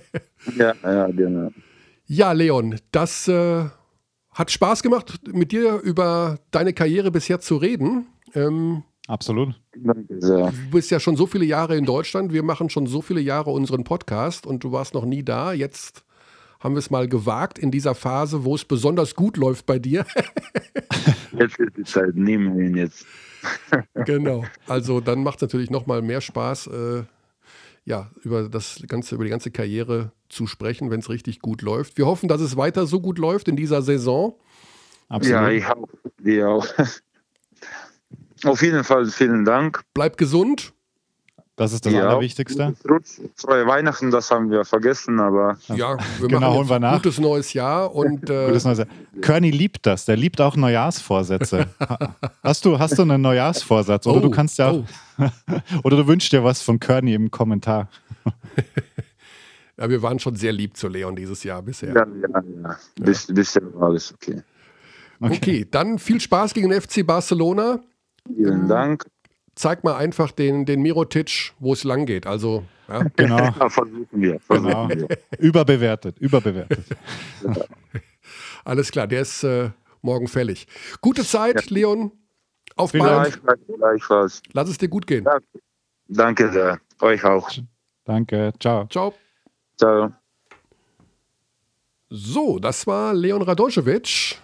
ja, 0.58 0.74
ja, 0.84 1.08
genau. 1.08 1.52
Ja, 2.06 2.32
Leon, 2.32 2.80
das 2.92 3.28
äh, 3.28 3.66
hat 4.32 4.52
Spaß 4.52 4.82
gemacht, 4.82 5.20
mit 5.32 5.52
dir 5.52 5.80
über 5.80 6.40
deine 6.52 6.74
Karriere 6.74 7.12
bisher 7.12 7.40
zu 7.40 7.58
reden. 7.58 8.08
Ähm, 8.34 8.84
Absolut. 9.08 9.60
Danke 9.76 10.22
sehr. 10.22 10.52
du 10.52 10.72
bist 10.72 10.92
ja 10.92 11.00
schon 11.00 11.16
so 11.16 11.26
viele 11.26 11.46
Jahre 11.46 11.76
in 11.76 11.86
Deutschland. 11.86 12.32
Wir 12.32 12.44
machen 12.44 12.70
schon 12.70 12.86
so 12.86 13.02
viele 13.02 13.22
Jahre 13.22 13.50
unseren 13.52 13.84
Podcast 13.84 14.46
und 14.46 14.64
du 14.64 14.72
warst 14.72 14.94
noch 14.94 15.06
nie 15.06 15.24
da. 15.24 15.52
Jetzt 15.52 16.04
haben 16.60 16.76
wir 16.76 16.80
es 16.80 16.90
mal 16.90 17.08
gewagt 17.08 17.58
in 17.58 17.72
dieser 17.72 17.96
Phase, 17.96 18.44
wo 18.44 18.56
es 18.56 18.66
besonders 18.66 19.16
gut 19.16 19.38
läuft 19.38 19.66
bei 19.66 19.80
dir. 19.80 20.06
Jetzt 21.32 21.58
ist 21.60 21.78
die 21.78 21.84
Zeit, 21.84 22.16
nehmen 22.16 22.58
wir 22.58 22.66
ihn 22.66 22.76
jetzt. 22.76 23.06
genau. 24.06 24.44
Also 24.68 25.00
dann 25.00 25.24
macht 25.24 25.38
es 25.38 25.42
natürlich 25.44 25.70
noch 25.70 25.86
mal 25.86 26.02
mehr 26.02 26.20
Spaß, 26.20 26.68
äh, 26.68 27.04
ja, 27.86 28.12
über 28.24 28.50
das 28.50 28.84
ganze, 28.88 29.16
über 29.16 29.24
die 29.24 29.30
ganze 29.30 29.52
Karriere 29.52 30.12
zu 30.28 30.48
sprechen, 30.48 30.92
wenn 30.92 31.00
es 31.00 31.10
richtig 31.10 31.40
gut 31.40 31.62
läuft. 31.62 31.98
Wir 31.98 32.06
hoffen, 32.06 32.28
dass 32.28 32.42
es 32.42 32.58
weiter 32.58 32.86
so 32.86 33.00
gut 33.00 33.18
läuft 33.18 33.48
in 33.48 33.56
dieser 33.56 33.82
Saison. 33.82 34.38
Absolut. 35.08 35.42
Ja, 35.42 35.50
ich 35.50 35.66
auch. 35.66 35.90
Dir 36.20 36.50
auch. 36.50 36.68
Auf 38.44 38.62
jeden 38.62 38.84
Fall 38.84 39.06
vielen 39.06 39.46
Dank. 39.46 39.82
Bleib 39.94 40.18
gesund. 40.18 40.74
Das 41.60 41.74
ist 41.74 41.86
das 41.86 41.94
Ja. 41.94 42.08
Allerwichtigste. 42.08 42.74
Rutsch, 42.90 43.20
Frohe 43.36 43.68
Weihnachten, 43.68 44.10
das 44.12 44.32
haben 44.32 44.50
wir 44.50 44.64
vergessen, 44.66 45.20
aber 45.20 45.58
Ja, 45.68 45.98
wir 46.20 46.28
Genau, 46.28 46.40
machen 46.40 46.50
holen 46.54 46.60
jetzt 46.62 46.70
wir 46.70 46.76
ein 46.78 46.82
nach. 46.82 46.94
gutes 47.02 47.20
neues 47.20 47.54
Jahr 47.54 47.94
und 47.94 48.30
äh, 48.30 48.48
Gutes 48.48 48.64
neues 48.66 48.78
Jahr. 48.80 48.88
Körny 49.22 49.52
liebt 49.52 49.86
das. 49.86 50.06
Der 50.06 50.16
liebt 50.18 50.40
auch 50.42 50.56
Neujahrsvorsätze. 50.56 51.68
Ha- 51.80 52.16
hast, 52.44 52.64
du, 52.66 52.80
hast 52.80 52.98
du 52.98 53.02
einen 53.04 53.22
Neujahrsvorsatz? 53.22 54.08
Oder 54.08 54.18
Oh, 54.18 54.22
du 54.22 54.30
kannst 54.32 54.58
ja 54.58 54.70
auch, 54.70 54.84
oder 55.84 55.98
du 55.98 56.08
wünschst 56.08 56.32
dir 56.32 56.44
was 56.44 56.62
von 56.62 56.80
Körny 56.80 57.14
im 57.14 57.30
Kommentar. 57.30 57.90
ja, 59.78 59.90
wir 59.90 60.02
waren 60.02 60.20
schon 60.20 60.36
sehr 60.36 60.52
lieb 60.54 60.78
zu 60.78 60.88
Leon 60.88 61.16
dieses 61.16 61.44
Jahr 61.44 61.62
bisher. 61.62 61.90
ja, 61.94 62.06
ja, 62.06 62.42
ja. 62.64 62.78
Bis, 63.00 63.28
bisher 63.28 63.62
war 63.76 63.90
alles 63.90 64.14
okay. 64.14 64.42
Okay, 65.22 65.68
dann 65.70 66.00
viel 66.00 66.22
Spaß 66.22 66.54
gegen 66.54 66.70
den 66.70 66.80
FC 66.82 67.06
Barcelona. 67.06 67.82
Vielen 68.34 68.68
Dank. 68.70 69.06
Zeig 69.60 69.84
mal 69.84 69.98
einfach 69.98 70.32
den, 70.32 70.64
den 70.66 70.82
Mirotic, 70.82 71.52
wo 71.60 71.74
es 71.74 71.84
lang 71.84 72.06
geht. 72.06 72.26
Also, 72.26 72.64
ja, 72.88 73.04
Genau. 73.18 73.38
Ja, 73.60 73.70
versuchen 73.70 74.08
wir. 74.12 74.40
Versuchen 74.40 74.88
Genau. 74.88 75.10
wir. 75.10 75.18
Überbewertet, 75.38 76.18
überbewertet. 76.18 76.86
alles 78.64 78.90
klar, 78.90 79.06
der 79.06 79.20
ist 79.20 79.44
äh, 79.44 79.72
morgen 80.02 80.30
fällig. 80.30 80.66
Gute 81.02 81.26
Zeit, 81.26 81.70
Leon. 81.72 82.14
Auf 82.78 82.94
bald. 82.94 83.42
Gleichfalls. 83.78 84.42
Lass 84.54 84.70
es 84.70 84.78
dir 84.78 84.88
gut 84.88 85.06
gehen. 85.06 85.26
Ja. 85.26 85.40
Danke 86.08 86.50
sehr. 86.54 86.80
Euch 87.02 87.26
auch. 87.26 87.52
Danke, 88.06 88.54
ciao. 88.62 88.88
Ciao. 88.88 89.14
Ciao. 89.78 90.14
So, 92.10 92.60
das 92.60 92.88
war 92.88 93.14
Leon 93.14 93.42
Radojevic. 93.42 94.38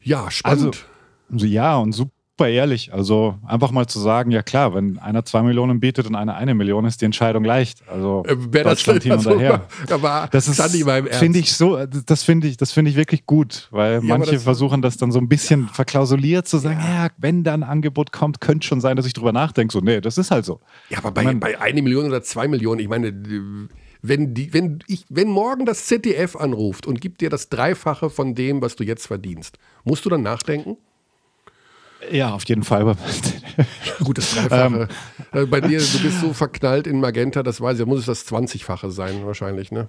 Ja, 0.00 0.30
spannend. 0.30 0.86
Also, 1.30 1.44
ja, 1.44 1.76
und 1.76 1.92
super 1.92 2.15
ehrlich. 2.44 2.92
Also 2.92 3.36
einfach 3.46 3.70
mal 3.70 3.86
zu 3.86 3.98
sagen, 3.98 4.30
ja 4.30 4.42
klar, 4.42 4.74
wenn 4.74 4.98
einer 4.98 5.24
zwei 5.24 5.42
Millionen 5.42 5.80
bietet 5.80 6.06
und 6.06 6.14
einer 6.14 6.36
eine 6.36 6.54
Million, 6.54 6.84
ist 6.84 7.00
die 7.00 7.06
Entscheidung 7.06 7.44
leicht. 7.44 7.82
Also 7.88 8.24
äh, 8.26 8.36
wer 8.50 8.64
Deutschland 8.64 9.02
hin 9.02 9.12
und 9.26 9.38
her. 9.38 9.66
Aber 9.90 10.28
das 10.30 10.48
ist, 10.48 10.60
finde 10.60 11.38
ich 11.38 11.54
so, 11.54 11.84
das 11.86 12.22
finde 12.22 12.48
ich, 12.48 12.56
das 12.56 12.72
finde 12.72 12.90
ich 12.90 12.96
wirklich 12.96 13.26
gut, 13.26 13.68
weil 13.70 13.94
ja, 13.94 14.00
manche 14.02 14.32
das, 14.32 14.42
versuchen 14.42 14.82
das 14.82 14.96
dann 14.96 15.12
so 15.12 15.18
ein 15.18 15.28
bisschen 15.28 15.62
ja. 15.62 15.72
verklausuliert 15.72 16.46
zu 16.46 16.58
sagen, 16.58 16.80
ja. 16.80 17.04
ja, 17.04 17.10
wenn 17.16 17.44
da 17.44 17.54
ein 17.54 17.62
Angebot 17.62 18.12
kommt, 18.12 18.40
könnte 18.40 18.66
schon 18.66 18.80
sein, 18.80 18.96
dass 18.96 19.06
ich 19.06 19.14
drüber 19.14 19.32
nachdenke. 19.32 19.72
So, 19.72 19.80
nee, 19.80 20.00
das 20.00 20.18
ist 20.18 20.30
halt 20.30 20.44
so. 20.44 20.60
Ja, 20.90 20.98
aber 20.98 21.12
bei, 21.12 21.24
meine, 21.24 21.40
bei 21.40 21.60
eine 21.60 21.80
Million 21.80 22.06
oder 22.06 22.22
zwei 22.22 22.48
Millionen, 22.48 22.80
ich 22.80 22.88
meine, 22.88 23.12
wenn, 24.02 24.34
die, 24.34 24.52
wenn, 24.52 24.80
ich, 24.86 25.04
wenn 25.08 25.28
morgen 25.28 25.66
das 25.66 25.86
ZDF 25.86 26.36
anruft 26.36 26.86
und 26.86 27.00
gibt 27.00 27.20
dir 27.20 27.30
das 27.30 27.48
Dreifache 27.48 28.10
von 28.10 28.34
dem, 28.34 28.62
was 28.62 28.76
du 28.76 28.84
jetzt 28.84 29.06
verdienst, 29.06 29.58
musst 29.84 30.04
du 30.04 30.10
dann 30.10 30.22
nachdenken? 30.22 30.76
Ja, 32.10 32.34
auf 32.34 32.44
jeden 32.48 32.62
Fall. 32.62 32.84
Gut, 34.04 34.18
das 34.18 34.34
Dreifache. 34.34 34.88
Ähm, 35.32 35.42
äh, 35.42 35.46
Bei 35.46 35.60
dir, 35.60 35.78
du 35.78 35.98
bist 35.98 36.20
so 36.20 36.32
verknallt 36.32 36.86
in 36.86 37.00
Magenta, 37.00 37.42
das 37.42 37.60
weiß 37.60 37.78
ich, 37.78 37.84
da 37.84 37.86
muss 37.86 38.00
es 38.00 38.06
das 38.06 38.26
20-fache 38.26 38.90
sein, 38.90 39.24
wahrscheinlich, 39.24 39.72
ne? 39.72 39.88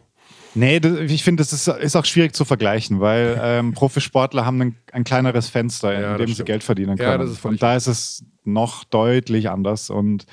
Nee, 0.56 0.80
das, 0.80 1.00
ich 1.00 1.24
finde, 1.24 1.42
das 1.42 1.54
ist, 1.54 1.68
ist, 1.68 1.96
auch 1.96 2.06
schwierig 2.06 2.34
zu 2.34 2.44
vergleichen, 2.46 3.00
weil 3.00 3.40
ähm, 3.42 3.74
Profisportler 3.74 4.46
haben 4.46 4.62
ein, 4.62 4.76
ein, 4.92 5.04
kleineres 5.04 5.50
Fenster, 5.50 5.94
ja, 5.94 6.14
in 6.14 6.18
dem 6.26 6.34
sie 6.34 6.44
Geld 6.44 6.64
verdienen 6.64 6.98
können. 6.98 7.12
Ja, 7.12 7.18
das 7.18 7.32
ist 7.32 7.46
und 7.46 7.62
da 7.62 7.76
ist 7.76 7.88
es 7.88 8.26
noch 8.44 8.84
deutlich 8.84 9.50
anders. 9.50 9.90
Und 9.90 10.26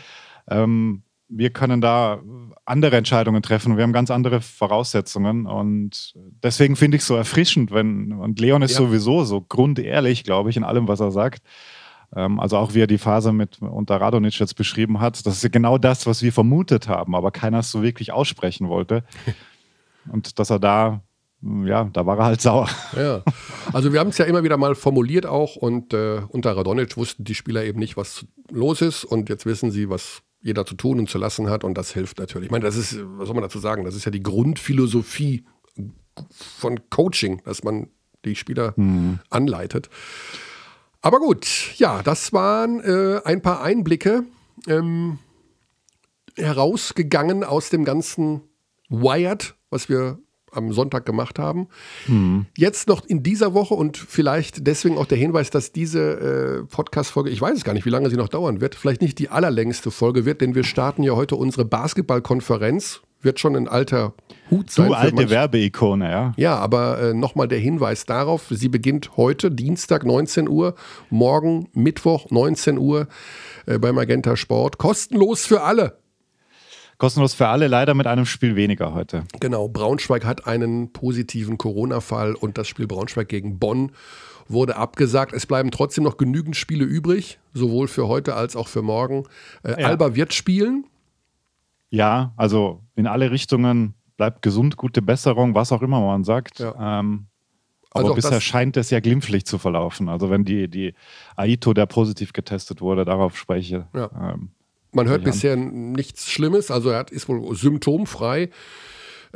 ähm, 0.49 1.03
wir 1.28 1.51
können 1.51 1.80
da 1.80 2.22
andere 2.64 2.97
Entscheidungen 2.97 3.43
treffen. 3.43 3.76
Wir 3.76 3.82
haben 3.82 3.93
ganz 3.93 4.11
andere 4.11 4.41
Voraussetzungen 4.41 5.47
und 5.47 6.14
deswegen 6.43 6.76
finde 6.76 6.97
ich 6.97 7.03
es 7.03 7.07
so 7.07 7.16
erfrischend, 7.16 7.72
wenn, 7.72 8.12
und 8.12 8.41
Leon 8.41 8.62
ist 8.62 8.72
ja. 8.72 8.78
sowieso 8.78 9.24
so 9.24 9.41
grundehrlich, 9.41 10.24
glaube 10.24 10.51
ich, 10.51 10.57
in 10.57 10.64
allem, 10.64 10.89
was 10.89 11.01
er 11.01 11.11
sagt. 11.11 11.43
Ähm, 12.17 12.41
also 12.41 12.57
auch 12.57 12.75
wie 12.75 12.83
er 12.83 12.87
die 12.87 12.99
Phase 12.99 13.33
mit 13.33 13.61
unter 13.61 14.01
Radonic 14.01 14.39
jetzt 14.39 14.57
beschrieben 14.57 15.01
hat, 15.01 15.27
das 15.27 15.37
ist 15.37 15.43
ja 15.43 15.49
genau 15.49 15.79
das, 15.79 16.07
was 16.07 16.23
wir 16.23 16.33
vermutet 16.33 16.89
haben, 16.89 17.15
aber 17.15 17.31
keiner 17.31 17.61
es 17.61 17.71
so 17.71 17.83
wirklich 17.83 18.12
aussprechen 18.12 18.69
wollte. 18.69 19.05
Und 20.12 20.39
dass 20.39 20.51
er 20.51 20.59
da 20.59 21.01
ja, 21.65 21.85
da 21.93 22.07
war 22.07 22.19
er 22.19 22.25
halt 22.25 22.41
sauer. 22.41 22.69
Ja, 22.97 23.23
also 23.73 23.93
wir 23.93 24.01
haben 24.01 24.09
es 24.09 24.19
ja 24.19 24.25
immer 24.25 24.45
wieder 24.45 24.57
mal 24.57 24.75
formuliert 24.75 25.27
auch 25.27 25.57
und 25.57 25.93
äh, 25.93 26.23
unter 26.29 26.57
Radonic 26.57 26.97
wussten 26.97 27.25
die 27.25 27.35
Spieler 27.35 27.65
eben 27.65 27.79
nicht, 27.79 27.99
was 27.99 28.25
los 28.51 28.81
ist 28.81 29.05
und 29.05 29.29
jetzt 29.29 29.45
wissen 29.45 29.71
sie, 29.71 29.91
was 29.91 30.23
jeder 30.41 30.65
zu 30.65 30.75
tun 30.75 30.99
und 30.99 31.11
zu 31.11 31.19
lassen 31.19 31.51
hat 31.51 31.65
und 31.65 31.77
das 31.77 31.93
hilft 31.93 32.19
natürlich. 32.19 32.47
Ich 32.47 32.51
meine, 32.51 32.65
das 32.65 32.77
ist, 32.77 32.99
was 33.19 33.27
soll 33.27 33.35
man 33.35 33.43
dazu 33.43 33.59
sagen, 33.59 33.85
das 33.85 33.95
ist 33.95 34.05
ja 34.07 34.11
die 34.11 34.23
Grundphilosophie 34.23 35.45
von 36.31 36.81
Coaching, 36.89 37.43
dass 37.45 37.62
man 37.62 37.89
die 38.25 38.37
Spieler 38.37 38.73
mhm. 38.77 39.19
anleitet. 39.31 39.91
Aber 41.05 41.19
gut, 41.19 41.75
ja, 41.77 42.03
das 42.03 42.33
waren 42.33 42.81
äh, 42.81 43.21
ein 43.27 43.43
paar 43.43 43.61
Einblicke 43.61 44.25
ähm, 44.67 45.19
herausgegangen 46.35 47.45
aus 47.45 47.69
dem 47.69 47.85
ganzen 47.85 48.41
Wired, 48.89 49.55
was 49.69 49.91
wir 49.91 50.19
am 50.51 50.73
Sonntag 50.73 51.05
gemacht 51.05 51.39
haben. 51.39 51.69
Mhm. 52.07 52.47
Jetzt 52.57 52.89
noch 52.89 53.05
in 53.05 53.23
dieser 53.23 53.53
Woche 53.53 53.75
und 53.75 53.99
vielleicht 53.99 54.67
deswegen 54.67 54.97
auch 54.97 55.05
der 55.05 55.19
Hinweis, 55.19 55.51
dass 55.51 55.73
diese 55.73 56.01
äh, 56.01 56.75
Podcast-Folge, 56.75 57.29
ich 57.29 57.41
weiß 57.43 57.59
es 57.59 57.65
gar 57.65 57.75
nicht, 57.75 57.85
wie 57.85 57.91
lange 57.91 58.09
sie 58.09 58.17
noch 58.17 58.31
dauern 58.31 58.63
wird, 58.63 58.75
vielleicht 58.75 59.03
nicht 59.03 59.19
die 59.19 59.29
allerlängste 59.29 59.91
Folge 59.91 60.25
wird, 60.25 60.41
denn 60.41 60.55
wir 60.55 60.65
starten 60.65 61.03
ja 61.03 61.15
heute 61.15 61.37
unsere 61.37 61.67
Basketballkonferenz. 61.67 63.03
Wird 63.21 63.41
schon 63.41 63.57
ein 63.57 63.69
alter 63.69 64.15
Hut 64.51 64.71
sein. 64.71 64.89
Du 64.89 64.95
alte 64.95 65.31
Werbeikone, 65.31 66.11
ja. 66.11 66.33
Ja, 66.37 66.57
aber 66.57 67.01
äh, 67.01 67.15
nochmal 67.15 67.49
der 67.49 67.59
Hinweis 67.59 68.05
darauf, 68.05 68.47
sie 68.51 68.69
beginnt 68.69 69.17
heute, 69.17 69.51
Dienstag 69.51 70.05
19 70.05 70.49
Uhr, 70.49 70.75
morgen 71.11 71.69
Mittwoch 71.73 72.31
19 72.31 72.79
Uhr 72.79 73.09
äh, 73.67 73.79
bei 73.79 73.93
Magenta 73.93 74.37
Sport. 74.37 74.79
Kostenlos 74.79 75.47
für 75.47 75.63
alle. 75.63 75.99
Kostenlos 76.99 77.35
für 77.35 77.49
alle, 77.49 77.67
leider 77.67 77.95
mit 77.95 78.07
einem 78.07 78.27
Spiel 78.27 78.55
weniger 78.55 78.95
heute. 78.95 79.25
Genau, 79.41 79.69
Braunschweig 79.69 80.25
hat 80.25 80.47
einen 80.47 80.93
positiven 80.93 81.59
Corona-Fall 81.59 82.35
und 82.35 82.57
das 82.57 82.69
Spiel 82.69 82.87
Braunschweig 82.87 83.29
gegen 83.29 83.59
Bonn 83.59 83.93
wurde 84.49 84.77
abgesagt. 84.77 85.33
Es 85.33 85.47
bleiben 85.47 85.71
trotzdem 85.71 86.05
noch 86.05 86.17
genügend 86.17 86.57
Spiele 86.57 86.85
übrig, 86.85 87.39
sowohl 87.53 87.89
für 87.89 88.09
heute 88.09 88.35
als 88.35 88.57
auch 88.57 88.69
für 88.69 88.83
morgen. 88.83 89.25
Äh, 89.63 89.81
ja. 89.81 89.89
Alba 89.89 90.15
wird 90.15 90.35
spielen. 90.35 90.87
Ja, 91.91 92.33
also 92.37 92.83
in 92.95 93.07
alle 93.07 93.31
Richtungen 93.31 93.95
bleibt 94.17 94.43
gesund, 94.43 94.77
gute 94.77 95.03
Besserung, 95.03 95.55
was 95.55 95.73
auch 95.73 95.83
immer 95.83 96.01
man 96.01 96.25
sagt. 96.25 96.61
Ja. 96.61 97.01
Ähm, 97.01 97.27
aber 97.91 98.11
also 98.11 98.15
bisher 98.15 98.41
scheint 98.41 98.77
es 98.77 98.91
ja 98.91 98.99
glimpflich 98.99 99.47
zu 99.47 99.59
verlaufen. 99.59 100.09
Also 100.09 100.29
wenn 100.29 100.45
die, 100.45 100.69
die 100.69 100.95
Aito, 101.37 101.75
der 101.75 101.87
positiv 101.87 102.33
getestet 102.33 102.81
wurde, 102.81 103.05
darauf 103.05 103.39
spreche. 103.39 103.87
Ja. 103.95 104.11
Ähm, 104.21 104.51
man 104.91 105.09
hört 105.09 105.25
bisher 105.25 105.57
nichts 105.57 106.31
Schlimmes, 106.31 106.71
also 106.71 106.91
er 106.91 107.11
ist 107.11 107.29
wohl 107.29 107.55
symptomfrei. 107.57 108.51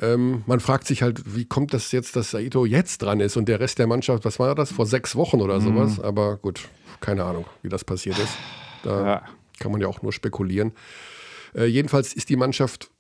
Ähm, 0.01 0.45
man 0.47 0.61
fragt 0.61 0.87
sich 0.87 1.03
halt, 1.03 1.35
wie 1.35 1.45
kommt 1.45 1.74
das 1.74 1.91
jetzt, 1.91 2.14
dass 2.14 2.31
Saito 2.31 2.64
jetzt 2.64 3.03
dran 3.03 3.18
ist 3.20 3.37
und 3.37 3.49
der 3.49 3.59
Rest 3.59 3.79
der 3.79 3.89
Mannschaft, 3.89 4.24
was 4.24 4.39
war 4.39 4.55
das, 4.55 4.70
vor 4.70 4.87
sechs 4.87 5.16
Wochen 5.16 5.41
oder 5.41 5.61
sowas? 5.61 5.99
Mhm. 5.99 6.05
Aber 6.05 6.37
gut, 6.37 6.68
keine 7.01 7.24
Ahnung, 7.24 7.47
wie 7.62 7.68
das 7.68 7.85
passiert 7.85 8.18
ist. 8.18 8.37
Da 8.85 9.07
ja. 9.07 9.22
kann 9.59 9.72
man 9.72 9.81
ja 9.81 9.89
auch 9.89 10.03
nur 10.03 10.12
spekulieren. 10.12 10.72
Äh, 11.55 11.64
jedenfalls 11.64 12.12
ist 12.12 12.29
die 12.29 12.37
Mannschaft 12.37 12.91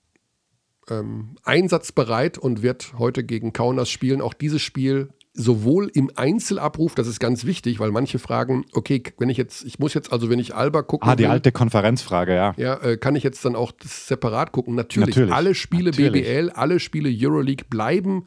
ähm, 0.90 1.36
einsatzbereit 1.44 2.38
und 2.38 2.62
wird 2.62 2.94
heute 2.98 3.24
gegen 3.24 3.52
Kaunas 3.52 3.90
spielen. 3.90 4.20
Auch 4.20 4.34
dieses 4.34 4.62
Spiel 4.62 5.10
sowohl 5.38 5.90
im 5.94 6.10
Einzelabruf, 6.16 6.94
das 6.96 7.06
ist 7.06 7.20
ganz 7.20 7.44
wichtig, 7.44 7.78
weil 7.78 7.92
manche 7.92 8.18
fragen, 8.18 8.64
okay, 8.72 9.02
wenn 9.18 9.28
ich 9.28 9.36
jetzt, 9.36 9.64
ich 9.64 9.78
muss 9.78 9.94
jetzt 9.94 10.12
also, 10.12 10.28
wenn 10.28 10.40
ich 10.40 10.54
Alba 10.54 10.82
gucken 10.82 11.08
Ah, 11.08 11.14
die 11.14 11.22
will, 11.24 11.30
alte 11.30 11.52
Konferenzfrage, 11.52 12.34
ja. 12.34 12.54
Ja, 12.56 12.74
äh, 12.82 12.96
kann 12.96 13.14
ich 13.14 13.22
jetzt 13.22 13.44
dann 13.44 13.54
auch 13.54 13.72
separat 13.82 14.50
gucken? 14.50 14.74
Natürlich, 14.74 15.10
Natürlich. 15.10 15.32
alle 15.32 15.54
Spiele 15.54 15.90
Natürlich. 15.90 16.24
BBL, 16.24 16.50
alle 16.50 16.80
Spiele 16.80 17.08
Euroleague 17.10 17.66
bleiben 17.70 18.26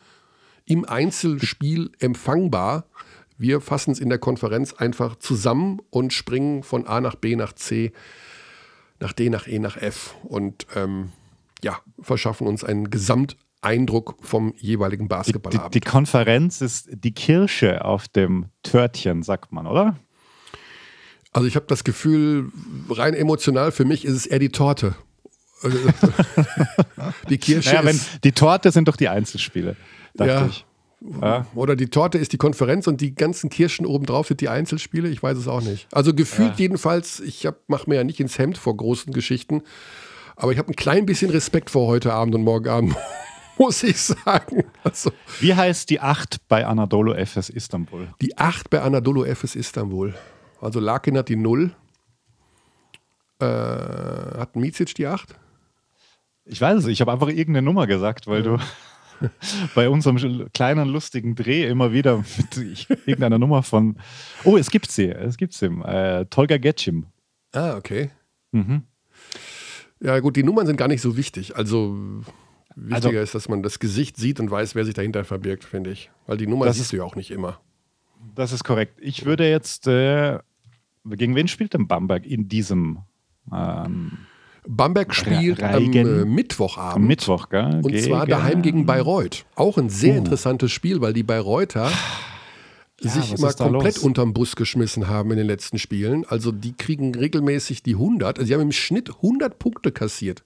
im 0.65 0.85
Einzelspiel 0.85 1.91
empfangbar. 1.99 2.85
Wir 3.37 3.59
fassen 3.59 3.91
es 3.91 3.99
in 3.99 4.07
der 4.07 4.19
Konferenz 4.19 4.71
einfach 4.73 5.17
zusammen 5.17 5.79
und 5.89 6.13
springen 6.13 6.63
von 6.63 6.87
A 6.87 7.01
nach 7.01 7.15
B 7.15 7.35
nach 7.35 7.53
C, 7.53 7.91
nach 9.01 9.11
D 9.11 9.29
nach 9.29 9.47
E 9.47 9.59
nach 9.59 9.75
F 9.75 10.15
und 10.23 10.65
ähm, 10.75 11.11
ja, 11.63 11.79
verschaffen 12.01 12.47
uns 12.47 12.63
einen 12.63 12.89
Gesamt 12.89 13.37
Eindruck 13.61 14.15
vom 14.21 14.53
jeweiligen 14.57 15.07
Basketballabend. 15.07 15.75
Die, 15.75 15.79
die, 15.79 15.83
die, 15.83 15.89
Konferenz 15.89 16.61
ist 16.61 16.89
die 16.91 17.13
Kirsche 17.13 17.85
auf 17.85 18.07
dem 18.07 18.47
Törtchen, 18.63 19.21
sagt 19.21 19.51
man, 19.51 19.67
oder? 19.67 19.97
Also 21.31 21.47
ich 21.47 21.55
habe 21.55 21.67
das 21.67 21.83
Gefühl, 21.83 22.51
rein 22.89 23.13
emotional 23.13 23.71
für 23.71 23.85
mich 23.85 24.03
ist 24.03 24.15
es 24.15 24.25
eher 24.25 24.39
die 24.39 24.49
Torte. 24.49 24.95
die 27.29 27.37
Kirsche 27.37 27.69
naja, 27.75 27.85
wenn, 27.85 27.99
Die 28.23 28.31
Torte 28.31 28.71
sind 28.71 28.87
doch 28.87 28.95
die 28.95 29.07
Einzelspiele, 29.07 29.75
dachte 30.15 30.31
ja. 30.31 30.45
ich. 30.47 30.65
Ja. 31.21 31.47
Oder 31.55 31.75
die 31.75 31.87
Torte 31.87 32.17
ist 32.17 32.33
die 32.33 32.37
Konferenz 32.37 32.85
und 32.87 33.01
die 33.01 33.15
ganzen 33.15 33.49
Kirschen 33.49 33.85
obendrauf 33.85 34.27
sind 34.27 34.41
die 34.41 34.49
Einzelspiele. 34.49 35.09
Ich 35.09 35.21
weiß 35.21 35.37
es 35.37 35.47
auch 35.47 35.61
nicht. 35.61 35.87
Also 35.91 36.13
gefühlt 36.13 36.51
ja. 36.51 36.57
jedenfalls, 36.57 37.19
ich 37.19 37.47
mache 37.67 37.89
mir 37.89 37.95
ja 37.95 38.03
nicht 38.03 38.19
ins 38.19 38.37
Hemd 38.37 38.57
vor 38.57 38.77
großen 38.77 39.11
Geschichten, 39.11 39.63
aber 40.41 40.51
ich 40.51 40.57
habe 40.57 40.69
ein 40.69 40.75
klein 40.75 41.05
bisschen 41.05 41.29
Respekt 41.29 41.69
vor 41.69 41.87
heute 41.87 42.11
Abend 42.13 42.33
und 42.33 42.43
morgen 42.43 42.67
Abend 42.67 42.95
muss 43.59 43.83
ich 43.83 44.01
sagen. 44.01 44.63
Also, 44.83 45.11
Wie 45.39 45.53
heißt 45.53 45.87
die 45.91 45.99
8 45.99 46.47
bei 46.47 46.65
Anadolu 46.65 47.13
FS 47.13 47.49
Istanbul? 47.49 48.07
Die 48.21 48.35
8 48.39 48.71
bei 48.71 48.81
Anadolu 48.81 49.23
FS 49.23 49.55
Istanbul. 49.55 50.15
Also 50.59 50.79
Larkin 50.79 51.15
hat 51.15 51.29
die 51.29 51.35
0. 51.35 51.71
Äh, 53.39 53.45
hat 53.45 54.55
Micic 54.55 54.95
die 54.95 55.05
8? 55.05 55.35
Ich 56.45 56.59
weiß 56.59 56.79
es, 56.79 56.87
ich 56.87 57.01
habe 57.01 57.11
einfach 57.11 57.27
irgendeine 57.27 57.61
Nummer 57.61 57.85
gesagt, 57.85 58.25
weil 58.25 58.43
ja. 58.43 58.57
du 58.57 59.29
bei 59.75 59.89
unserem 59.89 60.51
kleinen 60.53 60.89
lustigen 60.89 61.35
Dreh 61.35 61.67
immer 61.67 61.93
wieder 61.93 62.17
mit 62.17 62.57
irgendeiner 63.05 63.37
Nummer 63.37 63.61
von. 63.61 63.97
Oh, 64.43 64.57
es 64.57 64.71
gibt 64.71 64.89
sie, 64.89 65.09
es 65.09 65.37
gibt 65.37 65.53
sie. 65.53 65.67
Äh, 65.67 66.25
Tolga 66.31 66.57
Getschim. 66.57 67.05
Ah, 67.53 67.75
okay. 67.75 68.09
Mhm. 68.51 68.87
Ja, 70.03 70.19
gut, 70.19 70.35
die 70.35 70.43
Nummern 70.43 70.65
sind 70.65 70.77
gar 70.77 70.87
nicht 70.87 71.01
so 71.01 71.15
wichtig. 71.15 71.55
Also 71.55 71.95
Wichtiger 72.75 73.07
also, 73.07 73.19
ist, 73.19 73.35
dass 73.35 73.49
man 73.49 73.63
das 73.63 73.79
Gesicht 73.79 74.17
sieht 74.17 74.39
und 74.39 74.49
weiß, 74.49 74.75
wer 74.75 74.85
sich 74.85 74.93
dahinter 74.93 75.23
verbirgt, 75.23 75.63
finde 75.63 75.91
ich. 75.91 76.09
Weil 76.25 76.37
die 76.37 76.47
Nummer 76.47 76.65
siehst 76.67 76.85
ist, 76.85 76.93
du 76.93 76.97
ja 76.97 77.03
auch 77.03 77.15
nicht 77.15 77.31
immer. 77.31 77.59
Das 78.35 78.51
ist 78.51 78.63
korrekt. 78.63 78.97
Ich 79.01 79.25
würde 79.25 79.49
jetzt, 79.49 79.87
äh, 79.87 80.39
gegen 81.05 81.35
wen 81.35 81.47
spielt 81.47 81.73
denn 81.73 81.87
Bamberg 81.87 82.25
in 82.25 82.47
diesem? 82.47 82.99
Ähm, 83.53 84.19
Bamberg 84.67 85.13
spielt 85.13 85.61
am 85.63 85.91
äh, 85.91 86.25
Mittwochabend. 86.25 86.95
Am 86.95 87.07
Mittwoch, 87.07 87.49
gell? 87.49 87.81
Und 87.83 87.91
gegen 87.91 88.03
zwar 88.03 88.25
daheim 88.25 88.61
gegen 88.61 88.85
Bayreuth. 88.85 89.45
Auch 89.55 89.77
ein 89.77 89.89
sehr 89.89 90.15
uh. 90.15 90.17
interessantes 90.17 90.71
Spiel, 90.71 91.01
weil 91.01 91.13
die 91.13 91.23
Bayreuther 91.23 91.91
ja, 93.03 93.11
sich 93.11 93.37
immer 93.37 93.53
komplett 93.53 93.95
los? 93.95 94.03
unterm 94.03 94.33
Bus 94.33 94.55
geschmissen 94.55 95.07
haben 95.07 95.31
in 95.31 95.37
den 95.37 95.47
letzten 95.47 95.79
Spielen. 95.79 96.25
Also 96.25 96.51
die 96.51 96.73
kriegen 96.73 97.15
regelmäßig 97.15 97.83
die 97.83 97.93
100. 97.93 98.37
Also 98.37 98.47
sie 98.47 98.53
haben 98.53 98.61
im 98.61 98.71
Schnitt 98.71 99.09
100 99.09 99.57
Punkte 99.59 99.91
kassiert 99.91 100.43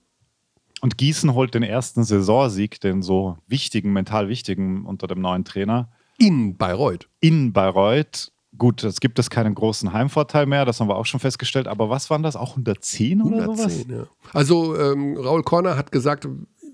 Und 0.81 0.97
Gießen 0.97 1.33
holt 1.33 1.53
den 1.53 1.63
ersten 1.63 2.03
Saisonsieg, 2.03 2.79
den 2.79 3.01
so 3.01 3.37
wichtigen, 3.47 3.93
mental 3.93 4.29
wichtigen 4.29 4.85
unter 4.85 5.07
dem 5.07 5.21
neuen 5.21 5.43
Trainer. 5.43 5.89
In 6.17 6.55
Bayreuth. 6.55 7.09
In 7.19 7.51
Bayreuth. 7.51 8.31
Gut, 8.57 8.83
jetzt 8.83 9.01
gibt 9.01 9.19
es 9.19 9.29
keinen 9.29 9.53
großen 9.53 9.91
Heimvorteil 9.91 10.45
mehr, 10.45 10.63
das 10.63 10.79
haben 10.79 10.87
wir 10.87 10.95
auch 10.95 11.05
schon 11.05 11.19
festgestellt. 11.19 11.67
Aber 11.67 11.89
was 11.89 12.09
waren 12.09 12.23
das? 12.23 12.37
Auch 12.37 12.51
110 12.51 13.21
oder 13.21 13.41
110, 13.41 13.69
sowas? 13.69 13.85
Ja. 13.89 14.07
Also 14.33 14.77
ähm, 14.79 15.17
Raul 15.17 15.43
Korner 15.43 15.75
hat 15.75 15.91
gesagt, 15.91 16.27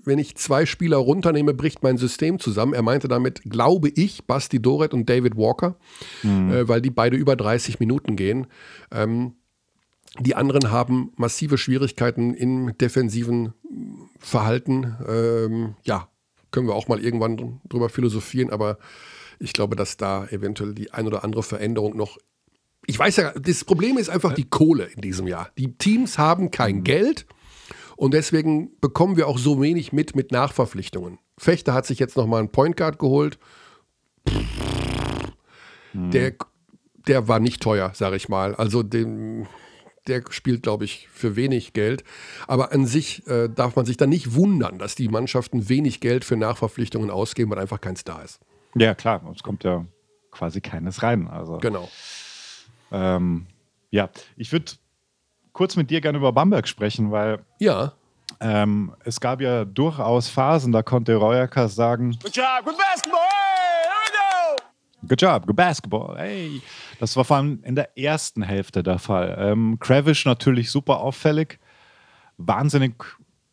wenn 0.04 0.18
ich 0.18 0.36
zwei 0.36 0.66
Spieler 0.66 0.96
runternehme, 0.96 1.54
bricht 1.54 1.82
mein 1.82 1.96
System 1.96 2.38
zusammen. 2.38 2.74
Er 2.74 2.82
meinte 2.82 3.08
damit, 3.08 3.42
glaube 3.44 3.88
ich, 3.88 4.26
Basti 4.26 4.60
Doret 4.60 4.94
und 4.94 5.08
David 5.08 5.36
Walker, 5.36 5.76
mhm. 6.22 6.52
äh, 6.52 6.68
weil 6.68 6.80
die 6.80 6.90
beide 6.90 7.16
über 7.16 7.36
30 7.36 7.80
Minuten 7.80 8.16
gehen. 8.16 8.46
Ähm, 8.90 9.34
die 10.18 10.34
anderen 10.34 10.70
haben 10.70 11.12
massive 11.16 11.56
Schwierigkeiten 11.56 12.34
im 12.34 12.76
defensiven 12.76 13.54
Verhalten. 14.18 14.96
Ähm, 15.08 15.74
ja, 15.84 16.08
können 16.50 16.66
wir 16.66 16.74
auch 16.74 16.88
mal 16.88 17.02
irgendwann 17.02 17.60
drüber 17.68 17.88
philosophieren, 17.88 18.50
aber 18.50 18.78
ich 19.38 19.52
glaube, 19.52 19.74
dass 19.74 19.96
da 19.96 20.26
eventuell 20.26 20.74
die 20.74 20.92
ein 20.92 21.06
oder 21.06 21.24
andere 21.24 21.42
Veränderung 21.42 21.96
noch. 21.96 22.18
Ich 22.86 22.98
weiß 22.98 23.16
ja, 23.16 23.32
das 23.32 23.64
Problem 23.64 23.96
ist 23.96 24.10
einfach 24.10 24.34
die 24.34 24.48
Kohle 24.48 24.84
in 24.84 25.00
diesem 25.00 25.26
Jahr. 25.26 25.50
Die 25.56 25.74
Teams 25.76 26.18
haben 26.18 26.50
kein 26.50 26.76
mhm. 26.76 26.84
Geld 26.84 27.26
und 28.02 28.14
deswegen 28.14 28.80
bekommen 28.80 29.16
wir 29.16 29.28
auch 29.28 29.38
so 29.38 29.62
wenig 29.62 29.92
mit 29.92 30.16
mit 30.16 30.32
Nachverpflichtungen. 30.32 31.20
Fechter 31.38 31.72
hat 31.72 31.86
sich 31.86 32.00
jetzt 32.00 32.16
nochmal 32.16 32.40
einen 32.40 32.50
Point 32.50 32.76
Guard 32.76 32.98
geholt. 32.98 33.38
Mhm. 35.92 36.10
Der, 36.10 36.34
der 37.06 37.28
war 37.28 37.38
nicht 37.38 37.62
teuer, 37.62 37.92
sage 37.94 38.16
ich 38.16 38.28
mal. 38.28 38.56
Also 38.56 38.82
den, 38.82 39.46
der 40.08 40.24
spielt, 40.30 40.64
glaube 40.64 40.84
ich, 40.84 41.06
für 41.12 41.36
wenig 41.36 41.74
Geld. 41.74 42.02
Aber 42.48 42.72
an 42.72 42.86
sich 42.86 43.24
äh, 43.28 43.48
darf 43.48 43.76
man 43.76 43.86
sich 43.86 43.98
dann 43.98 44.08
nicht 44.08 44.34
wundern, 44.34 44.80
dass 44.80 44.96
die 44.96 45.08
Mannschaften 45.08 45.68
wenig 45.68 46.00
Geld 46.00 46.24
für 46.24 46.36
Nachverpflichtungen 46.36 47.08
ausgeben, 47.08 47.52
weil 47.52 47.60
einfach 47.60 47.80
keins 47.80 48.02
da 48.02 48.20
ist. 48.20 48.40
Ja, 48.74 48.96
klar, 48.96 49.22
es 49.32 49.44
kommt 49.44 49.62
ja 49.62 49.86
quasi 50.32 50.60
keines 50.60 51.04
rein. 51.04 51.28
Also, 51.28 51.58
genau. 51.58 51.88
Ähm, 52.90 53.46
ja, 53.92 54.10
ich 54.36 54.50
würde 54.50 54.72
kurz 55.52 55.76
mit 55.76 55.90
dir 55.90 56.00
gerne 56.00 56.18
über 56.18 56.32
Bamberg 56.32 56.68
sprechen, 56.68 57.10
weil 57.10 57.40
ja. 57.58 57.92
Ähm, 58.40 58.94
es 59.04 59.20
gab 59.20 59.40
ja 59.40 59.64
durchaus 59.64 60.28
Phasen, 60.28 60.72
da 60.72 60.82
konnte 60.82 61.14
Royakas 61.14 61.74
sagen: 61.74 62.16
Good 62.22 62.36
job, 62.36 62.64
good 62.64 62.76
basketball, 62.76 63.20
hey, 63.20 63.84
here 63.84 63.94
we 64.04 64.58
go! 64.58 65.08
Good 65.08 65.22
job, 65.22 65.46
good 65.46 65.56
basketball, 65.56 66.16
hey. 66.16 66.60
Das 66.98 67.16
war 67.16 67.24
vor 67.24 67.36
allem 67.36 67.60
in 67.64 67.74
der 67.74 67.96
ersten 67.96 68.42
Hälfte 68.42 68.82
der 68.82 68.98
Fall. 68.98 69.36
Ähm, 69.38 69.78
Kravish 69.78 70.24
natürlich 70.24 70.70
super 70.70 71.00
auffällig, 71.00 71.58
wahnsinnig 72.36 72.94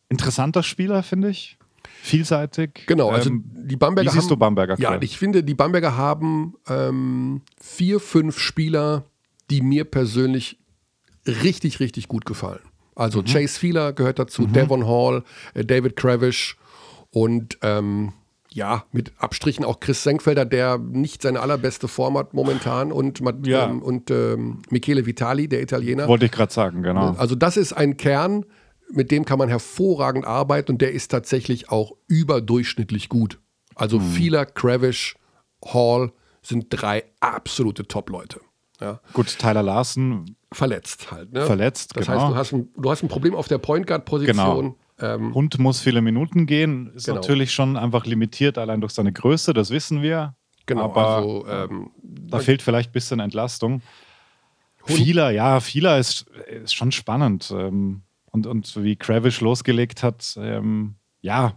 interessanter 0.08 0.62
Spieler, 0.62 1.02
finde 1.02 1.30
ich. 1.30 1.56
Vielseitig. 2.02 2.86
Genau, 2.86 3.10
also 3.10 3.30
ähm, 3.30 3.44
die 3.46 3.76
Bamberger 3.76 4.10
wie 4.10 4.12
siehst 4.12 4.24
haben, 4.24 4.28
du 4.30 4.36
Bamberger? 4.36 4.78
Ja, 4.78 4.98
ich 5.00 5.18
finde, 5.18 5.44
die 5.44 5.54
Bamberger 5.54 5.96
haben 5.96 6.54
ähm, 6.68 7.42
vier, 7.60 8.00
fünf 8.00 8.38
Spieler, 8.38 9.04
die 9.50 9.60
mir 9.60 9.84
persönlich 9.84 10.59
richtig, 11.42 11.80
richtig 11.80 12.08
gut 12.08 12.24
gefallen. 12.24 12.60
Also 12.94 13.20
mhm. 13.20 13.26
Chase 13.26 13.58
Feeler 13.58 13.92
gehört 13.92 14.18
dazu, 14.18 14.42
mhm. 14.42 14.52
Devon 14.52 14.86
Hall, 14.86 15.24
äh, 15.54 15.64
David 15.64 15.96
Kravish 15.96 16.56
und 17.10 17.58
ähm, 17.62 18.12
ja, 18.52 18.84
mit 18.92 19.12
Abstrichen 19.18 19.64
auch 19.64 19.80
Chris 19.80 20.02
Senkfelder, 20.02 20.44
der 20.44 20.78
nicht 20.78 21.22
seine 21.22 21.40
allerbeste 21.40 21.88
Form 21.88 22.18
hat 22.18 22.34
momentan 22.34 22.90
und, 22.90 23.20
ja. 23.46 23.68
ähm, 23.68 23.80
und 23.80 24.10
ähm, 24.10 24.62
Michele 24.70 25.06
Vitali, 25.06 25.48
der 25.48 25.62
Italiener. 25.62 26.08
Wollte 26.08 26.26
ich 26.26 26.32
gerade 26.32 26.52
sagen, 26.52 26.82
genau. 26.82 27.14
Also 27.16 27.36
das 27.36 27.56
ist 27.56 27.72
ein 27.72 27.96
Kern, 27.96 28.44
mit 28.92 29.12
dem 29.12 29.24
kann 29.24 29.38
man 29.38 29.48
hervorragend 29.48 30.26
arbeiten 30.26 30.72
und 30.72 30.82
der 30.82 30.92
ist 30.92 31.08
tatsächlich 31.12 31.70
auch 31.70 31.92
überdurchschnittlich 32.08 33.08
gut. 33.08 33.38
Also 33.76 34.00
mhm. 34.00 34.10
Feeler, 34.10 34.46
Kravish, 34.46 35.16
Hall 35.64 36.12
sind 36.42 36.66
drei 36.70 37.04
absolute 37.20 37.86
Top-Leute. 37.86 38.40
Ja. 38.80 39.00
Gut, 39.12 39.38
Tyler 39.38 39.62
Larsen. 39.62 40.36
Verletzt 40.52 41.10
halt. 41.12 41.32
Ne? 41.32 41.46
Verletzt, 41.46 41.96
Das 41.96 42.06
genau. 42.06 42.20
heißt, 42.20 42.30
du 42.30 42.36
hast, 42.36 42.52
ein, 42.52 42.68
du 42.76 42.90
hast 42.90 43.02
ein 43.02 43.08
Problem 43.08 43.34
auf 43.34 43.48
der 43.48 43.58
Point 43.58 43.86
Guard-Position. 43.86 44.74
Genau. 44.98 45.14
Ähm, 45.14 45.34
Hund 45.34 45.58
muss 45.58 45.80
viele 45.80 46.02
Minuten 46.02 46.46
gehen, 46.46 46.92
ist 46.94 47.06
genau. 47.06 47.16
natürlich 47.16 47.52
schon 47.52 47.76
einfach 47.76 48.04
limitiert, 48.04 48.58
allein 48.58 48.80
durch 48.80 48.92
seine 48.92 49.12
Größe, 49.12 49.54
das 49.54 49.70
wissen 49.70 50.02
wir. 50.02 50.34
Genau, 50.66 50.84
aber 50.84 51.06
also, 51.06 51.46
ähm, 51.48 51.90
da 52.02 52.38
fehlt 52.38 52.62
vielleicht 52.62 52.90
ein 52.90 52.92
bisschen 52.92 53.20
Entlastung. 53.20 53.82
Hund. 54.88 54.98
Vieler, 54.98 55.30
ja, 55.30 55.60
vieler 55.60 55.98
ist, 55.98 56.26
ist 56.46 56.74
schon 56.74 56.92
spannend. 56.92 57.52
Ähm, 57.56 58.02
und, 58.30 58.46
und 58.46 58.82
wie 58.82 58.96
Kravish 58.96 59.40
losgelegt 59.40 60.02
hat, 60.02 60.38
ähm, 60.40 60.96
ja, 61.22 61.54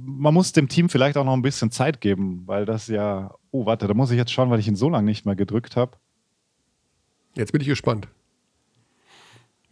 man 0.00 0.34
muss 0.34 0.52
dem 0.52 0.68
Team 0.68 0.88
vielleicht 0.88 1.16
auch 1.16 1.24
noch 1.24 1.32
ein 1.32 1.42
bisschen 1.42 1.70
Zeit 1.70 2.00
geben, 2.00 2.42
weil 2.46 2.64
das 2.64 2.88
ja. 2.88 3.34
Oh, 3.50 3.66
warte, 3.66 3.88
da 3.88 3.94
muss 3.94 4.10
ich 4.10 4.16
jetzt 4.16 4.32
schauen, 4.32 4.50
weil 4.50 4.60
ich 4.60 4.68
ihn 4.68 4.76
so 4.76 4.88
lange 4.88 5.06
nicht 5.06 5.26
mehr 5.26 5.34
gedrückt 5.34 5.76
habe. 5.76 5.96
Jetzt 7.34 7.52
bin 7.52 7.60
ich 7.60 7.68
gespannt. 7.68 8.08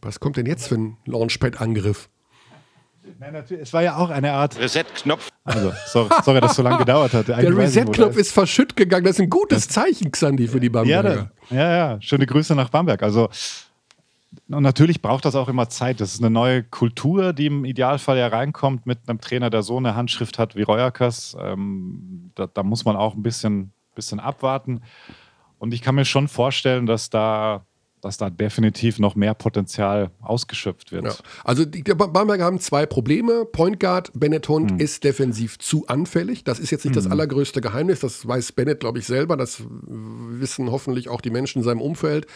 Was 0.01 0.21
kommt 0.21 0.37
denn 0.37 0.47
jetzt 0.47 0.69
für 0.69 0.77
ein 0.77 0.97
Launchpad-Angriff? 1.07 2.09
Nein, 3.19 3.33
natürlich. 3.33 3.63
Es 3.63 3.73
war 3.73 3.83
ja 3.83 3.97
auch 3.97 4.11
eine 4.11 4.33
Art 4.33 4.59
Reset-Knopf. 4.59 5.31
Also, 5.45 5.73
sorry, 5.87 6.15
sorry, 6.23 6.41
dass 6.41 6.53
es 6.53 6.57
so 6.57 6.63
lange 6.63 6.79
gedauert 6.79 7.13
hat. 7.15 7.29
Der 7.29 7.57
Reset-Knopf 7.57 8.17
ist 8.17 8.33
verschütt 8.33 8.77
gegangen. 8.77 9.05
Das 9.05 9.17
ist 9.17 9.21
ein 9.21 9.31
gutes 9.31 9.69
Zeichen, 9.69 10.13
Xandi, 10.13 10.47
für 10.47 10.61
die 10.61 10.69
Bamberger. 10.69 11.31
Ja, 11.51 11.57
ja, 11.57 11.77
ja. 11.77 12.03
Schöne 12.03 12.27
Grüße 12.27 12.55
nach 12.55 12.69
Bamberg. 12.69 13.03
Also, 13.03 13.29
und 14.49 14.63
natürlich 14.63 15.03
braucht 15.03 15.25
das 15.25 15.35
auch 15.35 15.49
immer 15.49 15.69
Zeit. 15.69 16.01
Das 16.01 16.15
ist 16.15 16.21
eine 16.21 16.31
neue 16.31 16.63
Kultur, 16.63 17.33
die 17.33 17.47
im 17.47 17.65
Idealfall 17.65 18.19
ja 18.19 18.29
reinkommt 18.29 18.87
mit 18.87 18.99
einem 19.07 19.21
Trainer, 19.21 19.51
der 19.51 19.63
so 19.63 19.79
eine 19.79 19.95
Handschrift 19.95 20.39
hat 20.39 20.55
wie 20.55 20.63
Reuerkas. 20.63 21.37
Ähm, 21.41 22.31
da, 22.35 22.47
da, 22.47 22.63
muss 22.63 22.85
man 22.85 22.97
auch 22.97 23.15
ein 23.15 23.23
bisschen, 23.23 23.73
bisschen 23.95 24.21
abwarten. 24.21 24.83
Und 25.59 25.75
ich 25.75 25.83
kann 25.83 25.95
mir 25.95 26.05
schon 26.05 26.29
vorstellen, 26.29 26.87
dass 26.87 27.11
da 27.11 27.67
dass 28.01 28.17
da 28.17 28.31
definitiv 28.31 28.99
noch 28.99 29.15
mehr 29.15 29.35
Potenzial 29.35 30.11
ausgeschöpft 30.21 30.93
wird. 30.93 31.07
Ja. 31.07 31.15
Also 31.45 31.65
die 31.65 31.83
Bamberger 31.83 32.45
haben 32.45 32.61
zwei 32.61 32.87
Probleme. 32.87 33.45
Point 33.45 33.81
Guard 33.81 34.11
Bennett 34.15 34.49
Hund 34.49 34.73
hm. 34.73 34.81
ist 34.81 35.05
defensiv 35.05 35.59
zu 35.59 35.87
anfällig. 35.87 36.45
Das 36.45 36.59
ist 36.59 36.71
jetzt 36.71 36.85
nicht 36.85 36.97
hm. 36.97 37.03
das 37.03 37.11
allergrößte 37.11 37.61
Geheimnis. 37.61 38.01
Das 38.01 38.27
weiß 38.27 38.53
Bennett, 38.53 38.81
glaube 38.81 38.99
ich, 38.99 39.07
selber. 39.07 39.37
Das 39.37 39.63
wissen 39.67 40.71
hoffentlich 40.71 41.09
auch 41.09 41.21
die 41.21 41.31
Menschen 41.31 41.59
in 41.59 41.65
seinem 41.65 41.81
Umfeld. 41.81 42.27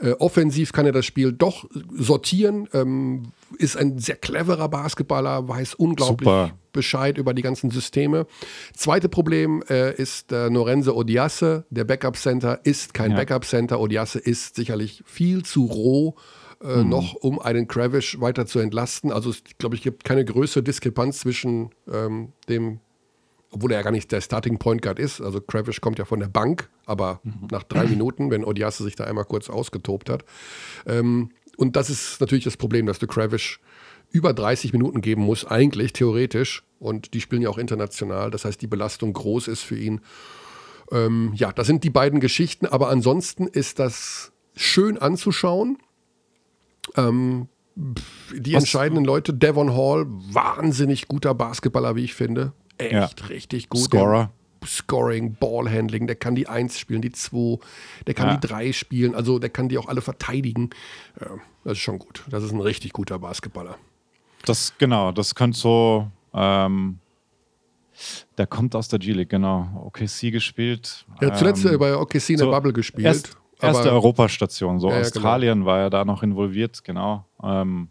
Äh, 0.00 0.12
offensiv 0.12 0.72
kann 0.72 0.86
er 0.86 0.92
das 0.92 1.06
Spiel 1.06 1.32
doch 1.32 1.68
sortieren, 1.90 2.68
ähm, 2.72 3.32
ist 3.58 3.76
ein 3.76 3.98
sehr 3.98 4.14
cleverer 4.14 4.68
Basketballer, 4.68 5.48
weiß 5.48 5.74
unglaublich 5.74 6.28
Super. 6.28 6.52
Bescheid 6.72 7.18
über 7.18 7.34
die 7.34 7.42
ganzen 7.42 7.70
Systeme. 7.70 8.26
Zweite 8.74 9.08
Problem 9.08 9.64
äh, 9.68 9.92
ist 9.94 10.30
äh, 10.30 10.50
Norenze 10.50 10.94
Odiasse, 10.94 11.64
der 11.70 11.82
Backup 11.82 12.16
Center 12.16 12.60
ist 12.62 12.94
kein 12.94 13.10
ja. 13.10 13.16
Backup 13.16 13.44
Center. 13.44 13.80
Odiasse 13.80 14.20
ist 14.20 14.54
sicherlich 14.54 15.02
viel 15.04 15.44
zu 15.44 15.64
roh. 15.64 16.14
Äh, 16.60 16.78
mhm. 16.78 16.88
noch 16.88 17.14
um 17.14 17.38
einen 17.38 17.68
Kravish 17.68 18.20
weiter 18.20 18.44
zu 18.44 18.58
entlasten. 18.58 19.12
Also 19.12 19.30
es, 19.30 19.44
glaube 19.58 19.76
ich, 19.76 19.82
gibt 19.82 20.02
keine 20.02 20.24
größere 20.24 20.64
Diskrepanz 20.64 21.20
zwischen 21.20 21.70
ähm, 21.88 22.32
dem 22.48 22.80
obwohl 23.50 23.72
er 23.72 23.78
ja 23.78 23.82
gar 23.82 23.90
nicht 23.90 24.12
der 24.12 24.20
Starting 24.20 24.58
Point 24.58 24.82
Guard 24.82 24.98
ist. 24.98 25.20
Also 25.20 25.40
Kravish 25.40 25.80
kommt 25.80 25.98
ja 25.98 26.04
von 26.04 26.20
der 26.20 26.28
Bank, 26.28 26.68
aber 26.86 27.20
mhm. 27.22 27.48
nach 27.50 27.62
drei 27.62 27.86
Minuten, 27.86 28.30
wenn 28.30 28.44
Odiasse 28.44 28.84
sich 28.84 28.96
da 28.96 29.04
einmal 29.04 29.24
kurz 29.24 29.48
ausgetobt 29.48 30.10
hat. 30.10 30.24
Ähm, 30.86 31.30
und 31.56 31.76
das 31.76 31.90
ist 31.90 32.20
natürlich 32.20 32.44
das 32.44 32.56
Problem, 32.56 32.86
dass 32.86 32.98
du 32.98 33.06
Kravish 33.06 33.60
über 34.10 34.32
30 34.32 34.72
Minuten 34.72 35.00
geben 35.00 35.22
musst, 35.22 35.50
eigentlich 35.50 35.92
theoretisch. 35.92 36.62
Und 36.78 37.14
die 37.14 37.20
spielen 37.20 37.42
ja 37.42 37.48
auch 37.48 37.58
international. 37.58 38.30
Das 38.30 38.44
heißt, 38.44 38.60
die 38.60 38.66
Belastung 38.66 39.12
groß 39.12 39.48
ist 39.48 39.62
für 39.62 39.76
ihn. 39.76 40.00
Ähm, 40.92 41.32
ja, 41.34 41.52
das 41.52 41.66
sind 41.66 41.84
die 41.84 41.90
beiden 41.90 42.20
Geschichten. 42.20 42.66
Aber 42.66 42.88
ansonsten 42.90 43.46
ist 43.46 43.78
das 43.78 44.32
schön 44.54 44.98
anzuschauen. 44.98 45.78
Ähm, 46.96 47.48
die 47.74 48.54
Was? 48.54 48.62
entscheidenden 48.62 49.04
Leute, 49.04 49.34
Devon 49.34 49.74
Hall, 49.74 50.06
wahnsinnig 50.08 51.08
guter 51.08 51.34
Basketballer, 51.34 51.96
wie 51.96 52.04
ich 52.04 52.14
finde 52.14 52.52
echt 52.78 53.20
ja. 53.20 53.26
richtig 53.28 53.68
gut. 53.68 53.82
Scorer. 53.82 54.30
Scoring, 54.66 55.36
Ballhandling, 55.38 56.06
der 56.06 56.16
kann 56.16 56.34
die 56.34 56.48
1 56.48 56.78
spielen, 56.78 57.00
die 57.00 57.12
2, 57.12 57.58
der 58.06 58.14
kann 58.14 58.28
ja. 58.28 58.36
die 58.36 58.46
3 58.46 58.72
spielen, 58.72 59.14
also 59.14 59.38
der 59.38 59.50
kann 59.50 59.68
die 59.68 59.78
auch 59.78 59.86
alle 59.86 60.00
verteidigen. 60.00 60.70
Ja, 61.20 61.28
das 61.64 61.74
ist 61.74 61.78
schon 61.78 61.98
gut. 61.98 62.24
Das 62.28 62.42
ist 62.42 62.52
ein 62.52 62.60
richtig 62.60 62.92
guter 62.92 63.18
Basketballer. 63.18 63.76
Das, 64.44 64.74
genau, 64.78 65.12
das 65.12 65.34
könnte 65.34 65.58
so, 65.58 66.10
ähm, 66.34 66.98
der 68.36 68.46
kommt 68.46 68.74
aus 68.74 68.88
der 68.88 68.98
G-League, 68.98 69.28
genau. 69.28 69.68
OKC 69.86 70.32
gespielt. 70.32 71.04
Ja, 71.20 71.34
zuletzt 71.34 71.64
ähm, 71.64 71.78
bei 71.78 71.96
OKC 71.96 72.30
in 72.30 72.38
der 72.38 72.46
Bubble 72.46 72.72
gespielt. 72.72 73.06
Erst, 73.06 73.36
erste 73.60 73.90
Europastation, 73.92 74.78
so 74.80 74.90
ja, 74.90 75.00
Australien 75.00 75.60
genau. 75.60 75.66
war 75.66 75.80
er 75.80 75.90
da 75.90 76.04
noch 76.04 76.22
involviert, 76.22 76.82
genau. 76.84 77.24
Ähm, 77.42 77.88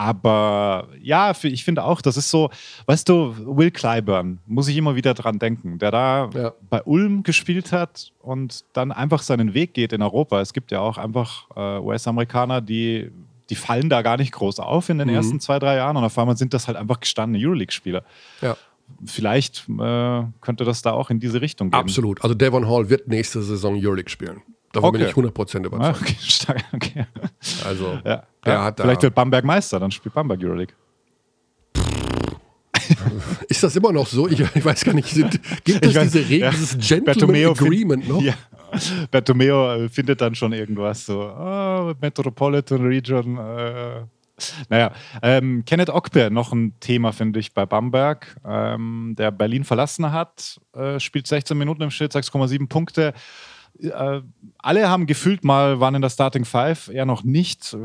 aber 0.00 0.88
ja, 1.02 1.34
ich 1.42 1.62
finde 1.62 1.84
auch, 1.84 2.00
das 2.00 2.16
ist 2.16 2.30
so, 2.30 2.48
weißt 2.86 3.06
du, 3.06 3.34
Will 3.44 3.70
Clyburn, 3.70 4.38
muss 4.46 4.66
ich 4.66 4.78
immer 4.78 4.96
wieder 4.96 5.12
dran 5.12 5.38
denken, 5.38 5.78
der 5.78 5.90
da 5.90 6.30
ja. 6.32 6.52
bei 6.70 6.82
Ulm 6.84 7.22
gespielt 7.22 7.70
hat 7.70 8.10
und 8.22 8.64
dann 8.72 8.92
einfach 8.92 9.20
seinen 9.20 9.52
Weg 9.52 9.74
geht 9.74 9.92
in 9.92 10.00
Europa. 10.00 10.40
Es 10.40 10.54
gibt 10.54 10.70
ja 10.70 10.80
auch 10.80 10.96
einfach 10.96 11.48
äh, 11.54 11.80
US-Amerikaner, 11.80 12.62
die 12.62 13.10
die 13.50 13.56
fallen 13.56 13.90
da 13.90 14.00
gar 14.00 14.16
nicht 14.16 14.32
groß 14.32 14.60
auf 14.60 14.88
in 14.88 14.98
den 14.98 15.08
Mhm. 15.08 15.14
ersten 15.14 15.40
zwei, 15.40 15.58
drei 15.58 15.76
Jahren 15.76 15.96
und 15.96 16.04
auf 16.04 16.16
einmal 16.16 16.36
sind 16.36 16.54
das 16.54 16.66
halt 16.68 16.78
einfach 16.78 17.00
gestandene 17.00 17.44
Euroleague-Spieler. 17.44 18.02
Ja. 18.40 18.56
Vielleicht 19.04 19.68
äh, 19.68 20.22
könnte 20.40 20.64
das 20.64 20.82
da 20.82 20.92
auch 20.92 21.10
in 21.10 21.20
diese 21.20 21.40
Richtung 21.40 21.70
gehen. 21.70 21.80
Absolut. 21.80 22.22
Also 22.22 22.34
Devon 22.34 22.68
Hall 22.68 22.88
wird 22.90 23.08
nächste 23.08 23.42
Saison 23.42 23.74
Euroleague 23.76 24.10
spielen. 24.10 24.42
Davon 24.72 24.92
bin 24.92 25.02
Okay. 25.02 25.10
ich 25.10 25.16
100% 25.16 25.56
Ah, 25.56 25.66
überzeugt. 25.66 26.00
okay, 26.02 26.16
stark, 26.20 26.64
okay. 26.72 27.06
Also, 27.66 27.98
Ja. 28.04 28.22
ja, 28.46 28.72
vielleicht 28.76 29.02
wird 29.02 29.14
Bamberg 29.14 29.44
Meister, 29.44 29.80
dann 29.80 29.90
spielt 29.90 30.14
Bamberg 30.14 30.40
Euroleague. 30.42 30.74
ist 33.48 33.62
das 33.62 33.76
immer 33.76 33.92
noch 33.92 34.06
so? 34.06 34.28
Ich, 34.28 34.40
ich 34.40 34.64
weiß 34.64 34.84
gar 34.84 34.94
nicht. 34.94 35.12
Gibt 35.64 35.84
es 35.86 35.94
weiß- 35.94 36.02
diese 36.02 36.18
Regel, 36.20 36.38
ja. 36.40 36.50
dieses 36.50 36.72
Gentleman 36.78 37.04
Bertomeo 37.04 37.50
Agreement 37.52 38.08
noch? 38.08 38.22
Ja. 38.22 38.34
Bertomeo 39.10 39.72
äh, 39.74 39.88
findet 39.88 40.20
dann 40.20 40.34
schon 40.34 40.52
irgendwas 40.52 41.04
so, 41.06 41.20
ah, 41.22 41.92
Metropolitan 42.00 42.80
Region. 42.86 43.36
Äh. 43.38 44.02
Naja, 44.68 44.92
ähm, 45.22 45.64
Kenneth 45.64 45.90
Ockber, 45.90 46.30
noch 46.30 46.52
ein 46.52 46.78
Thema, 46.80 47.12
finde 47.12 47.40
ich, 47.40 47.54
bei 47.54 47.66
Bamberg, 47.66 48.36
ähm, 48.44 49.14
der 49.18 49.30
Berlin 49.30 49.64
verlassen 49.64 50.12
hat, 50.12 50.60
äh, 50.74 51.00
spielt 51.00 51.26
16 51.26 51.56
Minuten 51.56 51.82
im 51.82 51.90
Schnitt, 51.90 52.12
6,7 52.12 52.68
Punkte. 52.68 53.12
Äh, 53.78 54.20
alle 54.58 54.88
haben 54.88 55.06
gefühlt 55.06 55.44
mal, 55.44 55.80
waren 55.80 55.94
in 55.94 56.02
der 56.02 56.10
Starting 56.10 56.44
Five, 56.44 56.88
er 56.92 57.06
noch 57.06 57.24
nicht. 57.24 57.76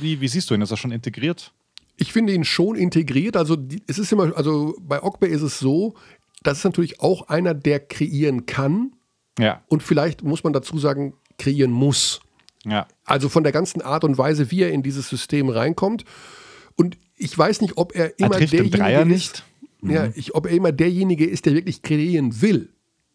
Wie, 0.00 0.20
wie 0.20 0.28
siehst 0.28 0.50
du 0.50 0.54
ihn? 0.54 0.62
Ist 0.62 0.70
er 0.70 0.76
schon 0.76 0.92
integriert? 0.92 1.52
Ich 1.96 2.12
finde 2.12 2.32
ihn 2.32 2.44
schon 2.44 2.76
integriert. 2.76 3.36
Also 3.36 3.56
es 3.86 3.98
ist 3.98 4.12
immer, 4.12 4.36
also 4.36 4.74
bei 4.80 5.02
Ogbe 5.02 5.26
ist 5.26 5.42
es 5.42 5.58
so, 5.58 5.94
das 6.42 6.58
ist 6.58 6.64
natürlich 6.64 7.00
auch 7.00 7.28
einer, 7.28 7.54
der 7.54 7.80
kreieren 7.80 8.46
kann 8.46 8.92
Ja, 9.38 9.62
und 9.68 9.82
vielleicht 9.82 10.22
muss 10.22 10.42
man 10.44 10.52
dazu 10.52 10.78
sagen, 10.78 11.14
kreieren 11.38 11.70
muss. 11.70 12.20
Ja. 12.64 12.86
Also 13.04 13.28
von 13.28 13.42
der 13.42 13.52
ganzen 13.52 13.82
Art 13.82 14.04
und 14.04 14.18
Weise, 14.18 14.50
wie 14.50 14.62
er 14.62 14.70
in 14.70 14.82
dieses 14.82 15.08
System 15.08 15.48
reinkommt. 15.48 16.04
Und 16.76 16.96
ich 17.16 17.36
weiß 17.36 17.60
nicht, 17.60 17.76
ob 17.76 17.94
er 17.94 18.18
Er 18.18 18.26
immer 18.26 18.38
den 18.38 18.48
derjenige 18.48 18.78
Dreier 18.78 19.00
ist, 19.02 19.08
nicht. 19.08 19.44
Ja, 19.82 20.08
ich, 20.14 20.34
ob 20.34 20.46
er 20.46 20.52
immer 20.52 20.70
derjenige 20.70 21.26
ist, 21.26 21.46
der 21.46 21.54
wirklich 21.54 21.82
kreieren 21.82 22.40
will. 22.40 22.68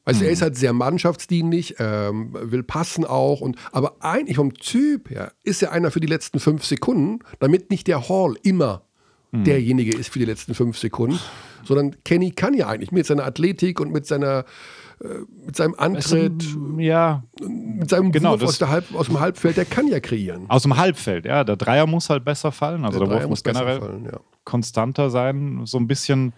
Also 0.04 0.24
er 0.24 0.32
ist 0.32 0.41
halt 0.41 0.56
sehr 0.56 0.72
mannschaftsdienlich, 0.72 1.76
ähm, 1.80 2.34
will 2.34 2.64
passen 2.64 3.04
auch. 3.04 3.41
Und, 3.41 3.58
aber 3.74 3.98
eigentlich 4.00 4.38
vom 4.38 4.54
Typ 4.54 5.10
her 5.10 5.34
ist 5.43 5.62
er 5.62 5.74
einer 5.74 5.91
für 5.91 6.00
die 6.00 6.08
letzten 6.08 6.39
fünf 6.39 6.64
Sekunden, 6.66 7.20
damit 7.39 7.70
nicht 7.70 7.88
der 7.88 8.08
Hall 8.08 8.36
immer 8.43 8.84
derjenige 9.32 9.95
ist 9.95 10.10
für 10.10 10.20
die 10.20 10.26
letzten 10.26 10.54
fünf 10.54 10.78
Sekunden, 10.78 11.20
sondern 11.66 11.95
Kenny 12.06 12.32
kann 12.32 12.54
ja 12.54 12.68
eigentlich 12.68 12.91
mit 12.91 13.06
seiner 13.06 13.26
Athletik 13.26 13.80
und 13.80 13.91
mit 13.91 14.06
seiner 14.06 14.45
mit 15.45 15.56
seinem 15.56 15.76
Antritt, 15.78 16.43
Ja, 16.78 17.24
mit 17.39 17.89
seinem 17.89 18.12
genau, 18.12 18.32
Wurf 18.32 18.43
aus, 18.43 18.58
der 18.58 18.70
Halb, 18.70 18.86
aus 18.95 19.08
dem 19.08 19.20
Halbfeld, 19.20 19.58
der 19.58 19.66
kann 19.66 19.88
ja 19.88 20.00
kreieren. 20.00 20.50
aus 20.50 20.64
dem 20.64 20.78
Halbfeld, 20.78 21.26
ja. 21.26 21.43
Der 21.43 21.56
Dreier 21.56 21.86
muss 21.86 22.10
halt 22.10 22.26
besser 22.26 22.52
fallen. 22.52 22.84
Also 22.86 23.00
der, 23.00 23.08
Dreier 23.08 23.22
Wurf 23.22 23.30
muss 23.30 23.43
generell 23.43 23.80
fallen, 23.80 24.06
ja. 24.06 24.20
konstanter 24.43 25.10
sein. 25.10 25.62
So 25.66 25.78
ein 25.78 25.88
bisschen 25.88 26.34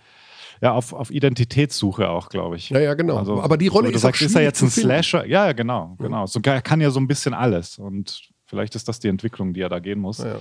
ja, 0.61 0.73
auf, 0.73 0.93
auf 0.93 1.09
Identitätssuche 1.09 2.09
auch, 2.09 2.29
glaube 2.29 2.57
ich. 2.57 2.69
Ja, 2.69 2.79
ja, 2.79 2.93
genau. 2.93 3.17
Also, 3.17 3.41
Aber 3.41 3.57
die 3.57 3.67
Rolle 3.67 3.89
so, 3.89 3.95
ist 3.95 3.99
auch 3.99 4.09
sagst, 4.09 4.21
ist 4.23 4.35
er 4.35 4.41
jetzt 4.41 4.61
ein. 4.61 4.69
Slasher? 4.69 5.25
Ja, 5.25 5.47
ja, 5.47 5.53
genau, 5.53 5.95
genau. 5.97 6.25
So, 6.25 6.39
er 6.43 6.61
kann 6.61 6.81
ja 6.81 6.89
so 6.89 6.99
ein 6.99 7.07
bisschen 7.07 7.33
alles. 7.33 7.79
Und 7.79 8.29
vielleicht 8.45 8.75
ist 8.75 8.87
das 8.87 8.99
die 8.99 9.07
Entwicklung, 9.07 9.53
die 9.53 9.61
er 9.61 9.69
da 9.69 9.79
gehen 9.79 9.99
muss. 9.99 10.17
Ja, 10.17 10.27
ja. 10.27 10.39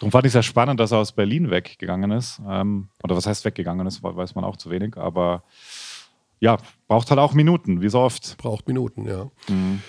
Darum 0.00 0.10
fand 0.10 0.26
ich 0.26 0.30
es 0.30 0.32
sehr 0.32 0.42
spannend, 0.42 0.80
dass 0.80 0.92
er 0.92 0.98
aus 0.98 1.12
Berlin 1.12 1.50
weggegangen 1.50 2.10
ist. 2.10 2.40
Ähm, 2.46 2.88
oder 3.02 3.16
was 3.16 3.26
heißt 3.26 3.44
weggegangen 3.44 3.86
ist, 3.86 4.02
weiß 4.02 4.34
man 4.34 4.44
auch 4.44 4.56
zu 4.56 4.70
wenig. 4.70 4.96
Aber 4.96 5.42
ja, 6.40 6.58
braucht 6.88 7.10
halt 7.10 7.20
auch 7.20 7.34
Minuten, 7.34 7.80
wie 7.80 7.88
so 7.88 8.00
oft. 8.00 8.36
Braucht 8.38 8.68
Minuten, 8.68 9.06
ja. 9.06 9.30
Mhm. 9.48 9.80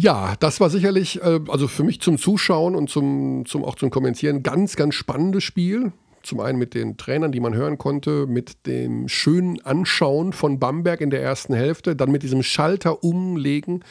Ja, 0.00 0.34
das 0.38 0.60
war 0.60 0.70
sicherlich, 0.70 1.20
äh, 1.22 1.40
also 1.48 1.66
für 1.66 1.82
mich 1.82 2.00
zum 2.00 2.18
Zuschauen 2.18 2.76
und 2.76 2.88
zum, 2.88 3.44
zum, 3.46 3.64
auch 3.64 3.74
zum 3.74 3.90
Kommentieren, 3.90 4.44
ganz, 4.44 4.76
ganz 4.76 4.94
spannendes 4.94 5.42
Spiel. 5.42 5.92
Zum 6.22 6.40
einen 6.40 6.58
mit 6.58 6.74
den 6.74 6.96
Trainern, 6.96 7.32
die 7.32 7.40
man 7.40 7.54
hören 7.54 7.78
konnte, 7.78 8.26
mit 8.26 8.66
dem 8.66 9.08
schönen 9.08 9.60
Anschauen 9.64 10.32
von 10.32 10.58
Bamberg 10.58 11.00
in 11.00 11.10
der 11.10 11.22
ersten 11.22 11.54
Hälfte, 11.54 11.96
dann 11.96 12.10
mit 12.10 12.22
diesem 12.22 12.42
Schalter 12.42 13.02
umlegen. 13.02 13.82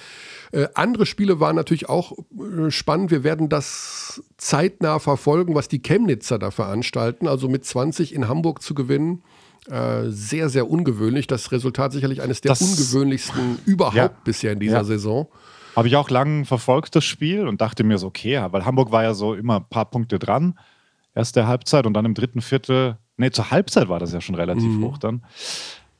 Äh, 0.51 0.67
andere 0.75 1.05
Spiele 1.05 1.39
waren 1.39 1.55
natürlich 1.55 1.89
auch 1.89 2.13
äh, 2.13 2.69
spannend. 2.69 3.11
Wir 3.11 3.23
werden 3.23 3.49
das 3.49 4.21
zeitnah 4.37 4.99
verfolgen, 4.99 5.55
was 5.55 5.67
die 5.67 5.81
Chemnitzer 5.81 6.39
da 6.39 6.51
veranstalten. 6.51 7.27
Also 7.27 7.49
mit 7.49 7.65
20 7.65 8.13
in 8.13 8.27
Hamburg 8.29 8.61
zu 8.61 8.75
gewinnen, 8.75 9.23
äh, 9.69 10.03
sehr, 10.09 10.49
sehr 10.49 10.69
ungewöhnlich. 10.69 11.27
Das 11.27 11.51
Resultat 11.51 11.91
sicherlich 11.91 12.21
eines 12.21 12.41
der 12.41 12.49
Das- 12.49 12.61
ungewöhnlichsten 12.61 13.59
überhaupt 13.65 13.95
Ja. 13.95 14.09
bisher 14.23 14.51
in 14.53 14.59
dieser 14.59 14.77
Ja. 14.77 14.83
Saison. 14.83 15.27
Habe 15.75 15.87
ich 15.87 15.95
auch 15.95 16.09
lang 16.09 16.45
verfolgt, 16.45 16.95
das 16.95 17.05
Spiel, 17.05 17.47
und 17.47 17.61
dachte 17.61 17.83
mir 17.83 17.97
so, 17.97 18.07
okay, 18.07 18.43
weil 18.51 18.65
Hamburg 18.65 18.91
war 18.91 19.03
ja 19.03 19.13
so 19.13 19.33
immer 19.35 19.57
ein 19.57 19.65
paar 19.69 19.85
Punkte 19.89 20.17
dran. 20.19 20.57
Erste 21.13 21.47
Halbzeit 21.47 21.85
und 21.85 21.93
dann 21.93 22.05
im 22.05 22.13
dritten 22.13 22.41
Viertel, 22.41 22.97
nee, 23.17 23.29
zur 23.31 23.51
Halbzeit 23.51 23.87
war 23.89 23.99
das 23.99 24.13
ja 24.13 24.21
schon 24.21 24.35
relativ 24.35 24.79
hoch 24.81 24.97
dann. 24.97 25.23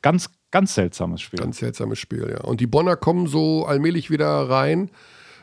Ganz, 0.02 0.30
ganz 0.52 0.74
seltsames 0.76 1.22
Spiel. 1.22 1.40
Ganz 1.40 1.58
seltsames 1.58 2.00
Spiel, 2.00 2.28
ja. 2.32 2.42
Und 2.44 2.62
die 2.62 2.68
Bonner 2.68 2.96
kommen 2.96 3.28
so 3.28 3.66
allmählich 3.66 4.10
wieder 4.10 4.50
rein. 4.50 4.90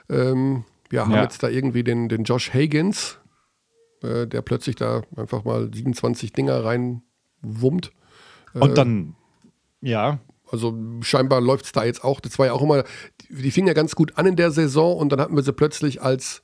Ähm, 0.09 0.65
ja, 0.91 1.03
haben 1.03 1.13
Ja. 1.13 1.23
jetzt 1.23 1.43
da 1.43 1.49
irgendwie 1.49 1.83
den, 1.85 2.09
den 2.09 2.25
Josh 2.25 2.53
Higgins, 2.55 3.19
äh, 4.03 4.27
der 4.27 4.43
plötzlich 4.43 4.77
da 4.77 5.03
einfach 5.17 5.45
mal 5.45 5.71
27 5.73 6.33
Dinger 6.33 6.65
reinwummt. 6.65 7.93
Und 8.63 8.79
dann, 8.79 9.15
ja, 9.81 10.19
Also 10.51 10.75
scheinbar 11.01 11.41
läuft 11.41 11.65
es 11.67 11.73
da 11.73 11.85
jetzt 11.85 12.05
auch. 12.05 12.21
Das 12.21 12.39
war 12.39 12.47
ja 12.47 12.53
auch 12.53 12.63
immer, 12.63 12.85
die, 13.23 13.43
die 13.43 13.51
fingen 13.51 13.67
ja 13.69 13.75
ganz 13.75 13.95
gut 13.97 14.17
an 14.17 14.27
in 14.27 14.37
der 14.37 14.51
Saison 14.51 14.97
und 14.97 15.11
dann 15.11 15.21
hatten 15.21 15.35
wir 15.35 15.43
sie 15.43 15.53
plötzlich 15.53 16.01
als, 16.03 16.43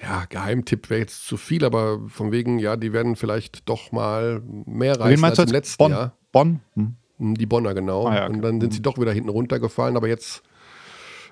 ja, 0.00 0.24
Geheimtipp 0.28 0.90
wäre 0.90 1.00
jetzt 1.00 1.26
zu 1.26 1.36
viel, 1.36 1.64
aber 1.64 2.00
von 2.08 2.30
wegen, 2.30 2.58
ja, 2.58 2.76
die 2.76 2.92
werden 2.92 3.16
vielleicht 3.16 3.68
doch 3.68 3.90
mal 3.92 4.42
mehr 4.66 5.00
reißen 5.00 5.24
als 5.24 5.38
im 5.38 5.46
letzten 5.48 5.78
Bonn? 5.78 5.90
Jahr. 5.92 6.12
Bonn? 6.32 6.60
Hm. 6.74 6.96
Hm, 7.18 7.34
Die 7.34 7.46
Bonner, 7.46 7.74
genau. 7.74 8.06
Ah, 8.06 8.14
ja, 8.14 8.24
okay. 8.26 8.34
Und 8.36 8.42
dann 8.42 8.60
sind 8.60 8.74
sie 8.74 8.82
doch 8.82 8.98
wieder 8.98 9.12
hinten 9.12 9.30
runtergefallen, 9.30 9.96
aber 9.96 10.06
jetzt 10.08 10.42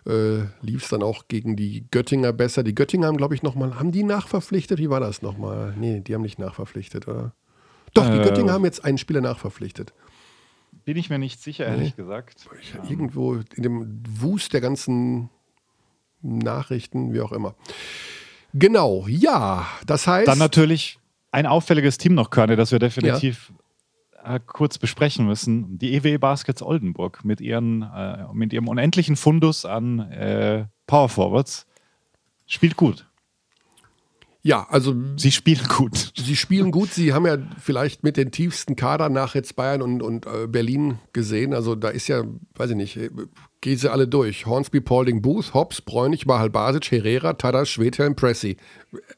äh, 0.07 0.39
lief 0.63 0.85
es 0.85 0.89
dann 0.89 1.03
auch 1.03 1.29
gegen 1.29 1.55
die 1.57 1.87
Göttinger 1.91 2.33
besser. 2.33 2.63
Die 2.63 2.75
Göttinger 2.75 3.07
haben, 3.09 3.17
glaube 3.17 3.35
ich, 3.35 3.43
nochmal, 3.43 3.79
haben 3.79 3.93
die 3.93 4.05
nachverpflichtet? 4.05 4.79
Wie 4.79 4.91
war 4.91 5.01
das 5.01 5.23
nochmal? 5.23 5.75
Nee, 5.79 6.01
die 6.01 6.15
haben 6.15 6.23
nicht 6.23 6.39
nachverpflichtet, 6.39 7.07
oder? 7.09 7.35
Doch, 7.95 8.07
die 8.11 8.19
Äh. 8.19 8.23
Göttinger 8.25 8.53
haben 8.53 8.65
jetzt 8.65 8.85
einen 8.85 8.99
Spieler 8.99 9.21
nachverpflichtet. 9.21 9.93
Bin 10.87 10.97
ich 10.97 11.11
mir 11.11 11.19
nicht 11.19 11.43
sicher, 11.43 11.67
ehrlich 11.67 11.97
gesagt. 11.97 12.47
Ich, 12.63 12.75
Irgendwo 12.89 13.35
in 13.35 13.63
dem 13.63 14.03
Wust 14.21 14.53
der 14.53 14.61
ganzen 14.61 15.31
Nachrichten, 16.23 17.13
wie 17.13 17.21
auch 17.21 17.33
immer. 17.33 17.57
Genau, 18.55 19.05
ja, 19.09 19.67
das 19.85 20.07
heißt. 20.07 20.29
Dann 20.29 20.39
natürlich 20.39 21.01
ein 21.33 21.45
auffälliges 21.45 21.99
Team 21.99 22.15
noch, 22.15 22.31
Körne, 22.31 22.55
das 22.55 22.71
wir 22.71 22.79
definitiv 22.79 23.53
äh, 24.23 24.39
kurz 24.47 24.79
besprechen 24.79 25.27
müssen. 25.27 25.77
Die 25.77 25.93
EWE 25.95 26.21
Baskets 26.21 26.63
Oldenburg 26.63 27.25
mit, 27.25 27.41
ihren, 27.41 27.83
äh, 27.83 28.25
mit 28.33 28.53
ihrem 28.53 28.69
unendlichen 28.69 29.17
Fundus 29.17 29.65
an 29.65 29.99
äh, 30.13 30.67
Power 30.87 31.09
Forwards 31.09 31.67
spielt 32.47 32.77
gut. 32.77 33.06
Ja, 34.47 34.65
also 34.71 34.95
Sie 35.17 35.33
spielen 35.33 35.67
gut. 35.67 36.13
Sie 36.17 36.37
spielen 36.37 36.71
gut. 36.71 36.93
Sie 36.93 37.13
haben 37.13 37.27
ja 37.27 37.37
vielleicht 37.61 38.05
mit 38.05 38.17
den 38.17 38.31
tiefsten 38.31 38.77
Kader 38.77 39.09
nach 39.09 39.35
jetzt 39.35 39.57
Bayern 39.57 39.83
und, 39.83 40.03
und 40.03 40.27
äh, 40.27 40.47
Berlin 40.47 40.99
gesehen. 41.13 41.53
Also 41.53 41.75
da 41.75 41.89
ist 41.89 42.07
ja, 42.07 42.23
weiß 42.55 42.71
ich 42.71 42.77
nicht, 42.77 42.97
äh, 42.97 43.11
gehen 43.61 43.77
sie 43.77 43.91
alle 43.91 44.07
durch. 44.07 44.47
Hornsby, 44.47 44.81
Paulding, 44.81 45.21
Booth, 45.21 45.53
Hobbs, 45.53 45.81
Bräunig, 45.81 46.27
Mahal 46.27 46.51
Basic, 46.51 46.93
Herrera, 46.93 47.33
Tadas, 47.33 47.69
Schwedhelm, 47.69 48.15
Pressy. 48.15 48.57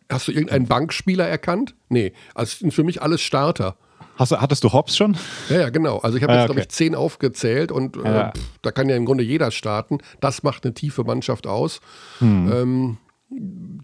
Hast 0.09 0.29
du 0.29 0.33
irgendeinen 0.33 0.67
Bankspieler 0.67 1.27
erkannt? 1.29 1.75
Nee, 1.91 2.15
also 2.35 2.53
es 2.53 2.59
sind 2.61 2.73
für 2.73 2.85
mich 2.85 3.03
alles 3.03 3.21
Starter. 3.21 3.77
Hast, 4.17 4.33
du- 4.33 4.41
hattest 4.41 4.65
du 4.65 4.73
Hobbs 4.73 4.97
schon? 4.97 5.17
Ja, 5.51 5.61
ja, 5.61 5.69
genau. 5.71 5.99
Also 5.99 6.17
ich 6.17 6.23
habe 6.23 6.33
Ah, 6.33 6.37
jetzt, 6.37 6.45
okay. 6.45 6.53
glaube 6.55 6.61
ich, 6.63 6.69
zehn 6.71 6.95
aufgezählt 6.95 7.71
und 7.71 7.97
äh, 7.99 8.03
Ja. 8.05 8.33
pff, 8.33 8.43
da 8.63 8.71
kann 8.73 8.89
ja 8.89 8.97
im 8.97 9.05
Grunde 9.05 9.23
jeder 9.25 9.51
starten. 9.51 9.99
Das 10.21 10.43
macht 10.43 10.65
eine 10.65 10.73
tiefe 10.75 11.05
Mannschaft 11.05 11.47
aus. 11.47 11.81
Hm. 12.21 12.51
Ähm, 12.53 12.97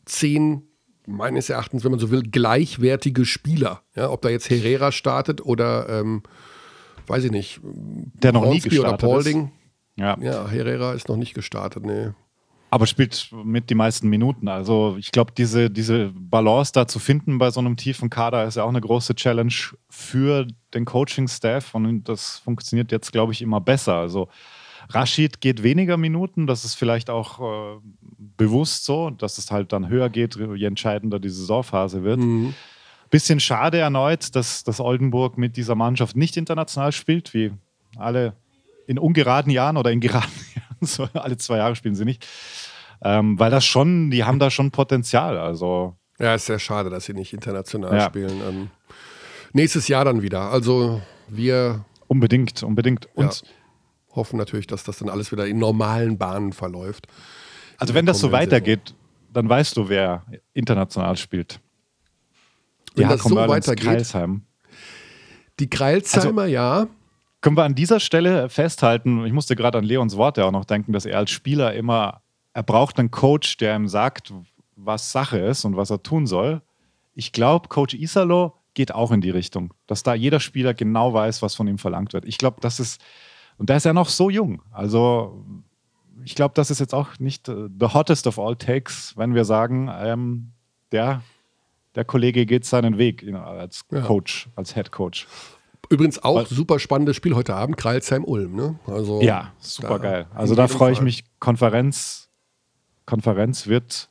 zehn, 0.06 0.62
meines 1.06 1.50
Erachtens, 1.50 1.84
wenn 1.84 1.90
man 1.90 2.00
so 2.00 2.10
will, 2.10 2.22
gleichwertige 2.22 3.24
Spieler. 3.24 3.82
Ja, 3.94 4.10
ob 4.10 4.22
da 4.22 4.28
jetzt 4.28 4.50
Herrera 4.50 4.92
startet 4.92 5.44
oder, 5.44 5.88
ähm, 5.88 6.22
weiß 7.06 7.24
ich 7.24 7.30
nicht, 7.30 7.60
Der 7.62 8.32
noch 8.32 8.42
nie 8.42 8.60
Hornsby 8.60 8.78
oder 8.80 8.92
gestartet 8.92 9.08
Paulding. 9.08 9.44
ist. 9.44 9.52
Ja. 9.96 10.18
Ja, 10.20 10.48
Herrera 10.48 10.92
ist 10.92 11.08
noch 11.08 11.16
nicht 11.16 11.34
gestartet, 11.34 11.84
nee. 11.84 12.10
Aber 12.70 12.88
spielt 12.88 13.30
mit 13.44 13.70
die 13.70 13.76
meisten 13.76 14.08
Minuten. 14.08 14.48
Also 14.48 14.96
ich 14.98 15.12
glaube, 15.12 15.30
diese, 15.36 15.70
diese 15.70 16.10
Balance 16.12 16.72
da 16.72 16.88
zu 16.88 16.98
finden 16.98 17.38
bei 17.38 17.50
so 17.52 17.60
einem 17.60 17.76
tiefen 17.76 18.10
Kader 18.10 18.46
ist 18.46 18.56
ja 18.56 18.64
auch 18.64 18.68
eine 18.68 18.80
große 18.80 19.14
Challenge 19.14 19.54
für 19.88 20.48
den 20.74 20.84
Coaching-Staff 20.84 21.72
und 21.76 22.08
das 22.08 22.38
funktioniert 22.38 22.90
jetzt, 22.90 23.12
glaube 23.12 23.32
ich, 23.32 23.42
immer 23.42 23.60
besser. 23.60 23.94
Also 23.94 24.28
Rashid 24.90 25.40
geht 25.40 25.62
weniger 25.62 25.96
Minuten, 25.96 26.46
das 26.46 26.64
ist 26.64 26.74
vielleicht 26.74 27.10
auch 27.10 27.40
äh, 27.40 27.80
bewusst 28.36 28.84
so, 28.84 29.10
dass 29.10 29.38
es 29.38 29.50
halt 29.50 29.72
dann 29.72 29.88
höher 29.88 30.08
geht, 30.10 30.36
je 30.36 30.66
entscheidender 30.66 31.18
die 31.18 31.28
Saisonphase 31.30 32.02
wird. 32.04 32.20
Bisschen 33.10 33.40
schade 33.40 33.78
erneut, 33.78 34.34
dass, 34.34 34.64
dass 34.64 34.80
Oldenburg 34.80 35.38
mit 35.38 35.56
dieser 35.56 35.74
Mannschaft 35.74 36.16
nicht 36.16 36.36
international 36.36 36.92
spielt, 36.92 37.32
wie 37.34 37.52
alle 37.96 38.34
in 38.86 38.98
ungeraden 38.98 39.50
Jahren 39.52 39.76
oder 39.76 39.90
in 39.92 40.00
geraden 40.00 40.30
Jahren, 40.56 40.86
so 40.86 41.08
alle 41.14 41.36
zwei 41.36 41.58
Jahre 41.58 41.76
spielen 41.76 41.94
sie 41.94 42.04
nicht. 42.04 42.26
Ähm, 43.02 43.38
weil 43.38 43.50
das 43.50 43.64
schon, 43.64 44.10
die 44.10 44.24
haben 44.24 44.38
da 44.38 44.50
schon 44.50 44.70
Potenzial. 44.70 45.38
Also 45.38 45.96
Ja, 46.18 46.34
ist 46.34 46.46
sehr 46.46 46.58
schade, 46.58 46.90
dass 46.90 47.04
sie 47.04 47.12
nicht 47.14 47.32
international 47.32 47.94
Ja. 47.94 48.06
spielen. 48.06 48.40
Ähm, 48.48 48.70
nächstes 49.52 49.88
Jahr 49.88 50.04
dann 50.04 50.22
wieder. 50.22 50.50
Also 50.50 51.00
wir 51.28 51.84
Unbedingt, 52.06 52.62
unbedingt. 52.62 53.08
Und 53.14 53.42
Ja. 53.42 53.48
Hoffen 54.14 54.38
natürlich, 54.38 54.66
dass 54.66 54.84
das 54.84 54.98
dann 54.98 55.08
alles 55.08 55.32
wieder 55.32 55.46
in 55.46 55.58
normalen 55.58 56.18
Bahnen 56.18 56.52
verläuft. 56.52 57.06
also 57.78 57.94
wenn 57.94 58.06
das 58.06 58.20
so 58.20 58.32
weitergeht, 58.32 58.94
dann 59.32 59.48
weißt 59.48 59.76
du, 59.76 59.88
wer 59.88 60.24
international 60.52 61.16
spielt. 61.16 61.60
Wenn 62.94 63.08
das 63.08 63.20
Hakon 63.20 63.32
so 63.32 63.48
weitergeht, 63.48 63.84
Kreilsheim. 63.84 64.42
die 65.58 65.68
Kreilsheimer, 65.68 66.46
ja. 66.46 66.86
Können 67.40 67.56
wir 67.56 67.64
an 67.64 67.74
dieser 67.74 68.00
Stelle 68.00 68.48
festhalten, 68.48 69.26
ich 69.26 69.32
musste 69.32 69.54
gerade 69.54 69.76
an 69.76 69.84
Leons 69.84 70.16
Worte 70.16 70.44
auch 70.46 70.50
noch 70.50 70.64
denken, 70.64 70.92
dass 70.92 71.04
er 71.04 71.18
als 71.18 71.30
Spieler 71.30 71.74
immer, 71.74 72.22
er 72.54 72.62
braucht 72.62 72.98
einen 72.98 73.10
Coach, 73.10 73.58
der 73.58 73.76
ihm 73.76 73.88
sagt, 73.88 74.32
was 74.76 75.12
Sache 75.12 75.38
ist 75.38 75.64
und 75.64 75.76
was 75.76 75.90
er 75.90 76.02
tun 76.02 76.26
soll. 76.26 76.62
Ich 77.14 77.32
glaube, 77.32 77.68
Coach 77.68 77.94
Isalo 77.94 78.54
geht 78.74 78.94
auch 78.94 79.12
in 79.12 79.20
die 79.20 79.30
Richtung, 79.30 79.74
dass 79.86 80.02
da 80.02 80.14
jeder 80.14 80.40
Spieler 80.40 80.74
genau 80.74 81.12
weiß, 81.12 81.42
was 81.42 81.54
von 81.54 81.68
ihm 81.68 81.78
verlangt 81.78 82.12
wird. 82.12 82.24
Ich 82.24 82.38
glaube, 82.38 82.60
das 82.60 82.80
ist, 82.80 83.00
und 83.58 83.70
da 83.70 83.76
ist 83.76 83.84
er 83.86 83.92
noch 83.92 84.08
so 84.08 84.30
jung. 84.30 84.62
Also 84.72 85.44
ich 86.24 86.34
glaube, 86.34 86.54
das 86.54 86.70
ist 86.70 86.78
jetzt 86.80 86.94
auch 86.94 87.18
nicht 87.18 87.48
äh, 87.48 87.68
the 87.78 87.86
hottest 87.86 88.26
of 88.26 88.38
all 88.38 88.56
takes, 88.56 89.16
wenn 89.16 89.34
wir 89.34 89.44
sagen, 89.44 89.90
ähm, 89.92 90.52
der, 90.92 91.22
der 91.94 92.04
Kollege 92.04 92.46
geht 92.46 92.64
seinen 92.64 92.98
Weg 92.98 93.24
als 93.34 93.84
Ja. 93.90 94.00
Coach, 94.02 94.48
als 94.56 94.74
Head 94.74 94.90
Coach. 94.92 95.26
Übrigens 95.90 96.22
auch 96.22 96.36
Was- 96.42 96.48
super 96.48 96.78
spannendes 96.78 97.16
Spiel 97.16 97.34
heute 97.34 97.54
Abend, 97.54 97.76
Kreilsheim-Ulm. 97.76 98.54
Ne? 98.56 98.78
Also, 98.86 99.20
Ja, 99.20 99.52
super 99.58 99.98
geil. 99.98 100.26
Also 100.34 100.54
da 100.54 100.66
freue 100.66 100.92
ich 100.92 101.00
mich. 101.02 101.24
Konferenz, 101.40 102.30
Konferenz 103.06 103.66
wird 103.66 104.08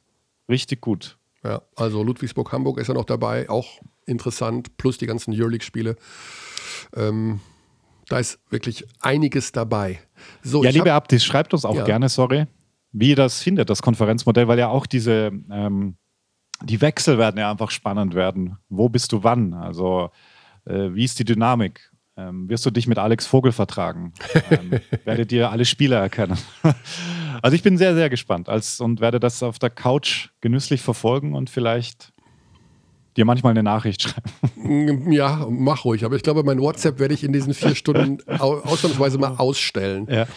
richtig 0.48 0.82
gut. 0.82 1.18
Ja, 1.44 1.62
also 1.76 2.04
Ludwigsburg-Hamburg 2.04 2.78
ist 2.80 2.88
ja 2.88 2.94
noch 2.94 3.06
dabei, 3.06 3.50
auch 3.50 3.82
interessant, 4.06 4.78
plus 4.78 4.98
die 5.00 5.08
ganzen 5.08 5.34
Euroleague-Spiele. 5.34 5.96
Ähm, 6.96 7.40
da 8.14 8.20
ist 8.20 8.40
wirklich 8.52 8.86
einiges 9.02 9.52
dabei. 9.52 10.00
So, 10.44 10.64
ja, 10.64 10.70
liebe 10.70 10.94
Abdis, 10.94 11.26
schreibt 11.26 11.52
uns 11.52 11.66
auch 11.66 11.76
Ja. 11.76 11.84
gerne, 11.84 12.10
sorry, 12.10 12.46
wie 12.92 13.10
ihr 13.10 13.16
das 13.16 13.42
findet, 13.42 13.72
das 13.72 13.82
Konferenzmodell, 13.82 14.48
weil 14.48 14.60
ja 14.60 14.68
auch 14.68 14.86
diese, 14.86 15.32
ähm, 15.52 15.98
die 16.62 16.80
Wechsel 16.80 17.18
werden 17.18 17.40
ja 17.40 17.50
einfach 17.50 17.72
spannend 17.72 18.14
werden. 18.14 18.58
Wo 18.70 18.88
bist 18.88 19.12
du 19.14 19.24
wann? 19.24 19.56
Also, 19.56 20.12
äh, 20.66 20.94
wie 20.94 21.06
ist 21.06 21.18
die 21.18 21.26
Dynamik? 21.26 21.92
Ähm, 22.16 22.48
wirst 22.48 22.64
du 22.68 22.70
dich 22.70 22.86
mit 22.86 23.00
Alex 23.00 23.26
Vogel 23.26 23.52
vertragen? 23.52 24.14
Ähm, 24.52 24.80
werdet 25.06 25.32
ihr 25.32 25.50
alle 25.50 25.66
Spieler 25.66 25.98
erkennen? 25.98 26.38
also 27.42 27.56
ich 27.56 27.64
bin 27.64 27.80
sehr, 27.80 27.96
sehr 27.96 28.12
gespannt 28.12 28.48
als, 28.48 28.80
und 28.80 29.02
werde 29.02 29.20
das 29.20 29.42
auf 29.42 29.58
der 29.58 29.72
Couch 29.72 30.30
genüsslich 30.40 30.84
verfolgen 30.84 31.34
und 31.34 31.50
vielleicht 31.50 32.13
dir 33.18 33.26
manchmal 33.26 33.52
eine 33.52 33.64
Nachricht 33.64 34.04
schreiben. 34.04 35.12
ja, 35.12 35.46
mach 35.50 35.86
ruhig. 35.86 36.06
Aber 36.06 36.16
ich 36.16 36.24
glaube, 36.24 36.44
mein 36.44 36.60
WhatsApp 36.60 37.00
werde 37.00 37.14
ich 37.14 37.24
in 37.24 37.34
diesen 37.34 37.54
vier 37.54 37.76
Stunden 37.76 38.18
au 38.40 38.60
ausnahmsweise 38.60 39.18
mal 39.18 39.36
ausstellen. 39.38 40.08
Ja. 40.10 40.28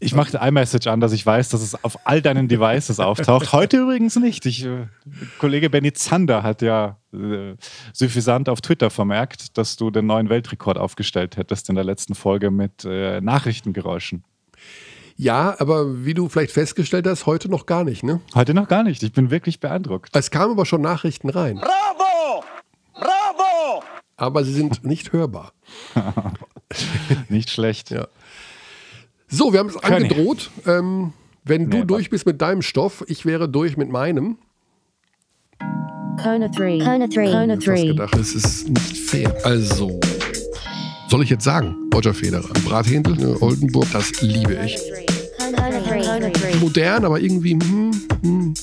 Ich 0.00 0.14
mache 0.14 0.38
iMessage 0.38 0.86
an, 0.86 1.00
dass 1.00 1.12
ich 1.12 1.26
weiß, 1.26 1.48
dass 1.48 1.60
es 1.60 1.82
auf 1.82 2.06
all 2.06 2.22
deinen 2.22 2.46
Devices 2.46 3.00
auftaucht. 3.00 3.52
Heute 3.52 3.78
übrigens 3.78 4.14
nicht. 4.14 4.46
Ich, 4.46 4.64
äh, 4.64 4.86
Kollege 5.40 5.70
Benny 5.70 5.92
Zander 5.92 6.44
hat 6.44 6.62
ja 6.62 6.98
äh, 7.12 7.56
suffisant 7.92 8.48
auf 8.48 8.60
Twitter 8.60 8.90
vermerkt, 8.90 9.58
dass 9.58 9.76
du 9.76 9.90
den 9.90 10.06
neuen 10.06 10.28
Weltrekord 10.28 10.78
aufgestellt 10.78 11.36
hättest 11.36 11.68
in 11.68 11.74
der 11.74 11.82
letzten 11.82 12.14
Folge 12.14 12.52
mit 12.52 12.84
äh, 12.84 13.20
Nachrichtengeräuschen. 13.20 14.22
Ja, 15.20 15.56
aber 15.58 16.04
wie 16.04 16.14
du 16.14 16.28
vielleicht 16.28 16.52
festgestellt 16.52 17.04
hast, 17.08 17.26
heute 17.26 17.50
noch 17.50 17.66
gar 17.66 17.82
nicht. 17.82 18.04
Ne? 18.04 18.20
Heute 18.36 18.54
noch 18.54 18.68
gar 18.68 18.84
nicht. 18.84 19.02
Ich 19.02 19.12
bin 19.12 19.30
wirklich 19.32 19.58
beeindruckt. 19.58 20.10
Es 20.14 20.30
kamen 20.30 20.52
aber 20.52 20.64
schon 20.64 20.80
Nachrichten 20.80 21.28
rein, 21.28 21.56
Bravo! 21.56 22.44
Bravo! 22.94 23.82
aber 24.16 24.44
sie 24.44 24.52
sind 24.52 24.84
nicht 24.84 25.12
hörbar. 25.12 25.52
Nicht 27.30 27.50
schlecht. 27.50 27.90
Ja. 27.90 28.06
So, 29.26 29.52
wir 29.52 29.60
haben 29.60 29.70
es 29.70 29.76
angedroht. 29.76 30.50
Ähm, 30.66 31.12
wenn 31.44 31.70
du 31.70 31.78
Nee, 31.78 31.84
durch 31.84 32.10
bist 32.10 32.26
mit 32.26 32.40
deinem 32.42 32.60
Stoff, 32.62 33.02
ich 33.08 33.24
wäre 33.24 33.48
durch 33.48 33.76
mit 33.78 33.88
meinem. 33.88 34.36
Kona 36.22 36.48
3. 36.48 36.78
Kona 36.78 37.06
3. 37.06 37.30
Kona 37.32 37.54
Fast 37.54 37.66
3. 37.66 37.86
gedacht, 37.86 38.14
das 38.14 38.34
ist 38.34 38.68
nicht 38.68 38.98
fair. 38.98 39.34
Also, 39.44 39.98
soll 41.08 41.22
ich 41.22 41.30
jetzt 41.30 41.44
sagen, 41.44 41.74
Roger 41.94 42.12
Federer, 42.12 42.48
Brathändel, 42.66 43.36
Oldenburg, 43.40 43.86
das 43.92 44.20
liebe 44.20 44.54
ich. 44.64 44.76
Modern, 46.60 47.04
aber 47.04 47.20
irgendwie, 47.20 47.52
hm, 47.52 47.90
hm. 48.22 48.54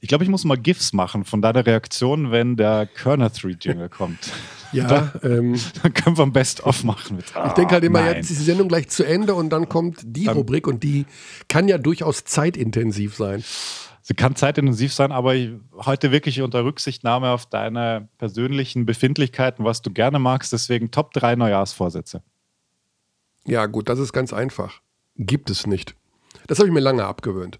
Ich 0.00 0.08
glaube, 0.08 0.24
ich 0.24 0.30
muss 0.30 0.44
mal 0.44 0.56
GIFs 0.56 0.92
machen 0.92 1.24
von 1.24 1.42
deiner 1.42 1.66
Reaktion, 1.66 2.30
wenn 2.30 2.56
der 2.56 2.86
Körner 2.86 3.30
3 3.30 3.56
Jingle 3.60 3.88
kommt. 3.88 4.30
ja, 4.72 5.12
ähm, 5.22 5.58
Dann 5.82 5.94
können 5.94 6.16
wir 6.16 6.24
ein 6.24 6.32
Best-of 6.32 6.84
machen. 6.84 7.16
Mit, 7.16 7.26
ich 7.26 7.52
denke 7.52 7.74
halt 7.74 7.84
immer, 7.84 8.02
Nein. 8.02 8.16
jetzt 8.16 8.30
ist 8.30 8.40
die 8.40 8.44
Sendung 8.44 8.68
gleich 8.68 8.88
zu 8.88 9.04
Ende 9.04 9.34
und 9.34 9.50
dann 9.50 9.68
kommt 9.68 10.00
die 10.04 10.28
Rubrik 10.28 10.66
und 10.66 10.82
die 10.82 11.06
kann 11.48 11.66
ja 11.66 11.78
durchaus 11.78 12.24
zeitintensiv 12.24 13.16
sein. 13.16 13.42
Sie 14.02 14.14
kann 14.14 14.36
zeitintensiv 14.36 14.92
sein, 14.92 15.10
aber 15.10 15.34
ich, 15.34 15.50
heute 15.74 16.12
wirklich 16.12 16.40
unter 16.40 16.64
Rücksichtnahme 16.64 17.30
auf 17.30 17.46
deine 17.46 18.08
persönlichen 18.18 18.86
Befindlichkeiten, 18.86 19.64
was 19.64 19.82
du 19.82 19.90
gerne 19.90 20.20
magst. 20.20 20.52
Deswegen 20.52 20.92
Top 20.92 21.12
3 21.14 21.34
Neujahrsvorsätze. 21.34 22.22
Ja, 23.44 23.66
gut, 23.66 23.88
das 23.88 23.98
ist 23.98 24.12
ganz 24.12 24.32
einfach. 24.32 24.80
Gibt 25.18 25.50
es 25.50 25.66
nicht. 25.66 25.94
Das 26.46 26.58
habe 26.58 26.68
ich 26.68 26.74
mir 26.74 26.80
lange 26.80 27.04
abgewöhnt. 27.04 27.58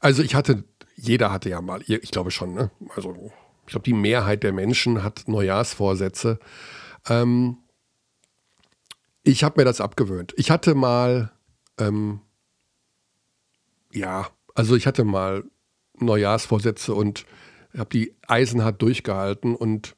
Also 0.00 0.22
ich 0.22 0.34
hatte, 0.34 0.64
jeder 0.96 1.32
hatte 1.32 1.48
ja 1.48 1.60
mal, 1.60 1.82
ich 1.86 2.10
glaube 2.10 2.30
schon, 2.30 2.54
ne? 2.54 2.70
Also 2.94 3.32
ich 3.66 3.72
glaube, 3.72 3.84
die 3.84 3.94
Mehrheit 3.94 4.42
der 4.42 4.52
Menschen 4.52 5.02
hat 5.02 5.24
Neujahrsvorsätze. 5.26 6.38
Ähm, 7.08 7.58
ich 9.22 9.42
habe 9.42 9.60
mir 9.60 9.64
das 9.64 9.80
abgewöhnt. 9.80 10.34
Ich 10.36 10.50
hatte 10.50 10.74
mal, 10.74 11.32
ähm, 11.78 12.20
ja, 13.92 14.28
also 14.54 14.76
ich 14.76 14.86
hatte 14.86 15.04
mal 15.04 15.44
Neujahrsvorsätze 15.98 16.94
und 16.94 17.24
habe 17.76 17.90
die 17.90 18.14
eisenhart 18.28 18.82
durchgehalten 18.82 19.56
und 19.56 19.96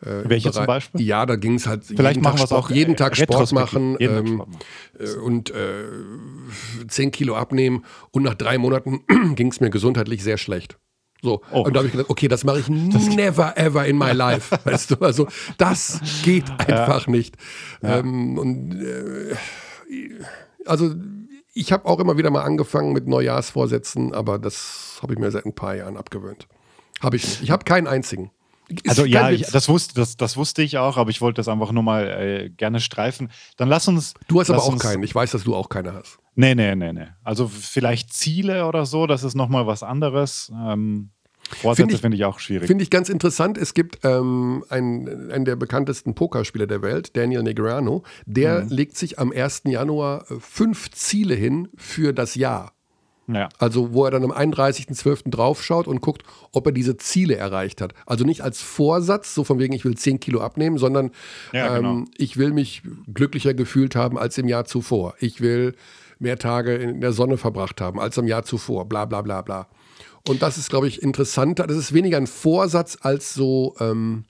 äh, 0.00 0.28
Welche 0.28 0.50
zum 0.52 0.66
Beispiel? 0.66 1.00
Ja, 1.02 1.26
da 1.26 1.36
ging 1.36 1.54
es 1.54 1.66
halt 1.66 1.84
Vielleicht 1.84 2.16
jeden 2.16 2.22
machen 2.22 2.36
Tag 2.38 2.46
Sport, 2.48 2.64
auch 2.64 2.70
jeden 2.70 2.92
äh, 2.92 2.96
Tag 2.96 3.16
Sport 3.16 3.52
machen. 3.52 3.96
Jeden 3.98 4.14
Tag 4.14 4.26
ähm, 4.26 4.34
Sport 4.34 4.48
machen. 4.48 4.60
äh, 4.98 5.18
und 5.20 5.50
äh, 5.50 5.84
10 6.88 7.10
Kilo 7.10 7.36
abnehmen 7.36 7.84
und 8.12 8.22
nach 8.22 8.34
drei 8.34 8.58
Monaten 8.58 9.00
ging 9.34 9.50
es 9.50 9.60
mir 9.60 9.70
gesundheitlich 9.70 10.22
sehr 10.22 10.38
schlecht. 10.38 10.78
So, 11.20 11.42
Oh. 11.50 11.62
und 11.62 11.74
da 11.74 11.78
habe 11.78 11.86
ich 11.88 11.92
gedacht, 11.92 12.10
okay, 12.10 12.28
das 12.28 12.44
mache 12.44 12.60
ich 12.60 12.68
never 13.16 13.56
ever 13.58 13.84
in 13.86 13.98
my 13.98 14.12
life. 14.12 14.56
Weißt 14.64 14.92
du, 14.92 14.96
also 14.96 15.26
das 15.56 16.00
geht 16.22 16.44
einfach 16.60 17.08
nicht. 17.08 17.36
Ähm, 17.82 18.38
und 18.38 18.80
äh, 18.80 19.34
also 20.64 20.94
ich 21.54 21.72
habe 21.72 21.86
auch 21.86 21.98
immer 21.98 22.16
wieder 22.16 22.30
mal 22.30 22.42
angefangen 22.42 22.92
mit 22.92 23.08
Neujahrsvorsätzen, 23.08 24.14
aber 24.14 24.38
das 24.38 25.00
habe 25.02 25.14
ich 25.14 25.18
mir 25.18 25.30
seit 25.32 25.44
ein 25.44 25.54
paar 25.54 25.74
Jahren 25.74 25.96
abgewöhnt. 25.96 26.46
Habe 27.00 27.16
ich 27.16 27.24
nicht. 27.24 27.42
Ich 27.42 27.50
habe 27.50 27.64
keinen 27.64 27.88
einzigen. 27.88 28.30
Also 28.86 29.04
ja, 29.04 29.30
ich, 29.30 29.42
das, 29.46 29.68
wusste, 29.68 29.94
das, 29.94 30.16
das 30.16 30.36
wusste 30.36 30.62
ich 30.62 30.76
auch, 30.78 30.96
aber 30.96 31.10
ich 31.10 31.20
wollte 31.20 31.36
das 31.38 31.48
einfach 31.48 31.72
nur 31.72 31.82
mal 31.82 32.06
äh, 32.06 32.50
gerne 32.50 32.80
streifen. 32.80 33.30
Dann 33.56 33.68
lass 33.68 33.88
uns. 33.88 34.14
du 34.28 34.40
hast 34.40 34.50
aber 34.50 34.62
auch 34.62 34.72
uns, 34.72 34.82
keinen. 34.82 35.02
Ich 35.02 35.14
weiß, 35.14 35.30
dass 35.30 35.44
du 35.44 35.54
auch 35.54 35.68
keine 35.68 35.94
hast. 35.94 36.18
Nee, 36.34 36.54
nee, 36.54 36.74
nee, 36.74 36.92
nee. 36.92 37.06
Also 37.24 37.48
vielleicht 37.48 38.12
Ziele 38.12 38.66
oder 38.66 38.84
so, 38.86 39.06
das 39.06 39.24
ist 39.24 39.34
nochmal 39.34 39.66
was 39.66 39.82
anderes. 39.82 40.52
Ähm, 40.54 41.10
Find 41.50 41.60
Vorsätze 41.62 41.94
ich- 41.94 42.00
finde 42.02 42.16
ich 42.18 42.24
auch 42.26 42.38
schwierig. 42.40 42.66
Finde 42.66 42.84
ich 42.84 42.90
ganz 42.90 43.08
interessant. 43.08 43.56
Es 43.56 43.72
gibt 43.72 44.00
ähm, 44.04 44.64
einen, 44.68 45.30
einen 45.32 45.44
der 45.46 45.56
bekanntesten 45.56 46.14
Pokerspieler 46.14 46.66
der 46.66 46.82
Welt, 46.82 47.16
Daniel 47.16 47.42
Negreanu, 47.42 48.02
der 48.26 48.64
Mhm. 48.64 48.68
legt 48.68 48.98
sich 48.98 49.18
am 49.18 49.32
1. 49.32 49.62
Januar 49.64 50.30
äh, 50.30 50.34
fünf 50.40 50.90
Ziele 50.90 51.34
hin 51.34 51.68
für 51.76 52.12
das 52.12 52.34
Jahr. 52.34 52.72
Ja. 53.28 53.48
Also 53.58 53.92
wo 53.92 54.04
er 54.04 54.10
dann 54.10 54.24
am 54.24 54.32
31.12. 54.32 55.30
draufschaut 55.30 55.86
und 55.86 56.00
guckt, 56.00 56.22
ob 56.52 56.66
er 56.66 56.72
diese 56.72 56.96
Ziele 56.96 57.36
erreicht 57.36 57.80
hat. 57.80 57.94
Also 58.06 58.24
nicht 58.24 58.42
als 58.42 58.60
Vorsatz, 58.62 59.34
so 59.34 59.44
von 59.44 59.58
wegen, 59.58 59.74
ich 59.74 59.84
will 59.84 59.96
10 59.96 60.18
Kilo 60.20 60.40
abnehmen, 60.40 60.78
sondern 60.78 61.10
Ja, 61.52 61.76
genau. 61.76 61.90
ähm, 61.90 62.08
ich 62.16 62.36
will 62.36 62.52
mich 62.52 62.82
glücklicher 63.12 63.54
gefühlt 63.54 63.94
haben 63.94 64.18
als 64.18 64.38
im 64.38 64.48
Jahr 64.48 64.64
zuvor. 64.64 65.14
Ich 65.20 65.40
will 65.40 65.74
mehr 66.18 66.38
Tage 66.38 66.74
in 66.74 67.00
der 67.00 67.12
Sonne 67.12 67.36
verbracht 67.36 67.80
haben 67.80 68.00
als 68.00 68.16
im 68.18 68.26
Jahr 68.26 68.42
zuvor. 68.44 68.88
Bla 68.88 69.04
bla 69.04 69.22
bla 69.22 69.42
bla. 69.42 69.68
Und 70.26 70.42
das 70.42 70.58
ist, 70.58 70.68
glaube 70.68 70.88
ich, 70.88 71.02
interessanter. 71.02 71.66
Das 71.66 71.76
ist 71.76 71.94
weniger 71.94 72.16
ein 72.16 72.26
Vorsatz 72.26 72.98
als 73.00 73.34
so. 73.34 73.74
Ähm, 73.80 74.24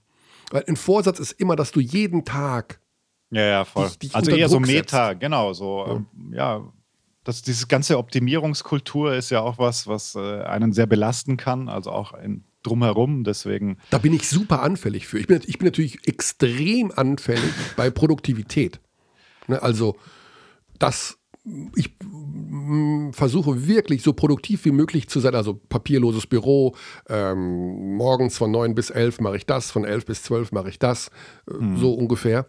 weil 0.51 0.65
ein 0.69 0.77
Vorsatz 0.77 1.19
ist 1.19 1.33
immer, 1.33 1.57
dass 1.57 1.73
du 1.73 1.81
jeden 1.81 2.25
Tag 2.25 2.81
Ja, 3.31 3.43
ja, 3.43 3.65
voll. 3.65 3.87
dich- 3.89 3.99
dich 3.99 4.15
also 4.15 4.31
eher 4.31 4.49
so 4.49 4.57
Druck 4.59 4.67
Meta, 4.67 5.13
genau, 5.15 5.53
so, 5.53 5.87
ähm, 5.89 6.07
ja. 6.33 6.63
Das, 7.29 7.43
diese 7.43 7.67
ganze 7.67 7.99
Optimierungskultur 7.99 9.13
ist 9.13 9.29
ja 9.29 9.43
auch 9.43 9.59
was, 9.59 9.87
was 9.87 10.15
äh, 10.15 10.41
einen 10.45 10.73
sehr 10.73 10.87
belasten 10.87 11.37
kann, 11.37 11.69
also 11.69 11.91
auch 11.91 12.15
ein 12.15 12.45
drumherum. 12.63 13.23
Deswegen, 13.23 13.77
Da 13.91 13.99
bin 13.99 14.15
ich 14.15 14.27
super 14.27 14.63
anfällig 14.63 15.07
für. 15.07 15.19
Ich 15.19 15.27
bin, 15.27 15.43
ich 15.45 15.59
bin 15.59 15.67
natürlich 15.67 16.09
extrem 16.09 16.91
anfällig 16.91 17.53
bei 17.77 17.91
Produktivität. 17.91 18.81
Ne, 19.47 19.63
also, 19.63 19.97
das, 20.79 21.19
ich 21.77 21.95
mh, 22.03 23.13
versuche 23.13 23.67
wirklich 23.67 24.03
so 24.03 24.15
produktiv 24.15 24.65
wie 24.65 24.71
möglich 24.73 25.11
zu 25.11 25.21
sein. 25.21 25.35
Also 25.35 25.53
papierloses 25.53 26.27
Büro, 26.27 26.77
ähm, 27.11 27.95
morgens 27.97 28.39
von 28.39 28.51
9 28.51 28.75
bis 28.75 28.89
11 28.89 29.21
mache 29.21 29.37
ich 29.37 29.45
das, 29.45 29.71
von 29.71 29.85
11 29.85 30.07
bis 30.07 30.23
12 30.23 30.53
mache 30.53 30.71
ich 30.71 30.79
das, 30.79 31.11
äh, 31.47 31.77
so 31.77 31.93
ungefähr. 31.93 32.47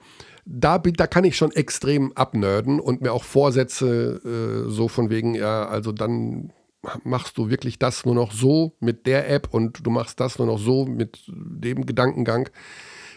Da, 0.51 0.79
bin- 0.79 0.95
da 0.95 1.05
kann 1.05 1.25
ich 1.25 1.37
schon 1.37 1.51
extrem 1.51 2.11
abnörden 2.13 2.79
und 2.79 3.01
mir 3.01 3.13
auch 3.13 3.23
Vorsätze 3.23 4.65
äh, 4.65 4.69
so 4.69 4.87
von 4.87 5.09
wegen, 5.11 5.35
ja, 5.35 5.67
also 5.67 5.91
dann 5.91 6.51
machst 7.03 7.37
du 7.37 7.49
wirklich 7.49 7.77
das 7.77 8.05
nur 8.05 8.15
noch 8.15 8.31
so 8.31 8.73
mit 8.79 9.05
der 9.05 9.29
App 9.29 9.49
und 9.51 9.85
du 9.85 9.91
machst 9.91 10.19
das 10.19 10.39
nur 10.39 10.47
noch 10.47 10.57
so 10.57 10.85
mit 10.85 11.23
dem 11.27 11.85
Gedankengang. 11.85 12.49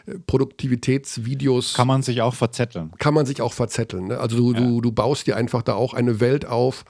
Äh, 0.06 0.18
Produktivitätsvideos 0.26 1.74
Kann 1.74 1.86
man 1.86 2.02
sich 2.02 2.22
auch 2.22 2.34
verzetteln. 2.34 2.90
kann 2.98 3.14
man 3.14 3.26
sich 3.26 3.40
auch 3.40 3.52
verzetteln. 3.52 4.08
Ne? 4.08 4.18
Also 4.18 4.36
du, 4.36 4.52
du, 4.52 4.80
du 4.80 4.92
baust 4.92 5.26
dir 5.26 5.36
einfach 5.36 5.62
da 5.62 5.74
auch 5.74 5.94
eine 5.94 6.20
Welt 6.20 6.44
auf, 6.46 6.84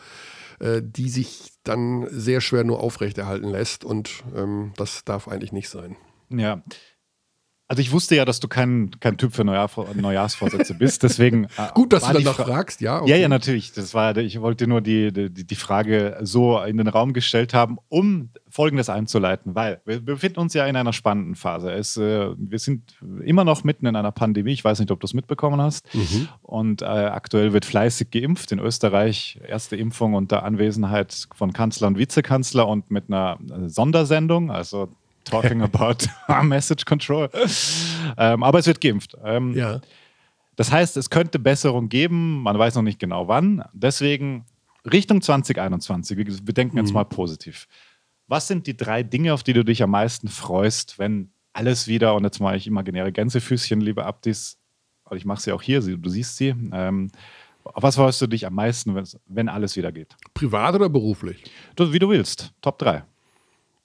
äh, 0.60 0.80
die 0.84 1.08
sich 1.08 1.52
dann 1.64 2.06
sehr 2.10 2.40
schwer 2.40 2.64
nur 2.64 2.80
aufrechterhalten 2.80 3.48
lässt 3.48 3.84
und 3.84 4.24
ähm, 4.36 4.72
das 4.76 5.04
darf 5.04 5.28
eigentlich 5.28 5.52
nicht 5.52 5.68
sein. 5.68 5.96
Ja. 6.30 6.62
Also 7.68 7.80
ich 7.80 7.90
wusste 7.92 8.16
ja, 8.16 8.26
dass 8.26 8.38
du 8.38 8.48
kein, 8.48 8.90
kein 9.00 9.16
Typ 9.16 9.32
für 9.32 9.44
Neujahr, 9.44 9.70
Neujahrsvorsätze 9.94 10.74
bist, 10.74 11.02
deswegen. 11.04 11.44
äh, 11.56 11.68
Gut, 11.72 11.92
dass 11.94 12.06
du 12.06 12.12
danach 12.12 12.34
Fra- 12.34 12.44
fragst, 12.44 12.82
ja. 12.82 13.02
Ja, 13.06 13.16
ja, 13.16 13.28
natürlich. 13.28 13.72
Das 13.72 13.94
war, 13.94 14.14
ich 14.18 14.40
wollte 14.42 14.66
nur 14.66 14.82
die, 14.82 15.10
die, 15.10 15.30
die 15.46 15.54
Frage 15.54 16.18
so 16.20 16.60
in 16.60 16.76
den 16.76 16.88
Raum 16.88 17.14
gestellt 17.14 17.54
haben, 17.54 17.78
um 17.88 18.28
Folgendes 18.50 18.90
einzuleiten, 18.90 19.54
weil 19.54 19.80
wir 19.86 20.00
befinden 20.00 20.40
uns 20.40 20.52
ja 20.52 20.66
in 20.66 20.76
einer 20.76 20.92
spannenden 20.92 21.34
Phase. 21.34 21.72
Es, 21.72 21.96
äh, 21.96 22.28
wir 22.36 22.58
sind 22.58 22.94
immer 23.24 23.44
noch 23.44 23.64
mitten 23.64 23.86
in 23.86 23.96
einer 23.96 24.12
Pandemie. 24.12 24.52
Ich 24.52 24.62
weiß 24.64 24.78
nicht, 24.80 24.90
ob 24.90 25.00
du 25.00 25.06
es 25.06 25.14
mitbekommen 25.14 25.60
hast. 25.60 25.88
Und 26.42 26.82
äh, 26.82 26.84
aktuell 26.84 27.54
wird 27.54 27.64
fleißig 27.64 28.10
geimpft. 28.10 28.52
In 28.52 28.58
Österreich 28.58 29.40
erste 29.48 29.76
Impfung 29.76 30.12
unter 30.12 30.42
Anwesenheit 30.42 31.26
von 31.34 31.54
Kanzler 31.54 31.86
und 31.88 31.96
Vizekanzler 31.98 32.68
und 32.68 32.90
mit 32.90 33.04
einer 33.08 33.38
äh, 33.50 33.68
Sondersendung, 33.70 34.50
also 34.50 34.90
talking 35.24 35.62
about 35.62 35.96
Message 36.42 36.84
Control. 36.84 37.28
ähm, 38.16 38.42
aber 38.42 38.58
es 38.58 38.66
wird 38.66 38.80
geimpft. 38.80 39.16
Ähm, 39.24 39.54
Ja. 39.54 39.80
das 40.56 40.70
heißt, 40.72 40.96
es 40.96 41.10
könnte 41.10 41.38
Besserung 41.38 41.88
geben, 41.88 42.42
man 42.42 42.58
weiß 42.58 42.74
noch 42.74 42.82
nicht 42.82 42.98
genau 42.98 43.28
wann. 43.28 43.64
Deswegen 43.72 44.44
Richtung 44.90 45.22
2021, 45.22 46.18
wir 46.18 46.54
denken 46.54 46.76
jetzt 46.78 46.92
mal 46.92 47.04
positiv. 47.04 47.68
Was 48.28 48.48
sind 48.48 48.66
die 48.66 48.76
drei 48.76 49.02
Dinge, 49.02 49.32
auf 49.34 49.42
die 49.42 49.52
du 49.52 49.64
dich 49.64 49.82
am 49.82 49.90
meisten 49.90 50.28
freust, 50.28 50.98
wenn 50.98 51.30
alles 51.52 51.86
wieder, 51.86 52.14
und 52.14 52.24
jetzt 52.24 52.40
mache 52.40 52.56
ich 52.56 52.66
imaginäre 52.66 53.12
Gänsefüßchen, 53.12 53.80
liebe 53.80 54.04
Abdis, 54.06 54.58
aber 55.04 55.16
ich 55.16 55.24
mache 55.26 55.40
sie 55.42 55.52
auch 55.52 55.60
hier, 55.62 55.80
du 55.80 56.08
siehst 56.08 56.36
sie. 56.36 56.54
Ähm, 56.72 57.10
auf 57.64 57.82
was 57.82 57.94
freust 57.96 58.20
du 58.22 58.26
dich 58.26 58.46
am 58.46 58.54
meisten, 58.54 59.00
wenn 59.26 59.48
alles 59.48 59.76
wieder 59.76 59.92
geht? 59.92 60.16
Privat 60.34 60.74
oder 60.74 60.88
beruflich? 60.88 61.44
Du, 61.76 61.92
wie 61.92 61.98
du 61.98 62.08
willst. 62.08 62.52
Top 62.62 62.78
3. 62.78 63.04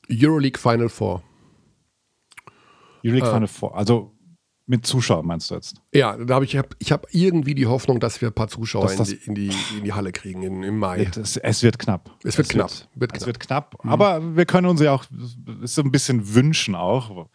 Euroleague 0.10 0.58
Final 0.60 0.88
Four. 0.90 1.22
Euroleague 3.08 3.30
Final 3.32 3.48
Four. 3.48 3.76
Also 3.78 4.14
mit 4.70 4.86
Zuschauern 4.86 5.26
meinst 5.26 5.50
du 5.50 5.56
jetzt? 5.56 5.82
Ja, 5.94 6.18
da 6.18 6.36
habe 6.36 6.44
ich, 6.46 6.58
hab, 6.58 6.76
ich 6.80 6.92
hab 6.92 7.08
irgendwie 7.14 7.56
die 7.56 7.68
Hoffnung, 7.68 8.02
dass 8.02 8.20
wir 8.20 8.30
ein 8.30 8.34
paar 8.34 8.50
Zuschauer 8.50 8.84
Dass 8.84 8.92
in 8.94 8.98
das- 9.00 9.08
die, 9.10 9.16
in, 9.26 9.36
die, 9.36 9.52
in 9.78 9.84
die 9.86 9.94
Halle 9.94 10.12
kriegen 10.12 10.44
in, 10.44 10.62
im 10.64 10.78
Mai. 10.78 11.10
Es, 11.16 11.38
es 11.38 11.64
wird 11.64 11.80
knapp. 11.80 12.10
Es 12.24 12.38
wird 12.38 12.50
knapp. 12.50 12.72
Wird 12.96 13.12
es 13.14 13.20
knapp. 13.20 13.28
wird 13.28 13.40
knapp. 13.40 13.76
Aber 13.86 14.36
wir 14.36 14.46
können 14.46 14.68
uns 14.68 14.82
ja 14.82 14.92
auch 14.94 15.06
so 15.64 15.82
ein 15.82 15.92
bisschen 15.92 16.36
wünschen 16.36 16.76
auch. 16.76 17.28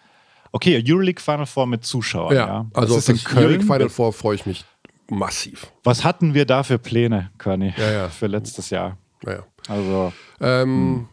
Okay, 0.52 0.82
Euroleague 0.86 1.22
Final 1.22 1.46
Four 1.46 1.66
mit 1.66 1.84
Zuschauern. 1.84 2.34
Ja, 2.36 2.46
Ja, 2.46 2.66
also 2.74 2.96
das 2.96 3.04
ist 3.04 3.08
in 3.08 3.16
das 3.24 3.26
Euroleague 3.34 3.66
Köln. 3.66 3.72
Final 3.78 3.88
Four 3.88 4.12
freue 4.12 4.34
ich 4.34 4.44
mich 4.44 4.66
massiv. 5.10 5.72
Was 5.84 6.04
hatten 6.04 6.34
wir 6.34 6.44
da 6.44 6.62
für 6.62 6.78
Pläne, 6.78 7.30
Körny, 7.38 7.72
Ja, 7.78 7.90
ja. 7.90 8.08
für 8.10 8.26
letztes 8.26 8.68
Jahr? 8.68 8.98
Naja. 9.24 9.44
Also 9.68 10.12
Ähm, 10.40 11.08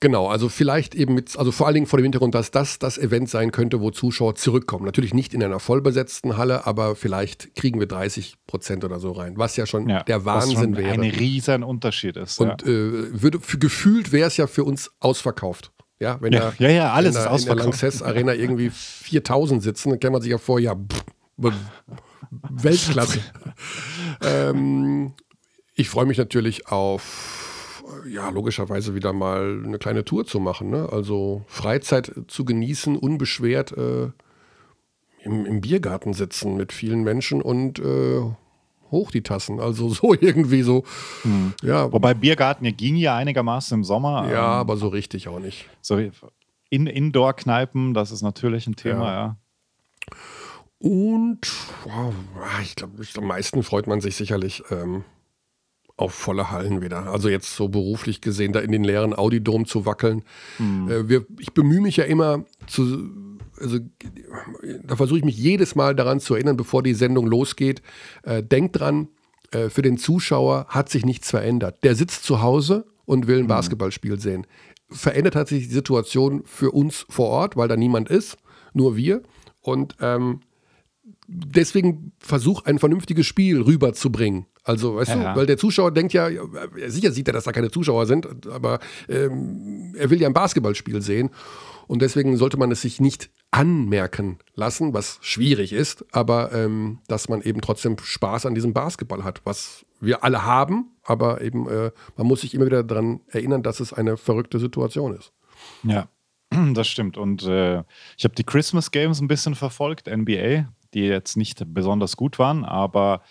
Genau, 0.00 0.28
also 0.28 0.48
vielleicht 0.48 0.94
eben 0.94 1.14
mit, 1.14 1.36
also 1.36 1.50
vor 1.50 1.66
allen 1.66 1.74
Dingen 1.74 1.86
vor 1.86 1.98
dem 1.98 2.04
Hintergrund, 2.04 2.32
dass 2.34 2.52
das 2.52 2.78
das 2.78 2.98
Event 2.98 3.28
sein 3.28 3.50
könnte, 3.50 3.80
wo 3.80 3.90
Zuschauer 3.90 4.36
zurückkommen. 4.36 4.84
Natürlich 4.84 5.12
nicht 5.12 5.34
in 5.34 5.42
einer 5.42 5.58
vollbesetzten 5.58 6.36
Halle, 6.36 6.66
aber 6.66 6.94
vielleicht 6.94 7.56
kriegen 7.56 7.80
wir 7.80 7.88
30 7.88 8.36
Prozent 8.46 8.84
oder 8.84 9.00
so 9.00 9.10
rein, 9.10 9.34
was 9.36 9.56
ja 9.56 9.66
schon 9.66 9.88
ja, 9.88 10.04
der 10.04 10.24
was 10.24 10.44
Wahnsinn 10.44 10.74
schon 10.74 10.76
wäre. 10.76 10.92
ein 10.92 11.00
riesen 11.00 11.64
Unterschied 11.64 12.16
ist. 12.16 12.38
Und 12.40 12.62
ja. 12.62 12.68
äh, 12.68 13.22
würde, 13.22 13.40
für, 13.40 13.58
gefühlt 13.58 14.12
wäre 14.12 14.28
es 14.28 14.36
ja 14.36 14.46
für 14.46 14.62
uns 14.62 14.92
ausverkauft. 15.00 15.72
Ja, 15.98 16.20
wenn 16.20 16.32
Ja, 16.32 16.52
da 16.56 16.64
ja, 16.64 16.70
ja, 16.70 16.92
alles 16.92 17.16
ist 17.16 17.22
der, 17.22 17.32
ausverkauft. 17.32 17.48
In 17.50 17.56
der 17.56 17.64
Lanxess 17.64 18.02
Arena 18.02 18.34
irgendwie 18.34 18.70
4000 18.72 19.62
sitzen, 19.62 19.90
dann 19.90 19.98
kann 20.00 20.12
man 20.12 20.22
sich 20.22 20.30
ja 20.30 20.38
vor, 20.38 20.60
ja, 20.60 20.76
pff, 20.76 21.04
Weltklasse. 22.30 23.18
ähm, 24.22 25.14
ich 25.74 25.88
freue 25.88 26.06
mich 26.06 26.18
natürlich 26.18 26.68
auf, 26.68 27.47
ja, 28.08 28.28
logischerweise 28.30 28.94
wieder 28.94 29.12
mal 29.12 29.62
eine 29.64 29.78
kleine 29.78 30.04
Tour 30.04 30.24
zu 30.26 30.40
machen. 30.40 30.70
Ne? 30.70 30.88
Also 30.90 31.44
Freizeit 31.46 32.12
zu 32.28 32.44
genießen, 32.44 32.96
unbeschwert 32.96 33.72
äh, 33.72 34.10
im, 35.22 35.46
im 35.46 35.60
Biergarten 35.60 36.12
sitzen 36.14 36.56
mit 36.56 36.72
vielen 36.72 37.02
Menschen 37.02 37.42
und 37.42 37.78
äh, 37.78 38.20
hoch 38.90 39.10
die 39.10 39.22
Tassen. 39.22 39.60
Also 39.60 39.88
so 39.90 40.14
irgendwie 40.14 40.62
so. 40.62 40.84
Ja, 41.62 41.92
Wobei 41.92 42.14
Biergarten 42.14 42.64
ja 42.64 42.70
ging 42.70 42.96
ja 42.96 43.16
einigermaßen 43.16 43.74
im 43.78 43.84
Sommer. 43.84 44.28
ja, 44.30 44.54
Ähm, 44.54 44.60
aber 44.60 44.76
so 44.76 44.88
richtig 44.88 45.28
auch 45.28 45.40
nicht. 45.40 45.68
so 45.80 45.98
in 46.70 46.86
Indoor-Kneipen, 46.86 47.94
das 47.94 48.10
ist 48.12 48.22
natürlich 48.22 48.66
ein 48.66 48.76
Thema, 48.76 49.04
Ja. 49.06 49.12
ja. 49.14 49.36
Und 50.80 51.40
wow, 51.84 52.14
ich 52.62 52.76
glaube, 52.76 52.94
am 53.16 53.26
meisten 53.26 53.62
freut 53.64 53.86
man 53.88 54.00
sich 54.00 54.14
sicherlich 54.16 54.62
ähm, 54.70 55.02
auf 55.98 56.14
volle 56.14 56.50
Hallen 56.50 56.80
wieder. 56.80 57.08
Also 57.08 57.28
jetzt 57.28 57.54
so 57.56 57.68
beruflich 57.68 58.20
gesehen, 58.20 58.52
da 58.52 58.60
in 58.60 58.72
den 58.72 58.84
leeren 58.84 59.14
Audidom 59.14 59.66
zu 59.66 59.84
wackeln. 59.84 60.22
Äh, 60.88 61.08
wir, 61.08 61.26
ich 61.38 61.52
bemühe 61.52 61.80
mich 61.80 61.96
ja 61.96 62.04
immer 62.04 62.44
zu, 62.66 63.10
also 63.60 63.78
da 64.84 64.96
versuche 64.96 65.18
ich 65.18 65.24
mich 65.24 65.36
jedes 65.36 65.74
Mal 65.74 65.96
daran 65.96 66.20
zu 66.20 66.34
erinnern, 66.34 66.56
bevor 66.56 66.82
die 66.84 66.94
Sendung 66.94 67.26
losgeht. 67.26 67.82
Äh, 68.22 68.44
denkt 68.44 68.78
dran, 68.78 69.08
äh, 69.50 69.68
für 69.68 69.82
den 69.82 69.98
Zuschauer 69.98 70.66
hat 70.68 70.88
sich 70.88 71.04
nichts 71.04 71.30
verändert. 71.30 71.82
Der 71.82 71.96
sitzt 71.96 72.24
zu 72.24 72.42
Hause 72.42 72.86
und 73.04 73.26
will 73.26 73.40
ein 73.40 73.48
Basketballspiel 73.48 74.20
sehen. 74.20 74.46
Verändert 74.90 75.34
hat 75.34 75.48
sich 75.48 75.66
die 75.66 75.74
Situation 75.74 76.42
für 76.44 76.70
uns 76.70 77.06
vor 77.08 77.28
Ort, 77.28 77.56
weil 77.56 77.68
da 77.68 77.76
niemand 77.76 78.08
ist, 78.08 78.38
nur 78.72 78.96
wir. 78.96 79.22
Und 79.60 79.96
ähm, 80.00 80.40
deswegen 81.26 82.12
versuch 82.20 82.64
ein 82.64 82.78
vernünftiges 82.78 83.26
Spiel 83.26 83.60
rüberzubringen. 83.60 84.46
Also, 84.68 84.96
weißt 84.96 85.10
Ja. 85.10 85.32
du, 85.32 85.38
weil 85.40 85.46
der 85.46 85.56
Zuschauer 85.56 85.90
denkt 85.92 86.12
ja, 86.12 86.28
sicher 86.88 87.10
sieht 87.10 87.26
er, 87.26 87.32
dass 87.32 87.44
da 87.44 87.52
keine 87.52 87.70
Zuschauer 87.70 88.04
sind, 88.06 88.46
aber 88.48 88.80
ähm, 89.08 89.94
er 89.96 90.10
will 90.10 90.20
ja 90.20 90.28
ein 90.28 90.34
Basketballspiel 90.34 91.00
sehen. 91.00 91.30
Und 91.86 92.02
deswegen 92.02 92.36
sollte 92.36 92.58
man 92.58 92.70
es 92.70 92.82
sich 92.82 93.00
nicht 93.00 93.30
anmerken 93.50 94.38
lassen, 94.54 94.92
was 94.92 95.18
schwierig 95.22 95.72
ist, 95.72 96.04
aber 96.12 96.52
ähm, 96.52 96.98
dass 97.08 97.30
man 97.30 97.40
eben 97.40 97.62
trotzdem 97.62 97.96
Spaß 97.98 98.44
an 98.44 98.54
diesem 98.54 98.74
Basketball 98.74 99.24
hat, 99.24 99.40
was 99.44 99.86
wir 100.00 100.22
alle 100.22 100.44
haben, 100.44 100.90
aber 101.02 101.40
eben 101.40 101.66
äh, 101.66 101.90
man 102.18 102.26
muss 102.26 102.42
sich 102.42 102.54
immer 102.54 102.66
wieder 102.66 102.84
daran 102.84 103.20
erinnern, 103.28 103.62
dass 103.62 103.80
es 103.80 103.94
eine 103.94 104.18
verrückte 104.18 104.58
Situation 104.58 105.14
ist. 105.16 105.32
Ja, 105.82 106.08
das 106.74 106.88
stimmt. 106.88 107.16
Und 107.16 107.42
äh, 107.44 107.78
ich 108.18 108.24
habe 108.24 108.34
die 108.36 108.44
Christmas 108.44 108.90
Games 108.90 109.20
ein 109.22 109.28
bisschen 109.28 109.54
verfolgt, 109.54 110.08
NBA, 110.14 110.68
die 110.92 111.00
jetzt 111.04 111.38
nicht 111.38 111.62
besonders 111.72 112.18
gut 112.18 112.38
waren, 112.38 112.64
aber 112.66 113.22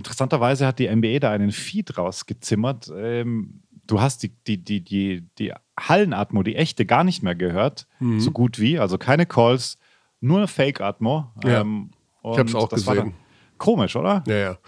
interessanterweise 0.00 0.66
hat 0.66 0.78
die 0.78 0.88
NBA 0.88 1.18
da 1.18 1.30
einen 1.30 1.52
Feed 1.52 1.98
rausgezimmert. 1.98 2.90
Ähm, 2.96 3.60
du 3.86 4.00
hast 4.00 4.22
die, 4.22 4.30
die, 4.46 4.56
die, 4.64 4.82
die, 4.82 5.26
die 5.38 5.52
Hallenatmo, 5.78 6.42
die 6.42 6.56
echte, 6.56 6.86
gar 6.86 7.04
nicht 7.04 7.22
mehr 7.22 7.34
gehört, 7.34 7.86
Mhm. 8.00 8.18
so 8.20 8.30
gut 8.30 8.58
wie, 8.58 8.78
also 8.78 8.96
keine 8.98 9.26
Calls, 9.26 9.76
nur 10.20 10.46
Fake-Atmo. 10.48 11.30
Ja. 11.44 11.60
Ähm, 11.60 11.90
Ich 12.24 12.38
hab's 12.38 12.54
und 12.54 12.60
auch 12.60 12.68
gesehen. 12.70 13.14
Komisch, 13.58 13.94
oder? 13.94 14.24
Ja, 14.26 14.34
ja. 14.36 14.58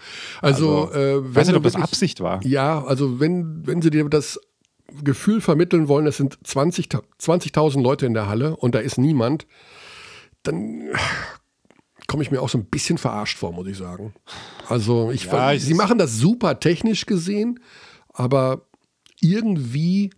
Also, 0.41 0.85
Also, 0.89 0.93
äh, 0.93 1.17
Ich 1.29 1.35
weiß 1.35 1.47
nicht, 1.47 1.53
du 1.55 1.57
ob 1.57 1.63
das 1.63 1.75
Absicht 1.75 2.21
war. 2.21 2.45
Ja, 2.45 2.83
also 2.83 3.19
wenn, 3.19 3.65
wenn 3.65 3.81
sie 3.81 3.89
dir 3.89 4.07
das 4.07 4.39
Gefühl 5.03 5.41
vermitteln 5.41 5.87
wollen, 5.87 6.05
es 6.05 6.17
sind 6.17 6.37
20 6.45 6.89
ta- 6.89 7.01
20.000 7.19 7.81
Leute 7.81 8.05
in 8.05 8.13
der 8.13 8.27
Halle 8.27 8.55
und 8.55 8.75
da 8.75 8.79
ist 8.79 8.99
niemand, 8.99 9.47
dann 10.43 10.89
komme 12.07 12.23
ich 12.23 12.31
mir 12.31 12.41
auch 12.41 12.49
so 12.49 12.57
ein 12.57 12.65
bisschen 12.65 12.97
verarscht 12.97 13.37
vor, 13.37 13.51
muss 13.51 13.67
ich 13.67 13.77
sagen. 13.77 14.13
Also 14.67 15.11
ich, 15.11 15.25
Ja, 15.25 15.57
sie 15.57 15.73
machen 15.73 15.97
das 15.97 16.17
super 16.17 16.59
technisch 16.59 17.05
gesehen, 17.05 17.59
aber 18.13 18.67
irgendwie, 19.21 20.11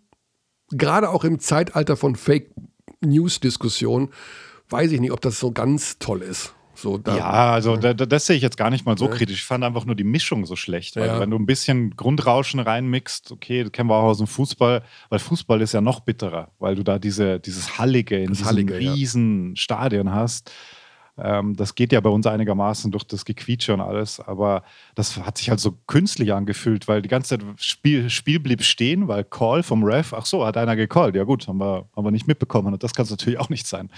gerade 0.71 1.09
auch 1.09 1.23
im 1.23 1.39
Zeitalter 1.39 1.95
von 1.95 2.15
Fake 2.15 2.51
News-Diskussionen, 3.01 4.09
weiß 4.69 4.91
ich 4.91 4.99
nicht, 4.99 5.11
ob 5.11 5.21
das 5.21 5.39
so 5.39 5.51
ganz 5.51 5.99
toll 5.99 6.21
ist. 6.21 6.53
So, 6.77 6.99
Ja, 7.07 7.53
also 7.53 7.77
da, 7.77 7.93
da, 7.93 8.05
das 8.05 8.25
sehe 8.25 8.35
ich 8.35 8.41
jetzt 8.41 8.57
gar 8.57 8.69
nicht 8.69 8.85
mal 8.85 8.97
so 8.97 9.07
kritisch. 9.07 9.37
Ich 9.37 9.43
fand 9.45 9.63
einfach 9.63 9.85
nur 9.85 9.95
die 9.95 10.03
Mischung 10.03 10.45
so 10.45 10.57
schlecht. 10.57 10.97
Weil 10.97 11.07
Ja. 11.07 11.19
wenn 11.21 11.29
du 11.29 11.37
ein 11.37 11.45
bisschen 11.45 11.95
Grundrauschen 11.95 12.59
reinmixst, 12.59 13.31
okay, 13.31 13.63
das 13.63 13.71
kennen 13.71 13.89
wir 13.89 13.95
auch 13.95 14.03
aus 14.03 14.17
dem 14.17 14.27
Fußball, 14.27 14.83
weil 15.09 15.19
Fußball 15.19 15.61
ist 15.61 15.71
ja 15.73 15.79
noch 15.79 16.01
bitterer, 16.01 16.51
weil 16.59 16.75
du 16.75 16.83
da 16.83 16.99
diese, 16.99 17.39
dieses 17.39 17.77
Hallige 17.77 18.17
in 18.17 18.27
Das 18.27 18.39
diesem 18.39 18.47
Hallige, 18.47 18.79
ja. 18.79 18.91
riesen 18.91 19.55
Stadion 19.55 20.11
hast. 20.13 20.51
Ähm, 21.17 21.55
das 21.55 21.75
geht 21.75 21.93
ja 21.93 22.01
bei 22.01 22.09
uns 22.09 22.27
einigermaßen 22.27 22.91
durch 22.91 23.05
das 23.05 23.23
Gequietsche 23.23 23.73
und 23.73 23.79
alles, 23.81 24.19
aber 24.19 24.63
das 24.95 25.15
hat 25.17 25.37
sich 25.37 25.49
halt 25.49 25.61
so 25.61 25.77
künstlich 25.87 26.33
angefühlt, 26.33 26.87
weil 26.89 27.01
die 27.01 27.07
ganze 27.07 27.37
Zeit 27.37 27.45
Spiel, 27.57 28.09
Spiel 28.09 28.39
blieb 28.39 28.63
stehen, 28.63 29.07
weil 29.07 29.23
Call 29.23 29.63
vom 29.63 29.83
Ref, 29.83 30.13
ach 30.13 30.25
so, 30.25 30.45
hat 30.45 30.57
einer 30.57 30.75
gecallt. 30.75 31.15
Ja 31.15 31.23
gut, 31.23 31.47
haben 31.47 31.59
wir, 31.59 31.85
haben 31.95 32.03
wir 32.03 32.11
nicht 32.11 32.27
mitbekommen 32.27 32.73
und 32.73 32.83
das 32.83 32.93
kann 32.93 33.03
es 33.05 33.11
natürlich 33.11 33.39
auch 33.39 33.49
nicht 33.49 33.65
sein. 33.65 33.89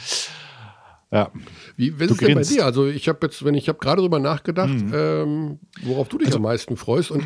Ja. 1.11 1.31
Wie, 1.75 1.99
was 1.99 2.07
Du 2.07 2.13
ist 2.13 2.21
denn 2.21 2.35
bei 2.35 2.41
dir? 2.43 2.65
Also 2.65 2.85
ich 2.87 3.07
habe 3.07 3.19
jetzt, 3.23 3.43
wenn 3.45 3.55
ich 3.55 3.69
habe 3.69 3.79
gerade 3.79 4.01
drüber 4.01 4.19
nachgedacht, 4.19 4.75
ähm, 4.93 5.59
worauf 5.83 6.09
du 6.09 6.17
dich 6.17 6.35
am 6.35 6.41
meisten 6.41 6.75
freust 6.77 7.11
und 7.11 7.23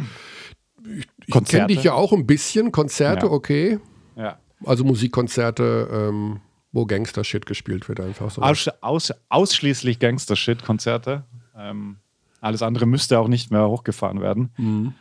ich, 0.85 1.07
ich 1.25 1.43
kenne 1.45 1.67
dich 1.67 1.83
ja 1.83 1.93
auch 1.93 2.13
ein 2.13 2.25
bisschen, 2.25 2.71
Konzerte, 2.71 3.25
Ja. 3.25 3.31
okay, 3.31 3.79
ja. 4.15 4.37
also 4.63 4.83
Musikkonzerte, 4.83 5.89
ähm, 5.91 6.39
wo 6.71 6.85
Gangster-Shit 6.85 7.45
gespielt 7.45 7.89
wird 7.89 7.99
einfach 7.99 8.31
so. 8.31 8.41
Aus, 8.41 8.69
aus, 8.81 9.13
ausschließlich 9.29 9.99
Gangster-Shit-Konzerte. 9.99 11.25
Ähm, 11.55 11.97
alles 12.39 12.61
andere 12.61 12.85
müsste 12.85 13.19
auch 13.19 13.27
nicht 13.27 13.51
mehr 13.51 13.67
hochgefahren 13.67 14.21
werden. 14.21 14.51
Mhm. 14.57 14.93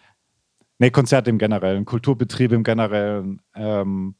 Nee, 0.78 0.90
Konzerte 0.90 1.30
im 1.30 1.38
Generellen, 1.38 1.84
Kulturbetrieb 1.84 2.52
im 2.52 2.64
Generellen. 2.64 3.40
Ähm, 3.54 4.14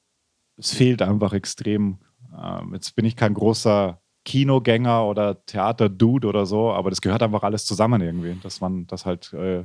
es 0.57 0.73
fehlt 0.73 1.03
einfach 1.03 1.33
extrem. 1.33 1.99
Ähm, 2.39 2.75
jetzt 2.75 2.95
bin 2.95 3.05
ich 3.05 3.17
kein 3.17 3.35
großer 3.35 4.01
Kinogänger 4.25 5.07
oder 5.07 5.45
Theater-Dude 5.47 6.29
oder 6.29 6.47
so, 6.47 6.71
aber 6.71 6.91
das 6.91 7.01
gehört 7.01 7.23
einfach 7.23 7.43
alles 7.43 7.65
zusammen 7.65 8.03
irgendwie, 8.03 8.37
dass 8.43 8.61
man 8.61 8.87
das 8.87 9.07
halt 9.07 9.33
äh, 9.33 9.65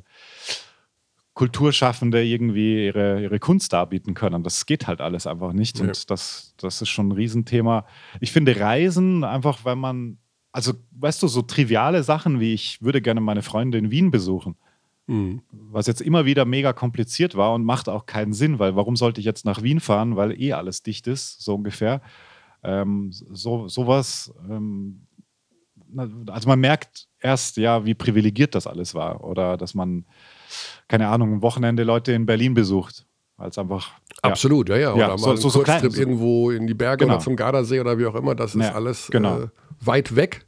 Kulturschaffende 1.35 2.23
irgendwie 2.23 2.85
ihre, 2.87 3.21
ihre 3.21 3.39
Kunst 3.39 3.71
darbieten 3.73 4.13
können. 4.15 4.41
Das 4.41 4.65
geht 4.65 4.87
halt 4.87 5.01
alles 5.01 5.27
einfach 5.27 5.53
nicht 5.53 5.77
Ja. 5.79 5.85
und 5.85 6.09
das, 6.09 6.55
das 6.57 6.81
ist 6.81 6.89
schon 6.89 7.09
ein 7.09 7.11
Riesenthema. 7.11 7.85
Ich 8.21 8.31
finde 8.31 8.59
Reisen 8.59 9.23
einfach, 9.23 9.65
wenn 9.65 9.77
man, 9.77 10.17
also 10.51 10.73
weißt 10.91 11.21
du, 11.21 11.27
so 11.27 11.41
triviale 11.43 12.01
Sachen 12.03 12.39
wie 12.39 12.53
ich 12.53 12.81
würde 12.81 13.01
gerne 13.01 13.21
meine 13.21 13.43
Freunde 13.43 13.77
in 13.77 13.91
Wien 13.91 14.09
besuchen 14.09 14.55
Mhm. 15.07 15.43
was 15.51 15.85
jetzt 15.85 16.01
immer 16.01 16.25
wieder 16.25 16.45
mega 16.45 16.73
kompliziert 16.73 17.35
war 17.35 17.53
und 17.53 17.63
macht 17.63 17.89
auch 17.89 18.07
keinen 18.07 18.33
Sinn, 18.33 18.57
weil 18.57 18.75
warum 18.75 18.95
sollte 18.95 19.19
ich 19.19 19.25
jetzt 19.25 19.45
nach 19.45 19.61
Wien 19.61 19.79
fahren, 19.79 20.15
weil 20.15 20.31
eh 20.41 20.53
alles 20.53 20.81
dicht 20.81 21.05
ist, 21.05 21.43
so 21.43 21.53
ungefähr. 21.53 22.01
Ähm, 22.63 23.11
so 23.11 23.67
sowas, 23.67 24.33
ähm, 24.49 25.05
also 26.25 26.47
man 26.47 26.59
merkt 26.59 27.07
erst 27.19 27.57
ja, 27.57 27.85
wie 27.85 27.93
privilegiert 27.93 28.55
das 28.55 28.65
alles 28.65 28.95
war 28.95 29.23
oder 29.23 29.57
dass 29.57 29.75
man, 29.75 30.05
keine 30.87 31.07
Ahnung, 31.07 31.33
am 31.33 31.41
Wochenende 31.41 31.83
Leute 31.83 32.11
in 32.13 32.25
Berlin 32.25 32.53
besucht, 32.53 33.05
weil 33.37 33.49
es 33.49 33.57
einfach 33.57 33.89
ja, 34.23 34.31
Absolut, 34.31 34.69
ja, 34.69 34.77
ja. 34.77 34.93
Oder 34.93 35.01
Ja, 35.01 35.07
mal 35.09 35.17
so- 35.17 35.29
einen 35.31 35.37
so- 35.37 35.49
so 35.49 35.59
Kurztrip 35.63 35.91
klein- 35.91 35.99
irgendwo 35.99 36.49
in 36.51 36.67
die 36.67 36.73
Berge 36.73 37.03
Genau. 37.05 37.15
oder 37.15 37.23
zum 37.23 37.35
Gardasee 37.35 37.79
oder 37.79 37.97
wie 37.99 38.05
auch 38.05 38.15
immer, 38.15 38.33
das 38.35 38.55
ist 38.55 38.61
Ja, 38.63 38.73
alles 38.73 39.07
genau. 39.11 39.41
äh, 39.41 39.47
weit 39.81 40.15
weg, 40.15 40.45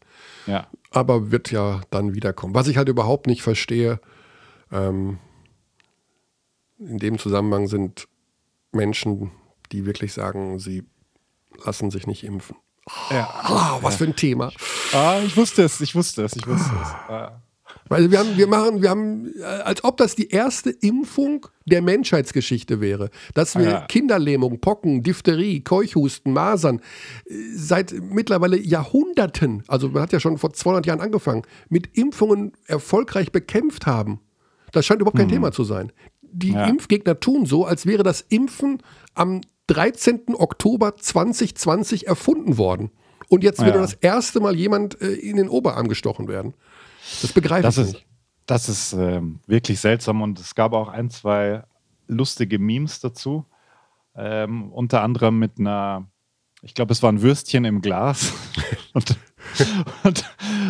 ja, 0.48 0.68
aber 0.92 1.32
wird 1.32 1.52
ja 1.52 1.82
dann 1.92 2.14
wiederkommen. 2.16 2.56
Was 2.56 2.68
ich 2.68 2.78
halt 2.78 2.88
überhaupt 2.90 3.28
nicht 3.28 3.42
verstehe, 3.42 4.00
ähm, 4.72 5.20
in 6.80 6.98
dem 7.00 7.18
Zusammenhang 7.20 7.68
sind 7.68 8.08
Menschen, 8.72 9.32
die 9.72 9.86
wirklich 9.86 10.14
sagen, 10.14 10.60
sie 10.60 10.84
lassen 11.66 11.92
sich 11.92 12.08
nicht 12.08 12.24
impfen. 12.24 12.56
ja. 13.12 13.28
Ah, 13.44 13.80
was 13.82 13.98
für 13.98 14.06
ein 14.06 14.16
Thema. 14.16 14.52
Ah, 14.94 15.20
ich 15.26 15.36
wusste 15.36 15.64
es, 15.64 15.82
ich 15.82 15.94
wusste 15.94 16.24
es, 16.24 16.36
ich 16.36 16.48
wusste 16.48 16.72
es. 16.82 16.88
Ah. 17.10 17.42
Weil 17.90 18.12
wir 18.12 18.20
haben, 18.20 18.38
wir 18.38 18.48
machen, 18.48 18.82
wir 18.82 18.90
haben, 18.90 19.32
äh, 19.40 19.44
als 19.44 19.84
ob 19.84 19.98
das 19.98 20.16
die 20.16 20.30
erste 20.30 20.70
Impfung 20.70 21.48
der 21.66 21.82
Menschheitsgeschichte 21.82 22.82
wäre. 22.82 23.10
Dass 23.34 23.56
wir 23.56 23.64
Ja. 23.70 23.82
Kinderlähmung, 23.88 24.60
Pocken, 24.60 25.04
Diphtherie, 25.04 25.62
Keuchhusten, 25.62 26.34
Masern 26.34 26.82
äh, 27.26 27.34
seit 27.56 27.94
mittlerweile 28.02 28.58
Jahrhunderten, 28.58 29.64
also 29.68 29.90
man 29.90 30.02
hat 30.04 30.14
ja 30.14 30.20
schon 30.20 30.38
vor 30.38 30.54
200 30.54 30.86
Jahren 30.86 31.02
angefangen, 31.02 31.44
mit 31.70 31.98
Impfungen 31.98 32.54
erfolgreich 32.66 33.32
bekämpft 33.32 33.86
haben. 33.86 34.20
Das 34.72 34.86
scheint 34.86 35.02
überhaupt 35.02 35.18
kein 35.18 35.30
Thema 35.30 35.52
zu 35.52 35.64
sein. 35.64 35.92
Die. 36.22 36.52
Ja. 36.52 36.66
Impfgegner 36.68 37.20
tun 37.20 37.46
so, 37.46 37.66
als 37.66 37.86
wäre 37.86 38.04
das 38.04 38.22
Impfen 38.30 38.84
am 39.16 39.42
13. 39.68 40.36
Oktober 40.36 40.96
2020 40.98 42.08
erfunden 42.08 42.58
worden. 42.58 42.92
Und 43.30 43.44
jetzt 43.44 43.60
würde 43.60 43.72
Ja. 43.80 43.82
das 43.82 43.94
erste 43.94 44.40
Mal 44.40 44.56
jemand 44.56 45.02
äh, 45.02 45.08
in 45.14 45.36
den 45.38 45.50
Oberarm 45.50 45.88
gestochen 45.90 46.28
werden. 46.28 46.54
Das 47.22 47.32
begreife 47.34 47.64
Das 47.64 47.78
ich 47.78 47.88
ist, 47.88 47.94
nicht. 47.94 48.08
das 48.46 48.70
ist 48.70 48.94
ähm, 48.94 49.40
wirklich 49.48 49.80
seltsam 49.80 50.22
und 50.22 50.40
es 50.40 50.56
gab 50.56 50.74
auch 50.74 50.90
ein, 50.90 51.10
zwei 51.10 51.64
lustige 52.08 52.60
Memes 52.60 53.00
dazu. 53.00 53.46
Ähm, 54.16 54.72
unter 54.72 55.04
anderem 55.04 55.38
mit 55.40 55.60
einer, 55.60 56.08
ich 56.62 56.74
glaube, 56.74 56.92
es 56.94 57.04
war 57.04 57.12
ein 57.12 57.22
Würstchen 57.22 57.66
im 57.66 57.82
Glas. 57.82 58.34
und, 58.94 59.16
und 60.04 60.26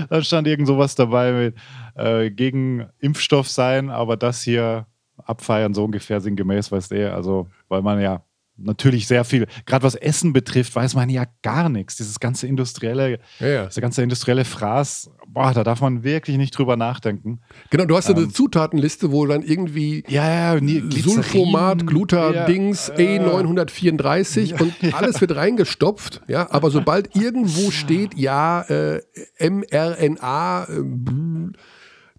dann 0.09 0.23
stand 0.23 0.47
irgend 0.47 0.67
sowas 0.67 0.95
dabei 0.95 1.31
mit 1.31 1.55
äh, 1.95 2.29
gegen 2.29 2.87
Impfstoff 2.99 3.49
sein, 3.49 3.89
aber 3.89 4.17
das 4.17 4.41
hier 4.41 4.85
abfeiern, 5.17 5.73
so 5.73 5.85
ungefähr 5.85 6.21
sinngemäß, 6.21 6.71
weißt 6.71 6.91
du, 6.91 7.13
also, 7.13 7.47
weil 7.69 7.81
man 7.81 7.99
ja 8.01 8.23
natürlich 8.57 9.07
sehr 9.07 9.23
viel, 9.23 9.47
gerade 9.65 9.83
was 9.83 9.95
Essen 9.95 10.33
betrifft, 10.33 10.75
weiß 10.75 10.95
man 10.95 11.09
ja 11.09 11.25
gar 11.41 11.69
nichts. 11.69 11.97
Dieses 11.97 12.19
ganze 12.19 12.47
industrielle, 12.47 13.19
Ja, 13.39 13.47
ja. 13.47 13.65
dieser 13.67 13.81
ganze 13.81 14.01
industrielle 14.03 14.45
Fraß, 14.45 15.09
boah, 15.27 15.53
da 15.53 15.63
darf 15.63 15.81
man 15.81 16.03
wirklich 16.03 16.37
nicht 16.37 16.57
drüber 16.57 16.75
nachdenken. 16.77 17.39
Genau, 17.69 17.85
du 17.85 17.95
hast 17.95 18.09
ja 18.09 18.15
Ähm. 18.15 18.23
eine 18.23 18.33
Zutatenliste, 18.33 19.11
wo 19.11 19.25
dann 19.25 19.43
irgendwie 19.43 20.03
Ja, 20.07 20.53
ja, 20.55 20.59
nie, 20.59 20.83
Sulfomat, 21.01 21.85
Gluta, 21.85 22.31
ja, 22.31 22.45
Dings, 22.45 22.89
äh, 22.89 23.19
E934 23.19 24.59
und 24.61 24.73
alles 24.93 25.21
wird 25.21 25.35
reingestopft, 25.35 26.21
ja, 26.27 26.49
aber 26.51 26.71
sobald 26.71 27.15
irgendwo 27.15 27.71
steht, 27.71 28.15
ja, 28.15 28.61
äh, 28.63 29.01
mRNA, 29.39 30.63
äh, 30.65 30.81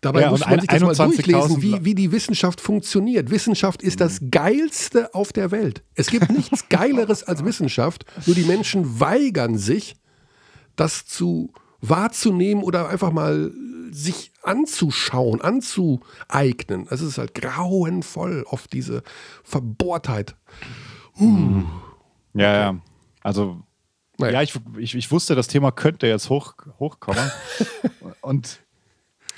dabei 0.00 0.22
Ja, 0.22 0.30
muss 0.30 0.40
man 0.40 0.60
sich 0.60 0.68
das 0.68 0.82
mal 0.82 0.92
21.000 0.92 1.04
durchlesen, 1.06 1.62
wie, 1.62 1.84
wie 1.84 1.94
die 1.94 2.12
Wissenschaft 2.12 2.60
funktioniert. 2.60 3.30
Wissenschaft 3.30 3.82
ist 3.82 4.00
das 4.00 4.20
Geilste 4.30 5.14
auf 5.14 5.32
der 5.32 5.50
Welt. 5.50 5.82
Es 5.94 6.08
gibt 6.08 6.30
nichts 6.30 6.68
Geileres 6.68 7.22
als 7.24 7.44
Wissenschaft, 7.44 8.04
nur 8.26 8.34
die 8.34 8.44
Menschen 8.44 9.00
weigern 9.00 9.58
sich, 9.58 9.96
das 10.76 11.06
zu 11.06 11.52
wahrzunehmen 11.80 12.62
oder 12.62 12.88
einfach 12.88 13.12
mal 13.12 13.52
sich 13.90 14.32
anzuschauen, 14.42 15.40
anzueignen. 15.40 16.86
Es 16.90 17.00
ist 17.00 17.18
halt 17.18 17.34
grauenvoll, 17.34 18.44
oft 18.48 18.72
diese 18.72 19.02
Verbohrtheit. 19.44 20.36
Ja, 22.34 22.54
ja. 22.54 22.76
Also, 23.22 23.62
Naja. 24.18 24.34
ja, 24.34 24.42
ich, 24.42 24.54
ich, 24.78 24.94
ich 24.94 25.10
wusste, 25.10 25.34
das 25.34 25.48
Thema 25.48 25.72
könnte 25.72 26.06
jetzt 26.06 26.30
hoch, 26.30 26.54
hochkommen. 26.78 27.30
und 28.20 28.60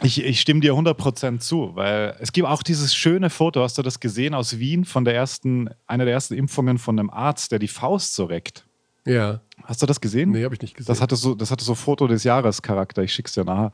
ich, 0.02 0.24
ich 0.24 0.40
stimme 0.40 0.60
dir 0.60 0.74
100% 0.74 1.38
zu, 1.40 1.74
weil 1.74 2.16
es 2.20 2.32
gibt 2.32 2.46
auch 2.46 2.62
dieses 2.62 2.94
schöne 2.94 3.30
Foto, 3.30 3.62
hast 3.62 3.78
du 3.78 3.82
das 3.82 4.00
gesehen 4.00 4.34
aus 4.34 4.58
Wien 4.58 4.84
von 4.84 5.04
der 5.04 5.14
ersten, 5.14 5.70
einer 5.86 6.04
der 6.04 6.14
ersten 6.14 6.34
Impfungen 6.34 6.78
von 6.78 6.98
einem 6.98 7.10
Arzt, 7.10 7.52
der 7.52 7.58
die 7.58 7.68
Faust 7.68 8.14
so 8.14 8.24
reckt. 8.24 8.66
Ja, 9.06 9.40
Hast 9.64 9.82
du 9.82 9.86
das 9.86 10.00
gesehen? 10.00 10.30
nee, 10.30 10.44
habe 10.44 10.54
ich 10.54 10.60
nicht 10.60 10.76
gesehen. 10.76 10.92
Das 10.92 11.00
hatte 11.00 11.16
so, 11.16 11.34
das 11.34 11.50
hatte 11.50 11.64
so 11.64 11.74
Foto 11.74 12.06
des 12.06 12.24
Jahres 12.24 12.62
Charakter. 12.62 13.02
Ich 13.02 13.12
schick's 13.12 13.34
dir 13.34 13.44
nachher. 13.44 13.72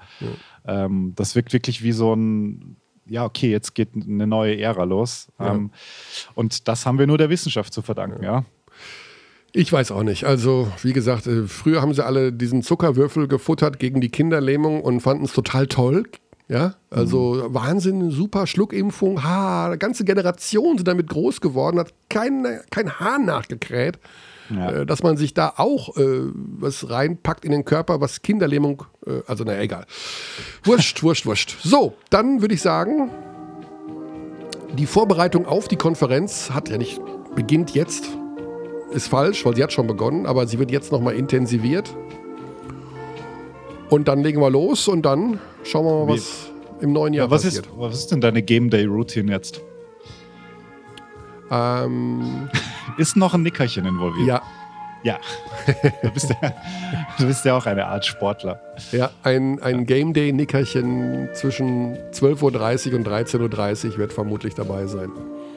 Ähm, 0.67 1.13
das 1.17 1.35
wirkt 1.35 1.53
wirklich 1.53 1.83
wie 1.83 1.93
so 1.93 2.15
ein, 2.15 2.77
ja, 3.07 3.25
okay, 3.25 3.51
jetzt 3.51 3.75
geht 3.75 3.91
eine 3.95 4.27
neue 4.27 4.59
Ära 4.59 4.85
los. 4.85 5.29
Ja. 5.39 5.55
Ähm, 5.55 5.71
und 6.35 6.69
das 6.69 6.87
haben 6.87 6.99
wir 6.99 7.07
nur 7.07 7.19
der 7.19 7.31
Wissenschaft 7.31 7.73
zu 7.73 7.83
verdanken, 7.83 8.23
ja. 8.23 8.45
Ich 9.59 9.73
weiß 9.73 9.91
auch 9.91 10.03
nicht. 10.03 10.25
Also, 10.25 10.69
wie 10.83 10.93
gesagt, 10.93 11.27
äh, 11.27 11.47
früher 11.47 11.81
haben 11.81 11.95
sie 11.95 12.05
alle 12.05 12.31
diesen 12.31 12.63
Zuckerwürfel 12.63 13.27
gefuttert 13.27 13.79
gegen 13.79 14.03
die 14.03 14.11
Kinderlähmung 14.11 14.83
und 14.83 15.01
fanden 15.01 15.25
es 15.25 15.33
total 15.33 15.67
toll. 15.67 16.03
Ja, 16.47 16.75
also 16.91 17.43
Wahnsinn, 17.49 18.11
super 18.11 18.47
Schluckimpfung. 18.47 19.25
Ha, 19.25 19.67
eine 19.69 19.79
ganze 19.79 20.05
Generation 20.05 20.77
sind 20.77 20.87
damit 20.87 21.09
groß 21.09 21.41
geworden, 21.41 21.79
hat 21.79 21.95
kein, 22.11 22.47
kein 22.71 23.01
Hahn 23.01 23.25
nachgekräht, 23.25 23.99
Ja. 24.51 24.71
äh, 24.73 24.87
dass 24.87 25.03
man 25.03 25.17
sich 25.17 25.33
da 25.33 25.55
auch 25.57 25.97
äh, 25.97 26.21
was 26.35 26.91
reinpackt 26.91 27.47
in 27.47 27.51
den 27.51 27.65
Körper, 27.65 28.03
was 28.03 28.21
Kinderlähmung, 28.21 28.85
äh, 29.07 29.23
also 29.27 29.43
naja, 29.43 29.63
egal. 29.63 29.87
Wurscht, 30.65 31.03
wurscht, 31.03 31.25
wurscht. 31.25 31.57
So, 31.65 31.95
dann 32.11 32.43
würde 32.43 32.53
ich 32.55 32.61
sagen, 32.61 33.11
die 34.79 34.87
Vorbereitung 34.87 35.47
auf 35.47 35.67
die 35.67 35.77
Konferenz 35.77 36.51
hat 36.51 36.69
ja 36.69 36.77
nicht, 36.77 37.01
beginnt 37.35 37.71
jetzt, 37.75 38.11
ist 38.91 39.09
falsch, 39.09 39.45
weil 39.45 39.55
sie 39.57 39.63
hat 39.63 39.73
schon 39.73 39.87
begonnen, 39.87 40.27
aber 40.27 40.47
sie 40.47 40.59
wird 40.59 40.71
jetzt 40.71 40.93
nochmal 40.93 41.15
intensiviert. 41.15 41.95
Und 43.91 44.09
dann 44.09 44.23
legen 44.23 44.41
wir 44.41 44.51
los 44.51 44.89
und 44.89 45.03
dann 45.03 45.39
schauen 45.65 45.85
wir 45.87 46.05
mal, 46.07 46.15
Wie- 46.15 46.19
was 46.19 46.51
im 46.81 46.93
neuen 46.93 47.15
Jahr 47.15 47.27
Ja, 47.27 47.31
was, 47.31 47.45
passiert. 47.45 47.67
ist, 47.67 47.73
was 47.77 47.95
ist 47.99 48.11
denn 48.13 48.21
deine 48.21 48.43
Game 48.43 48.69
Day 48.71 48.85
Routine 48.85 49.31
jetzt? 49.33 49.61
Ähm, 51.51 52.49
Ist 52.99 53.17
noch 53.17 53.35
ein 53.35 53.43
Nickerchen 53.43 53.85
involviert? 53.87 54.27
ja, 54.29 54.43
Ja. 55.03 55.19
Du 56.03 56.11
bist 56.11 56.31
ja, 56.31 56.53
du 57.19 57.27
bist 57.27 57.45
ja 57.45 57.57
auch 57.57 57.67
eine 57.67 57.87
Art 57.87 58.05
Sportler. 58.05 58.61
ja, 58.93 59.11
ein, 59.23 59.61
ein 59.63 59.87
Game 59.87 60.13
Day 60.13 60.33
Nickerchen 60.33 61.29
zwischen 61.35 61.97
12.30 62.13 62.93
Uhr 62.93 62.99
und 62.99 63.07
13.30 63.09 63.93
Uhr 63.93 63.99
wird 63.99 64.13
vermutlich 64.13 64.55
dabei 64.55 64.87
sein. 64.87 65.11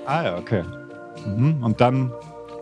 Ah 0.06 0.24
ja, 0.24 0.38
okay. 0.38 0.64
Mhm. 1.26 1.64
Und 1.64 1.80
dann 1.82 2.12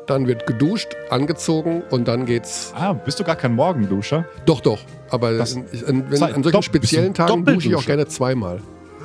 dann 0.07 0.27
wird 0.27 0.47
geduscht, 0.47 0.95
angezogen 1.09 1.83
und 1.91 2.07
dann 2.07 2.25
geht's. 2.25 2.73
Ah, 2.75 2.93
bist 2.93 3.19
du 3.19 3.23
gar 3.23 3.35
kein 3.35 3.53
Morgenduscher? 3.55 4.25
Doch, 4.45 4.61
doch. 4.61 4.79
Aber 5.09 5.33
Das- 5.37 5.55
an, 5.55 5.65
an, 5.87 6.05
wenn, 6.09 6.23
an 6.23 6.43
solchen 6.43 6.63
speziellen 6.63 7.13
Tagen 7.13 7.45
dusche 7.45 7.69
ich 7.69 7.75
auch 7.75 7.85
gerne 7.85 8.07
zweimal. 8.07 8.59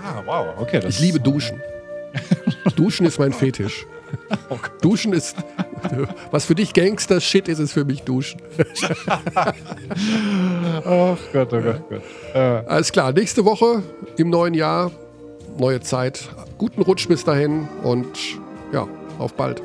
Ah, 0.04 0.22
wow, 0.26 0.46
okay. 0.58 0.80
Das 0.80 0.94
Ich 0.96 1.00
liebe 1.00 1.20
Duschen. 1.20 1.60
Duschen 2.76 3.06
ist 3.06 3.18
mein 3.18 3.32
Fetisch. 3.32 3.86
Duschen 4.82 5.12
ist. 5.12 5.36
Was 6.30 6.44
für 6.44 6.54
dich 6.54 6.74
Gangster-Shit 6.74 7.48
ist, 7.48 7.58
ist 7.58 7.72
für 7.72 7.84
mich 7.84 8.02
Duschen. 8.02 8.40
Ach 10.84 11.18
Gott, 11.32 11.52
oh 11.52 11.60
Gott, 11.60 11.82
Gott. 11.88 12.02
Äh, 12.34 12.38
Alles 12.38 12.92
klar, 12.92 13.12
nächste 13.12 13.44
Woche 13.44 13.82
im 14.16 14.30
neuen 14.30 14.54
Jahr, 14.54 14.90
neue 15.58 15.80
Zeit. 15.80 16.28
Guten 16.58 16.82
Rutsch 16.82 17.08
bis 17.08 17.24
dahin 17.24 17.68
und 17.82 18.06
ja, 18.72 18.86
auf 19.18 19.34
bald. 19.34 19.62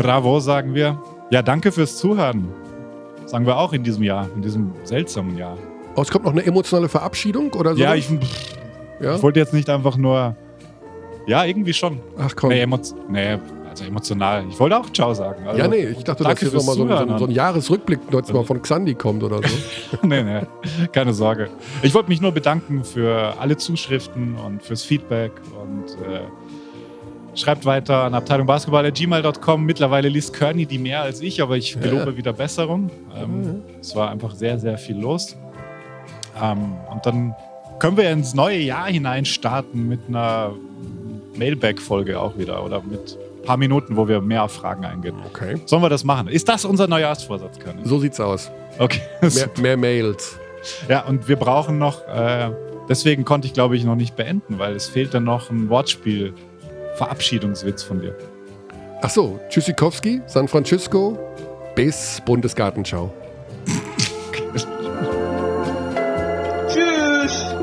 Bravo! 0.00 0.40
sagen 0.40 0.74
wir. 0.74 0.98
Ja, 1.30 1.42
danke 1.42 1.70
fürs 1.70 1.98
Zuhören. 1.98 2.48
Sagen 3.26 3.44
wir 3.44 3.58
auch 3.58 3.74
in 3.74 3.84
diesem 3.84 4.02
Jahr, 4.02 4.28
in 4.34 4.40
diesem 4.40 4.72
seltsamen 4.82 5.36
Jahr. 5.36 5.58
Oh, 5.94 6.00
es 6.00 6.10
kommt 6.10 6.24
noch 6.24 6.32
eine 6.32 6.42
emotionale 6.44 6.88
Verabschiedung 6.88 7.52
oder 7.52 7.74
so? 7.74 7.80
Ja, 7.82 7.94
ich, 7.94 8.08
ja? 9.00 9.16
ich 9.16 9.22
wollte 9.22 9.40
jetzt 9.40 9.52
nicht 9.52 9.68
einfach 9.68 9.98
nur. 9.98 10.34
Ja, 11.26 11.44
irgendwie 11.44 11.74
schon. 11.74 12.00
Ach 12.18 12.34
komm. 12.34 12.48
Nee, 12.48 12.62
emo 12.62 12.78
nee, 13.10 13.36
also 13.68 13.84
emotional. 13.84 14.44
Ich 14.48 14.58
wollte 14.58 14.78
auch 14.78 14.90
Ciao 14.90 15.12
sagen. 15.12 15.46
Also, 15.46 15.58
ja, 15.60 15.68
nee, 15.68 15.88
ich 15.88 16.02
dachte, 16.02 16.24
dass 16.24 16.38
fürs 16.38 16.54
nochmal 16.54 16.76
so, 16.76 16.82
ein- 16.82 16.88
so, 16.88 16.94
ein- 16.94 17.00
Zuhören. 17.02 17.18
so 17.18 17.24
ein 17.26 17.30
Jahresrückblick 17.30 18.00
jetzt 18.10 18.32
mal 18.32 18.44
von 18.44 18.62
Xandi 18.62 18.94
kommt 18.94 19.22
oder 19.22 19.42
so. 19.46 19.54
nee, 20.02 20.22
nee, 20.22 20.40
keine 20.92 21.12
Sorge. 21.12 21.50
Ich 21.82 21.92
wollte 21.92 22.08
mich 22.08 22.22
nur 22.22 22.32
bedanken 22.32 22.84
für 22.84 23.34
alle 23.38 23.58
Zuschriften 23.58 24.36
und 24.36 24.62
fürs 24.62 24.82
Feedback 24.82 25.32
und 25.62 25.90
äh, 26.10 26.22
schreibt 27.40 27.64
weiter 27.64 28.04
an 28.04 28.14
abteilungbasketball.gmail.com. 28.14 29.64
Mittlerweile 29.64 30.08
liest 30.08 30.32
Kearney 30.34 30.66
die 30.66 30.78
mehr 30.78 31.02
als 31.02 31.20
ich, 31.20 31.42
aber 31.42 31.56
ich 31.56 31.78
gelobe 31.80 32.16
wieder 32.16 32.32
Besserung. 32.32 32.90
Ähm, 33.16 33.62
Es 33.80 33.94
war 33.96 34.10
einfach 34.10 34.34
sehr, 34.34 34.58
sehr 34.58 34.78
viel 34.78 34.98
los. 34.98 35.36
Ähm, 36.40 36.74
und 36.90 37.04
dann 37.06 37.34
können 37.78 37.96
wir 37.96 38.10
ins 38.10 38.34
neue 38.34 38.58
Jahr 38.58 38.86
hinein 38.86 39.24
starten 39.24 39.88
mit 39.88 40.00
einer 40.08 40.52
Mailback-Folge 41.36 42.20
auch 42.20 42.36
wieder 42.38 42.64
oder 42.64 42.82
mit 42.82 43.18
ein 43.40 43.44
paar 43.46 43.56
Minuten, 43.56 43.96
wo 43.96 44.06
wir 44.06 44.20
mehr 44.20 44.44
auf 44.44 44.52
Fragen 44.52 44.84
eingehen. 44.84 45.16
Okay. 45.26 45.60
Sollen 45.66 45.82
wir 45.82 45.88
das 45.88 46.04
machen? 46.04 46.28
Ist 46.28 46.48
das 46.48 46.64
unser 46.64 46.86
Neujahrsvorsatz, 46.86 47.58
Kearney? 47.58 47.80
So 47.84 47.98
sieht's 47.98 48.20
aus. 48.20 48.50
Okay. 48.78 49.00
Mehr, 49.22 49.50
mehr 49.60 49.76
Mails. 49.76 50.38
Ja, 50.88 51.00
und 51.06 51.26
wir 51.28 51.36
brauchen 51.36 51.78
noch, 51.78 52.06
äh, 52.06 52.50
deswegen 52.88 53.24
konnte 53.24 53.46
ich 53.46 53.54
glaube 53.54 53.76
ich 53.76 53.84
noch 53.84 53.96
nicht 53.96 54.14
beenden, 54.16 54.58
weil 54.58 54.74
es 54.76 54.88
fehlt 54.88 55.14
dann 55.14 55.24
noch 55.24 55.50
ein 55.50 55.70
Wortspiel. 55.70 56.34
Verabschiedungswitz 57.00 57.82
von 57.82 58.02
dir. 58.02 58.14
Ach 59.00 59.08
so, 59.08 59.40
Tschüssikowski, 59.48 60.20
San 60.26 60.46
Francisco, 60.48 61.18
bis 61.74 62.20
Bundesgartenschau. 62.26 63.10
Tschüss! 66.68 67.54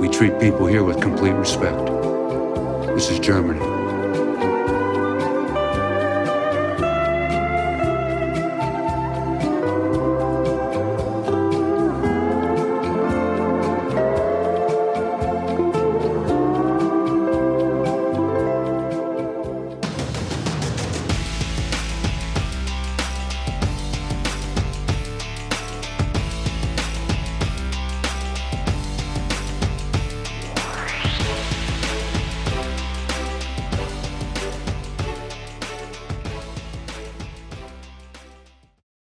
We 0.00 0.08
treat 0.08 0.36
people 0.40 0.66
here 0.66 0.82
with 0.82 1.00
complete 1.00 1.36
respect. 1.38 1.78
This 2.96 3.12
is 3.12 3.20
Germany. 3.20 3.79